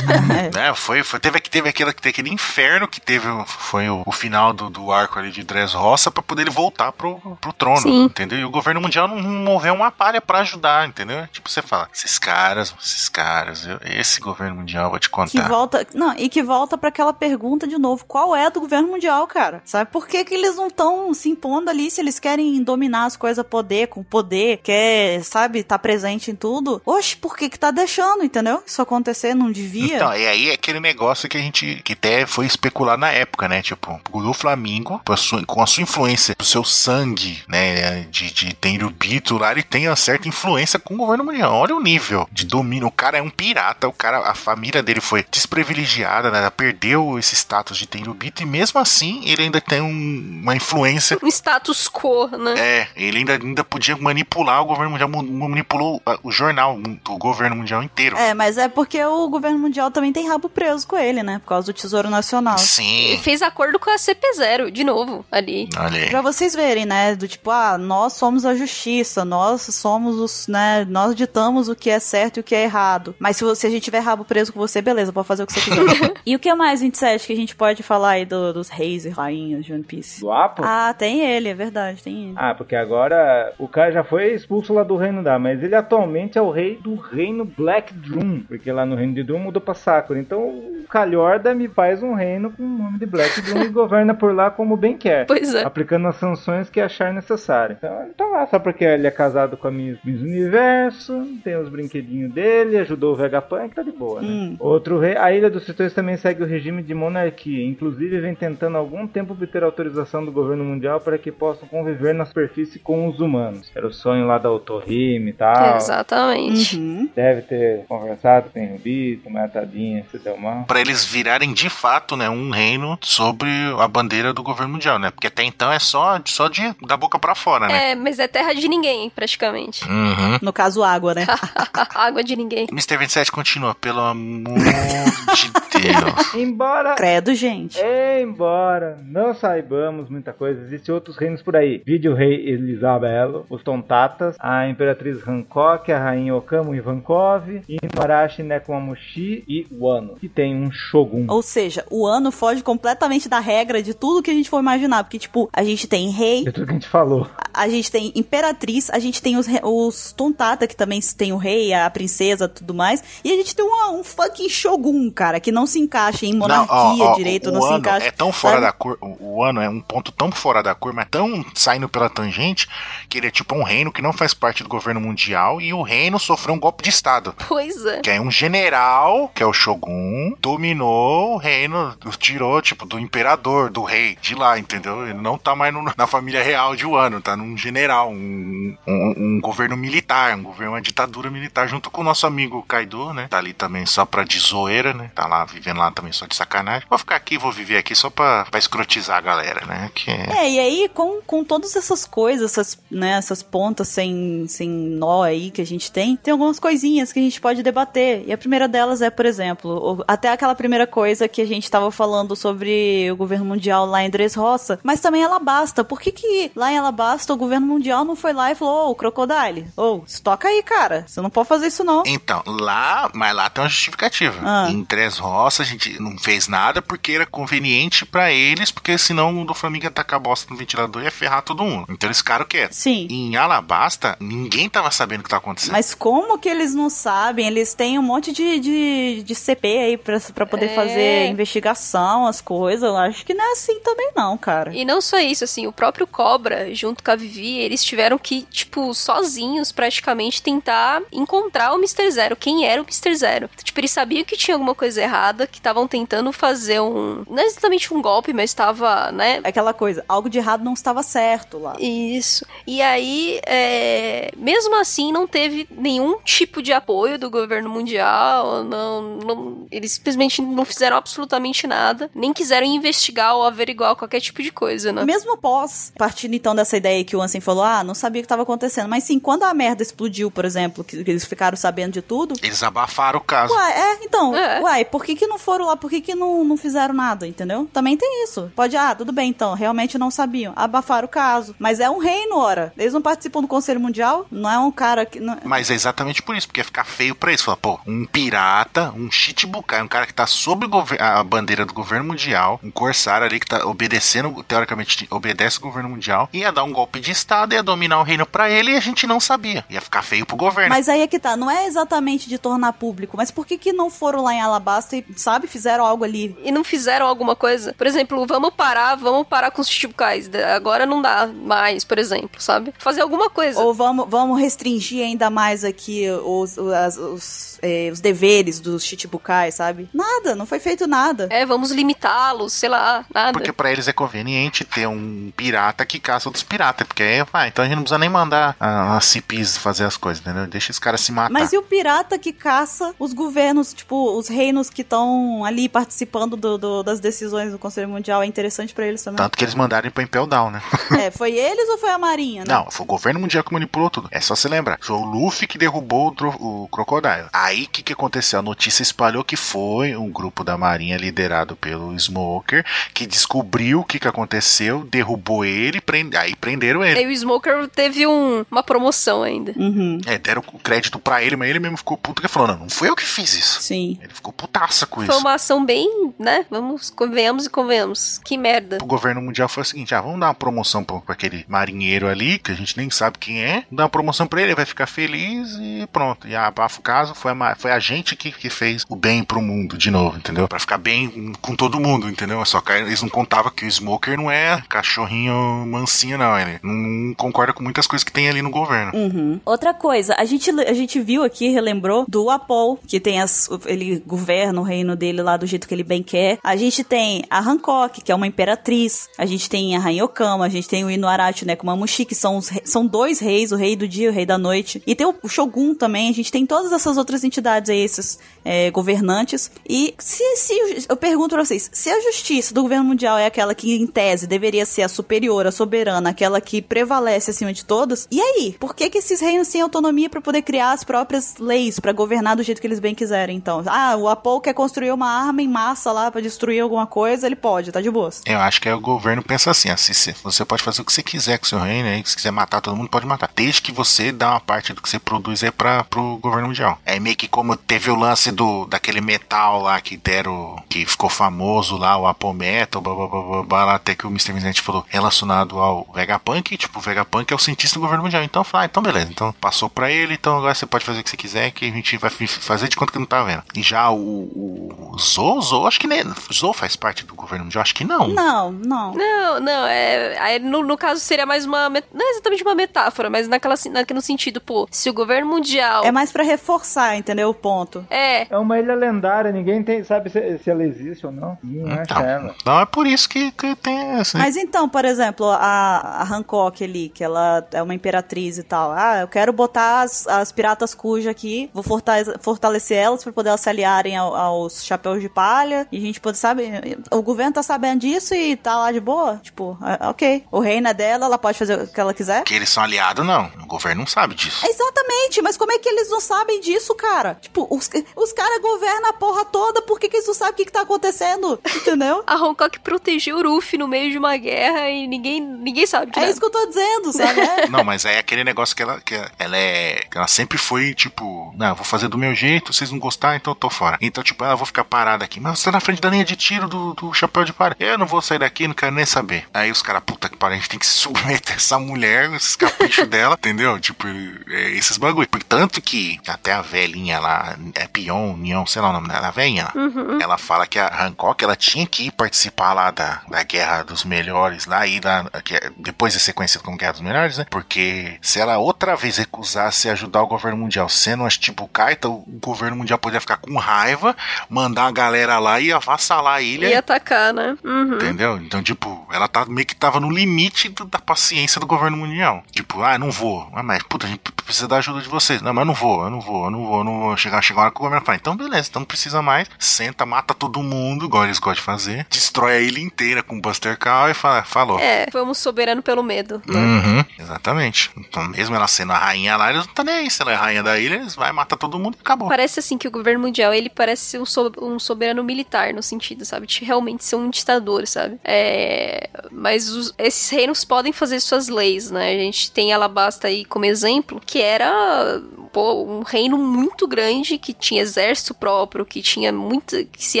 né? 0.54 0.72
Foi, 0.82 1.02
foi, 1.02 1.20
teve, 1.20 1.38
teve, 1.40 1.68
aquele, 1.68 1.92
teve 1.92 2.08
aquele 2.10 2.30
inferno 2.30 2.88
que 2.88 3.00
teve, 3.00 3.26
foi 3.46 3.88
o, 3.88 4.02
o 4.06 4.12
final 4.12 4.52
do, 4.52 4.68
do 4.70 4.90
arco 4.90 5.18
ali 5.18 5.30
de 5.30 5.42
Dressrosa 5.42 6.10
pra 6.10 6.22
poder 6.22 6.42
ele 6.42 6.50
voltar 6.50 6.92
pro, 6.92 7.18
pro 7.40 7.52
trono, 7.52 7.80
Sim. 7.80 8.04
entendeu? 8.04 8.38
E 8.38 8.44
o 8.44 8.50
governo 8.50 8.80
mundial 8.80 9.06
não, 9.06 9.16
moveu 9.20 9.74
uma 9.74 9.90
palha 9.90 10.20
pra 10.20 10.40
ajudar, 10.40 10.88
entendeu? 10.88 11.26
Tipo, 11.32 11.50
você 11.50 11.62
fala, 11.62 11.88
esses 11.94 12.18
caras, 12.18 12.74
esses 12.82 13.08
caras, 13.08 13.66
eu- 13.66 13.78
esse 13.84 14.20
governo 14.20 14.56
mundial, 14.56 14.90
vou 14.90 14.98
te 14.98 15.08
Que 15.08 15.14
contar. 15.14 15.48
volta. 15.48 15.86
Não, 15.94 16.14
e 16.16 16.28
que 16.28 16.42
volta 16.42 16.76
pra 16.78 16.88
aquela 16.88 17.12
pergunta 17.12 17.66
de 17.66 17.78
novo: 17.78 18.04
qual 18.06 18.34
é 18.34 18.50
do 18.50 18.60
governo 18.60 18.88
mundial, 18.88 19.26
cara? 19.26 19.62
Sabe? 19.64 19.90
Por 19.90 20.06
que, 20.06 20.24
que 20.24 20.34
eles 20.34 20.56
não 20.56 20.68
estão 20.68 21.12
se 21.14 21.28
impondo 21.28 21.70
ali 21.70 21.90
se 21.90 22.00
eles 22.00 22.18
querem 22.18 22.62
dominar 22.62 23.04
as 23.06 23.16
coisas 23.16 23.44
poder 23.46 23.88
com 23.88 24.02
poder, 24.02 24.58
quer, 24.62 24.81
sabe, 25.22 25.62
tá 25.62 25.78
presente 25.78 26.30
em 26.30 26.34
tudo? 26.34 26.80
Oxe, 26.84 27.16
por 27.16 27.36
que 27.36 27.48
que 27.48 27.58
tá 27.58 27.70
deixando, 27.70 28.24
entendeu? 28.24 28.62
Isso 28.66 28.80
acontecer 28.82 29.34
não 29.34 29.50
devia. 29.50 29.96
Então, 29.96 30.14
e 30.16 30.26
aí 30.26 30.50
é 30.50 30.54
aquele 30.54 30.80
negócio 30.80 31.28
que 31.28 31.36
a 31.36 31.40
gente, 31.40 31.80
que 31.84 31.92
até 31.92 32.26
foi 32.26 32.46
especular 32.46 32.96
na 32.98 33.10
época, 33.10 33.48
né? 33.48 33.62
Tipo, 33.62 34.00
o 34.12 34.34
Flamengo, 34.34 35.00
com 35.04 35.12
a 35.12 35.16
sua, 35.16 35.44
com 35.44 35.62
a 35.62 35.66
sua 35.66 35.82
influência, 35.82 36.34
o 36.40 36.44
seu 36.44 36.64
sangue, 36.64 37.42
né? 37.48 38.06
De, 38.10 38.30
de 38.32 38.54
Tenryubito 38.54 39.38
lá, 39.38 39.52
ele 39.52 39.62
tem 39.62 39.88
uma 39.88 39.96
certa 39.96 40.28
influência 40.28 40.78
com 40.78 40.94
o 40.94 40.98
governo 40.98 41.24
mundial. 41.24 41.52
Olha 41.54 41.74
o 41.76 41.80
nível 41.80 42.28
de 42.32 42.44
domínio. 42.46 42.88
O 42.88 42.90
cara 42.92 43.18
é 43.18 43.22
um 43.22 43.30
pirata, 43.30 43.88
o 43.88 43.92
cara, 43.92 44.18
a 44.28 44.34
família 44.34 44.82
dele 44.82 45.00
foi 45.00 45.24
desprivilegiada, 45.30 46.30
né? 46.30 46.38
Ela 46.38 46.50
perdeu 46.50 47.18
esse 47.18 47.34
status 47.34 47.76
de 47.78 47.86
Tenryubito 47.86 48.42
e 48.42 48.46
mesmo 48.46 48.80
assim 48.80 49.22
ele 49.24 49.42
ainda 49.42 49.60
tem 49.60 49.80
um- 49.80 50.40
uma 50.42 50.56
influência 50.56 51.18
Um 51.22 51.28
status 51.28 51.88
quo, 51.88 52.26
né? 52.36 52.54
é, 52.58 52.88
ele 52.96 53.18
ainda, 53.18 53.34
ainda 53.34 53.64
podia 53.64 53.96
manipular 53.96 54.62
o 54.62 54.66
governo 54.72 54.90
mundial, 54.90 55.08
mu- 55.08 55.22
manipulou 55.48 56.00
ah, 56.04 56.18
o 56.22 56.30
jornal 56.30 56.78
do 56.78 57.16
governo 57.18 57.56
mundial 57.56 57.82
inteiro. 57.82 58.16
É, 58.16 58.34
mas 58.34 58.58
é 58.58 58.68
porque 58.68 59.02
o 59.04 59.28
governo 59.28 59.58
mundial 59.58 59.90
também 59.90 60.12
tem 60.12 60.28
rabo 60.28 60.48
preso 60.48 60.86
com 60.86 60.96
ele, 60.98 61.22
né? 61.22 61.38
Por 61.38 61.48
causa 61.48 61.72
do 61.72 61.76
Tesouro 61.76 62.08
Nacional. 62.10 62.56
Ele 62.56 62.66
Sim. 62.66 63.18
fez 63.22 63.42
acordo 63.42 63.78
com 63.78 63.90
a 63.90 63.96
CP0, 63.96 64.70
de 64.70 64.84
novo, 64.84 65.24
ali. 65.30 65.68
Aí. 65.76 66.08
Pra 66.10 66.20
vocês 66.22 66.54
verem, 66.54 66.84
né? 66.86 67.14
Do 67.14 67.26
tipo, 67.28 67.50
ah, 67.50 67.76
nós 67.78 68.14
somos 68.14 68.44
a 68.44 68.54
justiça, 68.54 69.24
nós 69.24 69.62
somos 69.62 70.16
os, 70.18 70.46
né? 70.48 70.86
Nós 70.88 71.14
ditamos 71.14 71.68
o 71.68 71.74
que 71.76 71.90
é 71.90 71.98
certo 71.98 72.36
e 72.36 72.40
o 72.40 72.44
que 72.44 72.54
é 72.54 72.64
errado. 72.64 73.14
Mas 73.18 73.36
se, 73.36 73.44
você, 73.44 73.62
se 73.62 73.66
a 73.66 73.70
gente 73.70 73.82
tiver 73.84 74.00
rabo 74.00 74.24
preso 74.24 74.52
com 74.52 74.58
você, 74.58 74.80
beleza, 74.82 75.12
pode 75.12 75.26
fazer 75.26 75.42
o 75.42 75.46
que 75.46 75.52
você 75.52 75.60
quiser. 75.70 76.14
e 76.26 76.34
o 76.36 76.38
que 76.38 76.52
mais, 76.54 76.80
27, 76.80 77.26
que 77.26 77.32
a 77.32 77.36
gente 77.36 77.54
pode 77.56 77.82
falar 77.82 78.10
aí 78.10 78.24
do- 78.24 78.52
dos 78.52 78.68
reis 78.68 79.04
e 79.04 79.08
rainhas 79.08 79.64
de 79.64 79.72
One 79.72 79.82
Piece? 79.82 80.20
Do 80.20 80.30
Apo? 80.30 80.62
Ah, 80.64 80.94
tem 80.96 81.20
ele, 81.20 81.48
é 81.48 81.54
verdade, 81.54 82.02
tem 82.02 82.24
ele. 82.26 82.34
Ah, 82.36 82.54
porque 82.54 82.76
agora 82.76 83.52
o 83.58 83.66
cara 83.66 83.90
já 83.92 84.04
foi 84.04 84.34
expulso 84.34 84.61
lá 84.70 84.82
do 84.82 84.96
reino 84.96 85.22
da, 85.22 85.38
mas 85.38 85.62
ele 85.62 85.74
atualmente 85.74 86.36
é 86.36 86.42
o 86.42 86.50
rei 86.50 86.76
do 86.76 86.94
reino 86.94 87.44
Black 87.44 87.94
Drum, 87.94 88.40
porque 88.40 88.70
lá 88.70 88.84
no 88.84 88.94
reino 88.94 89.14
de 89.14 89.22
Drum 89.22 89.38
mudou 89.38 89.62
pra 89.62 89.72
Sakura. 89.72 90.20
Então 90.20 90.81
Calhorda 90.92 91.54
me 91.54 91.68
faz 91.68 92.02
um 92.02 92.12
reino 92.12 92.50
com 92.50 92.62
o 92.62 92.68
nome 92.68 92.98
de 92.98 93.06
Black 93.06 93.40
Drum 93.40 93.62
e 93.62 93.68
governa 93.68 94.12
por 94.12 94.34
lá 94.34 94.50
como 94.50 94.76
bem 94.76 94.94
quer. 94.94 95.24
Pois 95.24 95.54
é. 95.54 95.64
Aplicando 95.64 96.06
as 96.06 96.16
sanções 96.16 96.68
que 96.68 96.82
achar 96.82 97.14
necessário. 97.14 97.76
Então 97.78 98.02
ele 98.02 98.12
tá 98.12 98.26
lá 98.26 98.46
só 98.46 98.58
porque 98.58 98.84
ele 98.84 99.06
é 99.06 99.10
casado 99.10 99.56
com 99.56 99.68
a 99.68 99.70
Miss, 99.70 99.98
Miss 100.04 100.20
Universo, 100.20 101.26
tem 101.42 101.56
os 101.56 101.70
brinquedinhos 101.70 102.30
dele, 102.30 102.76
ajudou 102.76 103.14
o 103.14 103.16
Vegapunk, 103.16 103.74
tá 103.74 103.82
de 103.82 103.90
boa, 103.90 104.20
né? 104.20 104.28
Hum. 104.28 104.56
Outro 104.60 104.98
rei, 104.98 105.16
a 105.16 105.32
Ilha 105.32 105.48
dos 105.48 105.64
Tritões 105.64 105.94
também 105.94 106.18
segue 106.18 106.42
o 106.42 106.46
regime 106.46 106.82
de 106.82 106.92
monarquia, 106.92 107.64
inclusive 107.64 108.20
vem 108.20 108.34
tentando 108.34 108.76
há 108.76 108.80
algum 108.80 109.06
tempo 109.06 109.32
obter 109.32 109.64
autorização 109.64 110.22
do 110.22 110.30
governo 110.30 110.62
mundial 110.62 111.00
para 111.00 111.16
que 111.16 111.32
possam 111.32 111.66
conviver 111.66 112.12
na 112.12 112.26
superfície 112.26 112.78
com 112.78 113.08
os 113.08 113.18
humanos. 113.18 113.72
Era 113.74 113.86
o 113.86 113.92
sonho 113.92 114.26
lá 114.26 114.36
da 114.36 114.52
Otohime 114.52 115.30
e 115.30 115.32
tal. 115.32 115.76
Exatamente. 115.76 116.76
Uhum. 116.76 117.08
Deve 117.16 117.40
ter 117.40 117.86
conversado 117.88 118.50
com 118.50 118.62
o 118.62 118.72
Rubi, 118.72 119.18
com 119.24 119.30
uma 119.30 119.48
tadinha, 119.48 120.04
se 120.10 120.18
deu 120.18 120.36
mal. 120.36 120.64
Pra 120.64 120.81
eles 120.82 121.04
virarem 121.04 121.52
de 121.52 121.70
fato, 121.70 122.16
né, 122.16 122.28
um 122.28 122.50
reino 122.50 122.98
sobre 123.00 123.48
a 123.78 123.88
bandeira 123.88 124.32
do 124.32 124.42
governo 124.42 124.74
mundial, 124.74 124.98
né? 124.98 125.10
Porque 125.10 125.26
até 125.26 125.42
então 125.42 125.72
é 125.72 125.78
só, 125.78 126.20
só 126.24 126.48
de 126.48 126.62
da 126.86 126.96
boca 126.96 127.18
pra 127.18 127.34
fora, 127.34 127.66
né? 127.66 127.92
É, 127.92 127.94
mas 127.94 128.18
é 128.18 128.28
terra 128.28 128.52
de 128.52 128.68
ninguém, 128.68 129.10
praticamente. 129.10 129.84
Uhum. 129.88 130.38
No 130.42 130.52
caso, 130.52 130.82
água, 130.82 131.14
né? 131.14 131.26
Água 131.94 132.22
de 132.22 132.36
ninguém. 132.36 132.66
Mr. 132.70 132.96
27 132.96 133.30
continua, 133.30 133.74
pelo 133.74 134.00
amor 134.00 134.58
de 134.58 135.50
Deus. 135.80 136.34
Embora 136.34 136.94
Credo, 136.94 137.34
gente. 137.34 137.78
Embora 138.20 138.98
não 139.04 139.34
saibamos 139.34 140.08
muita 140.08 140.32
coisa, 140.32 140.60
existem 140.62 140.94
outros 140.94 141.16
reinos 141.16 141.42
por 141.42 141.56
aí. 141.56 141.82
Vide 141.84 142.08
o 142.08 142.14
rei 142.14 142.48
Elisabelo, 142.48 143.46
os 143.48 143.62
Tontatas, 143.62 144.36
a 144.38 144.68
imperatriz 144.68 145.26
Hancock, 145.26 145.90
a 145.92 145.98
rainha 145.98 146.34
Okamu 146.34 146.74
Ivankov, 146.74 147.62
Inuarashi 147.68 148.42
Nekomamushi 148.42 149.44
e 149.48 149.66
Wano, 149.70 150.16
que 150.16 150.28
tem 150.28 150.54
um 150.54 150.71
shogun. 150.72 151.26
Ou 151.28 151.42
seja, 151.42 151.84
o 151.90 152.06
ano 152.06 152.32
foge 152.32 152.62
completamente 152.62 153.28
da 153.28 153.38
regra 153.38 153.82
de 153.82 153.94
tudo 153.94 154.22
que 154.22 154.30
a 154.30 154.34
gente 154.34 154.48
for 154.50 154.60
imaginar. 154.60 155.04
Porque, 155.04 155.18
tipo, 155.18 155.48
a 155.52 155.62
gente 155.62 155.86
tem 155.86 156.10
rei, 156.10 156.44
É 156.46 156.50
tudo 156.52 156.64
que 156.66 156.70
a 156.72 156.74
gente 156.74 156.88
falou. 156.88 157.28
a 157.52 157.68
gente 157.68 157.90
tem 157.90 158.12
imperatriz, 158.14 158.90
a 158.90 158.98
gente 158.98 159.20
tem 159.22 159.36
os, 159.36 159.46
os 159.62 160.12
Tontata, 160.12 160.66
que 160.66 160.74
também 160.76 161.00
tem 161.16 161.32
o 161.32 161.36
rei, 161.36 161.72
a 161.72 161.88
princesa, 161.90 162.48
tudo 162.48 162.72
mais. 162.74 163.02
E 163.24 163.30
a 163.32 163.36
gente 163.36 163.54
tem 163.54 163.64
uma- 163.64 163.90
um 163.90 164.02
fucking 164.04 164.48
Shogun, 164.48 165.10
cara, 165.10 165.38
que 165.40 165.52
não 165.52 165.66
se 165.66 165.78
encaixa 165.78 166.26
em 166.26 166.34
monarquia 166.34 166.74
Não, 166.74 167.00
ó, 167.00 167.12
ó, 167.12 167.14
direito, 167.14 167.48
o 167.50 167.52
não 167.52 167.62
se 167.62 167.72
encaixa. 167.74 168.06
É 168.06 168.10
tão 168.10 168.32
fora 168.32 168.54
sabe? 168.54 168.66
da 168.66 168.72
cor. 168.72 168.98
O 169.00 169.32
o 169.32 169.42
ano 169.44 169.60
é 169.60 169.68
um 169.68 169.80
ponto 169.80 170.12
tão 170.12 170.30
fora 170.30 170.62
da 170.62 170.74
cor, 170.74 170.92
mas 170.92 171.06
tão 171.10 171.44
saindo 171.54 171.88
pela 171.88 172.08
tangente, 172.10 172.68
que 173.08 173.18
ele 173.18 173.28
é 173.28 173.30
tipo 173.30 173.54
um 173.54 173.62
reino 173.62 173.90
que 173.90 174.02
não 174.02 174.12
faz 174.12 174.34
parte 174.34 174.62
do 174.62 174.68
governo 174.68 175.00
mundial 175.00 175.60
e 175.60 175.72
o 175.72 175.82
reino 175.82 176.18
sofreu 176.18 176.54
um 176.54 176.58
golpe 176.60 176.82
de 176.84 176.90
estado. 176.90 177.34
Pois 177.48 177.84
é. 177.86 178.00
Que 178.00 178.10
é 178.10 178.20
um 178.20 178.30
general, 178.30 179.30
que 179.34 179.42
é 179.42 179.46
o 179.46 179.52
Shogun, 179.52 180.34
dominou 180.56 181.34
o 181.34 181.36
reino, 181.38 181.94
tirou, 182.18 182.60
tipo, 182.60 182.84
do 182.86 182.98
imperador, 182.98 183.70
do 183.70 183.82
rei, 183.82 184.16
de 184.20 184.34
lá, 184.34 184.58
entendeu? 184.58 185.04
Ele 185.06 185.14
não 185.20 185.38
tá 185.38 185.54
mais 185.56 185.72
no- 185.72 185.92
na 185.96 186.06
família 186.06 186.42
real 186.42 186.76
de 186.76 186.86
Wano, 186.86 187.20
tá 187.20 187.36
num 187.36 187.56
general, 187.56 188.10
um, 188.10 188.76
um, 188.86 189.14
um 189.16 189.40
governo 189.40 189.76
militar, 189.76 190.36
um 190.36 190.42
governo, 190.42 190.72
uma 190.74 190.82
ditadura 190.82 191.30
militar, 191.30 191.68
junto 191.68 191.90
com 191.90 192.00
o 192.00 192.04
nosso 192.04 192.26
amigo 192.26 192.62
Kaido, 192.68 193.12
né? 193.12 193.26
Tá 193.28 193.38
ali 193.38 193.52
também 193.52 193.86
só 193.86 194.04
pra 194.04 194.24
de 194.24 194.38
zoeira, 194.38 194.92
né? 194.92 195.10
Tá 195.14 195.26
lá, 195.26 195.44
vivendo 195.44 195.78
lá 195.78 195.90
também 195.90 196.12
só 196.12 196.26
de 196.26 196.34
sacanagem. 196.36 196.86
Vou 196.88 196.98
ficar 196.98 197.16
aqui, 197.16 197.38
vou 197.38 197.50
viver 197.52 197.78
aqui 197.78 197.94
só 197.94 198.10
pra, 198.10 198.44
pra 198.50 198.58
escrotizar 198.58 199.16
a 199.18 199.20
galera, 199.20 199.64
né? 199.66 199.90
Que 199.94 200.10
é... 200.10 200.42
É, 200.42 200.50
e 200.50 200.58
aí, 200.58 200.90
com, 200.94 201.20
com 201.26 201.44
todas 201.44 201.74
essas 201.76 202.04
coisas, 202.04 202.52
essas, 202.52 202.78
né, 202.90 203.12
essas 203.12 203.42
pontas 203.42 203.88
sem, 203.88 204.46
sem 204.48 204.68
nó 204.68 205.22
aí 205.22 205.50
que 205.50 205.60
a 205.62 205.66
gente 205.66 205.90
tem, 205.90 206.16
tem 206.16 206.32
algumas 206.32 206.58
coisinhas 206.58 207.12
que 207.12 207.18
a 207.18 207.22
gente 207.22 207.40
pode 207.40 207.62
debater. 207.62 208.24
E 208.26 208.32
a 208.32 208.38
primeira 208.38 208.68
delas 208.68 209.02
é, 209.02 209.10
por 209.10 209.26
exemplo, 209.26 210.04
até 210.06 210.30
aquela 210.42 210.54
primeira 210.56 210.88
coisa 210.88 211.28
que 211.28 211.40
a 211.40 211.46
gente 211.46 211.70
tava 211.70 211.92
falando 211.92 212.34
sobre 212.34 213.08
o 213.12 213.16
governo 213.16 213.44
mundial 213.44 213.86
lá 213.86 214.02
em 214.02 214.10
Dressrosa, 214.10 214.80
mas 214.82 214.98
também 214.98 215.24
Alabasta. 215.24 215.84
Por 215.84 216.00
que 216.00 216.10
que 216.10 216.50
lá 216.56 216.72
em 216.72 216.78
Alabasta 216.78 217.32
o 217.32 217.36
governo 217.36 217.66
mundial 217.66 218.04
não 218.04 218.16
foi 218.16 218.32
lá 218.32 218.50
e 218.50 218.56
falou, 218.56 218.90
ô, 218.90 218.94
Crocodile, 218.94 219.68
ô, 219.76 220.02
estoca 220.04 220.48
aí, 220.48 220.60
cara, 220.64 221.04
você 221.06 221.20
não 221.20 221.30
pode 221.30 221.48
fazer 221.48 221.68
isso 221.68 221.84
não. 221.84 222.02
Então, 222.04 222.42
lá, 222.44 223.08
mas 223.14 223.34
lá 223.34 223.48
tem 223.48 223.62
uma 223.62 223.70
justificativa. 223.70 224.36
Ah. 224.42 224.68
Em 224.68 224.84
Três 224.84 225.16
Roças, 225.18 225.66
a 225.66 225.70
gente 225.70 226.00
não 226.02 226.18
fez 226.18 226.48
nada 226.48 226.82
porque 226.82 227.12
era 227.12 227.26
conveniente 227.26 228.04
pra 228.04 228.32
eles, 228.32 228.72
porque 228.72 228.98
senão 228.98 229.46
o 229.48 229.54
Flamengo 229.54 229.84
ia 229.84 229.90
tacar 229.92 230.18
bosta 230.18 230.52
no 230.52 230.58
ventilador 230.58 231.02
e 231.02 231.04
ia 231.04 231.10
ferrar 231.12 231.42
todo 231.42 231.62
mundo. 231.62 231.86
Então 231.88 232.08
eles 232.08 232.18
ficaram 232.18 232.44
quietos. 232.44 232.78
Sim. 232.78 233.06
Em 233.08 233.36
Alabasta, 233.36 234.16
ninguém 234.18 234.68
tava 234.68 234.90
sabendo 234.90 235.20
o 235.20 235.22
que 235.22 235.30
tá 235.30 235.36
acontecendo. 235.36 235.72
Mas 235.72 235.94
como 235.94 236.36
que 236.36 236.48
eles 236.48 236.74
não 236.74 236.90
sabem? 236.90 237.46
Eles 237.46 237.74
têm 237.74 237.96
um 237.96 238.02
monte 238.02 238.32
de, 238.32 238.58
de, 238.58 239.22
de 239.22 239.34
CP 239.34 239.68
aí 239.78 239.96
pra, 239.96 240.18
Alabaster 240.32 240.34
pra 240.34 240.46
poder 240.46 240.66
É. 240.66 240.74
fazer 240.74 241.26
investigação, 241.28 242.26
as 242.26 242.40
coisas. 242.40 242.82
Eu 242.82 242.96
acho 242.96 243.24
que 243.24 243.34
não 243.34 243.44
é 243.44 243.52
assim 243.52 243.78
também, 243.80 244.10
não, 244.16 244.36
cara. 244.36 244.74
E 244.74 244.84
não 244.84 245.00
só 245.00 245.18
isso, 245.18 245.44
assim, 245.44 245.66
o 245.66 245.72
próprio 245.72 246.06
Cobra, 246.06 246.74
junto 246.74 247.02
com 247.02 247.10
a 247.10 247.16
Vivi, 247.16 247.58
eles 247.58 247.84
tiveram 247.84 248.18
que, 248.18 248.42
tipo, 248.42 248.92
sozinhos, 248.94 249.70
praticamente, 249.72 250.42
tentar 250.42 251.02
encontrar 251.12 251.72
o 251.72 251.76
Mr. 251.76 252.10
Zero, 252.10 252.36
quem 252.36 252.66
era 252.66 252.80
o 252.80 252.84
Mr. 252.84 253.14
Zero. 253.14 253.50
Tipo, 253.62 253.80
eles 253.80 253.90
sabiam 253.90 254.24
que 254.24 254.36
tinha 254.36 254.54
alguma 254.54 254.74
coisa 254.74 255.00
errada, 255.02 255.46
que 255.46 255.58
estavam 255.58 255.86
tentando 255.86 256.32
fazer 256.32 256.80
um. 256.80 257.24
Não 257.28 257.42
exatamente 257.42 257.92
um 257.92 258.00
golpe, 258.02 258.32
mas 258.32 258.50
estava, 258.50 259.10
né? 259.12 259.40
É 259.44 259.48
aquela 259.48 259.72
coisa, 259.72 260.04
algo 260.08 260.28
de 260.28 260.38
errado 260.38 260.64
não 260.64 260.72
estava 260.74 261.02
certo 261.02 261.58
lá. 261.58 261.76
Isso. 261.78 262.44
E 262.66 262.80
aí, 262.82 263.40
é, 263.46 264.30
mesmo 264.36 264.74
assim, 264.76 265.12
não 265.12 265.26
teve 265.26 265.66
nenhum 265.70 266.18
tipo 266.24 266.62
de 266.62 266.72
apoio 266.72 267.18
do 267.18 267.30
governo 267.30 267.68
mundial. 267.68 268.62
Não, 268.64 269.02
não- 269.02 269.66
eles 269.70 269.92
simplesmente 269.92 270.21
não 270.40 270.64
fizeram 270.64 270.96
absolutamente 270.96 271.66
nada. 271.66 272.10
Nem 272.14 272.32
quiseram 272.32 272.66
investigar 272.66 273.34
ou 273.34 273.44
averiguar 273.44 273.94
qualquer 273.96 274.20
tipo 274.20 274.42
de 274.42 274.50
coisa, 274.50 274.92
né? 274.92 275.04
Mesmo 275.04 275.36
pós, 275.36 275.92
partindo 275.96 276.34
então 276.34 276.54
dessa 276.54 276.76
ideia 276.76 277.04
que 277.04 277.16
o 277.16 277.20
Ansem 277.22 277.40
falou, 277.40 277.64
ah, 277.64 277.82
não 277.84 277.94
sabia 277.94 278.20
o 278.20 278.22
que 278.22 278.26
estava 278.26 278.42
acontecendo. 278.42 278.88
Mas 278.88 279.04
sim, 279.04 279.18
quando 279.18 279.42
a 279.44 279.54
merda 279.54 279.82
explodiu, 279.82 280.30
por 280.30 280.44
exemplo, 280.44 280.84
que, 280.84 281.02
que 281.02 281.10
eles 281.10 281.24
ficaram 281.24 281.56
sabendo 281.56 281.92
de 281.92 282.02
tudo. 282.02 282.34
Eles 282.42 282.62
abafaram 282.62 283.18
o 283.18 283.22
caso. 283.22 283.52
Uai, 283.52 283.72
é, 283.72 284.04
então, 284.04 284.34
É. 284.36 284.60
uai, 284.60 284.84
por 284.84 285.04
que 285.04 285.14
que 285.14 285.26
não 285.26 285.38
foram 285.38 285.66
lá? 285.66 285.76
Por 285.76 285.90
que 285.90 286.00
que 286.00 286.14
não, 286.14 286.44
não 286.44 286.56
fizeram 286.56 286.94
nada, 286.94 287.26
entendeu? 287.26 287.68
Também 287.72 287.96
tem 287.96 288.24
isso. 288.24 288.50
Pode, 288.54 288.76
ah, 288.76 288.94
tudo 288.94 289.12
bem 289.12 289.28
então, 289.30 289.54
realmente 289.54 289.98
não 289.98 290.10
sabiam. 290.10 290.52
Abafaram 290.56 291.06
o 291.06 291.10
caso. 291.10 291.54
Mas 291.58 291.80
é 291.80 291.88
um 291.90 291.98
reino, 291.98 292.36
ora. 292.36 292.72
Eles 292.76 292.92
não 292.92 293.02
participam 293.02 293.40
do 293.42 293.48
Conselho 293.48 293.80
Mundial? 293.80 294.26
Não 294.30 294.50
é 294.50 294.58
um 294.58 294.70
cara 294.70 295.04
que... 295.06 295.20
Não... 295.20 295.38
Mas 295.44 295.70
é 295.70 295.74
exatamente 295.74 296.22
por 296.22 296.36
isso, 296.36 296.46
porque 296.46 296.60
ia 296.60 296.64
ficar 296.64 296.84
feio 296.84 297.14
pra 297.14 297.30
eles. 297.30 297.42
Falar, 297.42 297.56
pô, 297.56 297.80
um 297.86 298.06
pirata, 298.06 298.92
um 298.96 299.10
Chichibukai, 299.10 299.82
um 299.82 299.88
cara 299.88 300.06
que 300.06 300.11
tá 300.12 300.26
sob 300.26 300.66
a 300.98 301.22
bandeira 301.22 301.64
do 301.64 301.72
governo 301.72 302.06
mundial, 302.06 302.60
um 302.62 302.70
corsário 302.70 303.26
ali 303.26 303.40
que 303.40 303.46
tá 303.46 303.66
obedecendo, 303.66 304.42
teoricamente 304.42 305.06
obedece 305.10 305.58
o 305.58 305.62
governo 305.62 305.88
mundial, 305.88 306.28
ia 306.32 306.52
dar 306.52 306.64
um 306.64 306.72
golpe 306.72 307.00
de 307.00 307.10
estado, 307.10 307.54
ia 307.54 307.62
dominar 307.62 308.00
o 308.00 308.02
reino 308.02 308.26
pra 308.26 308.50
ele 308.50 308.72
e 308.72 308.76
a 308.76 308.80
gente 308.80 309.06
não 309.06 309.20
sabia. 309.20 309.64
Ia 309.70 309.80
ficar 309.80 310.02
feio 310.02 310.26
pro 310.26 310.36
governo. 310.36 310.70
Mas 310.70 310.88
aí 310.88 311.00
é 311.00 311.06
que 311.06 311.18
tá, 311.18 311.36
não 311.36 311.50
é 311.50 311.66
exatamente 311.66 312.28
de 312.28 312.38
tornar 312.38 312.72
público, 312.74 313.16
mas 313.16 313.30
por 313.30 313.46
que 313.46 313.58
que 313.58 313.72
não 313.72 313.90
foram 313.90 314.22
lá 314.22 314.34
em 314.34 314.40
Alabasta 314.40 314.96
e, 314.96 315.04
sabe, 315.16 315.46
fizeram 315.46 315.84
algo 315.84 316.04
ali? 316.04 316.36
E 316.42 316.52
não 316.52 316.64
fizeram 316.64 317.06
alguma 317.06 317.34
coisa. 317.34 317.74
Por 317.76 317.86
exemplo, 317.86 318.26
vamos 318.26 318.50
parar, 318.54 318.96
vamos 318.96 319.26
parar 319.26 319.50
com 319.50 319.60
os 319.60 319.68
chichibukais. 319.68 320.30
Agora 320.54 320.86
não 320.86 321.00
dá 321.00 321.26
mais, 321.26 321.84
por 321.84 321.98
exemplo, 321.98 322.40
sabe? 322.40 322.72
Fazer 322.78 323.00
alguma 323.00 323.30
coisa. 323.30 323.60
Ou 323.60 323.72
vamos, 323.74 324.06
vamos 324.08 324.40
restringir 324.40 325.04
ainda 325.04 325.30
mais 325.30 325.64
aqui 325.64 326.06
os, 326.24 326.56
os, 326.56 326.96
os, 326.98 327.58
eh, 327.62 327.90
os 327.92 328.00
deveres 328.00 328.60
dos 328.60 328.84
Chichibukai, 328.84 329.50
sabe? 329.50 329.88
Nada, 330.02 330.34
não 330.34 330.46
foi 330.46 330.58
feito 330.58 330.86
nada. 330.86 331.28
É, 331.30 331.46
vamos 331.46 331.70
limitá-los, 331.70 332.52
sei 332.52 332.68
lá, 332.68 333.04
nada. 333.14 333.32
Porque 333.32 333.52
pra 333.52 333.70
eles 333.70 333.86
é 333.88 333.92
conveniente 333.92 334.64
ter 334.64 334.86
um 334.88 335.30
pirata 335.36 335.84
que 335.86 336.00
caça 336.00 336.28
outros 336.28 336.42
piratas. 336.42 336.86
Porque 336.86 337.02
aí, 337.02 337.24
ah, 337.32 337.46
então 337.48 337.64
a 337.64 337.68
gente 337.68 337.76
não 337.76 337.82
precisa 337.82 337.98
nem 337.98 338.08
mandar 338.08 338.56
a, 338.58 338.96
a 338.96 339.00
CIPs 339.00 339.56
fazer 339.56 339.84
as 339.84 339.96
coisas, 339.96 340.20
entendeu? 340.24 340.46
Deixa 340.46 340.70
os 340.72 340.78
caras 340.78 341.00
se 341.00 341.12
matar. 341.12 341.30
Mas 341.30 341.52
e 341.52 341.58
o 341.58 341.62
pirata 341.62 342.18
que 342.18 342.32
caça 342.32 342.94
os 342.98 343.12
governos, 343.12 343.72
tipo, 343.72 344.16
os 344.18 344.28
reinos 344.28 344.68
que 344.70 344.82
estão 344.82 345.44
ali 345.44 345.68
participando 345.68 346.36
do- 346.36 346.58
do- 346.58 346.82
das 346.82 347.00
decisões 347.00 347.52
do 347.52 347.58
Conselho 347.58 347.88
Mundial? 347.88 348.22
É 348.22 348.26
interessante 348.26 348.74
pra 348.74 348.86
eles 348.86 349.02
também. 349.02 349.16
Tanto 349.18 349.36
que 349.38 349.44
eles 349.44 349.54
mandaram 349.54 349.90
pra 349.90 350.02
Impel 350.02 350.26
Down, 350.26 350.50
né? 350.50 350.62
É, 351.02 351.10
foi 351.10 351.32
eles 351.32 351.68
ou 351.70 351.78
foi 351.78 351.90
a 351.90 351.98
Marinha, 351.98 352.44
né? 352.46 352.52
Não, 352.54 352.70
foi 352.70 352.84
o 352.84 352.86
governo 352.86 353.18
mundial 353.20 353.42
que 353.42 353.52
manipulou 353.52 353.90
tudo. 353.90 354.08
É 354.10 354.20
só 354.20 354.34
se 354.34 354.46
lembrar. 354.48 354.78
Foi 354.80 354.94
o 354.96 355.04
Luffy 355.04 355.46
que 355.48 355.58
derrubou 355.58 356.14
o, 356.38 356.64
o 356.64 356.68
Crocodile. 356.68 357.26
Aí 357.32 357.64
o 357.64 357.68
que, 357.68 357.82
que 357.82 357.92
aconteceu? 357.92 358.38
A 358.38 358.42
notícia 358.42 358.82
espalhou 358.82 359.24
que 359.24 359.36
foi 359.36 359.91
um 359.96 360.10
grupo 360.10 360.44
da 360.44 360.56
Marinha 360.58 360.96
liderado 360.96 361.56
pelo 361.56 361.98
Smoker 361.98 362.64
que 362.94 363.06
descobriu 363.06 363.80
o 363.80 363.84
que, 363.84 363.98
que 363.98 364.08
aconteceu, 364.08 364.84
derrubou 364.84 365.44
ele, 365.44 365.80
prende... 365.80 366.16
aí 366.16 366.34
prenderam 366.36 366.84
ele. 366.84 366.98
Aí 366.98 367.06
o 367.06 367.12
Smoker 367.16 367.68
teve 367.68 368.06
um- 368.06 368.44
uma 368.50 368.62
promoção 368.62 369.22
ainda. 369.22 369.52
Uhum, 369.56 369.98
É, 370.06 370.18
deram 370.18 370.42
o 370.52 370.58
crédito 370.58 370.98
pra 370.98 371.22
ele, 371.22 371.36
mas 371.36 371.48
ele 371.48 371.58
mesmo 371.58 371.76
ficou 371.76 371.96
puto 371.96 372.20
que 372.22 372.28
falou: 372.28 372.48
não, 372.48 372.58
não 372.60 372.68
foi 372.70 372.88
eu 372.88 372.96
que 372.96 373.04
fiz 373.04 373.34
isso. 373.34 373.62
sim. 373.62 373.98
Ele 374.02 374.12
ficou 374.12 374.32
putaça 374.32 374.86
com 374.86 375.00
Foi 375.04 375.08
isso. 375.14 375.18
uma 375.18 375.34
ação 375.34 375.64
bem, 375.64 376.12
né? 376.18 376.44
Vamos, 376.50 376.90
convenhamos 376.90 377.46
e 377.46 377.50
convenhamos. 377.50 378.20
Que 378.24 378.36
merda. 378.36 378.78
O 378.82 378.86
governo 378.86 379.20
mundial 379.22 379.48
foi 379.48 379.62
o 379.62 379.66
seguinte: 379.66 379.94
ah, 379.94 380.00
vamos 380.00 380.20
dar 380.20 380.26
uma 380.28 380.34
promoção 380.34 380.82
pra, 380.84 380.98
pra 381.00 381.14
aquele 381.14 381.44
marinheiro 381.48 382.08
ali, 382.08 382.38
que 382.38 382.50
a 382.52 382.54
gente 382.54 382.76
nem 382.76 382.90
sabe 382.90 383.18
quem 383.18 383.42
é. 383.42 383.64
Dar 383.70 383.84
uma 383.84 383.88
promoção 383.88 384.26
pra 384.26 384.40
ele, 384.40 384.50
ele 384.50 384.56
vai 384.56 384.66
ficar 384.66 384.86
feliz 384.86 385.50
e 385.60 385.86
pronto. 385.92 386.26
E 386.28 386.34
abafa 386.34 386.78
o 386.78 386.82
caso, 386.82 387.14
foi 387.14 387.32
a, 387.32 387.54
foi 387.56 387.70
a 387.72 387.78
gente 387.78 388.16
que, 388.16 388.30
que 388.32 388.50
fez 388.50 388.84
o 388.88 388.96
bem 388.96 389.22
pro 389.24 389.40
mundo 389.42 389.76
de 389.82 389.90
novo, 389.90 390.16
entendeu? 390.16 390.46
Pra 390.46 390.60
ficar 390.60 390.78
bem 390.78 391.32
com 391.40 391.56
todo 391.56 391.80
mundo, 391.80 392.08
entendeu? 392.08 392.44
Só 392.44 392.60
que 392.60 392.72
eles 392.72 393.02
não 393.02 393.08
contavam 393.08 393.50
que 393.50 393.66
o 393.66 393.70
Smoker 393.70 394.16
não 394.16 394.30
é 394.30 394.62
cachorrinho 394.68 395.66
mansinho, 395.66 396.16
não. 396.16 396.38
Ele 396.38 396.60
não 396.62 397.14
concorda 397.14 397.52
com 397.52 397.62
muitas 397.62 397.86
coisas 397.86 398.04
que 398.04 398.12
tem 398.12 398.28
ali 398.28 398.40
no 398.42 398.50
governo. 398.50 398.92
Uhum. 398.94 399.40
Outra 399.44 399.74
coisa, 399.74 400.14
a 400.16 400.24
gente, 400.24 400.50
a 400.50 400.72
gente 400.72 401.00
viu 401.00 401.24
aqui, 401.24 401.48
relembrou, 401.48 402.04
do 402.08 402.30
Apol, 402.30 402.78
que 402.86 403.00
tem 403.00 403.20
as. 403.20 403.48
Ele 403.66 404.02
governa 404.06 404.60
o 404.60 404.64
reino 404.64 404.94
dele 404.94 405.20
lá 405.20 405.36
do 405.36 405.46
jeito 405.46 405.66
que 405.66 405.74
ele 405.74 405.82
bem 405.82 406.02
quer. 406.02 406.38
A 406.44 406.54
gente 406.54 406.84
tem 406.84 407.24
a 407.28 407.40
Hancock, 407.40 408.02
que 408.02 408.12
é 408.12 408.14
uma 408.14 408.26
imperatriz. 408.26 409.08
A 409.18 409.26
gente 409.26 409.50
tem 409.50 409.76
a 409.76 409.80
Rainha 409.80 410.04
Okama, 410.04 410.44
a 410.44 410.48
gente 410.48 410.68
tem 410.68 410.84
o 410.84 410.90
Inuarashi, 410.90 411.44
né, 411.44 411.56
com 411.56 411.66
Mamushi, 411.66 412.04
que 412.04 412.14
são, 412.14 412.36
os 412.36 412.50
são 412.64 412.86
dois 412.86 413.18
reis, 413.18 413.50
o 413.50 413.56
rei 413.56 413.74
do 413.74 413.88
dia 413.88 414.06
e 414.06 414.08
o 414.08 414.12
rei 414.12 414.24
da 414.26 414.38
noite. 414.38 414.82
E 414.86 414.94
tem 414.94 415.06
o 415.06 415.28
Shogun 415.28 415.74
também, 415.74 416.08
a 416.08 416.14
gente 416.14 416.30
tem 416.30 416.46
todas 416.46 416.72
essas 416.72 416.96
outras 416.96 417.24
entidades 417.24 417.70
aí, 417.70 417.80
esses 417.80 418.18
é, 418.44 418.70
governantes. 418.70 419.50
E 419.68 419.94
se, 419.98 420.36
se 420.36 420.86
eu 420.88 420.96
pergunto 420.96 421.34
pra 421.34 421.44
vocês, 421.44 421.70
se 421.72 421.90
a 421.90 422.00
justiça 422.00 422.54
do 422.54 422.62
governo 422.62 422.84
mundial 422.84 423.18
é 423.18 423.26
aquela 423.26 423.54
que, 423.54 423.74
em 423.74 423.86
tese, 423.86 424.26
deveria 424.26 424.64
ser 424.64 424.82
a 424.82 424.88
superior, 424.88 425.46
a 425.46 425.52
soberana, 425.52 426.10
aquela 426.10 426.40
que 426.40 426.60
prevalece 426.60 427.30
acima 427.30 427.52
de 427.52 427.64
todas, 427.64 428.06
e 428.10 428.20
aí? 428.20 428.56
Por 428.58 428.74
que, 428.74 428.90
que 428.90 428.98
esses 428.98 429.20
reinos 429.20 429.48
têm 429.48 429.60
autonomia 429.60 430.10
pra 430.10 430.20
poder 430.20 430.42
criar 430.42 430.72
as 430.72 430.84
próprias 430.84 431.36
leis, 431.38 431.78
pra 431.78 431.92
governar 431.92 432.36
do 432.36 432.42
jeito 432.42 432.60
que 432.60 432.66
eles 432.66 432.80
bem 432.80 432.94
quiserem, 432.94 433.36
então? 433.36 433.62
Ah, 433.66 433.96
o 433.96 434.08
Apol 434.08 434.40
quer 434.40 434.54
construir 434.54 434.92
uma 434.92 435.08
arma 435.08 435.42
em 435.42 435.48
massa 435.48 435.92
lá 435.92 436.10
pra 436.10 436.20
destruir 436.20 436.60
alguma 436.60 436.86
coisa, 436.86 437.26
ele 437.26 437.36
pode, 437.36 437.72
tá 437.72 437.80
de 437.80 437.90
boas. 437.90 438.22
Eu 438.26 438.38
acho 438.38 438.60
que 438.60 438.70
o 438.70 438.80
governo 438.80 439.22
pensa 439.22 439.50
assim, 439.50 439.70
assim, 439.70 439.92
você 440.22 440.44
pode 440.44 440.62
fazer 440.62 440.82
o 440.82 440.84
que 440.84 440.92
você 440.92 441.02
quiser 441.02 441.38
com 441.38 441.46
o 441.46 441.48
seu 441.48 441.58
reino, 441.58 441.88
aí, 441.88 442.02
se 442.04 442.16
quiser 442.16 442.30
matar 442.30 442.60
todo 442.60 442.76
mundo, 442.76 442.88
pode 442.88 443.06
matar. 443.06 443.30
Desde 443.34 443.62
que 443.62 443.72
você 443.72 444.12
dá 444.12 444.30
uma 444.30 444.40
parte 444.40 444.72
do 444.72 444.82
que 444.82 444.88
você 444.88 444.98
produz 444.98 445.42
aí 445.42 445.50
pra, 445.50 445.84
pro 445.84 446.16
governo 446.18 446.48
mundial. 446.48 446.78
É 446.84 446.98
meio 446.98 447.16
que 447.16 447.28
como 447.28 447.56
teve 447.56 447.90
o 447.90 447.96
lance 447.96 448.30
do 448.30 448.66
daquele 448.66 449.00
metal 449.00 449.51
lá 449.60 449.80
que 449.80 449.96
deram, 449.96 450.56
que 450.68 450.86
ficou 450.86 451.10
famoso 451.10 451.76
lá, 451.76 451.96
o 451.96 452.06
Apple 452.06 452.32
Metal, 452.34 452.80
blá, 452.80 452.94
blá, 452.94 453.06
blá, 453.08 453.22
blá, 453.22 453.42
blá, 453.42 453.64
lá, 453.64 453.74
até 453.74 453.94
que 453.94 454.06
o 454.06 454.10
Mr. 454.10 454.32
Vicente 454.32 454.62
falou, 454.62 454.84
relacionado 454.88 455.58
ao 455.58 455.86
Vegapunk, 455.94 456.56
tipo, 456.56 456.78
o 456.78 456.82
Vegapunk 456.82 457.32
é 457.32 457.36
o 457.36 457.38
cientista 457.38 457.78
do 457.78 457.82
governo 457.82 458.04
mundial. 458.04 458.22
Então, 458.22 458.44
fala, 458.44 458.64
ah, 458.64 458.66
então 458.66 458.82
beleza, 458.82 459.10
então 459.10 459.34
passou 459.40 459.68
pra 459.68 459.90
ele, 459.90 460.14
então 460.14 460.38
agora 460.38 460.54
você 460.54 460.66
pode 460.66 460.84
fazer 460.84 461.00
o 461.00 461.04
que 461.04 461.10
você 461.10 461.16
quiser, 461.16 461.50
que 461.50 461.64
a 461.64 461.70
gente 461.70 461.96
vai 461.96 462.10
fazer 462.10 462.68
de 462.68 462.76
conta 462.76 462.92
que 462.92 462.98
não 462.98 463.06
tá 463.06 463.22
vendo. 463.22 463.42
E 463.54 463.62
já 463.62 463.90
o, 463.90 463.96
o 463.96 464.96
Zou, 464.98 465.40
Zou, 465.42 465.66
acho 465.66 465.80
que 465.80 465.86
nem, 465.86 466.02
Zou 466.32 466.52
faz 466.52 466.76
parte 466.76 467.04
do 467.04 467.14
governo 467.14 467.44
mundial, 467.44 467.62
acho 467.62 467.74
que 467.74 467.84
não. 467.84 468.08
Não, 468.08 468.52
não. 468.52 468.94
Não, 468.94 469.40
não, 469.40 469.66
é. 469.66 470.18
aí 470.18 470.38
no, 470.38 470.62
no 470.62 470.76
caso 470.76 471.00
seria 471.00 471.26
mais 471.26 471.44
uma. 471.44 471.68
Não 471.68 472.06
é 472.06 472.10
exatamente 472.10 472.42
uma 472.42 472.54
metáfora, 472.54 473.10
mas 473.10 473.28
naquela, 473.28 473.54
naquele 473.70 474.00
sentido, 474.00 474.40
pô, 474.40 474.68
se 474.70 474.88
o 474.90 474.92
governo 474.92 475.28
mundial. 475.28 475.84
É 475.84 475.90
mais 475.90 476.12
pra 476.12 476.22
reforçar, 476.22 476.96
entendeu? 476.96 477.30
O 477.30 477.34
ponto. 477.34 477.86
É, 477.90 478.26
É 478.30 478.38
uma 478.38 478.58
ilha 478.58 478.74
lendária, 478.74 479.32
ninguém 479.32 479.41
tem, 479.64 479.82
sabe 479.84 480.10
se, 480.10 480.38
se 480.38 480.50
ela 480.50 480.64
existe 480.64 481.04
ou 481.06 481.12
não. 481.12 481.36
Ninguém 481.42 481.72
acha 481.72 481.82
Então, 481.82 482.00
ela. 482.04 482.34
não 482.46 482.60
é 482.60 482.66
por 482.66 482.86
isso 482.86 483.08
que, 483.08 483.30
que 483.32 483.54
tem 483.56 483.78
essa. 483.98 484.18
Mas 484.18 484.36
então, 484.36 484.68
por 484.68 484.84
exemplo, 484.84 485.26
a, 485.26 486.02
a 486.02 486.02
Hancock 486.04 486.62
ali, 486.62 486.88
que 486.88 487.02
ela 487.02 487.46
é 487.52 487.62
uma 487.62 487.74
imperatriz 487.74 488.38
e 488.38 488.42
tal. 488.42 488.72
Ah, 488.72 489.00
eu 489.00 489.08
quero 489.08 489.32
botar 489.32 489.82
as, 489.82 490.06
as 490.06 490.30
piratas 490.32 490.74
cuja 490.74 491.10
aqui, 491.10 491.50
vou 491.52 491.62
fortale- 491.62 492.16
fortalecer 492.20 492.76
elas 492.78 493.02
pra 493.02 493.12
poder 493.12 493.30
elas 493.30 493.40
se 493.40 493.48
aliarem 493.48 493.96
ao- 493.96 494.14
aos 494.14 494.64
chapéus 494.64 495.00
de 495.00 495.08
palha. 495.08 495.66
E 495.72 495.78
a 495.78 495.80
gente 495.80 496.00
pode 496.00 496.18
saber. 496.18 496.78
O 496.90 497.02
governo 497.02 497.32
tá 497.32 497.42
sabendo 497.42 497.80
disso 497.80 498.14
e 498.14 498.36
tá 498.36 498.56
lá 498.56 498.70
de 498.72 498.80
boa? 498.80 499.18
Tipo, 499.22 499.56
ah, 499.60 499.90
ok. 499.90 500.24
O 500.30 500.40
reino 500.40 500.68
é 500.68 500.74
dela, 500.74 501.06
ela 501.06 501.18
pode 501.18 501.38
fazer 501.38 501.58
o 501.58 501.66
que 501.66 501.80
ela 501.80 501.94
quiser. 501.94 502.22
Que 502.24 502.34
eles 502.34 502.48
são 502.48 502.62
aliados, 502.62 503.04
não. 503.04 503.30
O 503.42 503.46
governo 503.46 503.80
não 503.80 503.86
sabe 503.86 504.14
disso. 504.14 504.44
Exatamente, 504.46 505.20
mas 505.22 505.36
como 505.36 505.52
é 505.52 505.58
que 505.58 505.68
eles 505.68 505.88
não 505.90 506.00
sabem 506.00 506.40
disso, 506.40 506.74
cara? 506.74 507.16
Tipo, 507.20 507.46
os, 507.50 507.68
os 507.96 508.12
caras 508.12 508.40
governam 508.40 508.90
a 508.90 508.92
porra 508.92 509.24
toda, 509.32 509.62
por 509.62 509.80
que, 509.80 509.88
que 509.88 509.96
eles 509.96 510.06
não 510.06 510.14
sabem 510.14 510.34
o 510.34 510.36
que, 510.36 510.44
que 510.44 510.52
tá 510.52 510.60
acontecendo? 510.60 511.40
Entendeu? 511.56 512.04
a 512.06 512.14
Hancock 512.14 512.60
protegeu 512.60 513.16
o 513.16 513.22
Ruffy 513.22 513.58
no 513.58 513.66
meio 513.66 513.90
de 513.90 513.98
uma 513.98 514.16
guerra 514.16 514.68
e 514.70 514.86
ninguém, 514.86 515.20
ninguém 515.20 515.66
sabe 515.66 515.90
de 515.90 515.98
É 515.98 516.02
nada. 516.02 516.10
isso 516.10 516.20
que 516.20 516.26
eu 516.26 516.30
tô 516.30 516.46
dizendo, 516.46 516.92
sabe? 516.92 517.20
É. 517.20 517.48
Não, 517.50 517.64
mas 517.64 517.84
é 517.84 517.98
aquele 517.98 518.22
negócio 518.24 518.54
que 518.54 518.62
ela, 518.62 518.80
que 518.80 518.94
ela 519.18 519.36
é. 519.36 519.82
que 519.90 519.96
ela 519.96 520.06
sempre 520.06 520.38
foi, 520.38 520.74
tipo, 520.74 521.32
não, 521.36 521.48
eu 521.48 521.54
vou 521.54 521.64
fazer 521.64 521.88
do 521.88 521.98
meu 521.98 522.14
jeito, 522.14 522.52
vocês 522.52 522.70
não 522.70 522.78
gostarem, 522.78 523.16
então 523.16 523.32
eu 523.32 523.36
tô 523.36 523.48
fora. 523.48 523.78
Então, 523.80 524.02
tipo, 524.04 524.22
ah, 524.24 524.30
eu 524.30 524.36
vou 524.36 524.46
ficar 524.46 524.64
parada 524.64 525.04
aqui. 525.04 525.18
Mas 525.20 525.38
você 525.38 525.46
tá 525.46 525.52
na 525.52 525.60
frente 525.60 525.80
da 525.80 525.88
linha 525.90 526.04
de 526.04 526.14
tiro 526.16 526.48
do, 526.48 526.74
do 526.74 526.92
chapéu 526.92 527.24
de 527.24 527.32
palha. 527.32 527.56
Eu 527.58 527.78
não 527.78 527.86
vou 527.86 528.02
sair 528.02 528.18
daqui, 528.18 528.46
não 528.46 528.54
quero 528.54 528.74
nem 528.74 528.84
saber. 528.86 529.26
Aí 529.32 529.50
os 529.50 529.62
caras, 529.62 529.82
puta 529.84 530.08
que 530.08 530.16
pariu, 530.16 530.36
a 530.36 530.38
gente 530.38 530.48
tem 530.50 530.58
que 530.58 530.66
se 530.66 530.72
submeter 530.72 531.32
a 531.34 531.36
essa 531.36 531.58
mulher, 531.58 532.12
esses 532.14 532.36
caprichos 532.36 532.86
dela, 532.88 533.14
entendeu? 533.14 533.58
Tipo, 533.60 533.86
é, 534.28 534.50
esses 534.52 534.76
bagulho. 534.76 535.08
Tanto 535.28 535.60
que 535.62 535.98
até 536.06 536.32
a 536.32 536.42
velhinha 536.42 536.98
lá, 537.00 537.36
é 537.54 537.66
Pion, 537.66 538.16
Nion, 538.16 538.44
sei 538.46 538.60
lá 538.60 538.70
o 538.70 538.72
nome 538.72 538.88
dela, 538.88 539.08
a 539.08 539.10
Uhum. 539.54 539.98
Ela 540.00 540.18
fala 540.18 540.46
que 540.46 540.58
a 540.58 540.68
Hancock 540.86 541.22
ela 541.24 541.36
tinha 541.36 541.66
que 541.66 541.86
ir 541.86 541.90
participar 541.92 542.52
lá 542.52 542.70
da, 542.70 543.02
da 543.08 543.22
Guerra 543.22 543.62
dos 543.62 543.84
Melhores, 543.84 544.46
lá 544.46 544.66
e 544.66 544.80
da, 544.80 545.04
que 545.24 545.34
é- 545.34 545.50
depois 545.56 545.92
de 545.92 546.00
ser 546.00 546.12
conhecido 546.12 546.42
como 546.44 546.56
Guerra 546.56 546.72
dos 546.72 546.80
Melhores, 546.80 547.18
né? 547.18 547.26
Porque 547.30 547.98
se 548.02 548.18
ela 548.20 548.38
outra 548.38 548.74
vez 548.76 548.96
recusasse 548.98 549.68
ajudar 549.68 550.02
o 550.02 550.06
governo 550.06 550.38
mundial 550.38 550.68
sendo 550.68 551.04
as 551.04 551.14
Chibucaita, 551.14 551.88
o 551.88 552.04
governo 552.22 552.56
mundial 552.56 552.78
poderia 552.78 553.00
ficar 553.00 553.16
com 553.18 553.36
raiva, 553.38 553.96
mandar 554.28 554.66
a 554.66 554.72
galera 554.72 555.18
lá 555.18 555.38
e 555.40 555.52
avassalar 555.52 556.14
a 556.14 556.20
ilha. 556.22 556.48
E 556.48 556.54
atacar, 556.54 557.12
né? 557.12 557.36
Uhum. 557.44 557.74
Entendeu? 557.74 558.16
Então, 558.18 558.42
tipo, 558.42 558.86
ela 558.92 559.06
tá 559.08 559.24
meio 559.26 559.46
que 559.46 559.54
tava 559.54 559.78
no 559.80 559.90
limite 559.90 560.48
do- 560.48 560.64
da 560.64 560.78
paciência 560.78 561.40
do 561.40 561.46
governo 561.46 561.76
mundial. 561.76 562.22
Tipo, 562.32 562.62
ah, 562.62 562.78
não 562.78 562.90
vou. 562.90 563.28
Ah, 563.34 563.42
mas, 563.42 563.62
puta, 563.62 563.86
a 563.86 563.90
gente 563.90 564.00
precisa 564.32 564.48
da 564.48 564.56
ajuda 564.56 564.80
de 564.80 564.88
vocês. 564.88 565.20
Não, 565.22 565.32
mas 565.32 565.42
eu 565.42 565.46
não 565.46 565.54
vou, 565.54 565.84
eu 565.84 565.90
não 565.90 566.00
vou, 566.00 566.24
eu 566.24 566.30
não 566.30 566.44
vou, 566.46 566.58
eu 566.58 566.64
não 566.64 566.80
vou. 566.80 566.96
Chegar, 566.96 567.22
chegar 567.22 567.38
uma 567.40 567.44
hora 567.44 567.50
que 567.52 567.60
o 567.60 567.62
governo 567.62 567.84
fala, 567.84 567.96
então 567.96 568.16
beleza, 568.16 568.48
então 568.50 568.60
não 568.60 568.66
precisa 568.66 569.00
mais. 569.02 569.28
Senta, 569.38 569.84
mata 569.86 570.14
todo 570.14 570.42
mundo, 570.42 570.84
igual 570.86 571.04
eles 571.04 571.18
gostam 571.18 571.34
de 571.34 571.40
fazer. 571.42 571.86
Destrói 571.90 572.32
a 572.36 572.40
ilha 572.40 572.60
inteira 572.60 573.02
com 573.02 573.16
o 573.16 573.20
Buster 573.20 573.58
Call 573.58 573.90
e 573.90 573.94
fala, 573.94 574.22
falou. 574.24 574.58
É, 574.58 574.86
fomos 574.90 575.18
soberano 575.18 575.62
pelo 575.62 575.82
medo. 575.82 576.22
né? 576.26 576.34
Uhum, 576.38 576.84
exatamente. 576.98 577.70
Então, 577.76 578.08
mesmo 578.08 578.34
ela 578.34 578.46
sendo 578.48 578.72
a 578.72 578.78
rainha 578.78 579.16
lá, 579.16 579.30
eles 579.30 579.46
não 579.46 579.52
tá 579.54 579.62
nem 579.64 579.74
aí. 579.74 579.90
Se 579.90 580.00
ela 580.02 580.12
é 580.12 580.14
a 580.14 580.18
rainha 580.18 580.42
da 580.42 580.58
ilha, 580.58 580.76
eles 580.76 580.94
vai 580.94 581.12
matar 581.12 581.36
todo 581.36 581.58
mundo 581.58 581.76
e 581.76 581.80
acabou. 581.80 582.08
Parece 582.08 582.38
assim 582.40 582.56
que 582.56 582.66
o 582.68 582.70
governo 582.70 583.00
mundial, 583.00 583.32
ele 583.34 583.50
parece 583.50 583.98
um, 583.98 584.06
so- 584.06 584.32
um 584.40 584.58
soberano 584.58 585.02
militar 585.04 585.52
no 585.52 585.62
sentido, 585.62 586.04
sabe? 586.04 586.26
De 586.26 586.44
realmente 586.44 586.84
ser 586.84 586.96
um 586.96 587.10
ditador, 587.10 587.66
sabe? 587.66 587.98
É, 588.04 588.88
mas 589.10 589.48
os- 589.50 589.74
esses 589.78 590.08
reinos 590.10 590.44
podem 590.44 590.72
fazer 590.72 591.00
suas 591.00 591.28
leis, 591.28 591.70
né? 591.70 591.90
A 591.92 591.98
gente 591.98 592.30
tem 592.30 592.52
Alabasta 592.52 593.08
aí 593.08 593.24
como 593.24 593.44
exemplo, 593.44 594.00
que 594.04 594.21
era 594.22 595.02
pô, 595.32 595.64
um 595.64 595.80
reino 595.80 596.18
muito 596.18 596.68
grande, 596.68 597.16
que 597.16 597.32
tinha 597.32 597.62
exército 597.62 598.14
próprio, 598.14 598.66
que 598.66 598.82
tinha 598.82 599.10
muito... 599.10 599.64
que 599.66 599.84
se 599.84 600.00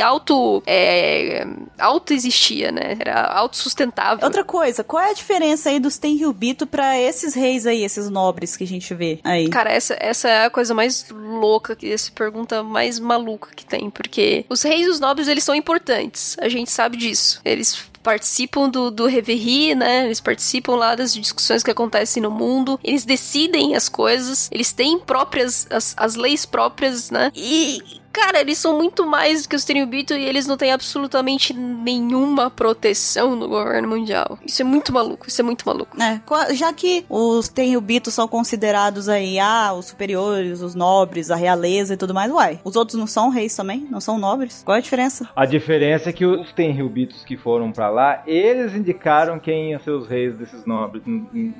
auto... 0.00 0.62
É, 0.66 1.46
auto-existia, 1.78 2.70
né? 2.70 2.96
Era 3.00 3.22
autossustentável. 3.32 4.24
Outra 4.24 4.44
coisa, 4.44 4.84
qual 4.84 5.02
é 5.02 5.10
a 5.10 5.14
diferença 5.14 5.70
aí 5.70 5.80
dos 5.80 5.96
Tenryubito 5.96 6.66
pra 6.66 6.98
esses 7.00 7.34
reis 7.34 7.66
aí, 7.66 7.82
esses 7.82 8.10
nobres 8.10 8.56
que 8.56 8.64
a 8.64 8.66
gente 8.66 8.92
vê 8.94 9.20
aí? 9.24 9.48
Cara, 9.48 9.70
essa, 9.70 9.96
essa 9.98 10.28
é 10.28 10.44
a 10.44 10.50
coisa 10.50 10.74
mais 10.74 11.06
louca, 11.10 11.76
essa 11.82 12.10
pergunta 12.12 12.62
mais 12.62 12.98
maluca 12.98 13.54
que 13.54 13.64
tem, 13.64 13.88
porque 13.88 14.44
os 14.48 14.62
reis 14.62 14.86
e 14.86 14.90
os 14.90 15.00
nobres, 15.00 15.28
eles 15.28 15.44
são 15.44 15.54
importantes, 15.54 16.36
a 16.40 16.48
gente 16.48 16.70
sabe 16.70 16.96
disso. 16.96 17.40
Eles 17.44 17.90
participam 18.02 18.68
do, 18.68 18.90
do 18.90 19.06
Reverie, 19.06 19.74
né? 19.74 20.04
Eles 20.06 20.20
participam 20.20 20.76
lá 20.76 20.94
das 20.94 21.14
discussões 21.14 21.62
que 21.62 21.70
acontecem 21.70 22.22
no 22.22 22.30
mundo. 22.30 22.78
Eles 22.82 23.04
decidem 23.04 23.74
as 23.74 23.88
coisas. 23.88 24.48
Eles 24.52 24.72
têm 24.72 24.98
próprias 24.98 25.66
as, 25.70 25.94
as 25.96 26.14
leis 26.16 26.44
próprias, 26.44 27.10
né? 27.10 27.30
E 27.34 28.01
Cara, 28.12 28.40
eles 28.40 28.58
são 28.58 28.76
muito 28.76 29.06
mais 29.06 29.42
do 29.42 29.48
que 29.48 29.56
os 29.56 29.64
Tenryubito 29.64 30.14
e 30.14 30.24
eles 30.24 30.46
não 30.46 30.56
têm 30.56 30.72
absolutamente 30.72 31.54
nenhuma 31.54 32.50
proteção 32.50 33.34
no 33.34 33.48
governo 33.48 33.88
mundial. 33.88 34.38
Isso 34.44 34.62
é 34.62 34.64
muito 34.64 34.92
maluco, 34.92 35.26
isso 35.28 35.40
é 35.40 35.44
muito 35.44 35.64
maluco. 35.66 35.96
É, 36.00 36.20
já 36.54 36.72
que 36.72 37.04
os 37.08 37.48
Tenryubito 37.48 38.10
são 38.10 38.28
considerados 38.28 39.08
aí, 39.08 39.38
ah, 39.38 39.72
os 39.72 39.86
superiores, 39.86 40.60
os 40.60 40.74
nobres, 40.74 41.30
a 41.30 41.36
realeza 41.36 41.94
e 41.94 41.96
tudo 41.96 42.14
mais, 42.14 42.30
uai, 42.30 42.60
os 42.64 42.76
outros 42.76 42.98
não 42.98 43.06
são 43.06 43.28
reis 43.30 43.54
também? 43.56 43.86
Não 43.90 44.00
são 44.00 44.18
nobres? 44.18 44.62
Qual 44.64 44.74
é 44.74 44.78
a 44.78 44.82
diferença? 44.82 45.28
A 45.34 45.46
diferença 45.46 46.10
é 46.10 46.12
que 46.12 46.24
os 46.26 46.52
Tenryubitos 46.52 47.24
que 47.24 47.36
foram 47.36 47.72
pra 47.72 47.88
lá, 47.88 48.22
eles 48.26 48.74
indicaram 48.74 49.38
quem 49.38 49.70
iam 49.70 49.80
ser 49.80 49.90
os 49.90 50.06
reis 50.06 50.34
desses 50.36 50.64
nobres 50.66 51.02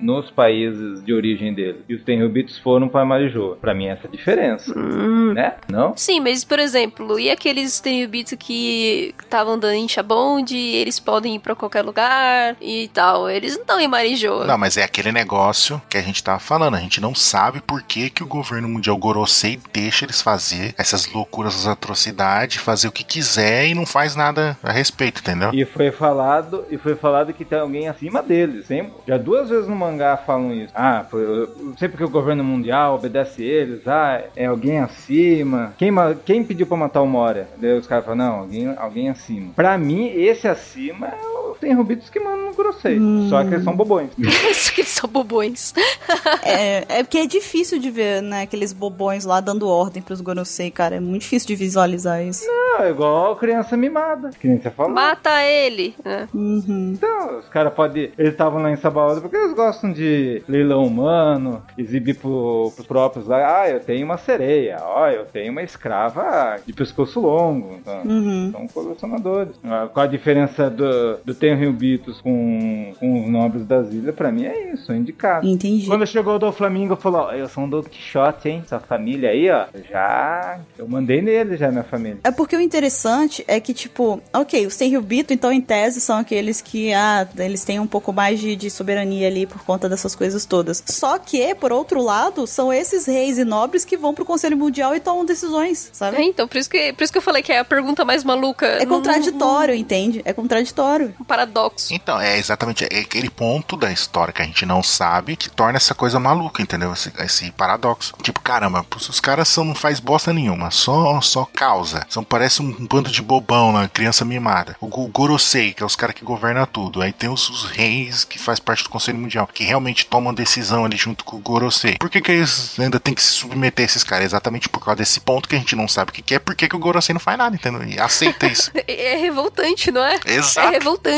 nos 0.01 0.31
países 0.31 1.03
de 1.05 1.13
origem 1.13 1.55
deles. 1.55 1.83
E 1.89 1.95
os 1.95 2.03
Tenryubitos 2.03 2.59
foram 2.59 2.89
pra 2.89 3.05
Marijoa. 3.05 3.57
Pra 3.57 3.75
mim 3.75 3.87
essa 3.87 4.07
é 4.07 4.09
a 4.09 4.11
diferença, 4.11 4.73
Hum. 4.79 5.33
né? 5.33 5.55
Não? 5.69 5.97
Sim, 5.97 6.21
mas 6.21 6.42
por 6.45 6.59
exemplo, 6.59 7.19
e 7.19 7.31
aqueles 7.31 7.81
Tenryubito 7.81 8.37
que 8.37 9.15
estavam 9.23 9.55
andando 9.55 9.75
em 9.75 9.89
Shabond, 9.89 10.55
eles 10.57 10.99
podem 11.01 11.37
ir 11.37 11.39
pra 11.39 11.55
qualquer 11.55 11.83
lugar 11.83 12.57
e 12.61 12.89
tal. 12.93 13.29
Eles 13.29 13.55
não 13.55 13.61
estão 13.63 13.81
em 13.81 13.89
Marijoa. 13.89 14.45
Não, 14.47 14.59
mas 14.59 14.77
é 14.77 14.83
aquele 14.83 15.13
negócio 15.13 15.81
que 15.89 15.97
a 15.97 16.03
gente 16.03 16.23
tava 16.23 16.39
falando. 16.39 16.75
A 16.77 16.81
gente 16.81 17.01
não 17.01 17.15
sabe 17.15 17.61
por 17.61 17.83
que, 17.83 18.11
que 18.11 18.23
o 18.23 18.27
governo 18.27 18.69
mundial 18.69 18.97
Gorosei 18.97 19.59
deixa 19.73 20.05
eles 20.05 20.21
fazer 20.23 20.75
essas 20.79 21.07
loucuras, 21.13 21.55
essas 21.55 21.67
atrocidades, 21.69 22.57
fazer 22.63 22.89
o 22.89 22.93
que 22.93 23.05
quiser 23.05 23.67
e 23.69 23.75
não 23.75 23.87
faz 23.87 24.15
nada 24.17 24.57
a 24.63 24.73
respeito, 24.73 25.21
entendeu? 25.21 25.51
E 25.53 25.65
foi 25.65 25.91
falado, 25.91 26.65
e 26.71 26.77
foi 26.79 26.95
falado 26.95 27.33
que 27.33 27.45
tem 27.45 27.59
alguém 27.59 27.89
acima 27.89 28.23
deles. 28.23 28.67
Sempre. 28.67 28.93
Já 29.07 29.17
duas 29.17 29.49
vezes 29.49 29.69
no 29.69 29.77
mangá 29.77 30.17
falam 30.17 30.53
isso. 30.55 30.73
Ah, 30.75 31.05
foi, 31.11 31.23
eu 31.23 31.75
sei 31.79 31.89
porque 31.89 32.05
o 32.05 32.09
governo 32.09 32.45
mundial 32.45 32.95
obedece 32.95 33.43
eles. 33.43 33.87
Ah, 33.87 34.23
é 34.37 34.47
alguém 34.47 34.79
acima. 34.81 35.75
Quem, 35.79 35.91
ma- 35.91 36.15
quem 36.33 36.43
pediu 36.43 36.67
pra 36.67 36.79
matar 36.79 37.03
o 37.03 37.07
Moria? 37.07 37.47
Daí 37.59 37.77
os 37.77 37.87
caras 37.87 38.07
falam, 38.07 38.25
não, 38.25 38.39
alguém, 38.41 38.75
alguém 38.77 39.11
acima. 39.11 39.53
Pra 39.55 39.77
mim, 39.77 40.07
esse 40.07 40.49
acima 40.49 41.09
é 41.09 41.39
o 41.39 41.42
tem 41.59 41.73
Rubitos 41.75 42.09
que 42.11 42.19
mandam 42.21 42.47
no 42.47 42.55
Grosseiro. 42.55 43.01
Hum. 43.03 43.27
Só 43.29 43.43
que 43.45 43.55
eles 43.55 43.65
são 43.65 43.75
bobões. 43.77 44.11
Isso 44.51 44.73
que 44.75 44.81
eles 44.83 44.91
são 44.91 45.09
bobões. 45.09 45.75
é, 46.43 46.85
é 46.99 47.03
porque 47.03 47.19
é 47.19 47.27
difícil 47.27 47.79
de 47.79 47.91
ver, 47.91 48.23
né, 48.23 48.43
aqueles 48.43 48.73
bobões 48.73 49.25
lá 49.25 49.41
dando 49.41 49.69
ordem 49.69 50.03
pros 50.03 50.21
Gorosei, 50.21 50.71
cara. 50.71 50.97
É 50.97 51.01
muito 51.01 51.23
difícil 51.23 51.49
de 51.49 51.57
visualizar 51.57 52.23
isso. 52.23 52.47
Não, 52.47 52.85
é 52.85 52.91
igual 52.91 53.37
criança 53.37 53.77
mimada. 53.77 54.31
Que 54.39 54.47
nem 54.49 54.61
você 54.61 54.71
falou. 54.71 54.93
Mata 54.93 55.43
ele. 55.45 55.95
né? 56.05 56.29
Uhum. 56.35 56.93
Então, 56.95 57.39
os 57.39 57.49
caras 57.49 57.73
podem. 57.75 58.13
Eles 58.19 58.33
estavam 58.33 58.63
lá 58.63 58.71
em 58.71 58.77
Sabaoda 58.77 59.21
porque 59.21 59.37
eles 59.37 59.55
gostam 59.55 59.93
de 59.93 60.43
leilão 60.49 60.85
humano, 60.85 61.63
exibir 61.77 62.15
pro, 62.17 62.73
pros 62.75 62.87
próprios 62.87 63.27
lá. 63.27 63.63
Ah, 63.63 63.71
eu 63.71 63.81
tenho 63.81 64.05
uma 64.05 64.17
sereia, 64.19 64.79
ó, 64.83 65.09
eu 65.09 65.25
tenho 65.27 65.53
uma 65.53 65.63
escrava 65.63 66.57
de 66.67 66.73
pescoço 66.73 67.21
longo. 67.21 67.75
Então, 67.81 68.03
Uhum. 68.05 68.51
São 68.53 68.67
colecionadores. 68.69 69.55
Ah, 69.65 69.89
Qual 69.93 70.05
a 70.05 70.09
diferença 70.09 70.69
do, 70.69 71.19
do 71.25 71.35
Tenryubitos 71.43 72.21
com, 72.21 72.95
com 73.01 73.25
os 73.25 73.29
nobres 73.31 73.67
das 73.67 73.93
ilhas? 73.93 74.15
Pra 74.15 74.31
mim 74.31 74.45
é 74.45 74.73
isso, 74.73 74.93
é 74.93 74.97
indicado. 74.97 75.47
Entendi. 75.47 75.87
Quando 75.87 76.07
chegou 76.07 76.37
o 76.37 76.39
do 76.39 76.53
Flamingo, 76.53 76.95
falou: 76.95 77.23
ó, 77.23 77.33
Eu 77.33 77.49
sou 77.49 77.65
um 77.65 77.69
Don 77.69 77.83
Quixote, 77.83 78.49
hein? 78.49 78.63
Essa 78.65 78.79
família 78.79 79.31
aí, 79.31 79.51
ó. 79.51 79.67
Já. 79.91 80.61
Eu 80.79 80.87
mandei 80.89 81.21
nele 81.21 81.57
já, 81.57 81.71
minha 81.71 81.83
família. 81.83 82.19
É 82.23 82.31
porque 82.31 82.57
o 82.57 82.61
interessante 82.61 83.45
é 83.49 83.59
que, 83.59 83.75
tipo, 83.75 84.23
ok, 84.33 84.67
os 84.67 84.77
Tenryubito, 84.77 85.33
então, 85.33 85.53
em 85.53 85.61
tese, 85.61 86.01
são 86.01 86.19
aqueles 86.19 86.61
que, 86.61 86.93
ah, 86.93 87.27
eles 87.39 87.65
têm 87.65 87.81
um 87.81 87.87
pouco 87.87 88.13
mais 88.13 88.39
de, 88.39 88.55
de 88.55 88.71
soberania 88.71 89.27
ali 89.27 89.45
por 89.47 89.63
conta 89.65 89.89
dessas 89.89 90.15
coisas 90.15 90.45
todas. 90.45 90.83
Só 90.87 91.19
que, 91.19 91.55
por 91.57 91.73
outro 91.73 92.01
lado, 92.03 92.47
são 92.47 92.73
esses 92.73 93.07
reis 93.07 93.37
e 93.39 93.45
nobres 93.45 93.85
que 93.85 93.97
vão 93.97 94.15
pro 94.15 94.25
Conselho 94.25 94.57
Mundial 94.57 94.95
e 94.95 95.01
tomam 95.01 95.25
decisões, 95.25 95.89
É, 95.89 95.95
sabe? 95.95 96.23
então, 96.23 96.47
por 96.47 96.57
isso, 96.57 96.71
que, 96.71 96.93
por 96.93 97.03
isso 97.03 97.13
que 97.13 97.19
eu 97.19 97.23
falei 97.23 97.43
que 97.43 97.53
é 97.53 97.59
a 97.59 97.65
pergunta 97.65 98.05
mais 98.05 98.23
maluca. 98.23 98.67
É 98.67 98.85
Não- 98.87 98.97
contraditório, 98.97 99.75
entende? 99.75 100.23
É 100.25 100.33
contraditório. 100.33 101.13
Paradoxo. 101.33 101.95
Então, 101.95 102.21
é 102.21 102.37
exatamente 102.37 102.85
é 102.85 103.01
aquele 103.01 103.31
ponto 103.31 103.75
da 103.75 103.91
história 103.91 104.35
que 104.35 104.43
a 104.43 104.45
gente 104.45 104.67
não 104.67 104.83
sabe 104.83 105.35
que 105.35 105.49
torna 105.49 105.79
essa 105.79 105.95
coisa 105.95 106.21
maluca, 106.21 106.61
entendeu? 106.61 106.93
Esse, 106.93 107.11
esse 107.21 107.51
paradoxo. 107.53 108.13
Tipo, 108.23 108.41
caramba, 108.43 108.85
os 108.95 109.19
caras 109.19 109.49
são, 109.49 109.65
não 109.65 109.75
faz 109.75 109.99
bosta 109.99 110.31
nenhuma, 110.33 110.71
só, 110.71 111.21
só 111.23 111.47
causa. 111.47 112.05
São, 112.11 112.23
parece 112.23 112.61
um 112.61 112.87
bando 112.87 113.11
de 113.11 113.23
bobão 113.23 113.73
lá, 113.73 113.89
criança 113.89 114.27
mimada. 114.27 114.77
O 114.79 114.87
Go- 114.87 115.09
Gorosei, 115.09 115.73
que 115.73 115.83
é 115.83 115.87
os 115.87 115.97
caras 115.97 116.15
que 116.15 116.23
governam 116.25 116.67
tudo. 116.67 117.01
Aí 117.01 117.13
tem 117.13 117.31
os, 117.31 117.49
os 117.49 117.65
reis 117.65 118.25
que 118.25 118.39
faz 118.39 118.61
parte 118.61 118.83
do 118.85 118.91
Conselho 118.91 119.17
Mundial, 119.19 119.47
que 119.47 119.65
realmente 119.65 120.05
tomam 120.05 120.35
decisão 120.35 120.85
ali 120.85 120.99
junto 120.99 121.25
com 121.25 121.37
o 121.37 121.41
Gorosei. 121.41 121.97
Por 121.99 122.11
que, 122.11 122.21
que 122.21 122.31
eles 122.31 122.79
ainda 122.79 123.01
tem 123.01 123.15
que 123.15 123.23
se 123.23 123.33
submeter 123.33 123.85
a 123.85 123.87
esses 123.87 124.05
caras? 124.05 124.27
Exatamente 124.27 124.69
por 124.69 124.85
causa 124.85 124.99
desse 124.99 125.19
ponto 125.21 125.49
que 125.49 125.57
a 125.57 125.59
gente 125.59 125.75
não 125.75 125.89
sabe 125.89 126.11
o 126.11 126.13
que, 126.15 126.21
que 126.21 126.35
é, 126.35 126.39
por 126.39 126.55
que, 126.55 126.69
que 126.69 126.77
o 126.77 126.79
Gorosei 126.79 127.15
não 127.15 127.21
faz 127.21 127.39
nada, 127.39 127.57
entendeu? 127.57 127.83
E 127.85 127.99
aceita 127.99 128.47
isso. 128.47 128.71
É, 128.87 129.17
revoltante, 129.17 129.91
não 129.91 130.05
é? 130.05 130.19
É 130.27 130.35
Exato. 130.35 130.69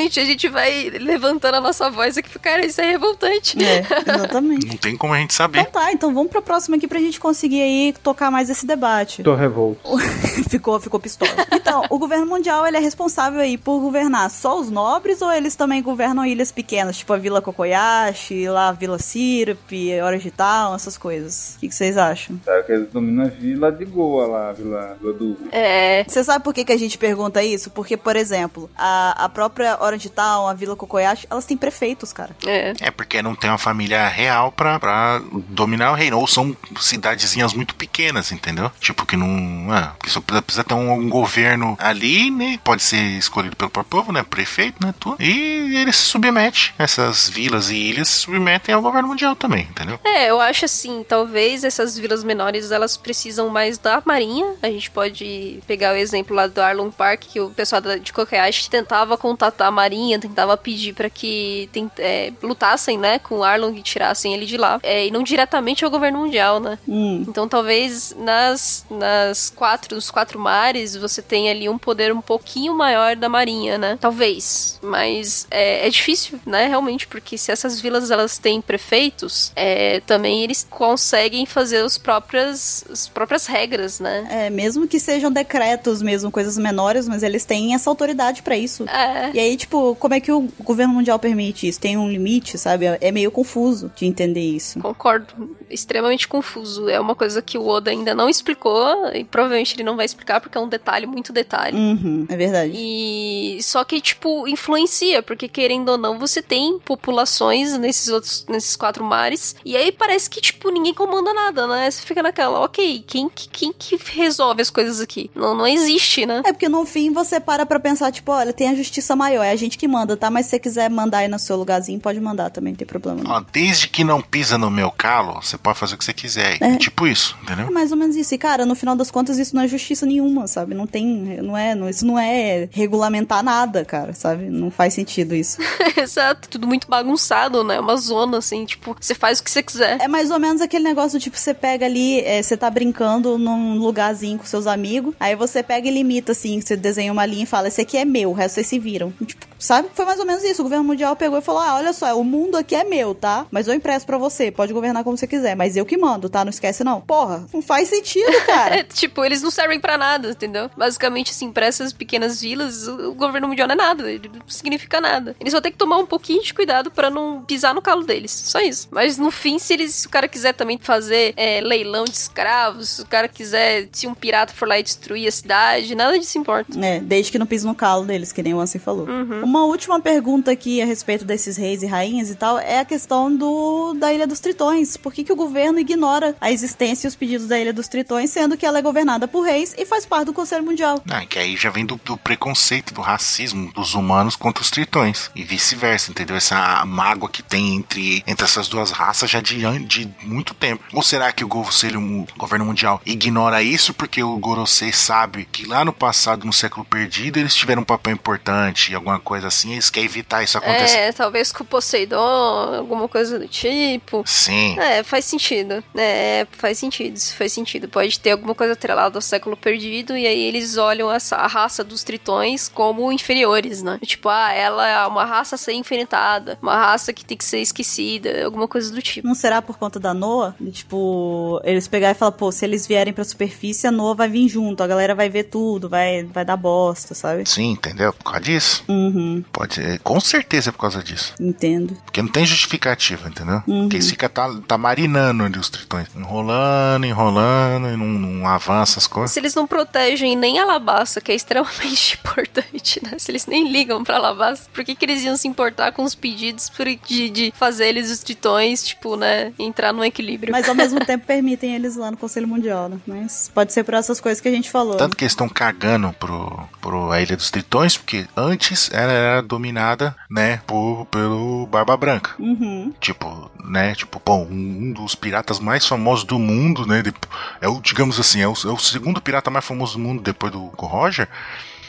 Revoltante. 0.05 0.21
A 0.21 0.25
gente 0.25 0.49
vai 0.49 0.91
levantando 0.91 1.57
a 1.57 1.61
nossa 1.61 1.91
voz 1.91 2.17
aqui. 2.17 2.39
Cara, 2.39 2.65
isso 2.65 2.81
é 2.81 2.91
revoltante. 2.91 3.57
É, 3.63 3.81
exatamente. 4.15 4.67
Não 4.67 4.77
tem 4.77 4.97
como 4.97 5.15
a 5.15 5.19
gente 5.19 5.35
saber. 5.35 5.61
Então 5.61 5.73
tá, 5.73 5.93
então 5.93 6.15
vamos 6.15 6.31
pra 6.31 6.43
próxima 6.43 6.77
aqui 6.77 6.87
pra 6.87 6.99
gente 6.99 7.19
conseguir 7.19 7.63
aí 7.63 7.95
tocar 8.03 8.31
mais 8.31 8.51
esse 8.51 8.67
debate. 8.67 9.23
Tô 9.23 9.35
revolto. 9.35 9.81
ficou, 10.49 10.79
ficou 10.81 11.01
pistola. 11.01 11.31
Então, 11.53 11.85
o 11.91 11.99
governo 11.99 12.27
mundial, 12.27 12.67
ele 12.67 12.77
é 12.77 12.81
responsável 12.81 13.41
aí 13.41 13.57
por 13.57 13.81
governar 13.81 14.31
só 14.31 14.59
os 14.59 14.71
nobres 14.71 15.23
ou 15.23 15.33
eles 15.33 15.57
também 15.57 15.83
governam 15.83 16.25
ilhas 16.25 16.53
pequenas, 16.53 16.99
tipo 16.99 17.13
a 17.13 17.17
Vila 17.17 17.41
Kokoyashi, 17.41 18.49
lá 18.49 18.69
a 18.69 18.73
Vila 18.73 18.99
Sirup, 18.99 19.71
de 19.71 20.31
Tal, 20.31 20.75
essas 20.75 20.97
coisas. 20.97 21.55
O 21.57 21.61
que, 21.61 21.69
que 21.69 21.75
vocês 21.75 21.97
acham? 21.97 22.39
Sabe 22.45 22.63
que 22.65 22.73
eles 22.73 22.91
dominam 22.91 23.27
a 23.27 23.29
vila 23.29 23.71
de 23.71 23.85
Goa 23.85 24.27
lá, 24.27 24.51
a 24.51 24.53
vila, 24.53 24.97
vila 25.01 25.13
do. 25.13 25.37
É. 25.53 26.05
Você 26.07 26.23
sabe 26.25 26.45
por 26.45 26.55
que, 26.55 26.65
que 26.65 26.73
a 26.73 26.79
gente 26.79 26.97
pergunta 26.99 27.43
isso? 27.43 27.71
Porque, 27.71 27.97
por 27.97 28.17
exemplo, 28.17 28.71
a, 28.77 29.25
a 29.25 29.29
própria 29.29 29.77
Hora 29.81 29.94
Orange 29.95 30.09
Town, 30.11 30.49
a 30.49 30.55
Vila 30.55 30.77
Kokoyashi, 30.77 31.27
elas 31.31 31.47
têm 31.47 31.57
prefeitos, 31.57 32.13
cara. 32.13 32.37
É. 32.47 32.73
É 32.81 32.91
porque 32.91 33.23
não 33.23 33.35
tem 33.35 33.51
uma 33.51 33.59
família 33.59 34.07
real 34.09 34.51
pra, 34.53 34.79
pra 34.79 35.23
dominar 35.49 35.93
o 35.93 35.95
reino. 35.95 36.19
Ou 36.19 36.27
são 36.27 36.57
cidadezinhas 36.81 37.55
muito 37.55 37.75
pequenas, 37.75 38.33
entendeu? 38.33 38.71
Tipo, 38.81 39.07
que 39.07 39.17
não. 39.17 39.73
Ah, 39.73 39.95
que 40.03 40.11
só 40.11 40.21
precisa, 40.21 40.43
precisa 40.43 40.65
ter 40.65 40.75
um, 40.75 40.93
um 40.93 41.09
governo 41.09 41.77
ali, 41.81 42.31
né? 42.31 42.59
Pode 42.63 42.83
ser 42.83 42.97
escolhido 42.97 43.57
pelo 43.57 43.71
próprio 43.71 44.01
povo, 44.01 44.13
né? 44.13 44.23
Prefeito, 44.23 44.85
né? 44.85 44.95
Tudo. 44.99 45.17
E 45.21 45.77
ele 45.77 45.93
se 45.93 46.03
submete. 46.03 46.75
Essas 46.79 47.29
vilas 47.29 47.71
e 47.71 47.77
ilhas 47.77 48.09
se 48.09 48.21
submetem 48.21 48.75
ao 48.75 48.83
governo 48.83 49.09
mundial 49.09 49.37
também, 49.37 49.63
entendeu? 49.71 49.99
É, 50.05 50.31
eu 50.31 50.41
acho 50.41 50.65
assim, 50.65 51.05
talvez 51.09 51.65
essas 51.65 51.97
vilas 51.97 52.25
menores 52.25 52.71
elas 52.71 52.97
precisam 52.97 53.49
mais 53.49 53.79
da 53.79 54.03
marinha. 54.05 54.55
A 54.63 54.69
gente 54.69 54.91
pode 54.91 55.61
pegar 55.67 55.93
o 55.93 55.97
exemplo 55.97 56.35
lá 56.35 56.47
do 56.47 56.61
Arlong 56.61 56.91
Park, 56.91 57.23
que 57.23 57.41
o 57.41 57.51
pessoal 57.51 57.81
de 57.81 58.13
Kokoyashi 58.13 58.69
tentava 58.69 59.17
contatar 59.17 59.69
a 59.69 59.71
marinha, 59.71 59.84
tentava 60.19 60.57
pedir 60.57 60.95
pra 60.95 61.09
que 61.11 61.69
tem- 61.73 61.91
é, 61.99 62.33
lutassem, 62.43 62.99
né, 62.99 63.19
com 63.19 63.43
Arlong 63.43 63.77
e 63.79 63.83
tirassem 63.83 64.33
ele 64.35 64.47
de 64.47 64.57
lá. 64.57 64.79
É, 64.83 65.07
e 65.07 65.11
não 65.11 65.23
diretamente 65.23 65.85
ao 65.85 65.91
governo 65.91 66.19
mundial, 66.21 66.61
né? 66.61 66.79
Hum. 66.89 67.25
Então 67.29 67.49
talvez 67.49 68.15
nas, 68.19 68.85
nas 68.91 69.51
quatro, 69.51 69.95
nos 69.95 70.11
quatro 70.11 70.39
mares 70.39 70.97
você 70.97 71.21
tenha 71.23 71.51
ali 71.51 71.69
um 71.69 71.79
poder 71.79 72.13
um 72.13 72.21
pouquinho 72.21 72.75
maior 72.75 73.17
da 73.17 73.29
marinha, 73.29 73.79
né? 73.79 73.99
Talvez. 74.01 74.79
Mas 74.83 75.47
é, 75.51 75.87
é 75.87 75.91
difícil, 75.91 76.39
né? 76.47 76.67
Realmente, 76.67 77.07
porque 77.07 77.37
se 77.39 77.51
essas 77.53 77.81
vilas 77.81 78.11
elas 78.11 78.39
têm 78.39 78.61
prefeitos, 78.61 79.53
é, 79.57 80.01
também 80.01 80.43
eles 80.43 80.67
conseguem 80.69 81.47
fazer 81.47 81.85
os 81.85 81.99
próprias, 81.99 82.85
as 82.91 83.09
próprias 83.09 83.47
regras, 83.47 84.01
né? 84.01 84.27
É, 84.31 84.51
mesmo 84.51 84.87
que 84.87 84.99
sejam 84.99 85.31
decretos 85.31 86.03
mesmo, 86.03 86.31
coisas 86.31 86.57
menores, 86.59 87.09
mas 87.09 87.23
eles 87.23 87.45
têm 87.45 87.75
essa 87.75 87.91
autoridade 87.91 88.43
pra 88.43 88.57
isso. 88.57 88.85
É. 88.89 89.31
E 89.35 89.39
aí, 89.41 89.57
tipo, 89.65 89.95
como 89.97 90.15
é 90.15 90.21
que 90.21 90.31
o 90.33 90.49
governo 90.61 90.95
mundial 90.95 91.19
permite 91.19 91.67
isso? 91.69 91.81
Tem 91.81 91.97
um 91.97 92.09
limite, 92.09 92.57
sabe? 92.59 92.87
É 93.01 93.11
meio 93.11 93.31
confuso 93.31 93.91
de 93.97 94.07
entender 94.07 94.41
isso. 94.41 94.79
Concordo, 94.81 95.57
extremamente 95.69 96.29
confuso. 96.29 96.89
É 96.89 97.01
uma 97.01 97.15
coisa 97.15 97.43
que 97.43 97.59
o 97.59 97.67
Oda 97.67 97.91
ainda 97.91 98.15
não 98.15 98.29
explicou 98.29 98.85
e 99.15 99.25
provavelmente 99.25 99.75
ele 99.75 99.83
não 99.85 99.97
vai 99.97 100.05
explicar 100.07 100.41
porque 100.41 100.57
é 100.57 100.61
um 100.61 100.69
detalhe, 100.69 101.07
muito 101.07 101.33
detalhe. 101.33 101.77
Uhum, 101.77 102.27
é 102.29 102.37
verdade. 102.37 102.73
E 102.75 103.59
só 103.63 103.85
que, 103.85 104.01
tipo, 104.01 104.47
influencia, 104.49 105.23
porque 105.23 105.49
querendo 105.49 105.89
ou 105.91 105.99
não, 105.99 106.19
você 106.19 106.41
tem 106.43 106.79
populações 106.85 107.77
nesses 107.79 108.09
outros, 108.09 108.45
nesses 108.49 108.77
quatro 108.77 109.05
mares, 109.05 109.55
e 109.65 109.77
aí 109.77 109.91
parece 109.93 110.29
que, 110.29 110.41
tipo, 110.41 110.71
ninguém 110.71 110.95
comanda 110.95 111.33
nada, 111.33 111.67
né? 111.67 111.91
Você 111.91 112.03
fica 112.03 112.23
naquela, 112.23 112.61
ok, 112.61 113.05
quem, 113.07 113.29
que- 113.29 113.49
quem 113.49 113.73
que 113.73 113.97
resolve 114.13 114.61
as 114.63 114.71
coisas 114.71 115.01
aqui? 115.01 115.31
Não, 115.35 115.55
não 115.55 115.67
existe, 115.67 116.27
né? 116.27 116.43
É 116.45 116.53
porque 116.53 116.69
no 116.69 116.85
fim 116.85 117.13
você 117.13 117.39
para 117.41 117.65
pra 117.67 117.79
pensar, 117.81 118.11
tipo, 118.13 118.33
olha, 118.33 118.53
tem 118.53 118.69
a 118.69 118.75
justiça 118.75 119.15
maior, 119.17 119.43
é 119.45 119.54
a 119.55 119.59
gente 119.59 119.79
que 119.79 119.89
manda, 119.89 120.17
tá? 120.17 120.31
Mas 120.31 120.47
se 120.47 120.51
você 120.51 120.59
quiser 120.59 120.91
mandar 120.91 121.19
aí 121.19 121.29
no 121.29 121.39
seu 121.39 121.57
lugarzinho, 121.57 121.99
pode 122.01 122.21
mandar 122.21 122.51
também, 122.51 122.73
não 122.73 122.79
tem 122.79 122.87
problema. 122.87 123.23
Não. 123.23 123.31
Ó, 123.31 123.43
desde 123.53 123.89
que 123.89 124.05
não 124.05 124.21
pisa 124.21 124.59
no 124.59 124.71
meu 124.71 124.91
calo, 124.91 125.41
você 125.43 125.57
pode 125.57 125.79
fazer 125.79 125.95
o 125.95 125.99
que 125.99 126.05
você 126.05 126.13
quiser. 126.13 126.59
É. 126.61 126.77
Tipo 126.77 127.07
isso, 127.07 127.37
entendeu? 127.43 127.67
É 127.67 127.71
mais 127.71 127.91
ou 127.93 127.99
menos 127.99 128.17
isso. 128.17 128.35
E, 128.35 128.39
cara, 128.39 128.67
no 128.67 128.75
final 128.75 128.97
das 128.97 129.11
contas, 129.11 129.39
isso 129.39 129.55
não 129.55 129.63
é 129.63 129.69
justiça 129.69 130.05
nenhuma, 130.07 130.47
sabe? 130.47 130.75
Não 130.75 130.87
tem. 130.87 131.07
Não 131.43 131.57
é. 131.57 131.75
Não, 131.75 131.89
isso 131.89 132.07
não 132.07 132.19
é 132.19 132.69
regulamentar 132.71 133.43
nada, 133.43 133.85
cara, 133.85 134.13
sabe? 134.13 134.45
Não 134.51 134.71
faz 134.71 134.95
sentido 134.95 135.35
isso. 135.35 135.59
Exato, 135.97 136.49
tudo 136.49 136.67
muito 136.67 136.89
bagunçado, 136.89 137.63
né? 137.65 137.81
Uma 137.81 137.97
zona, 137.97 138.39
assim, 138.39 138.65
tipo, 138.65 138.97
você 139.01 139.15
faz 139.15 139.39
o 139.39 139.45
que 139.45 139.51
você 139.51 139.63
quiser. 139.63 140.01
É 140.01 140.09
mais 140.09 140.31
ou 140.31 140.39
menos 140.39 140.61
aquele 140.61 140.85
negócio, 140.85 141.19
tipo, 141.19 141.37
você 141.37 141.55
pega 141.55 141.87
ali, 141.87 142.21
é, 142.21 142.43
você 142.43 142.57
tá 142.57 142.71
brincando 142.71 143.39
num 143.39 143.79
lugarzinho 143.79 144.39
com 144.39 144.45
seus 144.45 144.67
amigos, 144.67 145.15
aí 145.19 145.37
você 145.37 145.63
pega 145.63 145.89
e 145.89 145.91
limita, 145.91 146.33
assim, 146.33 146.61
você 146.61 146.77
desenha 146.77 147.13
uma 147.13 147.27
linha 147.27 147.45
e 147.45 147.47
fala, 147.47 147.69
esse 147.69 147.81
aqui 147.81 147.97
é 147.97 148.05
meu, 148.05 148.31
o 148.31 148.33
resto 148.33 148.55
vocês 148.55 148.67
se 148.67 148.79
viram. 148.79 149.13
Tipo, 149.25 149.44
sabe? 149.65 149.89
Foi 149.95 150.05
mais 150.05 150.21
ou 150.21 150.27
menos 150.27 150.45
isso. 150.45 150.63
O 150.63 150.65
governo 150.65 150.85
mundial 150.85 151.17
pegou 151.17 151.39
e 151.39 151.43
falou, 151.43 151.61
ah, 151.61 151.77
olha 151.77 151.93
só, 151.93 152.19
o 152.19 152.25
mundo 152.25 152.57
aqui 152.57 152.75
é 152.75 152.85
meu, 152.85 153.15
tá? 153.15 153.47
Mas 153.51 153.67
eu 153.67 153.75
empresto 153.75 154.07
pra 154.07 154.19
você, 154.19 154.51
pode 154.51 154.73
governar 154.73 155.03
como 155.05 155.17
você 155.17 155.27
quiser, 155.27 155.57
mas 155.57 155.77
eu 155.77 155.87
que 155.87 155.97
mando, 155.97 156.29
tá? 156.29 156.45
Não 156.45 156.51
esquece 156.51 156.85
não. 156.85 157.01
Porra, 157.01 157.47
não 157.53 157.63
faz 157.63 157.89
sentido, 157.89 158.33
cara. 158.47 158.77
É, 158.77 158.83
tipo, 158.85 159.25
eles 159.25 159.43
não 159.43 159.51
servem 159.51 159.81
pra 159.81 159.97
nada, 159.97 160.31
entendeu? 160.31 160.71
Basicamente, 160.77 161.31
assim, 161.31 161.51
pra 161.51 161.67
essas 161.67 161.93
pequenas 161.93 162.41
vilas, 162.41 162.87
o 162.87 163.15
governo 163.15 163.49
mundial 163.49 163.67
não 163.69 163.75
é 163.75 163.77
nada, 163.79 164.11
ele 164.11 164.31
não 164.33 164.47
significa 164.47 165.01
nada. 165.01 165.35
Eles 165.41 165.53
vão 165.53 165.63
ter 165.63 165.71
que 165.71 165.77
tomar 165.77 165.99
um 165.99 166.07
pouquinho 166.07 166.43
de 166.43 166.53
cuidado 166.53 166.91
pra 166.91 167.11
não 167.11 167.43
pisar 167.43 167.75
no 167.75 167.83
calo 167.83 168.05
deles, 168.05 168.31
só 168.31 168.61
isso. 168.61 168.89
Mas 168.91 169.17
no 169.19 169.31
fim, 169.31 169.59
se 169.59 169.73
eles, 169.73 169.95
se 169.95 170.07
o 170.07 170.11
cara 170.11 170.29
quiser 170.29 170.53
também 170.53 170.79
fazer 170.79 171.33
é, 171.37 171.61
leilão 171.61 172.05
de 172.05 172.17
escravos, 172.17 172.89
se 172.91 173.03
o 173.03 173.07
cara 173.07 173.29
quiser, 173.29 173.89
se 173.93 174.07
um 174.07 174.15
pirata 174.15 174.53
for 174.53 174.69
lá 174.69 174.79
e 174.79 174.83
destruir 174.83 175.27
a 175.27 175.33
cidade, 175.33 175.95
nada 175.95 176.19
disso 176.19 176.39
importa. 176.39 176.79
É, 176.85 177.01
desde 177.01 177.33
que 177.33 177.39
não 177.39 177.47
pise 177.47 177.67
no 177.67 177.75
calo 177.75 178.05
deles, 178.05 178.33
que 178.33 178.43
nem 178.43 178.53
o 178.55 178.61
Ansem 178.61 178.81
falou. 178.81 179.09
Uhum. 179.09 179.54
Uma 179.55 179.67
última 179.67 180.01
pergunta 180.01 180.51
aqui 180.51 180.83
a 180.83 180.85
respeito 180.85 181.25
desses 181.25 181.57
reis 181.57 181.81
e 181.85 181.87
rainhas 181.87 182.29
e 182.29 182.35
tal 182.35 182.59
é 182.59 182.81
a 182.81 182.85
questão 182.85 183.33
do 183.33 183.95
da 183.95 184.13
Ilha 184.13 184.27
dos 184.27 184.41
Tritões. 184.41 184.97
Por 184.97 185.15
que, 185.15 185.23
que 185.23 185.33
o 185.33 185.37
governo 185.37 185.79
ignora 185.79 186.35
a 186.41 186.51
existência 186.51 187.07
e 187.07 187.09
os 187.09 187.15
pedidos 187.15 187.47
da 187.47 187.57
Ilha 187.57 187.73
dos 187.73 187.87
Tritões, 187.87 188.31
sendo 188.31 188.57
que 188.57 188.67
ela 188.67 188.81
é 188.81 188.83
governada 188.83 189.29
por 189.29 189.43
reis 189.43 189.73
e 189.79 189.87
faz 189.87 190.05
parte 190.05 190.27
do 190.27 190.33
Conselho 190.33 190.65
Mundial? 190.65 191.01
Ah, 191.09 191.25
que 191.25 191.39
aí 191.39 191.57
já 191.57 191.71
vem 191.71 191.87
do, 191.87 191.95
do 192.05 192.17
preconceito, 192.17 192.93
do 192.93 193.01
racismo 193.01 193.73
dos 193.73 193.95
humanos 193.95 194.35
contra 194.35 194.61
os 194.61 194.73
tritões. 194.73 195.31
E 195.37 195.45
vice-versa, 195.45 196.11
entendeu? 196.11 196.35
Essa 196.35 196.85
mágoa 196.85 197.29
que 197.29 197.41
tem 197.41 197.77
entre, 197.77 198.25
entre 198.27 198.45
essas 198.45 198.67
duas 198.67 198.91
raças 198.91 199.31
já 199.31 199.41
de, 199.41 199.61
de 199.85 200.13
muito 200.25 200.53
tempo. 200.53 200.83
Ou 200.93 201.01
será 201.01 201.31
que 201.31 201.45
o 201.45 201.49
Conselho, 201.49 202.01
o 202.01 202.27
governo 202.37 202.65
mundial 202.65 203.01
ignora 203.07 203.63
isso 203.63 203.95
porque 203.95 204.21
o 204.21 204.37
Gorosei 204.37 204.93
sabe 204.93 205.45
que 205.45 205.65
lá 205.65 205.85
no 205.85 205.93
passado, 205.93 206.45
no 206.45 206.53
século 206.53 206.85
perdido, 206.85 207.39
eles 207.39 207.55
tiveram 207.55 207.83
um 207.83 207.85
papel 207.85 208.15
importante, 208.15 208.93
alguma 208.93 209.21
coisa 209.21 209.44
assim, 209.45 209.73
eles 209.73 209.91
querem 209.91 210.09
evitar 210.09 210.43
isso 210.43 210.59
acontecer? 210.59 210.97
É, 210.97 211.13
talvez 211.13 211.53
com 211.53 211.63
o 211.63 211.67
Poseidon, 211.67 212.19
alguma 212.19 213.09
coisa 213.09 213.39
do 213.39 213.49
tipo. 213.49 214.23
Sim. 214.27 214.79
É, 214.79 215.03
faz 215.03 215.25
sentido. 215.25 215.83
É, 215.97 216.47
faz 216.53 216.79
sentido, 216.79 217.17
isso 217.17 217.37
faz 217.37 217.53
sentido. 217.53 217.89
Pode 217.89 218.19
ter 218.21 218.33
alguma 218.33 218.55
coisa 218.55 218.73
atrelada 218.73 219.19
ao 219.19 219.23
século 219.23 219.57
perdido, 219.57 220.17
e 220.17 220.27
aí 220.27 220.43
eles 220.45 220.77
olham 220.77 221.11
essa, 221.11 221.37
a 221.37 221.47
raça 221.47 221.83
dos 221.85 222.03
tritões 222.03 222.69
como 222.69 223.13
inferiores, 223.13 223.83
né? 223.83 223.99
Tipo, 224.05 224.29
ah, 224.29 224.53
ela 224.53 224.87
é 224.87 225.07
uma 225.07 225.25
raça 225.25 225.55
a 225.55 225.59
ser 225.59 225.73
enfrentada, 225.73 226.59
uma 226.61 226.77
raça 226.77 227.13
que 227.13 227.25
tem 227.25 227.37
que 227.37 227.45
ser 227.45 227.59
esquecida, 227.59 228.45
alguma 228.45 228.69
coisa 228.69 228.93
do 228.93 229.01
tipo. 229.01 229.27
Não 229.27 229.35
será 229.35 229.61
por 229.63 229.79
conta 229.79 229.99
da 229.99 230.15
Noa? 230.15 230.55
Tipo, 230.73 231.61
eles 231.65 231.89
pegar 231.89 232.11
e 232.11 232.15
falar, 232.15 232.33
pô, 232.33 232.51
se 232.51 232.65
eles 232.65 232.87
vierem 232.87 233.13
pra 233.13 233.25
superfície, 233.25 233.87
a 233.87 233.91
Noa 233.91 234.15
vai 234.15 234.29
vir 234.29 234.49
junto, 234.49 234.83
a 234.83 234.87
galera 234.87 235.15
vai 235.15 235.29
ver 235.29 235.45
tudo, 235.45 235.89
vai, 235.89 236.25
vai 236.25 236.45
dar 236.45 236.57
bosta, 236.57 237.15
sabe? 237.15 237.49
Sim, 237.49 237.73
entendeu? 237.73 238.13
Por 238.13 238.25
causa 238.25 238.41
disso. 238.41 238.85
Uhum, 238.89 239.24
Pode 239.53 239.75
ser. 239.75 239.99
Com 240.01 240.21
certeza 240.21 240.71
é 240.71 240.73
por 240.73 240.79
causa 240.79 241.03
disso. 241.03 241.35
entendo. 241.41 241.97
Porque 242.05 242.21
não 242.23 242.29
tem 242.29 242.45
justificativa, 242.47 243.29
entendeu? 243.29 243.63
Uhum. 243.67 243.83
Porque 243.83 243.97
eles 243.97 244.11
ficam 244.11 244.29
tá, 244.29 244.51
tá 244.67 244.79
marinando 244.79 245.45
ali 245.45 245.59
os 245.59 245.69
tritões. 245.69 246.09
Enrolando, 246.17 247.05
enrolando, 247.07 247.89
e 247.89 247.97
não, 247.97 248.07
não 248.07 248.49
avança 248.49 248.99
as 248.99 249.07
coisas. 249.07 249.31
Se 249.33 249.41
eles 249.41 249.55
não 249.55 249.67
protegem 249.67 250.37
nem 250.37 250.59
Alabasta, 250.59 251.21
que 251.21 251.33
é 251.33 251.35
extremamente 251.35 252.19
importante, 252.21 253.01
né? 253.03 253.13
Se 253.19 253.31
eles 253.31 253.47
nem 253.47 253.71
ligam 253.71 254.03
pra 254.05 254.17
Alabasta, 254.17 254.69
por 254.73 254.85
que, 254.85 254.95
que 254.95 255.05
eles 255.05 255.23
iam 255.23 255.37
se 255.37 255.49
importar 255.49 255.93
com 255.93 256.03
os 256.05 256.15
pedidos 256.15 256.69
por- 256.69 256.85
de, 256.87 257.31
de 257.31 257.53
fazer 257.57 257.89
eles 257.89 258.11
os 258.11 258.19
tritões, 258.21 258.87
tipo, 258.87 259.17
né? 259.17 259.53
Entrar 259.59 259.93
num 259.93 260.05
equilíbrio. 260.05 260.53
Mas 260.53 260.69
ao 260.69 260.75
mesmo 260.75 261.01
tempo 261.05 261.27
permitem 261.27 261.75
eles 261.75 261.97
lá 261.97 262.11
no 262.11 262.17
Conselho 262.17 262.49
Mundial, 262.49 262.89
né? 262.89 262.99
Mas 263.07 263.51
pode 263.55 263.73
ser 263.73 263.85
por 263.85 263.95
essas 263.95 264.21
coisas 264.21 264.41
que 264.41 264.49
a 264.49 264.53
gente 264.53 264.71
falou. 264.71 264.97
Tanto 264.97 265.17
que 265.17 265.25
eles 265.25 265.33
estão 265.33 265.49
cagando 265.49 266.13
pro, 266.19 266.63
pro 266.81 267.11
a 267.11 267.21
Ilha 267.21 267.37
dos 267.37 267.51
Tritões, 267.51 267.97
porque 267.97 268.27
antes 268.37 268.91
ela 268.93 269.13
era 269.15 269.43
dominada, 269.43 270.15
né, 270.31 270.61
por, 270.67 271.07
pelo 271.11 271.67
Barba 271.67 271.97
Branca. 271.97 272.33
Uhum. 272.39 272.93
Tipo, 273.01 273.51
né, 273.65 273.95
tipo, 273.95 274.21
bom, 274.25 274.47
um, 274.51 274.89
um 274.89 274.93
dos 274.93 275.15
piratas 275.15 275.59
mais 275.59 275.87
famosos 275.87 276.25
do 276.25 276.39
mundo, 276.39 276.87
né, 276.87 277.03
de- 277.03 277.15
é 277.61 277.69
o, 277.69 277.81
digamos 277.81 278.19
assim, 278.21 278.41
é 278.41 278.49
o, 278.49 278.53
é 278.53 278.69
o 278.69 278.79
segundo 278.79 279.21
pirata 279.21 279.51
mais 279.51 279.65
famoso 279.65 279.95
do 279.95 280.01
mundo 280.01 280.23
depois 280.23 280.53
do 280.53 280.67
Roger, 280.79 281.29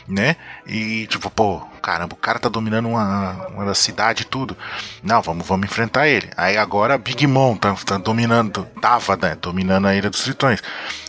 né, 0.08 0.36
e 0.68 1.08
tipo, 1.08 1.32
pô, 1.32 1.62
caramba, 1.82 2.14
o 2.14 2.18
cara 2.18 2.38
tá 2.38 2.48
dominando 2.48 2.88
uma, 2.90 3.48
uma 3.48 3.74
cidade 3.74 4.22
e 4.22 4.26
tudo, 4.26 4.56
não, 5.02 5.20
vamos, 5.20 5.48
vamos 5.48 5.66
enfrentar 5.66 6.08
ele, 6.08 6.30
aí 6.38 6.58
agora 6.58 6.96
Big 6.96 7.26
Mom 7.26 7.56
tá, 7.58 7.74
tá 7.74 7.98
dominando, 7.98 8.66
tava, 8.80 9.18
né, 9.18 9.36
dominando 9.42 9.88
a 9.88 9.96
Ilha 9.96 10.12
dos 10.12 10.24
Tritões, 10.24 10.62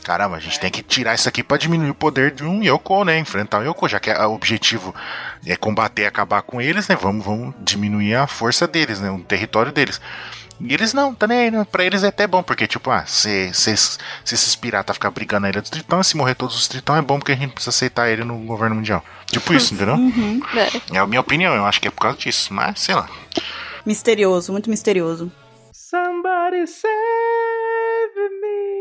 caramba, 0.02 0.36
a 0.36 0.40
gente 0.40 0.58
tem 0.58 0.70
que 0.70 0.82
tirar 0.82 1.14
isso 1.14 1.28
aqui 1.28 1.42
pra 1.42 1.58
diminuir 1.58 1.90
o 1.90 1.94
poder 1.94 2.30
de 2.30 2.42
um 2.42 2.62
Yoko, 2.62 3.04
né, 3.04 3.18
enfrentar 3.18 3.58
o 3.60 3.64
Yoko, 3.64 3.86
já 3.86 4.00
que 4.00 4.10
o 4.10 4.32
objetivo 4.32 4.94
é 5.44 5.56
combater 5.56 6.02
e 6.02 6.06
acabar 6.06 6.42
com 6.42 6.60
eles, 6.60 6.88
né, 6.88 6.96
vamos, 6.96 7.24
vamos 7.24 7.54
diminuir 7.60 8.14
a 8.14 8.26
força 8.26 8.66
deles, 8.66 9.00
né, 9.00 9.10
o 9.10 9.18
território 9.20 9.72
deles. 9.72 10.00
E 10.60 10.72
eles 10.72 10.94
não, 10.94 11.14
tá 11.14 11.26
nem 11.26 11.38
aí, 11.38 11.50
né? 11.50 11.66
Pra 11.70 11.84
eles 11.84 12.02
é 12.02 12.08
até 12.08 12.26
bom, 12.26 12.42
porque, 12.42 12.66
tipo, 12.66 12.90
ah, 12.90 13.04
se, 13.04 13.52
se, 13.52 13.76
se 13.76 13.98
esses 14.24 14.56
piratas 14.56 14.96
ficar 14.96 15.10
brigando 15.10 15.42
na 15.42 15.50
ilha 15.50 15.60
dos 15.60 15.70
tritões, 15.70 16.06
se 16.06 16.16
morrer 16.16 16.34
todos 16.34 16.56
os 16.56 16.66
tritões, 16.66 17.00
é 17.00 17.02
bom 17.02 17.18
porque 17.18 17.32
a 17.32 17.36
gente 17.36 17.52
precisa 17.52 17.70
aceitar 17.70 18.08
ele 18.08 18.24
no 18.24 18.38
governo 18.38 18.76
mundial. 18.76 19.04
Tipo 19.26 19.52
isso, 19.52 19.74
entendeu? 19.74 19.96
Uhum. 19.96 20.40
É. 20.54 20.96
É 20.96 20.98
a 20.98 21.06
minha 21.06 21.20
opinião, 21.20 21.54
eu 21.54 21.66
acho 21.66 21.80
que 21.80 21.88
é 21.88 21.90
por 21.90 22.00
causa 22.00 22.16
disso, 22.16 22.54
mas 22.54 22.80
sei 22.80 22.94
lá. 22.94 23.08
Misterioso, 23.84 24.50
muito 24.50 24.70
misterioso. 24.70 25.30
Somebody 25.72 26.66
me. 26.66 27.35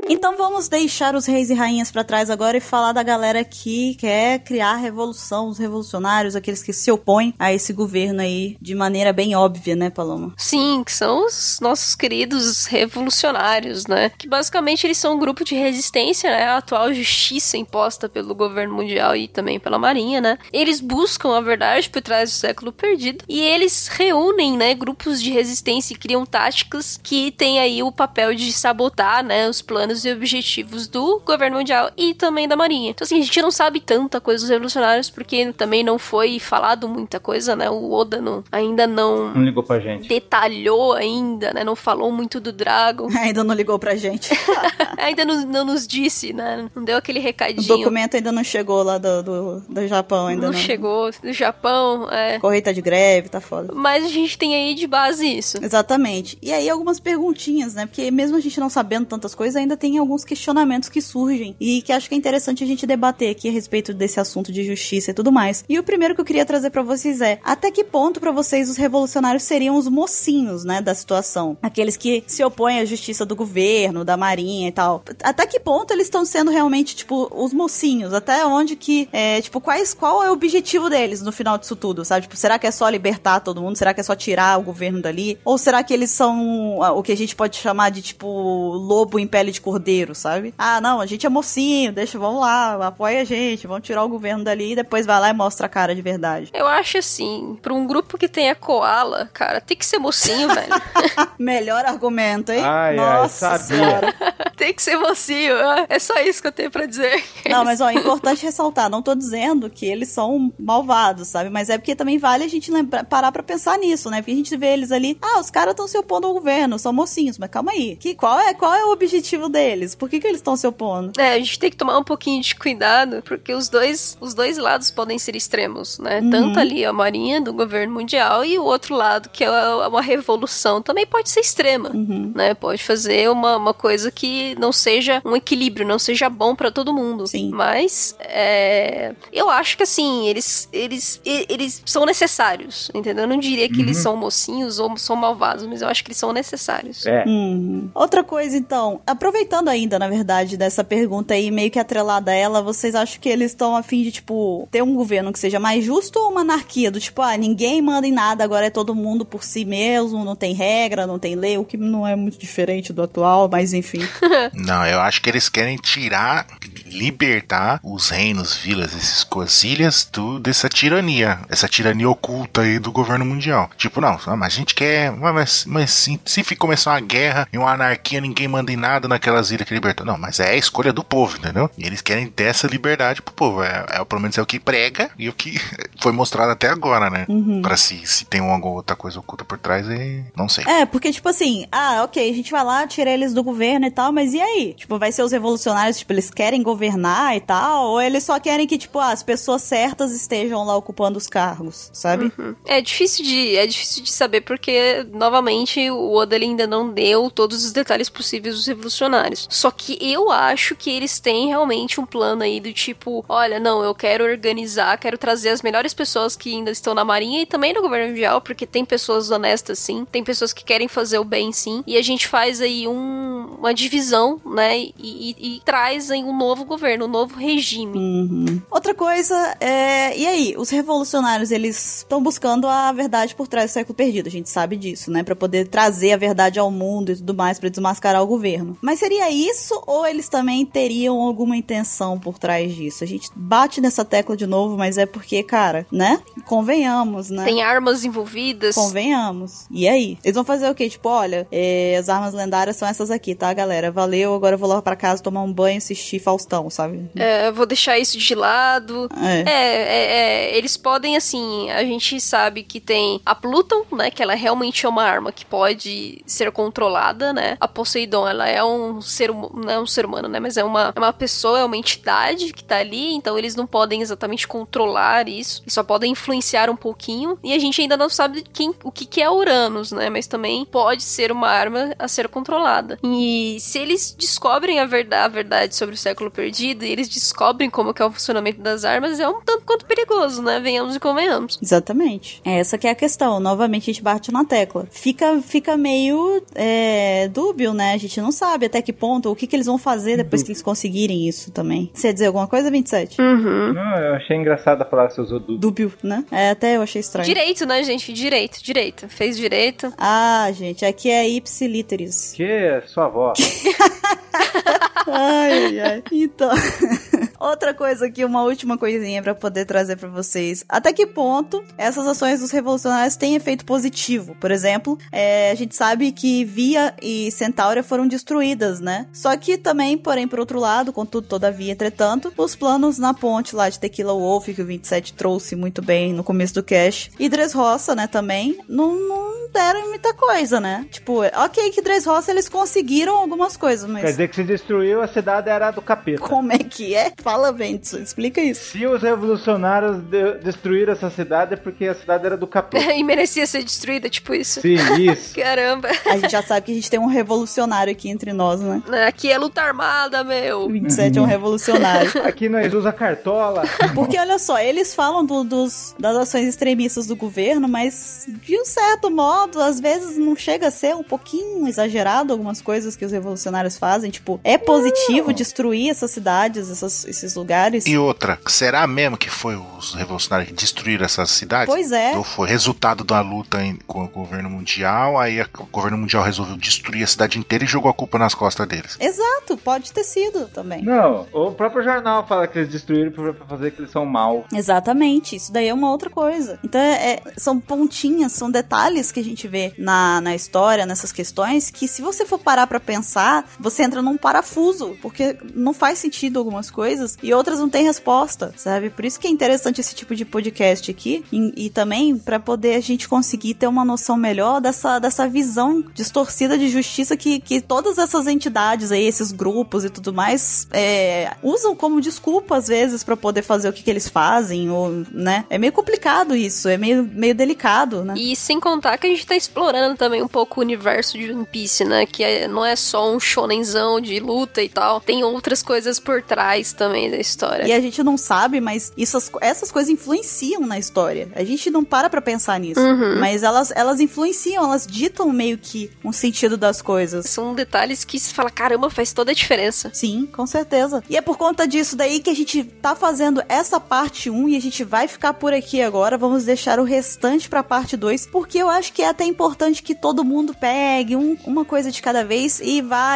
Então 0.08 0.38
vamos 0.38 0.68
deixar 0.68 1.16
os 1.16 1.26
reis 1.26 1.50
e 1.50 1.56
rainhas 1.56 1.90
para 1.90 2.04
trás 2.04 2.30
agora 2.30 2.58
e 2.58 2.62
falar 2.62 2.92
da 2.92 3.02
galera 3.02 3.44
que 3.44 3.96
quer 3.96 4.38
criar 4.40 4.76
revolução, 4.76 5.48
os 5.48 5.58
revolucionários, 5.58 6.36
aqueles 6.36 6.62
que 6.62 6.72
se 6.72 6.92
opõem 6.92 7.34
a 7.40 7.52
esse 7.52 7.74
governo 7.74 8.22
aí 8.22 8.56
de 8.62 8.76
maneira 8.76 9.12
bem 9.12 9.36
óbvia, 9.36 9.76
né, 9.76 9.90
Paloma? 9.90 10.32
Sim, 10.38 10.84
que 10.86 10.92
são 10.92 11.26
os 11.26 11.60
nossos 11.60 11.96
queridos 11.96 12.68
revolucionários, 12.68 13.88
né? 13.88 14.12
Que 14.16 14.28
basicamente 14.28 14.86
eles 14.86 15.00
são 15.00 15.16
um 15.16 15.20
grupo 15.20 15.44
de 15.44 15.56
resistência 15.56 16.30
né, 16.30 16.44
à 16.44 16.58
atual 16.58 16.94
justiça 16.94 17.58
imposta 17.58 18.08
pelo 18.08 18.36
governo 18.36 18.76
mundial 18.76 19.16
e 19.16 19.28
também 19.28 19.60
pela 19.60 19.80
marinha, 19.80 20.22
né? 20.22 20.38
Eles 20.54 20.80
buscam 20.80 21.36
a 21.36 21.42
verdade 21.42 21.90
por 21.90 22.04
trás 22.04 22.30
do 22.30 22.36
século 22.36 22.72
perdido 22.72 23.26
e 23.28 23.42
eles 23.42 23.88
reúnem, 23.88 24.56
né, 24.56 24.76
grupos 24.76 25.20
de 25.20 25.32
resistência 25.32 25.96
e 25.96 25.98
criam 25.98 26.28
táticas 26.28 27.00
que 27.02 27.32
têm 27.32 27.60
aí 27.60 27.82
o 27.82 27.92
papel 27.92 28.36
de 28.36 28.54
sabotar, 28.54 29.24
né, 29.24 29.50
os 29.50 29.64
planos 29.64 29.95
e 30.04 30.12
objetivos 30.12 30.88
do 30.88 31.22
governo 31.24 31.58
mundial 31.58 31.92
e 31.96 32.14
também 32.14 32.48
da 32.48 32.56
marinha. 32.56 32.90
Então 32.90 33.06
assim, 33.06 33.20
a 33.20 33.24
gente 33.24 33.42
não 33.42 33.52
sabe 33.52 33.80
tanta 33.80 34.20
coisa 34.20 34.42
dos 34.44 34.50
revolucionários 34.50 35.10
porque 35.10 35.54
também 35.54 35.84
não 35.84 35.98
foi 36.00 36.40
falado 36.40 36.90
muita 36.90 37.20
coisa, 37.20 37.56
né? 37.56 37.70
O 37.70 37.92
Oda 37.94 38.20
não, 38.20 38.44
ainda 38.52 38.86
não 38.88 39.34
Não 39.34 39.44
ligou 39.44 39.64
pra 39.64 39.80
gente. 39.80 40.10
detalhou 40.10 40.94
ainda, 40.94 41.54
né? 41.54 41.64
Não 41.64 41.76
falou 41.76 42.12
muito 42.12 42.40
do 42.40 42.52
Dragon. 42.52 43.08
Ainda 43.18 43.44
não 43.44 43.54
ligou 43.56 43.78
pra 43.80 43.96
gente. 43.96 44.30
ainda 44.98 45.24
não, 45.26 45.46
não 45.46 45.66
nos 45.66 45.86
disse, 45.88 46.34
né? 46.34 46.68
Não 46.76 46.84
deu 46.84 46.98
aquele 46.98 47.20
O 47.20 47.22
recadinho. 47.24 47.68
documento 47.68 48.16
ainda 48.16 48.32
não 48.32 48.44
chegou 48.44 48.82
lá 48.84 48.98
do, 48.98 49.24
do, 49.24 49.60
do 49.68 49.88
Japão, 49.88 50.28
ainda 50.28 50.48
não, 50.48 50.54
não. 50.54 50.60
chegou 50.60 51.12
do 51.12 51.32
Japão, 51.34 52.10
é. 52.12 52.40
Correio 52.40 52.64
tá 52.64 52.72
de 52.72 52.82
greve, 52.82 53.30
tá 53.30 53.40
foda. 53.42 53.74
Mas 53.74 54.04
a 54.06 54.08
gente 54.08 54.38
tem 54.38 54.56
aí 54.56 54.74
de 54.74 54.88
base 54.88 55.26
isso. 55.28 55.58
Exatamente. 55.64 56.38
E 56.42 56.52
aí 56.52 56.70
algumas 56.70 57.00
perguntinhas, 57.00 57.74
né? 57.74 57.86
Porque 57.86 58.10
mesmo 58.12 58.38
a 58.38 58.40
gente 58.40 58.60
não 58.60 58.70
sabendo 58.70 59.06
tantas 59.06 59.36
coisas, 59.36 59.56
ainda 59.56 59.76
tem 59.78 59.85
alguns 59.98 60.26
questionamentos 60.26 60.90
que 60.90 61.02
surgem 61.02 61.56
e 61.60 61.82
que 61.82 61.92
acho 61.92 62.10
que 62.10 62.16
é 62.16 62.18
interessante 62.18 62.64
a 62.64 62.68
gente 62.68 62.86
debater 62.86 63.30
aqui 63.30 63.48
a 63.48 63.52
respeito 63.52 63.94
desse 63.94 64.20
assunto 64.20 64.52
de 64.52 64.64
justiça 64.64 65.12
e 65.12 65.14
tudo 65.14 65.32
mais. 65.32 65.64
E 65.70 65.80
o 65.80 65.84
primeiro 65.84 66.16
que 66.16 66.22
eu 66.22 66.26
queria 66.26 66.46
trazer 66.46 66.70
pra 66.70 66.82
vocês 66.82 67.22
é: 67.22 67.40
até 67.44 67.72
que 67.72 67.84
ponto 67.84 68.20
pra 68.20 68.32
vocês 68.32 68.70
os 68.70 68.78
revolucionários 68.78 69.44
seriam 69.44 69.78
os 69.78 69.88
mocinhos, 69.88 70.64
né, 70.64 70.82
da 70.82 70.94
situação? 70.94 71.58
Aqueles 71.62 71.96
que 71.96 72.24
se 72.28 72.44
opõem 72.44 72.80
à 72.80 72.86
justiça 72.86 73.26
do 73.26 73.36
governo, 73.36 74.04
da 74.04 74.18
marinha 74.18 74.68
e 74.68 74.72
tal. 74.72 75.04
Até 75.24 75.46
que 75.46 75.60
ponto 75.60 75.92
eles 75.92 76.08
estão 76.08 76.26
sendo 76.26 76.52
realmente 76.52 76.96
tipo 76.96 77.30
os 77.34 77.54
mocinhos? 77.54 78.14
Até 78.14 78.46
onde 78.46 78.76
que 78.76 79.08
é, 79.12 79.42
tipo, 79.42 79.62
quais 79.62 79.94
qual 79.94 80.24
é 80.24 80.30
o 80.30 80.34
objetivo 80.34 80.90
deles 80.90 81.22
no 81.22 81.32
final 81.32 81.58
disso 81.58 81.76
tudo, 81.76 82.04
sabe? 82.06 82.24
Tipo, 82.24 82.36
será 82.36 82.60
que 82.60 82.68
é 82.68 82.72
só 82.72 82.88
libertar 82.90 83.40
todo 83.40 83.62
mundo? 83.62 83.78
Será 83.78 83.94
que 83.94 84.02
é 84.02 84.04
só 84.04 84.16
tirar 84.16 84.60
o 84.60 84.64
governo 84.64 85.02
dali? 85.02 85.38
Ou 85.44 85.58
será 85.58 85.84
que 85.84 85.94
eles 85.94 86.12
são 86.12 86.80
ah, 86.82 86.92
o 86.92 87.04
que 87.04 87.12
a 87.12 87.18
gente 87.18 87.36
pode 87.36 87.58
chamar 87.58 87.90
de 87.90 88.02
tipo 88.02 88.28
lobo 88.28 89.20
em 89.20 89.28
pele 89.28 89.52
de 89.52 89.62
cordeiro, 89.76 90.16
sabe? 90.16 90.54
Ah, 90.58 90.80
não, 90.80 91.02
a 91.02 91.06
gente 91.06 91.26
é 91.26 91.30
mocinho, 91.30 91.92
deixa, 91.92 92.18
vamos 92.18 92.40
lá, 92.40 92.88
apoia 92.88 93.22
a 93.22 93.24
gente, 93.26 93.68
vamos 93.68 93.86
tirar 93.86 94.04
o 94.06 94.08
governo 94.10 94.42
dali 94.44 94.72
e 94.72 94.76
depois 94.76 95.06
vai 95.06 95.20
lá 95.20 95.30
e 95.30 95.34
mostra 95.34 95.66
a 95.66 95.70
cara 95.70 95.94
de 95.94 96.02
verdade. 96.02 96.50
Eu 96.54 96.66
acho 96.66 96.98
assim, 96.98 97.58
pra 97.62 97.74
um 97.74 97.86
grupo 97.86 98.18
que 98.18 98.30
tenha 98.30 98.56
koala, 98.56 99.30
cara, 99.34 99.60
tem 99.60 99.76
que 99.76 99.86
ser 99.86 100.00
mocinho, 100.00 100.48
velho. 100.48 100.70
Melhor 101.38 101.84
argumento, 101.86 102.52
hein? 102.54 102.62
Ai, 102.64 102.98
ai, 102.98 103.22
Nossa 103.22 103.58
sabia. 103.58 103.66
senhora. 103.86 104.14
tem 104.56 104.74
que 104.74 104.82
ser 104.82 104.96
mocinho. 104.98 105.56
É 105.90 106.00
só 106.00 106.18
isso 106.22 106.42
que 106.42 106.48
eu 106.48 106.52
tenho 106.54 106.72
pra 106.72 106.86
dizer. 106.86 107.22
Não, 107.50 107.66
mas 107.66 107.82
ó, 107.82 107.90
é 107.90 107.96
importante 107.96 108.44
ressaltar, 108.46 108.90
não 108.90 109.02
tô 109.02 109.14
dizendo 109.14 109.70
que 109.70 109.86
eles 109.86 110.08
são 110.08 110.54
malvados, 110.58 111.28
sabe? 111.28 111.50
Mas 111.50 111.70
é 111.70 111.78
porque 111.78 111.96
também 111.96 112.18
vale 112.18 112.46
a 112.46 112.48
gente 112.48 112.72
lembra- 112.72 113.04
parar 113.04 113.32
pra 113.34 113.44
pensar 113.44 113.78
nisso, 113.78 114.10
né? 114.10 114.18
Porque 114.22 114.32
a 114.32 114.36
gente 114.36 114.56
vê 114.56 114.68
eles 114.68 114.92
ali, 114.94 115.18
ah, 115.22 115.40
os 115.42 115.50
caras 115.52 115.72
estão 115.72 115.86
se 115.88 115.98
opondo 115.98 116.28
ao 116.28 116.34
governo, 116.34 116.80
são 116.80 116.94
mocinhos, 116.94 117.38
mas 117.38 117.50
calma 117.50 117.74
aí. 117.74 117.98
Que, 117.98 118.16
qual, 118.16 118.40
é, 118.40 118.54
qual 118.54 118.74
é 118.74 118.86
o 118.86 118.92
objetivo 118.94 119.50
deles? 119.50 119.65
Por 119.98 120.10
que, 120.10 120.20
que 120.20 120.28
eles 120.28 120.38
estão 120.40 120.56
se 120.56 120.66
opondo? 120.68 121.20
É, 121.20 121.34
a 121.34 121.40
gente 121.40 121.58
tem 121.60 121.70
que 121.70 121.78
tomar 121.78 121.98
um 121.98 122.04
pouquinho 122.04 122.42
de 122.42 122.56
cuidado, 122.56 123.22
porque 123.24 123.54
os 123.54 123.70
dois, 123.70 124.18
os 124.22 124.34
dois 124.34 124.58
lados 124.58 124.92
podem 124.92 125.18
ser 125.18 125.36
extremos, 125.36 126.00
né? 126.00 126.20
Uhum. 126.22 126.30
Tanto 126.30 126.60
ali 126.60 126.86
a 126.86 126.94
marinha 126.94 127.42
do 127.42 127.54
governo 127.54 127.94
mundial 127.94 128.44
e 128.46 128.58
o 128.60 128.64
outro 128.64 128.96
lado, 128.96 129.30
que 129.30 129.44
é 129.44 129.50
uma 129.88 130.02
revolução, 130.02 130.82
também 130.82 131.06
pode 131.06 131.30
ser 131.30 131.40
extrema, 131.40 131.90
Uhum. 131.90 132.32
né? 132.36 132.54
Pode 132.54 132.84
fazer 132.84 133.30
uma, 133.30 133.58
uma 133.58 133.74
coisa 133.74 134.12
que 134.12 134.56
não 134.60 134.72
seja 134.72 135.22
um 135.26 135.36
equilíbrio, 135.36 135.86
não 135.88 135.98
seja 136.00 136.30
bom 136.30 136.56
pra 136.56 136.70
todo 136.72 136.94
mundo. 136.94 137.26
Sim. 137.28 137.50
Mas 137.54 138.16
é, 138.20 139.14
eu 139.32 139.50
acho 139.50 139.78
que 139.78 139.84
assim, 139.84 140.28
eles, 140.28 140.68
eles, 140.72 141.22
eles 141.24 141.82
são 141.86 142.06
necessários, 142.06 142.92
entendeu? 142.94 143.24
Eu 143.24 143.28
não 143.30 143.38
diria 143.40 143.68
que 143.70 143.82
eles 143.82 143.98
são 143.98 144.16
mocinhos 144.16 144.80
ou 144.80 144.96
são 144.98 145.16
malvados, 145.16 145.66
mas 145.66 145.82
eu 145.82 145.88
acho 145.88 146.04
que 146.04 146.10
eles 146.10 146.18
são 146.18 146.32
necessários. 146.34 147.06
É. 147.06 147.24
Uhum. 147.26 147.90
Outra 147.94 148.24
coisa, 148.24 148.58
então, 148.58 149.00
aproveitando 149.08 149.55
ainda, 149.70 150.00
na 150.00 150.08
verdade, 150.08 150.58
dessa 150.58 150.84
pergunta 150.84 151.34
aí, 151.34 151.52
meio 151.52 151.72
que 151.72 151.80
atrelada 151.80 152.32
a 152.32 152.34
ela, 152.34 152.62
vocês 152.62 152.96
acham 152.96 153.20
que 153.20 153.30
eles 153.30 153.52
estão 153.52 153.76
a 153.76 153.84
fim 153.84 154.04
de, 154.04 154.12
tipo, 154.12 154.68
ter 154.72 154.84
um 154.84 154.94
governo 154.94 155.32
que 155.32 155.40
seja 155.40 155.60
mais 155.60 155.84
justo 155.84 156.20
ou 156.20 156.32
uma 156.32 156.42
anarquia? 156.42 156.92
Do 156.92 157.00
tipo, 157.00 157.22
ah, 157.22 157.38
ninguém 157.38 157.82
manda 157.82 158.08
em 158.08 158.12
nada, 158.12 158.44
agora 158.44 158.68
é 158.68 158.70
todo 158.70 158.96
mundo 158.96 159.26
por 159.26 159.44
si 159.44 159.66
mesmo, 159.66 160.24
não 160.26 160.36
tem 160.36 160.54
regra, 160.54 161.08
não 161.08 161.20
tem 161.20 161.36
lei, 161.36 161.58
o 161.58 161.66
que 161.66 161.78
não 161.78 162.06
é 162.08 162.16
muito 162.16 162.38
diferente 162.38 162.92
do 162.92 163.04
atual, 163.04 163.50
mas 163.52 163.74
enfim. 163.74 164.02
Não, 164.54 164.86
eu 164.86 165.00
acho 165.00 165.22
que 165.22 165.30
eles 165.30 165.50
querem 165.50 165.78
tirar, 165.78 166.48
libertar 166.86 167.80
os 167.84 168.10
reinos, 168.10 168.56
vilas, 168.56 168.96
esses 168.96 169.24
cosilhas 169.24 170.08
do, 170.12 170.40
dessa 170.40 170.70
tirania, 170.70 171.40
essa 171.50 171.68
tirania 171.68 172.10
oculta 172.10 172.62
aí 172.62 172.80
do 172.80 172.92
governo 172.92 173.26
mundial. 173.26 173.70
Tipo, 173.78 174.02
não, 174.02 174.18
mas 174.38 174.54
a 174.54 174.58
gente 174.58 174.74
quer, 174.74 175.12
mas, 175.12 175.66
mas 175.66 175.92
se, 175.92 176.20
se 176.26 176.44
começar 176.56 176.92
uma 176.92 177.00
guerra 177.00 177.48
e 177.52 177.58
uma 177.58 177.72
anarquia, 177.72 178.22
ninguém 178.22 178.48
manda 178.48 178.72
em 178.72 178.76
nada 178.76 179.08
naquelas 179.08 179.45
ilhas 179.52 179.68
que 179.68 179.74
libertou. 179.74 180.06
Não, 180.06 180.18
mas 180.18 180.40
é 180.40 180.52
a 180.52 180.56
escolha 180.56 180.94
do 180.94 181.04
povo, 181.04 181.38
entendeu? 181.38 181.70
E 181.78 181.86
eles 181.86 182.02
querem 182.02 182.28
ter 182.28 182.46
essa 182.46 182.68
liberdade 182.68 183.22
pro 183.22 183.34
povo. 183.34 183.64
É, 183.64 183.86
é 183.90 184.06
pelo 184.06 184.22
menos 184.22 184.38
é 184.38 184.42
o 184.42 184.46
que 184.46 184.60
prega 184.60 185.10
e 185.18 185.30
o 185.30 185.34
que 185.34 185.60
foi 186.00 186.12
mostrado 186.12 186.52
até 186.52 186.70
agora, 186.70 187.10
né? 187.10 187.26
Uhum. 187.28 187.62
Pra 187.62 187.78
se, 187.78 188.06
se 188.06 188.26
tem 188.26 188.42
uma 188.42 188.64
outra 188.68 188.96
coisa 188.96 189.20
oculta 189.20 189.44
por 189.44 189.58
trás, 189.58 189.88
e 189.88 190.24
não 190.36 190.48
sei. 190.48 190.64
É, 190.68 190.86
porque, 190.86 191.12
tipo 191.12 191.28
assim, 191.30 191.66
ah, 191.72 192.04
ok, 192.04 192.30
a 192.30 192.34
gente 192.34 192.52
vai 192.52 192.64
lá, 192.64 192.88
tira 192.88 193.10
eles 193.10 193.34
do 193.34 193.44
governo 193.44 193.86
e 193.86 193.92
tal, 193.92 194.12
mas 194.12 194.34
e 194.34 194.42
aí? 194.42 194.74
Tipo, 194.74 194.98
vai 194.98 195.12
ser 195.12 195.24
os 195.24 195.32
revolucionários, 195.32 196.00
tipo, 196.00 196.14
eles 196.14 196.30
querem 196.30 196.62
governar 196.62 197.36
e 197.36 197.42
tal, 197.42 197.88
ou 197.88 198.02
eles 198.02 198.24
só 198.24 198.40
querem 198.40 198.68
que, 198.68 198.78
tipo, 198.78 199.00
ah, 199.00 199.12
as 199.12 199.24
pessoas 199.24 199.62
certas 199.62 200.12
estejam 200.12 200.64
lá 200.66 200.76
ocupando 200.76 201.18
os 201.18 201.28
cargos, 201.28 201.90
sabe? 201.94 202.32
Uhum. 202.38 202.56
É 202.66 202.82
difícil 202.82 203.26
de 203.26 203.56
é 203.56 203.66
difícil 203.66 204.04
de 204.04 204.12
saber 204.12 204.42
porque 204.42 205.06
novamente 205.12 205.90
o 205.90 206.14
Oda 206.14 206.36
ainda 206.36 206.68
não 206.68 206.92
deu 206.92 207.30
todos 207.30 207.64
os 207.66 207.72
detalhes 207.72 208.10
possíveis 208.10 208.56
dos 208.56 208.68
revolucionários. 208.68 209.35
Só 209.50 209.72
que 209.72 209.98
eu 210.02 210.32
acho 210.32 210.76
que 210.76 210.90
eles 210.90 211.20
têm 211.20 211.48
realmente 211.48 212.00
um 212.00 212.06
plano 212.06 212.44
aí 212.44 212.60
do 212.60 212.72
tipo, 212.74 213.24
olha, 213.28 213.60
não, 213.60 213.84
eu 213.84 213.94
quero 213.96 214.24
organizar, 214.24 214.98
quero 214.98 215.18
trazer 215.18 215.50
as 215.50 215.62
melhores 215.62 215.94
pessoas 215.94 216.36
que 216.36 216.54
ainda 216.54 216.72
estão 216.72 216.94
na 216.94 217.04
marinha 217.06 217.42
e 217.42 217.46
também 217.46 217.74
no 217.74 217.82
governo 217.82 218.10
mundial, 218.10 218.42
porque 218.42 218.66
tem 218.66 218.86
pessoas 218.86 219.30
honestas 219.32 219.80
sim, 219.80 220.06
tem 220.12 220.24
pessoas 220.24 220.54
que 220.54 220.64
querem 220.64 220.88
fazer 220.88 221.20
o 221.20 221.24
bem 221.24 221.52
sim, 221.52 221.84
e 221.88 221.98
a 221.98 222.02
gente 222.02 222.28
faz 222.28 222.62
aí 222.62 222.88
um, 222.88 223.56
uma 223.60 223.74
divisão, 223.74 224.40
né, 224.46 224.78
e, 224.78 224.94
e- 225.00 225.36
e 225.58 225.62
traz 225.64 226.12
aí 226.12 226.24
um 226.24 226.36
novo 226.36 226.66
governo, 226.66 227.06
um 227.06 227.10
novo 227.10 227.36
regime. 227.38 227.98
Uhum. 227.98 228.62
Outra 228.70 228.94
coisa 228.94 229.36
é. 229.60 230.18
E 230.18 230.26
aí, 230.28 230.56
os 230.58 230.70
revolucionários, 230.70 231.52
eles 231.52 231.98
estão 232.00 232.22
buscando 232.22 232.68
a 232.68 232.92
verdade 232.92 233.36
por 233.36 233.48
trás 233.48 233.72
do 233.72 233.74
século 233.74 233.96
perdido. 233.96 234.28
A 234.28 234.32
gente 234.32 234.50
sabe 234.50 234.76
disso, 234.78 235.10
né? 235.12 235.24
Pra 235.24 235.36
poder 235.36 235.68
trazer 235.68 236.12
a 236.14 236.18
verdade 236.18 236.60
ao 236.60 236.70
mundo 236.72 237.12
e 237.12 237.16
tudo 237.16 237.34
mais, 237.34 237.60
pra 237.60 237.70
desmascarar 237.70 238.22
o 238.22 238.28
governo. 238.28 238.78
Mas 238.82 239.00
seria 239.00 239.15
isso 239.30 239.82
ou 239.86 240.06
eles 240.06 240.30
também 240.30 240.66
teriam 240.66 241.20
alguma 241.22 241.56
intenção 241.56 242.20
por 242.20 242.38
trás 242.38 242.74
disso? 242.74 243.04
A 243.04 243.08
gente 243.08 243.30
bate 243.36 243.82
nessa 243.82 244.06
tecla 244.06 244.36
de 244.36 244.46
novo, 244.46 244.78
mas 244.78 244.98
é 244.98 245.06
porque, 245.06 245.44
cara, 245.44 245.86
né? 245.92 246.22
Convenhamos, 246.46 247.30
né? 247.30 247.44
Tem 247.44 247.62
armas 247.62 248.04
envolvidas. 248.04 248.76
Convenhamos. 248.76 249.66
E 249.72 249.88
aí? 249.88 250.18
Eles 250.24 250.36
vão 250.36 250.44
fazer 250.44 250.70
o 250.70 250.76
quê? 250.76 250.90
Tipo, 250.90 251.10
olha, 251.10 251.48
é, 251.52 251.96
as 252.00 252.10
armas 252.10 252.34
lendárias 252.34 252.76
são 252.76 252.88
essas 252.88 253.12
aqui, 253.12 253.36
tá, 253.36 253.54
galera? 253.54 253.92
Valeu, 253.92 254.34
agora 254.34 254.56
eu 254.56 254.60
vou 254.60 254.70
lá 254.70 254.82
pra 254.82 254.96
casa 254.96 255.22
tomar 255.22 255.42
um 255.42 255.52
banho 255.52 255.76
e 255.76 255.78
assistir 255.78 256.20
Faustão, 256.20 256.70
sabe? 256.70 257.10
É, 257.16 257.52
vou 257.52 257.66
deixar 257.66 257.98
isso 257.98 258.18
de 258.18 258.36
lado. 258.36 259.10
É. 259.22 259.36
É, 259.42 259.52
é, 259.52 260.52
é, 260.52 260.58
eles 260.58 260.78
podem, 260.78 261.16
assim, 261.16 261.70
a 261.72 261.84
gente 261.84 262.20
sabe 262.20 262.64
que 262.64 262.80
tem 262.80 263.22
a 263.26 263.36
Pluton, 263.36 263.84
né, 263.92 264.10
que 264.10 264.22
ela 264.22 264.36
realmente 264.36 264.86
é 264.86 264.90
uma 264.90 265.04
arma 265.04 265.32
que 265.32 265.46
pode 265.46 266.22
ser 266.26 266.52
controlada, 266.52 267.34
né, 267.34 267.58
a 267.60 267.68
Poseidon, 267.68 268.28
ela 268.28 268.48
é 268.48 268.64
um 268.64 269.02
ser, 269.06 269.32
hum- 269.32 269.50
não 269.54 269.70
é 269.72 269.80
um 269.80 269.86
ser 269.86 270.06
humano, 270.06 270.28
né, 270.28 270.40
mas 270.40 270.58
é 270.58 270.64
uma, 270.64 270.92
é 270.96 271.00
uma 271.00 271.14
pessoa, 271.14 271.60
é 271.60 271.64
uma 271.66 271.78
entidade 271.78 272.52
que 272.54 272.64
tá 272.64 272.78
ali, 272.78 273.14
então 273.14 273.38
eles 273.38 273.56
não 273.56 273.66
podem 273.68 274.02
exatamente 274.02 274.48
controlar 274.48 275.28
isso, 275.30 275.64
só 275.68 275.84
podem 275.84 276.12
influenciar 276.12 276.70
um 276.70 276.76
pouquinho, 276.76 277.38
e 277.44 277.54
a 277.54 277.60
gente 277.60 277.82
ainda 277.82 277.96
não 277.98 278.10
sabe 278.10 278.44
quem, 278.54 278.74
o 278.84 278.92
que 278.92 279.06
que 279.06 279.22
é 279.22 279.30
Uranus, 279.30 279.92
né, 279.92 280.10
mas 280.10 280.28
também 280.28 280.66
pode 280.66 281.04
ser 281.04 281.32
uma 281.32 281.48
arma 281.48 281.94
a 281.98 282.08
ser 282.08 282.28
controlada. 282.28 282.98
E 283.04 283.56
E 283.56 283.60
se 283.60 283.80
eles 283.80 284.16
descobrem 284.18 284.80
a 284.80 284.86
verdade, 284.86 285.24
a 285.26 285.28
verdade 285.28 285.76
sobre 285.76 285.96
o 285.96 285.98
século 285.98 286.30
perdido 286.32 286.84
e 286.86 286.90
eles 286.92 287.08
descobrem 287.10 287.70
como 287.70 287.94
que 287.94 288.02
é 288.02 288.06
o 288.06 288.12
funcionamento 288.12 288.62
das 288.62 288.84
armas, 288.86 289.20
é 289.20 289.28
um 289.28 289.42
tanto 289.42 289.64
quanto 289.66 289.86
perigoso, 289.86 290.42
né? 290.42 290.60
Venhamos 290.60 290.96
e 290.96 291.00
convenhamos. 291.00 291.58
Exatamente. 291.62 292.42
Essa 292.46 292.78
que 292.78 292.88
é 292.88 292.92
a 292.92 292.96
questão. 292.96 293.40
Novamente 293.40 293.84
a 293.84 293.94
gente 293.94 294.02
bate 294.04 294.32
na 294.32 294.44
tecla. 294.46 294.88
Fica, 294.92 295.42
fica 295.42 295.76
meio 295.78 296.42
é, 296.54 297.28
dúbio, 297.30 297.74
né? 297.74 297.94
A 297.94 297.98
gente 297.98 298.20
não 298.22 298.32
sabe 298.32 298.66
até 298.66 298.82
que 298.82 298.94
ponto, 298.96 299.32
o 299.32 299.36
que, 299.36 299.46
que 299.46 299.56
eles 299.56 299.68
vão 299.68 299.78
fazer 299.78 300.18
depois 300.18 300.42
que 300.42 300.50
eles 300.52 300.62
conseguirem 300.62 301.28
isso 301.28 301.52
também. 301.52 301.92
Você 301.94 302.08
ia 302.08 302.14
dizer 302.14 302.26
alguma 302.28 302.48
coisa, 302.48 302.72
27? 302.72 303.22
Uhum. 303.22 303.74
Não, 303.74 303.98
eu 303.98 304.16
achei 304.16 304.36
engraçado 304.36 304.82
a 304.82 304.86
palavra 304.86 305.10
que 305.10 305.16
você 305.16 305.22
usou 305.22 305.40
do. 305.40 305.58
Dúbio, 305.58 305.94
né? 306.02 306.24
É, 306.32 306.50
até 306.50 306.78
eu 306.78 306.82
achei 306.82 307.00
estranho. 307.00 307.26
Direito, 307.26 307.66
né, 307.66 307.84
gente? 307.84 308.12
Direito, 308.14 308.64
direito. 308.64 309.08
Fez 309.10 309.38
direito. 309.38 309.94
Ah, 309.98 310.50
gente, 310.52 310.86
aqui 310.86 311.10
é 311.10 311.28
ipsiliteris. 311.28 312.34
Que 312.36 312.44
é 312.44 312.82
sua 312.82 313.06
avó. 313.06 313.34
ai, 315.08 315.52
ai, 315.52 315.80
ai. 315.80 316.04
Então. 316.12 316.50
Outra 317.40 317.74
coisa 317.74 318.06
aqui, 318.08 318.24
uma 318.24 318.44
última 318.44 318.78
coisinha 318.78 319.22
para 319.22 319.36
poder 319.36 319.66
trazer 319.66 319.98
para 319.98 320.10
vocês. 320.10 320.64
Até 320.68 320.94
que 320.94 321.06
ponto 321.06 321.64
essas 321.78 322.08
ações 322.08 322.40
dos 322.40 322.52
revolucionários 322.52 323.16
têm 323.16 323.36
efeito 323.36 323.66
positivo? 323.66 324.36
Por 324.40 324.52
exemplo, 324.52 324.98
é, 325.12 325.52
a 325.52 325.56
gente 325.56 325.76
sabe 325.76 326.12
que 326.12 326.46
Via 326.46 326.94
e 327.02 327.32
Centauria 327.32 327.84
foram 327.84 328.08
destruídas, 328.08 328.80
né? 328.80 329.08
Só 329.14 329.36
que 329.38 329.58
também, 329.58 329.98
porém, 329.98 330.28
por 330.28 330.40
outro 330.40 330.60
lado, 330.60 330.94
contudo, 330.94 331.28
todavia, 331.28 331.72
entretanto, 331.72 332.34
os 332.38 332.56
planos 332.56 332.98
na 332.98 333.14
ponte 333.14 333.56
lá 333.56 333.70
de 333.70 333.80
Tequila 333.80 334.14
Wolf, 334.14 334.46
que 334.46 334.62
o 334.62 334.66
27 334.66 335.14
trouxe 335.14 335.56
muito 335.56 335.82
bem 335.82 336.14
no 336.14 336.24
começo 336.24 336.54
do 336.54 336.64
cast, 336.64 337.12
e 337.20 337.28
Dressrosa, 337.28 337.96
né, 337.96 338.08
também, 338.08 338.58
não, 338.68 338.96
não 338.96 339.50
deram 339.52 339.90
muita 339.90 340.14
coisa, 340.14 340.60
né? 340.60 340.86
Tipo, 340.92 341.22
ok 341.24 341.72
que 341.72 341.82
Dressrosa 341.82 342.32
eles 342.32 342.50
conseguiram 342.50 343.16
algumas 343.16 343.56
coisas, 343.56 343.90
mas... 343.90 344.04
Quer 344.04 344.12
dizer 344.12 344.28
que 344.28 344.36
se 344.36 344.44
destruiu, 344.44 345.02
a 345.02 345.08
cidade 345.08 345.50
era 345.50 345.72
do 345.72 345.82
capeta. 345.82 346.20
Como 346.20 346.52
é 346.52 346.58
que 346.58 346.94
é? 346.94 347.12
Fala, 347.26 347.52
Ventso, 347.52 347.98
explica 347.98 348.40
isso. 348.40 348.70
Se 348.70 348.86
os 348.86 349.02
revolucionários 349.02 349.98
de 349.98 350.36
destruíram 350.44 350.94
essa 350.94 351.10
cidade 351.10 351.56
é 351.56 351.58
porque 351.58 351.88
a 351.88 351.96
cidade 351.96 352.24
era 352.24 352.38
do 352.38 352.46
capeta. 352.46 352.86
e 352.94 353.04
merecia 353.04 353.48
ser 353.48 353.64
destruída, 353.64 354.08
tipo 354.08 354.36
isso. 354.36 354.62
Sim, 354.62 354.76
isso. 355.00 355.34
Caramba. 355.36 355.90
A 356.06 356.18
gente 356.18 356.32
já 356.32 356.44
sabe 356.44 356.68
que 356.68 356.72
a 356.72 356.76
gente 356.76 356.88
tem 356.88 357.00
um 357.00 357.08
revolucionário 357.08 357.92
aqui 357.92 358.10
entre 358.10 358.32
nós, 358.32 358.60
né? 358.60 358.80
Aqui 359.08 359.32
é 359.32 359.40
luta 359.40 359.60
armada, 359.60 360.24
meu. 360.24 360.66
O 360.66 360.70
27 360.70 361.18
é 361.18 361.22
um 361.22 361.26
revolucionário. 361.26 362.12
Aqui 362.24 362.48
nós 362.48 362.72
usa 362.72 362.92
cartola. 362.92 363.64
Porque 363.96 364.20
olha 364.20 364.38
só, 364.38 364.60
eles 364.60 364.94
falam 364.94 365.26
do, 365.26 365.44
dos, 365.44 365.96
das 365.98 366.16
ações 366.16 366.48
extremistas 366.48 367.08
do 367.08 367.16
governo, 367.16 367.68
mas 367.68 368.28
de 368.28 368.56
um 368.56 368.66
certo 368.66 369.10
modo, 369.10 369.60
às 369.60 369.80
vezes 369.80 370.16
não 370.16 370.36
chega 370.36 370.68
a 370.68 370.72
ser 370.72 370.96
um 370.96 371.04
pouquinho 371.04 371.68
exagerado 371.68 372.32
algumas 372.32 372.62
coisas 372.62 372.96
que 372.96 373.04
os 373.04 373.12
revolucionários 373.12 373.78
fazem. 373.78 374.12
Tipo, 374.12 374.40
é 374.44 374.60
positivo 374.60 375.34
destruir 375.34 375.90
essas 375.90 376.12
cidades, 376.12 376.70
essas, 376.70 377.15
esses 377.18 377.36
lugares. 377.36 377.86
E 377.86 377.98
outra, 377.98 378.40
será 378.48 378.86
mesmo 378.88 379.18
que 379.18 379.30
foi 379.30 379.56
os 379.56 379.94
revolucionários 379.94 380.50
que 380.50 380.56
destruíram 380.56 381.06
essas 381.06 381.30
cidades? 381.32 381.74
Pois 381.74 381.92
é. 381.92 382.16
Ou 382.18 382.24
foi 382.24 382.48
resultado 382.48 383.04
da 383.04 383.22
luta 383.22 383.64
em- 383.64 383.76
com 383.88 384.04
o 384.04 384.08
governo 384.08 384.50
mundial, 384.50 385.18
aí 385.20 385.40
a- 385.42 385.48
o 385.60 385.66
governo 385.66 385.98
mundial 385.98 386.24
resolveu 386.24 386.56
destruir 386.58 387.04
a 387.04 387.08
cidade 387.08 387.38
inteira 387.40 387.64
e 387.64 387.68
jogou 387.68 387.90
a 387.90 387.94
culpa 387.94 388.18
nas 388.18 388.34
costas 388.34 388.68
deles. 388.68 388.98
Exato, 389.00 389.58
pode 389.58 389.92
ter 389.92 390.04
sido 390.04 390.48
também. 390.48 390.82
Não, 390.84 391.28
o 391.32 391.52
próprio 391.52 391.84
jornal 391.84 392.26
fala 392.28 392.48
que 392.48 392.60
eles 392.60 392.70
destruíram 392.70 393.12
pra 393.12 393.34
fazer 393.48 393.72
que 393.72 393.82
eles 393.82 393.92
são 393.92 394.06
mal. 394.06 394.46
Exatamente, 394.54 395.36
isso 395.36 395.52
daí 395.54 395.68
é 395.68 395.74
uma 395.74 395.90
outra 395.92 396.10
coisa. 396.10 396.60
Então, 396.64 396.80
é, 396.82 397.14
é- 397.14 397.22
são 397.38 397.60
pontinhas, 397.60 398.32
são 398.34 398.50
detalhes 398.52 399.12
que 399.12 399.20
a 399.20 399.24
gente 399.24 399.48
vê 399.48 399.74
na, 399.78 400.20
na 400.22 400.36
história, 400.36 400.86
nessas 400.86 401.12
questões, 401.12 401.70
que 401.70 401.88
se 401.88 402.02
você 402.02 402.26
for 402.26 402.40
parar 402.40 402.68
pra 402.68 402.80
pensar, 402.80 403.46
você 403.60 403.84
entra 403.84 404.02
num 404.02 404.18
parafuso, 404.18 404.98
porque 405.02 405.38
não 405.54 405.74
faz 405.74 406.00
sentido 406.00 406.40
algumas 406.40 406.70
coisas 406.70 407.05
e 407.22 407.34
outras 407.34 407.60
não 407.60 407.70
têm 407.70 407.84
resposta, 407.86 408.54
sabe? 408.56 408.90
Por 408.90 409.06
isso 409.06 409.20
que 409.20 409.28
é 409.28 409.30
interessante 409.30 409.82
esse 409.82 409.96
tipo 409.96 410.16
de 410.16 410.26
podcast 410.26 410.90
aqui 410.92 411.24
e, 411.32 411.66
e 411.66 411.70
também 411.70 412.18
pra 412.18 412.40
poder 412.40 412.76
a 412.76 412.80
gente 412.82 413.08
conseguir 413.08 413.54
ter 413.54 413.68
uma 413.68 413.86
noção 413.86 414.18
melhor 414.18 414.60
dessa, 414.62 415.00
dessa 415.00 415.28
visão 415.28 415.84
distorcida 415.94 416.58
de 416.58 416.70
justiça 416.70 417.16
que, 417.18 417.40
que 417.40 417.62
todas 417.62 417.98
essas 417.98 418.28
entidades 418.28 418.92
aí, 418.92 419.06
esses 419.06 419.32
grupos 419.32 419.86
e 419.86 419.90
tudo 419.90 420.14
mais, 420.14 420.68
é, 420.72 421.32
usam 421.44 421.76
como 421.76 422.02
desculpa 422.02 422.58
às 422.58 422.68
vezes 422.68 423.04
pra 423.04 423.18
poder 423.18 423.42
fazer 423.42 423.70
o 423.70 423.74
que, 423.74 423.84
que 423.84 423.90
eles 423.90 424.08
fazem, 424.10 424.70
ou, 424.70 424.90
né? 425.12 425.46
É 425.50 425.58
meio 425.58 425.74
complicado 425.74 426.36
isso, 426.36 426.68
é 426.68 426.78
meio, 426.78 427.04
meio 427.04 427.36
delicado, 427.36 428.04
né? 428.04 428.14
E 428.18 428.36
sem 428.36 428.60
contar 428.60 428.98
que 428.98 429.08
a 429.08 429.10
gente 429.10 429.26
tá 429.26 429.36
explorando 429.36 429.96
também 429.96 430.22
um 430.22 430.28
pouco 430.28 430.60
o 430.60 430.64
universo 430.64 431.18
de 431.18 431.32
One 431.32 431.46
Piece, 431.46 431.84
né? 431.84 432.06
Que 432.06 432.24
é- 432.24 432.48
não 432.48 432.66
é 432.66 432.76
só 432.76 433.12
um 433.12 433.20
shonenzão 433.20 434.00
de 434.00 434.20
luta 434.20 434.62
e 434.62 434.70
tal. 434.70 435.02
Tem 435.02 435.24
outras 435.24 435.62
coisas 435.62 436.00
por 436.00 436.22
trás 436.22 436.74
também 436.74 436.95
da 437.10 437.18
história. 437.18 437.68
E 437.68 437.74
a 437.74 437.80
gente 437.80 438.02
não 438.04 438.18
sabe, 438.18 438.60
mas 438.62 438.92
isso, 438.98 439.18
essas 439.42 439.72
coisas 439.72 439.90
influenciam 439.92 440.62
na 440.62 440.80
história. 440.80 441.30
A 441.36 441.44
gente 441.44 441.70
não 441.70 441.84
para 441.84 442.10
pra 442.10 442.22
pensar 442.22 442.60
nisso. 442.60 442.80
Uhum. 442.82 443.20
Mas 443.20 443.44
elas, 443.44 443.72
elas 443.76 444.00
influenciam, 444.00 444.64
elas 444.64 444.88
ditam 444.88 445.32
meio 445.32 445.58
que 445.58 445.90
um 446.04 446.12
sentido 446.12 446.58
das 446.58 446.82
coisas. 446.82 447.30
São 447.30 447.54
detalhes 447.54 448.04
que 448.04 448.20
se 448.20 448.34
fala, 448.34 448.50
caramba, 448.50 448.90
faz 448.90 449.12
toda 449.14 449.32
a 449.32 449.36
diferença. 449.36 449.92
Sim, 449.94 450.28
com 450.32 450.46
certeza. 450.48 451.04
E 451.10 451.18
é 451.18 451.22
por 451.22 451.38
conta 451.38 451.68
disso 451.68 451.96
daí 451.96 452.20
que 452.20 452.30
a 452.30 452.36
gente 452.36 452.64
tá 452.64 452.96
fazendo 452.96 453.42
essa 453.50 453.80
parte 453.80 454.30
1 454.30 454.50
e 454.50 454.56
a 454.58 454.62
gente 454.62 454.84
vai 454.84 455.08
ficar 455.08 455.34
por 455.34 455.54
aqui 455.54 455.82
agora. 455.82 456.18
Vamos 456.18 456.46
deixar 456.46 456.80
o 456.80 456.84
restante 456.84 457.50
pra 457.50 457.64
parte 457.64 457.96
2, 457.98 458.28
porque 458.28 458.58
eu 458.58 458.70
acho 458.70 458.94
que 458.94 459.02
é 459.02 459.10
até 459.10 459.24
importante 459.26 459.84
que 459.84 459.94
todo 459.96 460.24
mundo 460.24 460.56
pegue 460.60 461.16
um- 461.16 461.38
uma 461.46 461.66
coisa 461.66 461.92
de 461.92 462.02
cada 462.02 462.24
vez 462.24 462.60
e 462.62 462.82
vá 462.82 463.16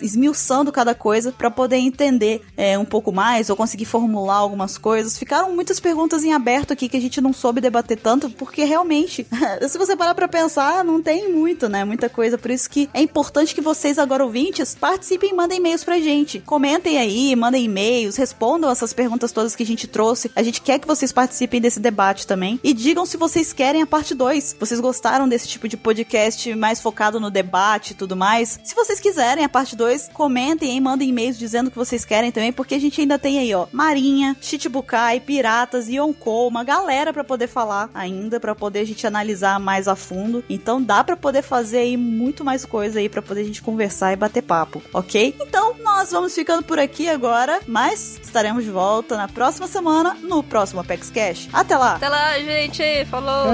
esmiuçando 0.00 0.72
cada 0.72 0.94
coisa 0.94 1.32
pra 1.32 1.50
poder 1.50 1.76
entender 1.76 2.42
é, 2.56 2.78
um 2.78 2.84
pouco 2.88 3.12
mais 3.12 3.50
ou 3.50 3.56
conseguir 3.56 3.84
formular 3.84 4.36
algumas 4.36 4.76
coisas. 4.78 5.18
Ficaram 5.18 5.54
muitas 5.54 5.78
perguntas 5.78 6.24
em 6.24 6.32
aberto 6.32 6.72
aqui 6.72 6.88
que 6.88 6.96
a 6.96 7.00
gente 7.00 7.20
não 7.20 7.32
soube 7.32 7.60
debater 7.60 7.98
tanto, 7.98 8.30
porque 8.30 8.64
realmente, 8.64 9.26
se 9.68 9.78
você 9.78 9.96
parar 9.96 10.14
pra 10.14 10.28
pensar, 10.28 10.84
não 10.84 11.02
tem 11.02 11.32
muito, 11.32 11.68
né? 11.68 11.84
Muita 11.84 12.08
coisa. 12.08 12.38
Por 12.38 12.50
isso 12.50 12.68
que 12.68 12.88
é 12.92 13.00
importante 13.00 13.54
que 13.54 13.60
vocês, 13.60 13.98
agora 13.98 14.24
ouvintes, 14.24 14.74
participem 14.74 15.30
e 15.30 15.34
mandem 15.34 15.58
e-mails 15.58 15.84
pra 15.84 16.00
gente. 16.00 16.40
Comentem 16.40 16.98
aí, 16.98 17.34
mandem 17.36 17.64
e-mails, 17.64 18.16
respondam 18.16 18.70
essas 18.70 18.92
perguntas 18.92 19.32
todas 19.32 19.54
que 19.54 19.62
a 19.62 19.66
gente 19.66 19.86
trouxe. 19.86 20.30
A 20.34 20.42
gente 20.42 20.60
quer 20.60 20.78
que 20.78 20.86
vocês 20.86 21.12
participem 21.12 21.60
desse 21.60 21.80
debate 21.80 22.26
também. 22.26 22.58
E 22.62 22.72
digam 22.72 23.04
se 23.04 23.16
vocês 23.16 23.52
querem 23.52 23.82
a 23.82 23.86
parte 23.86 24.14
2. 24.14 24.56
Vocês 24.58 24.80
gostaram 24.80 25.28
desse 25.28 25.48
tipo 25.48 25.68
de 25.68 25.76
podcast 25.76 26.54
mais 26.54 26.80
focado 26.80 27.20
no 27.20 27.30
debate 27.30 27.92
e 27.92 27.94
tudo 27.94 28.16
mais? 28.16 28.58
Se 28.64 28.74
vocês 28.74 29.00
quiserem 29.00 29.44
a 29.44 29.48
parte 29.48 29.76
2, 29.76 30.10
comentem 30.12 30.76
e 30.76 30.80
mandem 30.80 31.08
e-mails 31.08 31.38
dizendo 31.38 31.70
que 31.70 31.76
vocês 31.76 32.04
querem 32.04 32.30
também, 32.30 32.52
porque 32.52 32.77
a 32.78 32.80
gente 32.80 33.00
ainda 33.00 33.18
tem 33.18 33.38
aí, 33.38 33.54
ó, 33.54 33.66
Marinha, 33.72 34.36
Chichibukai, 34.40 35.20
Piratas, 35.20 35.88
Yonkou, 35.88 36.48
uma 36.48 36.64
galera 36.64 37.12
pra 37.12 37.24
poder 37.24 37.46
falar 37.46 37.90
ainda, 37.94 38.40
pra 38.40 38.54
poder 38.54 38.80
a 38.80 38.84
gente 38.84 39.06
analisar 39.06 39.58
mais 39.60 39.86
a 39.88 39.94
fundo. 39.96 40.44
Então 40.48 40.82
dá 40.82 41.04
pra 41.04 41.16
poder 41.16 41.42
fazer 41.42 41.78
aí 41.78 41.96
muito 41.96 42.44
mais 42.44 42.64
coisa 42.64 42.98
aí 42.98 43.08
pra 43.08 43.20
poder 43.20 43.42
a 43.42 43.44
gente 43.44 43.62
conversar 43.62 44.12
e 44.12 44.16
bater 44.16 44.42
papo, 44.42 44.82
ok? 44.92 45.34
Então 45.40 45.76
nós 45.82 46.10
vamos 46.10 46.34
ficando 46.34 46.62
por 46.62 46.78
aqui 46.78 47.08
agora, 47.08 47.60
mas 47.66 48.18
estaremos 48.22 48.64
de 48.64 48.70
volta 48.70 49.16
na 49.16 49.28
próxima 49.28 49.66
semana 49.66 50.16
no 50.22 50.42
próximo 50.42 50.80
Apex 50.80 51.10
Cash. 51.10 51.48
Até 51.52 51.76
lá! 51.76 51.96
Até 51.96 52.08
lá, 52.08 52.38
gente. 52.38 53.04
Falou. 53.06 53.48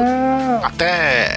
Até! 0.62 1.36